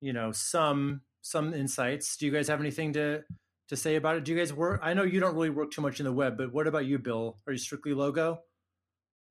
you 0.00 0.12
know, 0.12 0.32
some 0.32 1.02
some 1.28 1.52
insights. 1.54 2.16
Do 2.16 2.26
you 2.26 2.32
guys 2.32 2.48
have 2.48 2.60
anything 2.60 2.92
to 2.94 3.22
to 3.68 3.76
say 3.76 3.96
about 3.96 4.16
it? 4.16 4.24
Do 4.24 4.32
you 4.32 4.38
guys 4.38 4.52
work? 4.52 4.80
I 4.82 4.94
know 4.94 5.02
you 5.02 5.20
don't 5.20 5.34
really 5.34 5.50
work 5.50 5.70
too 5.72 5.82
much 5.82 6.00
in 6.00 6.04
the 6.04 6.12
web, 6.12 6.36
but 6.38 6.52
what 6.52 6.66
about 6.66 6.86
you, 6.86 6.98
Bill? 6.98 7.36
Are 7.46 7.52
you 7.52 7.58
strictly 7.58 7.92
logo? 7.94 8.40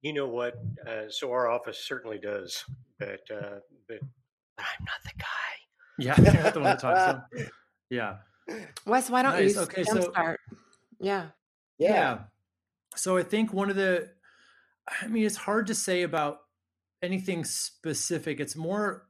You 0.04 0.14
know 0.14 0.28
what? 0.28 0.54
Uh, 0.88 1.10
so 1.10 1.32
our 1.32 1.50
office 1.50 1.80
certainly 1.80 2.20
does, 2.20 2.64
but 3.00 3.22
uh, 3.34 3.60
but 3.88 4.00
I'm 4.60 4.86
not 4.86 5.02
the 5.04 5.12
guy. 5.18 5.54
Yeah, 5.98 6.16
you're 6.34 6.44
not 6.44 6.54
the 6.54 6.60
one 6.60 6.76
to 6.76 6.82
talk 6.82 7.30
to. 7.32 7.50
Yeah. 7.90 8.18
Wes, 8.86 9.10
why 9.10 9.22
don't 9.24 9.32
Nice. 9.32 9.56
you 9.56 9.62
Okay, 9.62 9.84
jumpstart? 9.84 10.36
so- 10.50 10.58
yeah. 11.00 11.28
Yeah. 11.80 12.20
So 12.98 13.16
I 13.18 13.24
think 13.24 13.54
one 13.54 13.70
of 13.70 13.78
the, 13.78 14.10
I 15.02 15.08
mean, 15.08 15.26
it's 15.26 15.38
hard 15.38 15.68
to 15.68 15.76
say 15.76 16.02
about 16.02 16.40
anything 17.02 17.46
specific. 17.46 18.42
It's 18.42 18.58
more, 18.58 19.07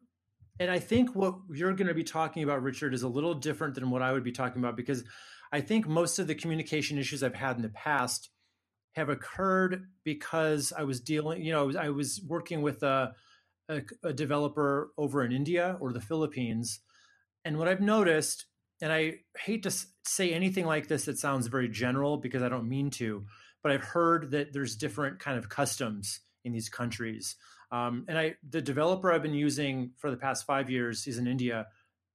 and 0.60 0.72
I 0.72 0.80
think 0.80 1.16
what 1.16 1.36
you're 1.54 1.74
going 1.74 1.88
to 1.88 1.94
be 1.94 2.04
talking 2.04 2.44
about, 2.44 2.64
Richard, 2.64 2.94
is 2.94 3.04
a 3.04 3.08
little 3.08 3.34
different 3.34 3.76
than 3.76 3.90
what 3.90 4.02
I 4.02 4.12
would 4.12 4.24
be 4.24 4.32
talking 4.32 4.62
about 4.62 4.76
because 4.76 5.04
I 5.52 5.62
think 5.62 5.88
most 5.88 6.20
of 6.20 6.28
the 6.28 6.36
communication 6.36 6.98
issues 6.98 7.24
I've 7.24 7.36
had 7.36 7.56
in 7.56 7.62
the 7.62 7.70
past 7.70 8.30
have 8.96 9.10
occurred 9.10 9.88
because 10.04 10.74
I 10.76 10.84
was 10.84 11.00
dealing, 11.00 11.44
you 11.44 11.52
know, 11.52 11.62
I 11.62 11.66
was, 11.66 11.76
I 11.76 11.90
was 11.90 12.22
working 12.28 12.62
with 12.62 12.82
a, 12.84 13.14
a, 13.70 13.82
a 14.04 14.14
developer 14.14 14.92
over 14.98 15.24
in 15.24 15.32
India 15.32 15.78
or 15.80 15.94
the 15.94 16.02
Philippines. 16.02 16.80
And 17.46 17.60
what 17.60 17.68
I've 17.68 17.82
noticed, 17.82 18.46
and 18.82 18.92
I 18.92 19.20
hate 19.38 19.64
to 19.64 19.72
say 20.04 20.34
anything 20.34 20.66
like 20.66 20.88
this 20.88 21.06
that 21.06 21.20
sounds 21.20 21.48
very 21.48 21.70
general 21.70 22.18
because 22.18 22.42
I 22.42 22.50
don't 22.50 22.68
mean 22.68 22.90
to, 22.92 23.26
but 23.62 23.72
I've 23.72 23.84
heard 23.84 24.32
that 24.32 24.54
there's 24.54 24.76
different 24.76 25.20
kind 25.20 25.38
of 25.38 25.50
customs 25.50 26.22
in 26.44 26.52
these 26.52 26.70
countries. 26.70 27.36
Um, 27.72 28.06
and 28.08 28.18
I, 28.18 28.36
the 28.50 28.62
developer 28.62 29.12
I've 29.12 29.22
been 29.22 29.34
using 29.34 29.92
for 29.98 30.10
the 30.10 30.18
past 30.18 30.46
five 30.46 30.70
years, 30.70 31.04
he's 31.04 31.18
in 31.18 31.28
India, 31.28 31.68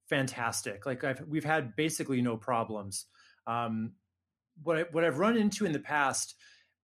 fantastic. 0.09 0.87
Like 0.87 1.05
I've, 1.05 1.23
we've 1.29 1.45
had 1.45 1.77
basically 1.77 2.23
no 2.23 2.37
problems. 2.37 3.07
Um, 3.47 3.93
what 4.63 4.79
I, 4.79 4.83
what 4.93 5.05
I've 5.05 5.19
run 5.19 5.37
into 5.37 5.67
in 5.67 5.73
the 5.73 5.79
past 5.79 6.35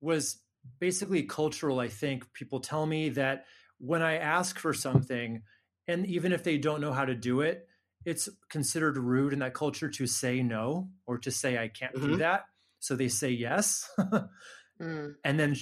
was 0.01 0.41
basically 0.81 1.23
cultural. 1.23 1.81
I 1.81 1.89
think 1.89 2.33
people 2.33 2.61
tell 2.61 2.87
me 2.87 3.09
that 3.11 3.47
when 3.79 4.03
I 4.03 4.17
ask 4.19 4.59
for 4.59 4.73
something, 4.75 5.43
and 5.87 6.07
even 6.07 6.33
if 6.33 6.45
they 6.45 6.59
don't 6.59 6.81
know 6.81 6.93
how 6.93 7.05
to 7.05 7.15
do 7.15 7.41
it, 7.41 7.67
it's 8.05 8.29
considered 8.49 8.97
rude 8.97 9.33
in 9.33 9.39
that 9.41 9.55
culture 9.55 9.89
to 9.91 10.07
say 10.07 10.43
no 10.43 10.89
or 11.07 11.19
to 11.19 11.31
say 11.31 11.59
I 11.59 11.69
can't 11.69 11.95
do 11.95 12.01
Mhm. 12.17 12.19
that. 12.19 12.45
So 12.81 12.97
they 12.97 13.09
say 13.09 13.31
yes, 13.31 13.91
Mm. 14.81 15.17
and 15.25 15.41
then 15.41 15.57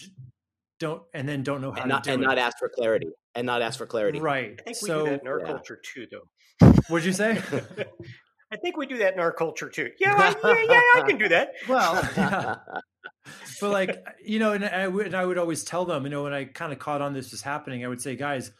don't 0.78 1.02
and 1.14 1.28
then 1.28 1.42
don't 1.42 1.60
know 1.60 1.72
how 1.72 1.80
And 1.82 1.88
not 1.88 2.04
to 2.04 2.10
do 2.10 2.14
and 2.14 2.22
it. 2.22 2.26
not 2.26 2.38
ask 2.38 2.58
for 2.58 2.68
clarity. 2.68 3.08
And 3.34 3.46
not 3.46 3.62
ask 3.62 3.78
for 3.78 3.86
clarity. 3.86 4.18
right. 4.20 4.58
I 4.58 4.62
think 4.62 4.78
we 4.82 4.88
so 4.88 5.04
do 5.04 5.10
that 5.10 5.20
in 5.22 5.28
our 5.28 5.40
Yeah. 5.40 5.46
culture 5.46 5.80
too, 5.94 6.06
though. 6.10 6.70
what'd 6.88 7.04
you 7.04 7.12
say? 7.12 7.40
I 8.52 8.56
think 8.56 8.76
we 8.76 8.86
do 8.86 8.98
that 8.98 9.14
in 9.14 9.20
our 9.20 9.32
culture 9.32 9.68
too. 9.68 9.90
Yeah, 10.00 10.14
I, 10.16 10.34
yeah, 10.44 10.62
yeah, 10.68 10.80
I 11.02 11.02
can 11.06 11.18
do 11.18 11.28
that. 11.28 11.52
well, 11.68 12.08
yeah. 12.16 12.54
but 13.60 13.70
like 13.70 14.06
you 14.24 14.38
know, 14.38 14.52
and 14.52 14.64
I 14.64 14.86
would, 14.86 15.06
and 15.06 15.16
I 15.16 15.24
would 15.24 15.38
always 15.38 15.64
tell 15.64 15.84
them, 15.84 16.04
you 16.04 16.10
know, 16.10 16.22
when 16.22 16.32
I 16.32 16.44
kind 16.44 16.72
of 16.72 16.78
caught 16.78 17.02
on 17.02 17.12
this 17.12 17.30
was 17.32 17.42
happening, 17.42 17.84
I 17.84 17.88
would 17.88 18.00
say, 18.00 18.16
guys, 18.16 18.52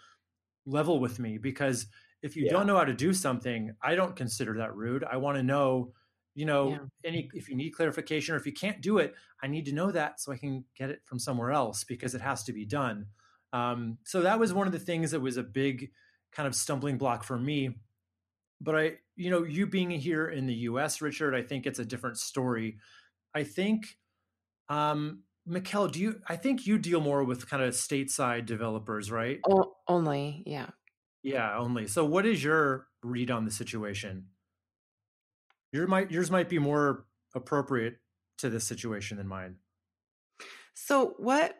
level 0.67 0.99
with 1.01 1.19
me 1.19 1.39
because 1.39 1.87
if 2.23 2.37
you 2.37 2.47
Yeah. 2.47 2.53
don't 2.53 2.67
know 2.67 2.77
how 2.77 2.85
to 2.85 2.95
do 2.95 3.12
something, 3.12 3.75
I 3.83 3.95
don't 3.95 4.17
consider 4.17 4.59
that 4.59 4.75
rude. 4.75 5.05
I 5.05 5.17
want 5.19 5.37
to 5.37 5.43
know, 5.43 5.93
you 6.37 6.45
know, 6.45 6.70
Yeah. 6.70 6.78
any 7.03 7.28
if 7.34 7.49
you 7.49 7.57
need 7.57 7.70
clarification 7.70 8.34
or 8.34 8.39
if 8.39 8.47
you 8.47 8.53
can't 8.53 8.80
do 8.80 8.99
it, 8.99 9.14
I 9.43 9.49
need 9.49 9.64
to 9.64 9.72
know 9.72 9.91
that 9.91 10.20
so 10.20 10.30
I 10.30 10.37
can 10.37 10.64
get 10.76 10.91
it 10.91 11.01
from 11.05 11.18
somewhere 11.18 11.51
else 11.51 11.82
because 11.82 12.14
it 12.14 12.20
has 12.20 12.45
to 12.45 12.53
be 12.53 12.64
done. 12.66 13.07
Um, 13.53 13.99
so 14.05 14.20
that 14.20 14.39
was 14.39 14.53
one 14.53 14.66
of 14.66 14.72
the 14.72 14.78
things 14.78 15.11
that 15.12 15.20
was 15.20 15.39
a 15.39 15.43
big 15.43 15.91
kind 16.32 16.47
of 16.47 16.55
stumbling 16.55 16.99
block 16.99 17.24
for 17.24 17.39
me. 17.39 17.78
But 18.61 18.74
I, 18.76 18.93
you 19.16 19.30
know, 19.30 19.45
you 19.45 19.66
being 19.66 19.91
here 19.91 20.28
in 20.28 20.47
the 20.47 20.55
U.S., 20.70 21.01
Richard, 21.01 21.34
I 21.34 21.43
think 21.43 21.66
it's 21.66 21.78
a 21.78 21.84
different 21.84 22.18
story. 22.18 22.78
I 23.34 23.43
think, 23.45 23.97
um, 24.68 25.22
Mikkel, 25.49 25.91
do 25.93 26.01
you? 26.01 26.20
I 26.28 26.37
think 26.37 26.66
you 26.66 26.76
deal 26.78 27.01
more 27.01 27.22
with 27.24 27.49
kind 27.49 27.62
of 27.62 27.72
stateside 27.74 28.47
developers, 28.47 29.11
right? 29.11 29.41
O- 29.49 29.74
only, 29.89 30.43
yeah. 30.47 30.68
Yeah, 31.22 31.57
only. 31.59 31.87
So, 31.87 32.05
what 32.05 32.26
is 32.26 32.43
your 32.43 32.89
read 33.03 33.30
on 33.30 33.45
the 33.45 33.51
situation? 33.51 34.26
Your 35.77 35.87
might 35.87 36.11
yours 36.11 36.31
might 36.31 36.49
be 36.49 36.59
more 36.59 37.05
appropriate 37.35 37.99
to 38.39 38.49
this 38.49 38.64
situation 38.64 39.18
than 39.18 39.29
mine. 39.29 39.57
So 40.74 41.14
what? 41.18 41.55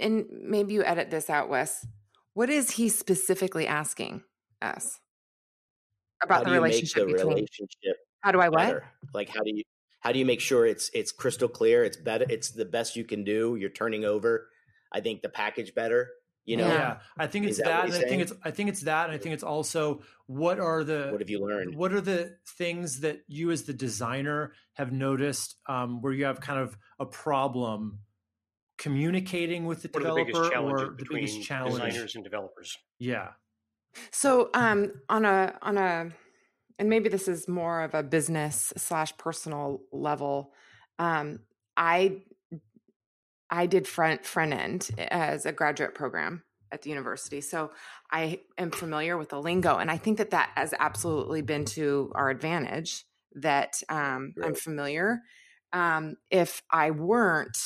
And 0.00 0.26
maybe 0.30 0.72
you 0.72 0.84
edit 0.84 1.10
this 1.10 1.28
out, 1.28 1.48
Wes. 1.48 1.86
What 2.32 2.48
is 2.48 2.72
he 2.72 2.88
specifically 2.88 3.66
asking 3.66 4.22
us 4.62 5.00
about 6.22 6.40
the 6.40 6.46
do 6.46 6.50
you 6.54 6.62
relationship 6.62 7.06
the 7.06 7.12
between? 7.12 7.34
relationship 7.34 7.96
How 8.20 8.32
do 8.32 8.40
I 8.40 8.48
what? 8.48 8.82
Like 9.12 9.28
how 9.28 9.42
do 9.42 9.50
you 9.54 9.64
how 10.00 10.12
do 10.12 10.18
you 10.18 10.24
make 10.24 10.40
sure 10.40 10.66
it's 10.66 10.90
it's 10.94 11.12
crystal 11.12 11.48
clear? 11.48 11.84
It's 11.84 11.96
better. 11.98 12.24
It's 12.28 12.50
the 12.50 12.64
best 12.64 12.96
you 12.96 13.04
can 13.04 13.22
do. 13.22 13.56
You're 13.56 13.70
turning 13.70 14.04
over. 14.04 14.48
I 14.92 15.00
think 15.00 15.22
the 15.22 15.28
package 15.28 15.74
better. 15.74 16.08
You 16.46 16.58
know, 16.58 16.68
Yeah. 16.68 16.74
Yeah, 16.74 16.98
I 17.18 17.26
think 17.26 17.46
Is 17.46 17.58
it's 17.58 17.66
that 17.68 17.86
that, 17.88 17.94
and 17.94 18.04
I 18.04 18.08
think 18.08 18.22
it's 18.22 18.32
I 18.44 18.50
think 18.50 18.68
it's 18.68 18.82
that, 18.82 19.06
and 19.06 19.14
I 19.14 19.18
think 19.18 19.34
it's 19.34 19.42
also 19.42 20.02
what 20.26 20.58
are 20.60 20.84
the 20.84 21.08
what 21.10 21.20
have 21.20 21.30
you 21.30 21.40
learned? 21.40 21.74
what 21.74 21.92
are 21.92 22.00
the 22.00 22.36
things 22.58 23.00
that 23.00 23.20
you 23.28 23.50
as 23.50 23.64
the 23.64 23.72
designer 23.72 24.52
have 24.74 24.92
noticed 24.92 25.56
um, 25.66 26.02
where 26.02 26.12
you 26.12 26.24
have 26.26 26.40
kind 26.40 26.60
of 26.60 26.76
a 26.98 27.06
problem 27.06 28.00
communicating 28.76 29.64
with 29.66 29.82
the 29.82 29.88
One 29.92 30.04
of 30.06 30.14
the 30.14 30.24
biggest 30.24 30.42
developer 30.50 30.82
or 30.84 30.90
the 30.90 30.96
between 30.96 31.24
biggest 31.24 31.42
challenge 31.48 31.78
designers 31.78 32.14
and 32.16 32.24
developers. 32.24 32.76
yeah 32.98 33.28
So 34.10 34.50
um 34.54 34.92
on 35.08 35.24
a 35.24 35.56
on 35.62 35.78
a 35.78 36.10
and 36.78 36.88
maybe 36.90 37.08
this 37.08 37.28
is 37.28 37.46
more 37.46 37.82
of 37.82 37.94
a 37.94 38.02
business 38.02 38.72
slash 38.76 39.16
personal 39.16 39.80
level. 39.92 40.52
Um 40.98 41.40
I 41.76 42.22
I 43.54 43.66
did 43.66 43.86
front 43.86 44.26
front 44.26 44.52
end 44.52 44.90
as 44.98 45.46
a 45.46 45.52
graduate 45.52 45.94
program 45.94 46.42
at 46.72 46.82
the 46.82 46.90
university. 46.90 47.40
So 47.40 47.70
I 48.10 48.40
am 48.58 48.72
familiar 48.72 49.16
with 49.16 49.28
the 49.28 49.40
lingo 49.40 49.76
and 49.76 49.90
I 49.90 49.96
think 49.96 50.18
that 50.18 50.30
that 50.30 50.50
has 50.56 50.74
absolutely 50.78 51.40
been 51.40 51.64
to 51.66 52.10
our 52.16 52.30
advantage 52.30 53.04
that 53.36 53.80
um 53.88 54.34
I'm 54.42 54.54
familiar. 54.54 55.20
Um 55.72 56.16
if 56.30 56.62
I 56.70 56.90
weren't, 56.90 57.56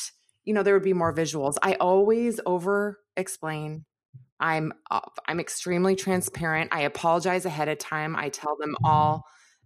you 0.43 0.53
know, 0.53 0.61
there 0.61 0.75
would 0.75 0.83
be 0.83 0.93
more 0.93 1.13
visuals. 1.13 1.55
I 1.63 1.73
always 1.75 2.39
over 2.45 2.99
explain 3.17 3.85
I'm 4.39 4.73
uh, 4.91 5.01
I'm 5.27 5.39
extremely 5.39 5.95
transparent. 5.95 6.69
I 6.71 6.81
apologize 6.81 7.45
ahead 7.45 7.67
of 7.67 7.79
time. 7.79 8.15
I 8.15 8.29
tell 8.29 8.55
them 8.57 8.75
all. 8.83 9.25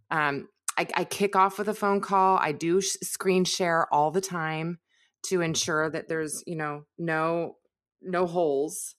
Um, 0.10 0.48
I, 0.78 0.88
I 0.96 1.04
kick 1.04 1.36
off 1.36 1.60
with 1.60 1.68
a 1.68 1.74
phone 1.74 2.02
call. 2.02 2.38
I 2.38 2.52
do 2.52 2.82
sh- 2.82 2.98
screen 3.04 3.46
share 3.46 3.94
all 3.94 4.10
the 4.10 4.22
time 4.22 4.80
to 5.24 5.42
ensure 5.42 5.90
that 5.90 6.08
there's 6.08 6.44
you 6.46 6.56
know 6.56 6.86
no 6.98 7.58
no 8.02 8.28
holes. 8.28 8.96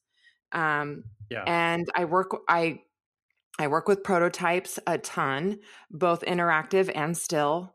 Um, 0.52 1.04
yeah 1.30 1.44
and 1.46 1.88
I 1.94 2.04
work 2.04 2.36
I 2.48 2.80
I 3.58 3.68
work 3.68 3.88
with 3.88 4.02
prototypes 4.02 4.78
a 4.86 4.98
ton, 4.98 5.60
both 5.90 6.22
interactive 6.22 6.90
and 6.94 7.16
still. 7.16 7.74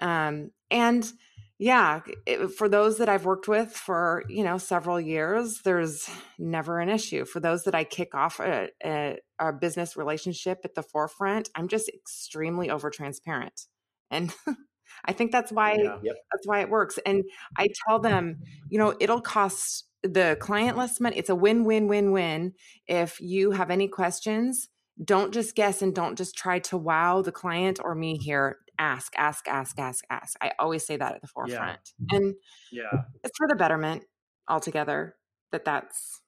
Um, 0.00 0.50
and 0.70 1.10
yeah 1.58 2.00
it, 2.26 2.50
for 2.50 2.68
those 2.68 2.98
that 2.98 3.08
i've 3.08 3.24
worked 3.24 3.46
with 3.46 3.72
for 3.72 4.24
you 4.28 4.42
know 4.42 4.58
several 4.58 5.00
years 5.00 5.60
there's 5.64 6.10
never 6.38 6.80
an 6.80 6.88
issue 6.88 7.24
for 7.24 7.38
those 7.38 7.62
that 7.64 7.74
i 7.74 7.84
kick 7.84 8.14
off 8.14 8.40
a, 8.40 8.68
a, 8.84 9.16
a 9.38 9.52
business 9.52 9.96
relationship 9.96 10.58
at 10.64 10.74
the 10.74 10.82
forefront 10.82 11.48
i'm 11.54 11.68
just 11.68 11.88
extremely 11.88 12.70
over 12.70 12.90
transparent 12.90 13.66
and 14.10 14.34
i 15.06 15.12
think 15.12 15.32
that's 15.32 15.52
why 15.52 15.74
Yeah. 15.74 15.98
Yep. 16.02 16.16
that's 16.32 16.46
why 16.46 16.60
it 16.60 16.68
works 16.70 16.98
and 17.06 17.22
i 17.56 17.68
tell 17.86 17.98
them 17.98 18.38
you 18.70 18.78
know 18.78 18.94
it'll 19.00 19.20
cost 19.20 19.84
the 20.02 20.36
client 20.40 20.76
less 20.76 21.00
money 21.00 21.16
it's 21.16 21.30
a 21.30 21.34
win-win-win-win 21.34 22.52
if 22.86 23.20
you 23.20 23.52
have 23.52 23.70
any 23.70 23.88
questions 23.88 24.68
don't 25.04 25.32
just 25.34 25.54
guess 25.56 25.82
and 25.82 25.94
don't 25.94 26.16
just 26.16 26.36
try 26.36 26.58
to 26.60 26.76
wow 26.76 27.22
the 27.22 27.32
client 27.32 27.80
or 27.82 27.94
me 27.94 28.16
here 28.18 28.56
ask 28.78 29.12
ask 29.16 29.48
ask 29.48 29.78
ask 29.78 30.04
ask 30.10 30.36
i 30.40 30.52
always 30.58 30.84
say 30.86 30.96
that 30.96 31.14
at 31.14 31.20
the 31.20 31.26
forefront 31.28 31.92
and 32.10 32.34
Yeah. 32.72 33.02
it's 33.22 33.36
for 33.38 33.46
the 33.48 33.54
betterment 33.56 34.04
altogether 34.48 35.16
that 35.52 35.64
that's 35.64 36.20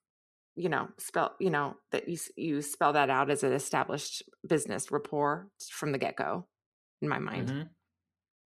you 0.55 0.68
know 0.70 0.89
spell 0.99 1.35
you 1.39 1.51
know 1.51 1.77
that 1.93 2.09
you 2.09 2.16
you 2.37 2.62
spell 2.62 2.95
that 2.95 3.11
out 3.11 3.31
as 3.31 3.43
an 3.43 3.53
established 3.53 4.22
business 4.49 4.91
rapport 4.91 5.49
from 5.70 5.93
the 5.93 5.99
get-go 5.99 6.47
in 7.03 7.09
my 7.09 7.18
mind 7.18 7.51
Mhm. 7.51 7.68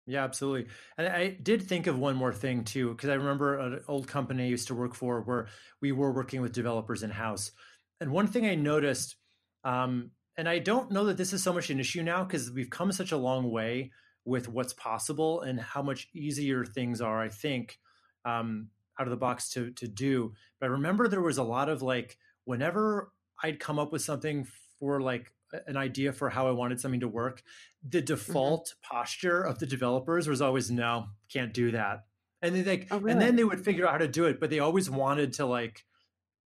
Yeah, 0.08 0.24
absolutely. 0.24 0.72
And 0.98 1.08
I 1.08 1.30
did 1.30 1.64
think 1.64 1.88
of 1.88 1.98
one 1.98 2.16
more 2.16 2.34
thing 2.34 2.64
too, 2.64 2.92
because 2.92 3.10
I 3.10 3.16
remember 3.16 3.58
an 3.58 3.82
old 3.88 4.08
company 4.08 4.44
I 4.44 4.48
used 4.48 4.68
to 4.68 4.76
work 4.76 4.94
for 4.94 5.22
where 5.22 5.48
we 5.82 5.92
were 5.92 6.12
working 6.14 6.42
with 6.42 6.54
developers 6.54 7.02
in 7.02 7.10
house. 7.10 7.52
And 8.00 8.12
one 8.12 8.28
thing 8.28 8.46
I 8.46 8.54
noticed, 8.56 9.16
um, 9.64 10.12
and 10.38 10.48
I 10.48 10.60
don't 10.60 10.92
know 10.92 11.06
that 11.06 11.18
this 11.18 11.34
is 11.34 11.42
so 11.42 11.54
much 11.54 11.72
an 11.72 11.80
issue 11.80 12.04
now 12.04 12.24
because 12.24 12.52
we've 12.52 12.70
come 12.70 12.92
such 12.92 13.12
a 13.14 13.18
long 13.18 13.50
way 13.50 13.92
with 14.26 14.48
what's 14.48 14.74
possible 14.74 15.42
and 15.42 15.60
how 15.60 15.82
much 15.82 16.08
easier 16.14 16.66
things 16.66 17.02
are, 17.02 17.22
I 17.22 17.30
think, 17.30 17.80
um, 18.26 18.70
out 19.00 19.08
of 19.08 19.12
the 19.12 19.18
box 19.18 19.50
to 19.52 19.72
to 19.72 19.88
do. 19.88 20.34
But 20.60 20.68
I 20.68 20.70
remember 20.70 21.08
there 21.08 21.22
was 21.22 21.38
a 21.38 21.44
lot 21.44 21.68
of 21.70 21.82
like 21.82 22.18
whenever 22.46 23.12
I'd 23.44 23.60
come 23.60 23.80
up 23.80 23.92
with 23.92 24.02
something 24.04 24.48
for 24.80 25.02
like 25.02 25.34
an 25.68 25.78
idea 25.78 26.12
for 26.12 26.30
how 26.30 26.48
I 26.48 26.52
wanted 26.52 26.80
something 26.80 27.00
to 27.02 27.08
work, 27.08 27.44
the 27.88 28.00
mm-hmm. 28.00 28.06
default 28.06 28.76
posture 28.82 29.42
of 29.42 29.60
the 29.60 29.66
developers 29.66 30.28
was 30.28 30.42
always 30.42 30.72
no, 30.72 31.08
can't 31.32 31.54
do 31.54 31.72
that. 31.72 32.06
And 32.42 32.56
then 32.56 32.66
like 32.66 32.88
Oh, 32.92 33.06
and 33.06 33.22
then 33.22 33.36
they 33.36 33.44
would 33.44 33.64
figure 33.64 33.86
out 33.86 33.94
how 33.94 33.98
to 34.00 34.08
do 34.08 34.26
it, 34.26 34.40
but 34.40 34.50
they 34.50 34.60
always 34.60 34.90
wanted 34.90 35.34
to 35.34 35.46
like 35.46 35.86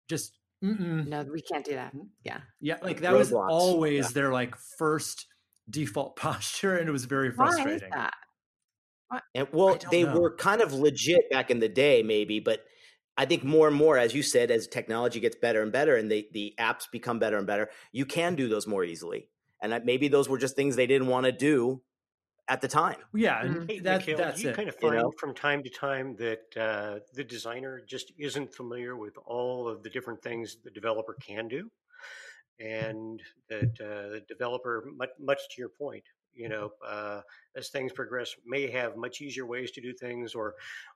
just 0.08 0.36
mm-mm. 0.62 1.06
no 1.06 1.22
we 1.22 1.40
can't 1.40 1.64
do 1.64 1.72
that 1.72 1.94
mm-hmm. 1.94 2.06
yeah 2.24 2.40
yeah, 2.60 2.76
like 2.82 3.00
that 3.00 3.14
was 3.14 3.32
always 3.32 4.06
Yeah. 4.06 4.12
their 4.12 4.32
like 4.32 4.54
first 4.78 5.26
default 5.68 6.16
posture, 6.16 6.76
and 6.76 6.88
it 6.88 6.92
was 6.92 7.04
very 7.04 7.30
why 7.30 7.48
is 7.48 7.54
frustrating. 7.54 7.90
that 7.90 8.14
And 9.34 9.48
well, 9.52 9.78
they 9.90 10.04
know. 10.04 10.18
were 10.20 10.36
kind 10.36 10.60
of 10.60 10.72
legit 10.72 11.30
back 11.30 11.50
in 11.50 11.58
the 11.60 11.68
day, 11.68 12.02
maybe, 12.02 12.40
but 12.40 12.64
I 13.20 13.26
think 13.26 13.44
more 13.44 13.68
and 13.68 13.76
more, 13.76 13.98
as 13.98 14.14
you 14.14 14.22
said, 14.22 14.50
as 14.50 14.66
technology 14.66 15.20
gets 15.20 15.36
better 15.36 15.60
and 15.60 15.70
better, 15.70 15.94
and 15.96 16.10
the 16.10 16.26
the 16.32 16.54
apps 16.58 16.90
become 16.90 17.18
better 17.18 17.36
and 17.36 17.46
better, 17.46 17.68
you 17.92 18.06
can 18.06 18.34
do 18.34 18.48
those 18.48 18.66
more 18.66 18.82
easily. 18.82 19.28
And 19.60 19.72
that- 19.72 19.84
maybe 19.84 20.08
those 20.08 20.26
were 20.26 20.38
just 20.38 20.56
things 20.56 20.74
they 20.74 20.86
didn't 20.86 21.08
want 21.08 21.26
to 21.26 21.32
do 21.32 21.82
at 22.48 22.62
the 22.62 22.68
time. 22.68 22.96
Yeah, 23.12 23.44
and 23.44 23.70
Hey, 23.70 23.78
that, 23.80 24.00
Mikkel, 24.00 24.16
that's 24.16 24.42
you 24.42 24.48
it. 24.48 24.56
kind 24.56 24.70
of 24.70 24.74
you 24.80 24.88
find 24.88 25.02
know? 25.02 25.12
from 25.20 25.34
time 25.34 25.62
to 25.62 25.68
time 25.68 26.16
that 26.16 26.56
uh, 26.56 27.00
the 27.12 27.22
designer 27.22 27.82
just 27.86 28.10
isn't 28.18 28.54
familiar 28.54 28.96
with 28.96 29.18
all 29.26 29.68
of 29.68 29.82
the 29.82 29.90
different 29.90 30.22
things 30.22 30.56
the 30.64 30.70
developer 30.70 31.14
can 31.20 31.46
do, 31.46 31.70
and 32.58 33.22
that 33.50 33.74
uh, 33.80 34.08
the 34.14 34.22
developer, 34.28 34.84
much, 34.96 35.10
much 35.18 35.40
to 35.50 35.60
your 35.60 35.68
point, 35.68 36.04
you 36.34 36.48
know, 36.48 36.70
uh, 36.86 37.20
as 37.56 37.68
things 37.68 37.92
progress, 37.92 38.34
may 38.46 38.70
have 38.70 38.96
much 38.96 39.20
easier 39.20 39.46
ways 39.46 39.70
to 39.72 39.80
do 39.80 39.92
things, 39.92 40.34
or 40.34 40.54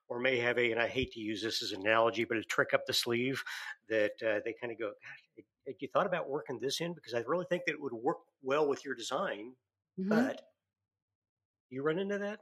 or 0.09 0.19
may 0.21 0.39
have 0.39 0.59
a, 0.59 0.71
and 0.71 0.81
I 0.81 0.87
hate 0.89 1.13
to 1.13 1.21
use 1.21 1.43
this 1.43 1.63
as 1.63 1.73
an 1.73 1.81
analogy, 1.81 2.25
but 2.25 2.37
a 2.37 2.43
trick 2.45 2.75
up 2.75 2.87
the 2.87 2.93
sleeve 2.93 3.43
that 3.89 4.13
uh, 4.23 4.41
they 4.45 4.55
kind 4.61 4.73
of 4.73 4.79
go, 4.79 4.89
"Gosh, 5.03 5.45
have 5.67 5.77
you 5.81 5.89
thought 5.89 6.07
about 6.07 6.29
working 6.29 6.59
this 6.61 6.81
in? 6.81 6.93
Because 6.95 7.15
I 7.15 7.21
really 7.27 7.47
think 7.49 7.65
that 7.67 7.73
it 7.73 7.81
would 7.81 7.93
work 7.95 8.19
well 8.43 8.69
with 8.69 8.85
your 8.85 8.95
design, 8.95 9.55
Mhm. 9.99 10.09
but 10.09 10.41
you 11.71 11.83
run 11.83 11.99
into 11.99 12.19
that. 12.19 12.41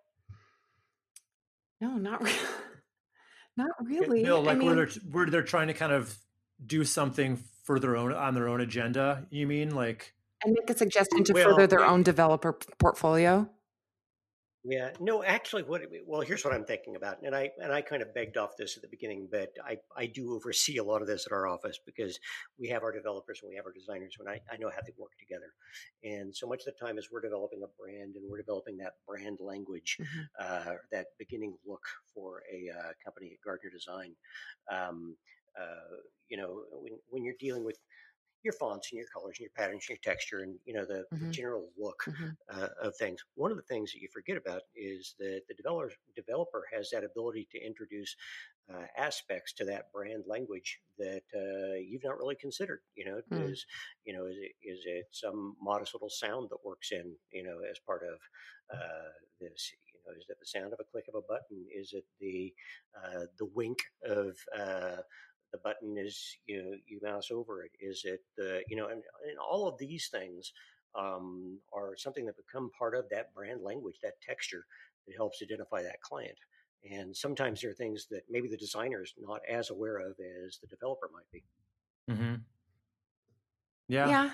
no 1.81 1.97
not 1.97 2.23
really 2.23 2.37
not 3.57 3.71
really 3.85 4.23
Bill, 4.23 4.39
I 4.49 4.55
like 4.55 4.63
where 4.63 4.75
they're 4.75 5.03
where 5.11 5.27
they're 5.27 5.43
trying 5.43 5.69
to 5.69 5.75
kind 5.75 5.93
of 5.93 6.17
do 6.65 6.85
something 6.85 7.37
for 7.65 7.79
their 7.81 7.97
own 7.97 8.13
on 8.13 8.35
their 8.35 8.49
own 8.49 8.61
agenda. 8.61 9.27
You 9.31 9.47
mean 9.47 9.75
like? 9.75 10.15
And 10.45 10.55
make 10.55 10.71
a 10.71 10.77
suggestion 10.79 11.25
to 11.25 11.35
Well, 11.35 11.43
further 11.43 11.67
their 11.67 11.85
own 11.85 12.03
developer 12.03 12.53
portfolio 12.79 13.49
Yeah, 14.65 14.93
no, 15.01 15.25
actually, 15.25 15.65
what? 15.65 15.83
Well, 16.07 16.21
here's 16.21 16.45
what 16.45 16.55
I'm 16.55 16.65
thinking 16.65 16.95
about, 16.95 17.21
and 17.25 17.35
I 17.35 17.51
and 17.61 17.73
I 17.73 17.83
kind 17.83 18.01
of 18.01 18.15
begged 18.15 18.37
off 18.37 18.57
this 18.57 18.77
at 18.77 18.83
the 18.83 18.89
beginning, 18.89 19.27
but 19.29 19.51
I 19.65 19.79
I 19.97 20.07
do 20.07 20.35
oversee 20.35 20.77
a 20.77 20.85
lot 20.85 21.03
of 21.03 21.09
this 21.09 21.27
at 21.27 21.33
our 21.33 21.49
office 21.49 21.81
because 21.85 22.21
we 22.61 22.69
have 22.69 22.85
our 22.85 22.93
developers 22.93 23.41
and 23.43 23.49
we 23.51 23.57
have 23.57 23.67
our 23.67 23.73
designers, 23.73 24.15
and 24.21 24.29
I 24.29 24.41
I 24.49 24.57
know 24.59 24.71
how 24.71 24.81
they 24.87 24.93
work 24.97 25.11
together, 25.19 25.53
and 26.05 26.33
so 26.35 26.47
much 26.47 26.61
of 26.65 26.67
the 26.67 26.87
time 26.87 26.97
as 26.97 27.09
we're 27.11 27.23
developing 27.23 27.65
a 27.65 27.67
brand 27.77 28.15
and 28.15 28.25
we're 28.31 28.39
developing 28.39 28.77
that 28.77 28.93
brand 29.05 29.39
language, 29.41 29.99
Mhm. 29.99 30.29
uh, 30.39 30.75
that 30.93 31.09
beginning 31.19 31.59
look 31.67 31.83
for 32.15 32.45
a 32.53 32.71
uh, 32.71 32.93
company 33.05 33.33
at 33.35 33.41
Gardner 33.45 33.71
Design, 33.71 34.15
um, 34.71 35.17
uh, 35.59 35.97
you 36.29 36.37
know, 36.37 36.65
when 36.71 36.99
when 37.09 37.25
you're 37.25 37.35
dealing 37.39 37.65
with 37.65 37.79
your 38.45 38.55
fonts 38.55 38.91
and 38.93 38.99
your 38.99 39.09
colors 39.09 39.37
and 39.39 39.45
your 39.45 39.51
patterns 39.57 39.87
and 39.89 39.97
your 39.97 40.15
texture 40.15 40.41
and 40.41 40.59
you 40.65 40.75
know 40.75 40.85
the, 40.85 41.05
the 41.21 41.29
Mhm. 41.29 41.33
general 41.33 41.71
look 41.79 41.99
Mhm. 42.07 42.37
uh, 42.53 42.69
of 42.83 42.95
things. 42.97 43.21
One 43.35 43.51
of 43.51 43.57
the 43.57 43.63
things 43.65 43.93
that 43.93 44.01
you 44.01 44.09
forget 44.13 44.37
about 44.37 44.63
is 44.75 45.15
that 45.19 45.43
the 45.49 45.55
developer 45.55 45.93
developer 46.17 46.67
has 46.73 46.91
that 46.91 47.05
ability 47.05 47.49
to 47.53 47.59
introduce 47.65 48.17
uh, 48.73 48.87
aspects 48.97 49.53
to 49.55 49.65
that 49.67 49.93
brand 49.93 50.25
language 50.27 50.81
that 50.99 51.23
uh, 51.35 51.75
you've 51.79 52.05
not 52.05 52.19
really 52.19 52.37
considered. 52.37 52.81
You 52.95 53.07
know, 53.07 53.23
Mm. 53.31 53.57
is 53.57 53.67
you 54.05 54.13
know 54.13 54.27
is 54.27 54.37
it 54.39 54.53
is 54.63 54.81
it 54.87 55.07
some 55.13 55.57
modest 55.61 55.95
little 55.95 56.11
sound 56.11 56.49
that 56.51 56.65
works 56.65 56.93
in 56.93 57.17
you 57.33 57.43
know 57.43 57.61
as 57.71 57.79
part 57.87 58.03
of 58.05 58.19
uh, 58.73 59.11
this. 59.41 59.73
You 59.93 60.01
know, 60.07 60.19
is 60.19 60.27
it 60.29 60.39
the 60.41 60.47
sound 60.47 60.73
of 60.73 60.81
a 60.81 60.85
click 60.85 61.05
of 61.09 61.15
a 61.15 61.23
button? 61.23 61.67
Is 61.75 61.93
it 61.93 62.05
the 62.21 62.55
uh, 62.97 63.27
the 63.39 63.47
wink 63.47 63.79
of 64.05 64.37
uh, 64.57 65.03
the 65.53 65.59
button 65.59 65.97
is 65.99 66.37
you 66.47 66.63
know, 66.63 66.71
you 66.87 67.01
mouse 67.03 67.31
over 67.31 67.63
it? 67.63 67.71
Is 67.81 68.03
it 68.05 68.21
the 68.37 68.63
you 68.69 68.77
know 68.77 68.87
and, 68.87 69.03
and 69.29 69.39
all 69.39 69.69
of 69.69 69.79
these 69.79 70.09
things 70.09 70.53
um, 70.99 71.59
are 71.73 71.97
something 71.97 72.27
that 72.27 72.37
become 72.37 72.71
part 72.79 72.95
of 72.95 73.09
that 73.11 73.33
brand 73.35 73.63
language, 73.63 73.97
that 74.03 74.21
texture 74.21 74.67
that 75.07 75.17
helps 75.17 75.43
identify 75.43 75.83
that 75.83 76.01
client. 76.01 76.39
And 76.91 77.17
sometimes 77.17 77.61
there 77.61 77.71
are 77.71 77.75
things 77.75 78.07
that 78.11 78.23
maybe 78.29 78.49
the 78.49 78.57
designer 78.57 79.03
is 79.03 79.15
not 79.19 79.41
as 79.49 79.71
aware 79.71 79.99
of 79.99 80.17
as 80.45 80.59
the 80.61 80.67
developer 80.67 81.09
might 81.13 81.31
be. 81.33 81.45
Mm-hmm. 82.11 82.35
Yeah. 83.89 84.09
Yeah. 84.09 84.31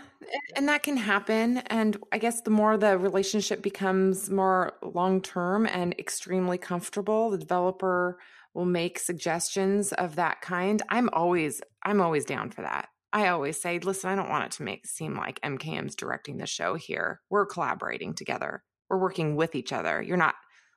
and 0.57 0.69
that 0.69 0.83
can 0.83 0.97
happen. 0.97 1.59
And 1.67 1.97
I 2.13 2.19
guess 2.19 2.43
the 2.43 2.51
more 2.51 2.77
the 2.77 2.97
relationship 2.97 3.61
becomes 3.61 4.31
more 4.31 4.75
long 4.83 5.21
term 5.21 5.67
and 5.67 5.95
extremely 5.99 6.59
comfortable, 6.59 7.31
the 7.31 7.39
developer 7.39 8.19
will 8.59 8.65
make 8.65 8.99
suggestions 8.99 9.93
of 9.93 10.17
that 10.17 10.41
kind. 10.41 10.83
I'm 10.89 11.09
always 11.13 11.63
I'm 11.85 12.01
always 12.01 12.25
down 12.25 12.51
for 12.51 12.63
that. 12.63 12.89
I 13.13 13.29
always 13.29 13.63
say, 13.63 13.79
listen, 13.79 14.11
I 14.11 14.17
don't 14.17 14.29
want 14.29 14.47
it 14.47 14.51
to 14.57 14.65
make 14.65 14.85
seem 14.85 15.15
like 15.17 15.41
MKM's 15.43 15.95
directing 15.95 16.39
the 16.39 16.47
show 16.47 16.75
here. 16.75 17.21
We're 17.31 17.47
collaborating 17.47 18.15
together. 18.15 18.65
We're 18.91 18.99
working 18.99 19.37
with 19.37 19.55
each 19.55 19.73
other. 19.73 20.03
You're 20.03 20.17
not 20.17 20.35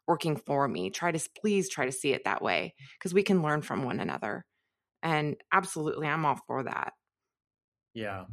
working 0.07 0.35
for 0.35 0.67
me. 0.67 0.91
Try 0.91 1.11
to 1.11 1.29
please 1.41 1.69
try 1.69 1.87
to 1.87 1.91
see 1.91 2.13
it 2.13 2.23
that 2.25 2.43
way 2.43 2.75
because 2.99 3.15
we 3.15 3.23
can 3.23 3.41
learn 3.41 3.63
from 3.63 3.83
one 3.83 3.99
another. 3.99 4.45
And 5.01 5.37
absolutely, 5.51 6.07
I'm 6.07 6.23
all 6.23 6.39
for 6.45 6.61
that. 6.61 6.93
Yeah. 7.95 8.25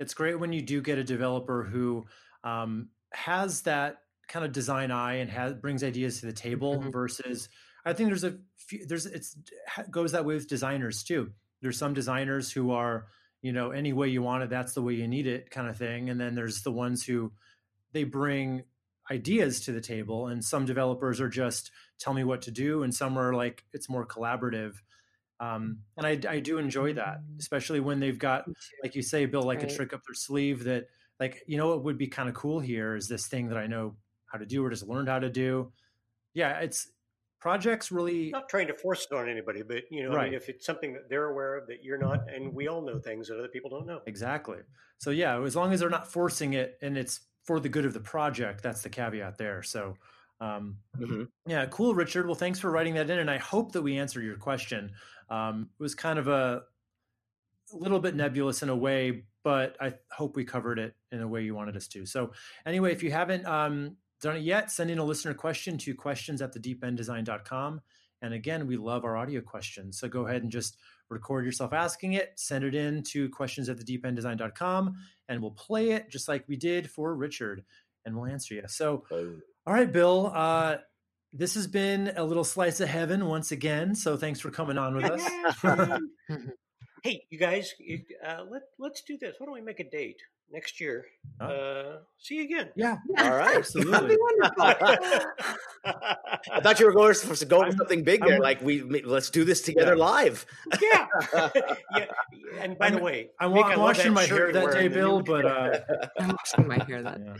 It's 0.00 0.14
great 0.14 0.40
when 0.40 0.54
you 0.54 0.62
do 0.62 0.80
get 0.80 0.96
a 0.96 1.04
developer 1.04 1.64
who 1.64 2.06
um, 2.44 2.88
has 3.12 3.60
that 3.62 3.98
kind 4.26 4.46
of 4.46 4.52
design 4.52 4.90
eye 4.90 5.16
and 5.16 5.28
has 5.28 5.52
brings 5.52 5.84
ideas 5.84 6.20
to 6.20 6.26
the 6.26 6.32
table 6.32 6.78
Mhm. 6.80 6.92
versus 6.92 7.50
I 7.86 7.92
think 7.92 8.08
there's 8.08 8.24
a 8.24 8.36
few, 8.56 8.84
there's 8.84 9.06
it's 9.06 9.36
goes 9.90 10.12
that 10.12 10.24
way 10.24 10.34
with 10.34 10.48
designers 10.48 11.04
too. 11.04 11.30
There's 11.62 11.78
some 11.78 11.94
designers 11.94 12.50
who 12.50 12.72
are, 12.72 13.06
you 13.40 13.52
know, 13.52 13.70
any 13.70 13.92
way 13.92 14.08
you 14.08 14.22
want 14.22 14.42
it, 14.42 14.50
that's 14.50 14.74
the 14.74 14.82
way 14.82 14.94
you 14.94 15.06
need 15.06 15.26
it 15.28 15.50
kind 15.50 15.68
of 15.68 15.76
thing. 15.78 16.10
And 16.10 16.20
then 16.20 16.34
there's 16.34 16.62
the 16.62 16.72
ones 16.72 17.04
who 17.04 17.32
they 17.92 18.02
bring 18.02 18.64
ideas 19.10 19.60
to 19.60 19.72
the 19.72 19.80
table 19.80 20.26
and 20.26 20.44
some 20.44 20.66
developers 20.66 21.20
are 21.20 21.28
just 21.28 21.70
tell 22.00 22.12
me 22.12 22.24
what 22.24 22.42
to 22.42 22.50
do 22.50 22.82
and 22.82 22.92
some 22.92 23.16
are 23.16 23.32
like 23.32 23.64
it's 23.72 23.88
more 23.88 24.04
collaborative. 24.04 24.74
Um, 25.38 25.78
and 25.96 26.06
I, 26.06 26.18
I 26.28 26.40
do 26.40 26.58
enjoy 26.58 26.94
that, 26.94 27.20
especially 27.38 27.78
when 27.78 28.00
they've 28.00 28.18
got 28.18 28.46
like 28.82 28.96
you 28.96 29.02
say, 29.02 29.26
Bill, 29.26 29.42
like 29.42 29.62
a 29.62 29.72
trick 29.72 29.92
up 29.92 30.00
their 30.06 30.14
sleeve 30.14 30.64
that, 30.64 30.88
like, 31.20 31.42
you 31.46 31.56
know, 31.56 31.68
what 31.68 31.84
would 31.84 31.98
be 31.98 32.08
kind 32.08 32.28
of 32.28 32.34
cool 32.34 32.58
here 32.58 32.96
is 32.96 33.06
this 33.08 33.26
thing 33.26 33.48
that 33.48 33.58
I 33.58 33.66
know 33.66 33.96
how 34.26 34.38
to 34.38 34.46
do 34.46 34.64
or 34.64 34.70
just 34.70 34.86
learned 34.86 35.08
how 35.08 35.18
to 35.18 35.30
do. 35.30 35.72
Yeah, 36.34 36.58
it's 36.58 36.88
projects 37.46 37.92
really. 37.92 38.30
Not 38.30 38.48
trying 38.48 38.68
to 38.72 38.74
force 38.74 39.06
it 39.10 39.14
on 39.14 39.28
anybody, 39.28 39.62
but 39.62 39.82
you 39.90 40.02
know, 40.02 40.16
I 40.16 40.24
mean, 40.24 40.34
if 40.34 40.48
it's 40.48 40.64
something 40.66 40.92
that 40.94 41.08
they're 41.08 41.30
aware 41.30 41.56
of 41.58 41.66
that 41.68 41.84
you're 41.84 42.02
not, 42.08 42.18
and 42.34 42.42
we 42.58 42.68
all 42.68 42.82
know 42.82 42.98
things 42.98 43.28
that 43.28 43.38
other 43.38 43.52
people 43.56 43.70
don't 43.70 43.86
know. 43.86 44.00
Exactly. 44.06 44.58
So 44.98 45.10
yeah, 45.10 45.40
as 45.40 45.54
long 45.54 45.72
as 45.72 45.80
they're 45.80 45.98
not 45.98 46.10
forcing 46.10 46.54
it 46.54 46.78
and 46.82 46.98
it's 46.98 47.20
for 47.44 47.60
the 47.60 47.68
good 47.68 47.84
of 47.84 47.94
the 47.94 48.00
project, 48.14 48.62
that's 48.62 48.82
the 48.82 48.88
caveat 48.88 49.38
there. 49.38 49.62
So 49.62 49.94
Um, 50.40 50.78
mm-hmm. 50.98 51.24
Yeah, 51.46 51.66
cool, 51.66 51.94
Richard. 51.94 52.26
Well, 52.26 52.34
thanks 52.34 52.58
for 52.58 52.70
writing 52.70 52.94
that 52.94 53.08
in, 53.08 53.18
and 53.18 53.30
I 53.30 53.38
hope 53.38 53.72
that 53.72 53.82
we 53.82 53.98
answered 53.98 54.24
your 54.24 54.36
question. 54.36 54.92
Um, 55.30 55.70
it 55.78 55.82
was 55.82 55.94
kind 55.94 56.18
of 56.18 56.28
a, 56.28 56.62
a 57.72 57.76
little 57.76 58.00
bit 58.00 58.14
nebulous 58.14 58.62
in 58.62 58.68
a 58.68 58.76
way, 58.76 59.24
but 59.42 59.76
I 59.80 59.94
hope 60.10 60.36
we 60.36 60.44
covered 60.44 60.78
it 60.78 60.94
in 61.10 61.20
a 61.22 61.28
way 61.28 61.42
you 61.42 61.54
wanted 61.54 61.76
us 61.76 61.88
to. 61.88 62.06
So, 62.06 62.32
anyway, 62.66 62.92
if 62.92 63.02
you 63.02 63.10
haven't 63.10 63.46
um, 63.46 63.96
done 64.20 64.36
it 64.36 64.42
yet, 64.42 64.70
send 64.70 64.90
in 64.90 64.98
a 64.98 65.04
listener 65.04 65.34
question 65.34 65.78
to 65.78 65.94
questions 65.94 66.42
at 66.42 66.54
thedeependdesign.com. 66.54 67.80
And 68.22 68.34
again, 68.34 68.66
we 68.66 68.76
love 68.76 69.04
our 69.04 69.16
audio 69.16 69.40
questions. 69.40 69.98
So 69.98 70.08
go 70.08 70.26
ahead 70.26 70.42
and 70.42 70.50
just 70.50 70.78
record 71.10 71.44
yourself 71.44 71.72
asking 71.72 72.14
it, 72.14 72.32
send 72.36 72.64
it 72.64 72.74
in 72.74 73.02
to 73.10 73.28
questions 73.28 73.68
at 73.68 73.78
thedeependdesign.com, 73.78 74.94
and 75.28 75.40
we'll 75.42 75.50
play 75.52 75.90
it 75.90 76.10
just 76.10 76.28
like 76.28 76.44
we 76.48 76.56
did 76.56 76.90
for 76.90 77.14
Richard, 77.14 77.64
and 78.04 78.16
we'll 78.16 78.26
answer 78.26 78.54
you. 78.54 78.62
So, 78.68 79.04
all 79.66 79.74
right, 79.74 79.90
Bill. 79.90 80.32
Uh, 80.34 80.76
this 81.32 81.54
has 81.54 81.66
been 81.66 82.12
a 82.16 82.24
little 82.24 82.44
slice 82.44 82.80
of 82.80 82.88
heaven 82.88 83.26
once 83.26 83.52
again. 83.52 83.94
So 83.94 84.16
thanks 84.16 84.40
for 84.40 84.50
coming 84.50 84.78
on 84.78 84.94
with 84.96 85.04
us. 85.04 86.00
hey, 87.02 87.22
you 87.28 87.38
guys, 87.38 87.74
uh, 88.26 88.44
let 88.50 88.62
let's 88.78 89.02
do 89.02 89.18
this. 89.18 89.34
Why 89.38 89.46
don't 89.46 89.54
we 89.54 89.60
make 89.60 89.80
a 89.80 89.90
date 89.90 90.22
next 90.50 90.80
year? 90.80 91.04
Oh. 91.40 91.46
Uh, 91.46 91.98
see 92.18 92.36
you 92.36 92.44
again. 92.44 92.70
Yeah. 92.76 92.96
All 93.18 93.36
right. 93.36 93.56
Absolutely. 93.56 94.16
I 94.50 95.24
thought 96.62 96.80
you 96.80 96.86
were 96.86 96.92
going 96.92 97.14
for, 97.14 97.44
going 97.44 97.72
for 97.72 97.76
something 97.76 98.04
big 98.04 98.24
there. 98.24 98.40
like 98.40 98.62
we 98.62 98.82
let's 98.82 99.30
do 99.30 99.44
this 99.44 99.60
together 99.60 99.94
yeah. 99.96 100.04
live. 100.04 100.46
yeah. 100.80 101.06
yeah. 101.96 102.06
And 102.60 102.78
by 102.78 102.86
I'm, 102.86 102.94
the 102.94 103.02
way, 103.02 103.30
I'm, 103.38 103.52
I'm 103.54 103.80
washing 103.80 104.12
my 104.12 104.24
hair 104.24 104.52
that 104.52 104.72
day, 104.72 104.88
Bill, 104.88 105.22
but 105.22 105.44
uh, 105.44 105.80
I'm 106.18 106.28
washing 106.28 106.66
my 106.66 106.82
hair 106.84 107.02
that. 107.02 107.20
Yeah. 107.20 107.36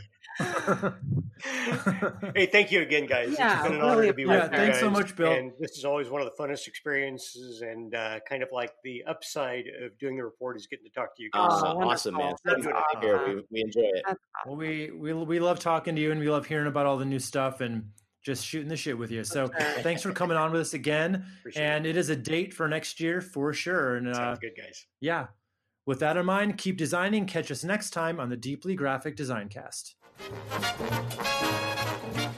hey, 2.35 2.47
thank 2.47 2.71
you 2.71 2.83
again, 2.83 3.07
guys. 3.07 3.37
Yeah, 3.39 3.55
it's 3.55 3.63
been 3.63 3.73
an 3.73 3.79
really 3.79 3.91
honor 3.91 4.07
to 4.07 4.13
be 4.13 4.27
with 4.27 4.37
yeah, 4.37 4.49
Thanks 4.49 4.81
so 4.81 4.91
much, 4.91 5.17
Bill. 5.17 5.33
And 5.33 5.53
this 5.59 5.79
is 5.79 5.85
always 5.85 6.11
one 6.11 6.21
of 6.21 6.27
the 6.27 6.43
funnest 6.43 6.67
experiences, 6.67 7.63
and 7.63 7.95
uh, 7.95 8.21
kind 8.29 8.43
of 8.43 8.51
like 8.53 8.73
the 8.85 9.03
upside 9.05 9.65
of 9.83 9.99
doing 9.99 10.17
the 10.17 10.25
report 10.25 10.57
is 10.57 10.67
getting 10.67 10.85
to 10.85 10.93
talk 10.93 11.17
to 11.17 11.23
you 11.23 11.31
guys. 11.31 11.51
Oh, 11.53 11.83
awesome, 11.83 12.17
man! 12.17 12.35
That's 12.45 12.67
awesome. 12.67 12.96
We, 13.03 13.43
we 13.51 13.61
enjoy 13.63 13.83
it. 13.83 14.05
Well, 14.47 14.57
we 14.57 14.91
we 14.91 15.13
we 15.13 15.41
love 15.41 15.59
talking 15.59 15.97
to 15.97 16.03
you, 16.03 16.13
and 16.13 16.21
we 16.21 16.31
love 16.31 16.47
hearing 16.47 16.67
about 16.67 16.87
all 16.87 16.99
the 16.99 17.05
new 17.05 17.19
stuff 17.19 17.61
and 17.61 17.91
just 18.23 18.45
shooting 18.45 18.69
the 18.69 18.77
shit 18.77 18.99
with 18.99 19.11
you. 19.11 19.23
So 19.23 19.49
thanks 19.83 20.03
for 20.03 20.13
coming 20.13 20.37
on 20.37 20.51
with 20.51 20.61
us 20.61 20.75
again. 20.75 21.25
Appreciate 21.41 21.63
and 21.63 21.87
it 21.87 21.97
is 21.97 22.11
a 22.11 22.17
date 22.17 22.53
for 22.53 22.67
next 22.67 22.99
year 22.99 23.21
for 23.21 23.53
sure. 23.53 23.97
And 23.97 24.09
uh, 24.09 24.15
Sounds 24.15 24.39
good, 24.41 24.53
guys. 24.57 24.85
Yeah. 25.01 25.29
With 25.87 26.01
that 26.01 26.17
in 26.17 26.27
mind, 26.27 26.59
keep 26.59 26.77
designing. 26.77 27.27
Catch 27.27 27.53
us 27.53 27.63
next 27.63 27.91
time 27.91 28.19
on 28.19 28.29
the 28.29 28.37
Deeply 28.37 28.75
Graphic 28.75 29.15
Design 29.15 29.49
Cast. 29.49 29.95
Thank 30.19 32.21
you. 32.21 32.29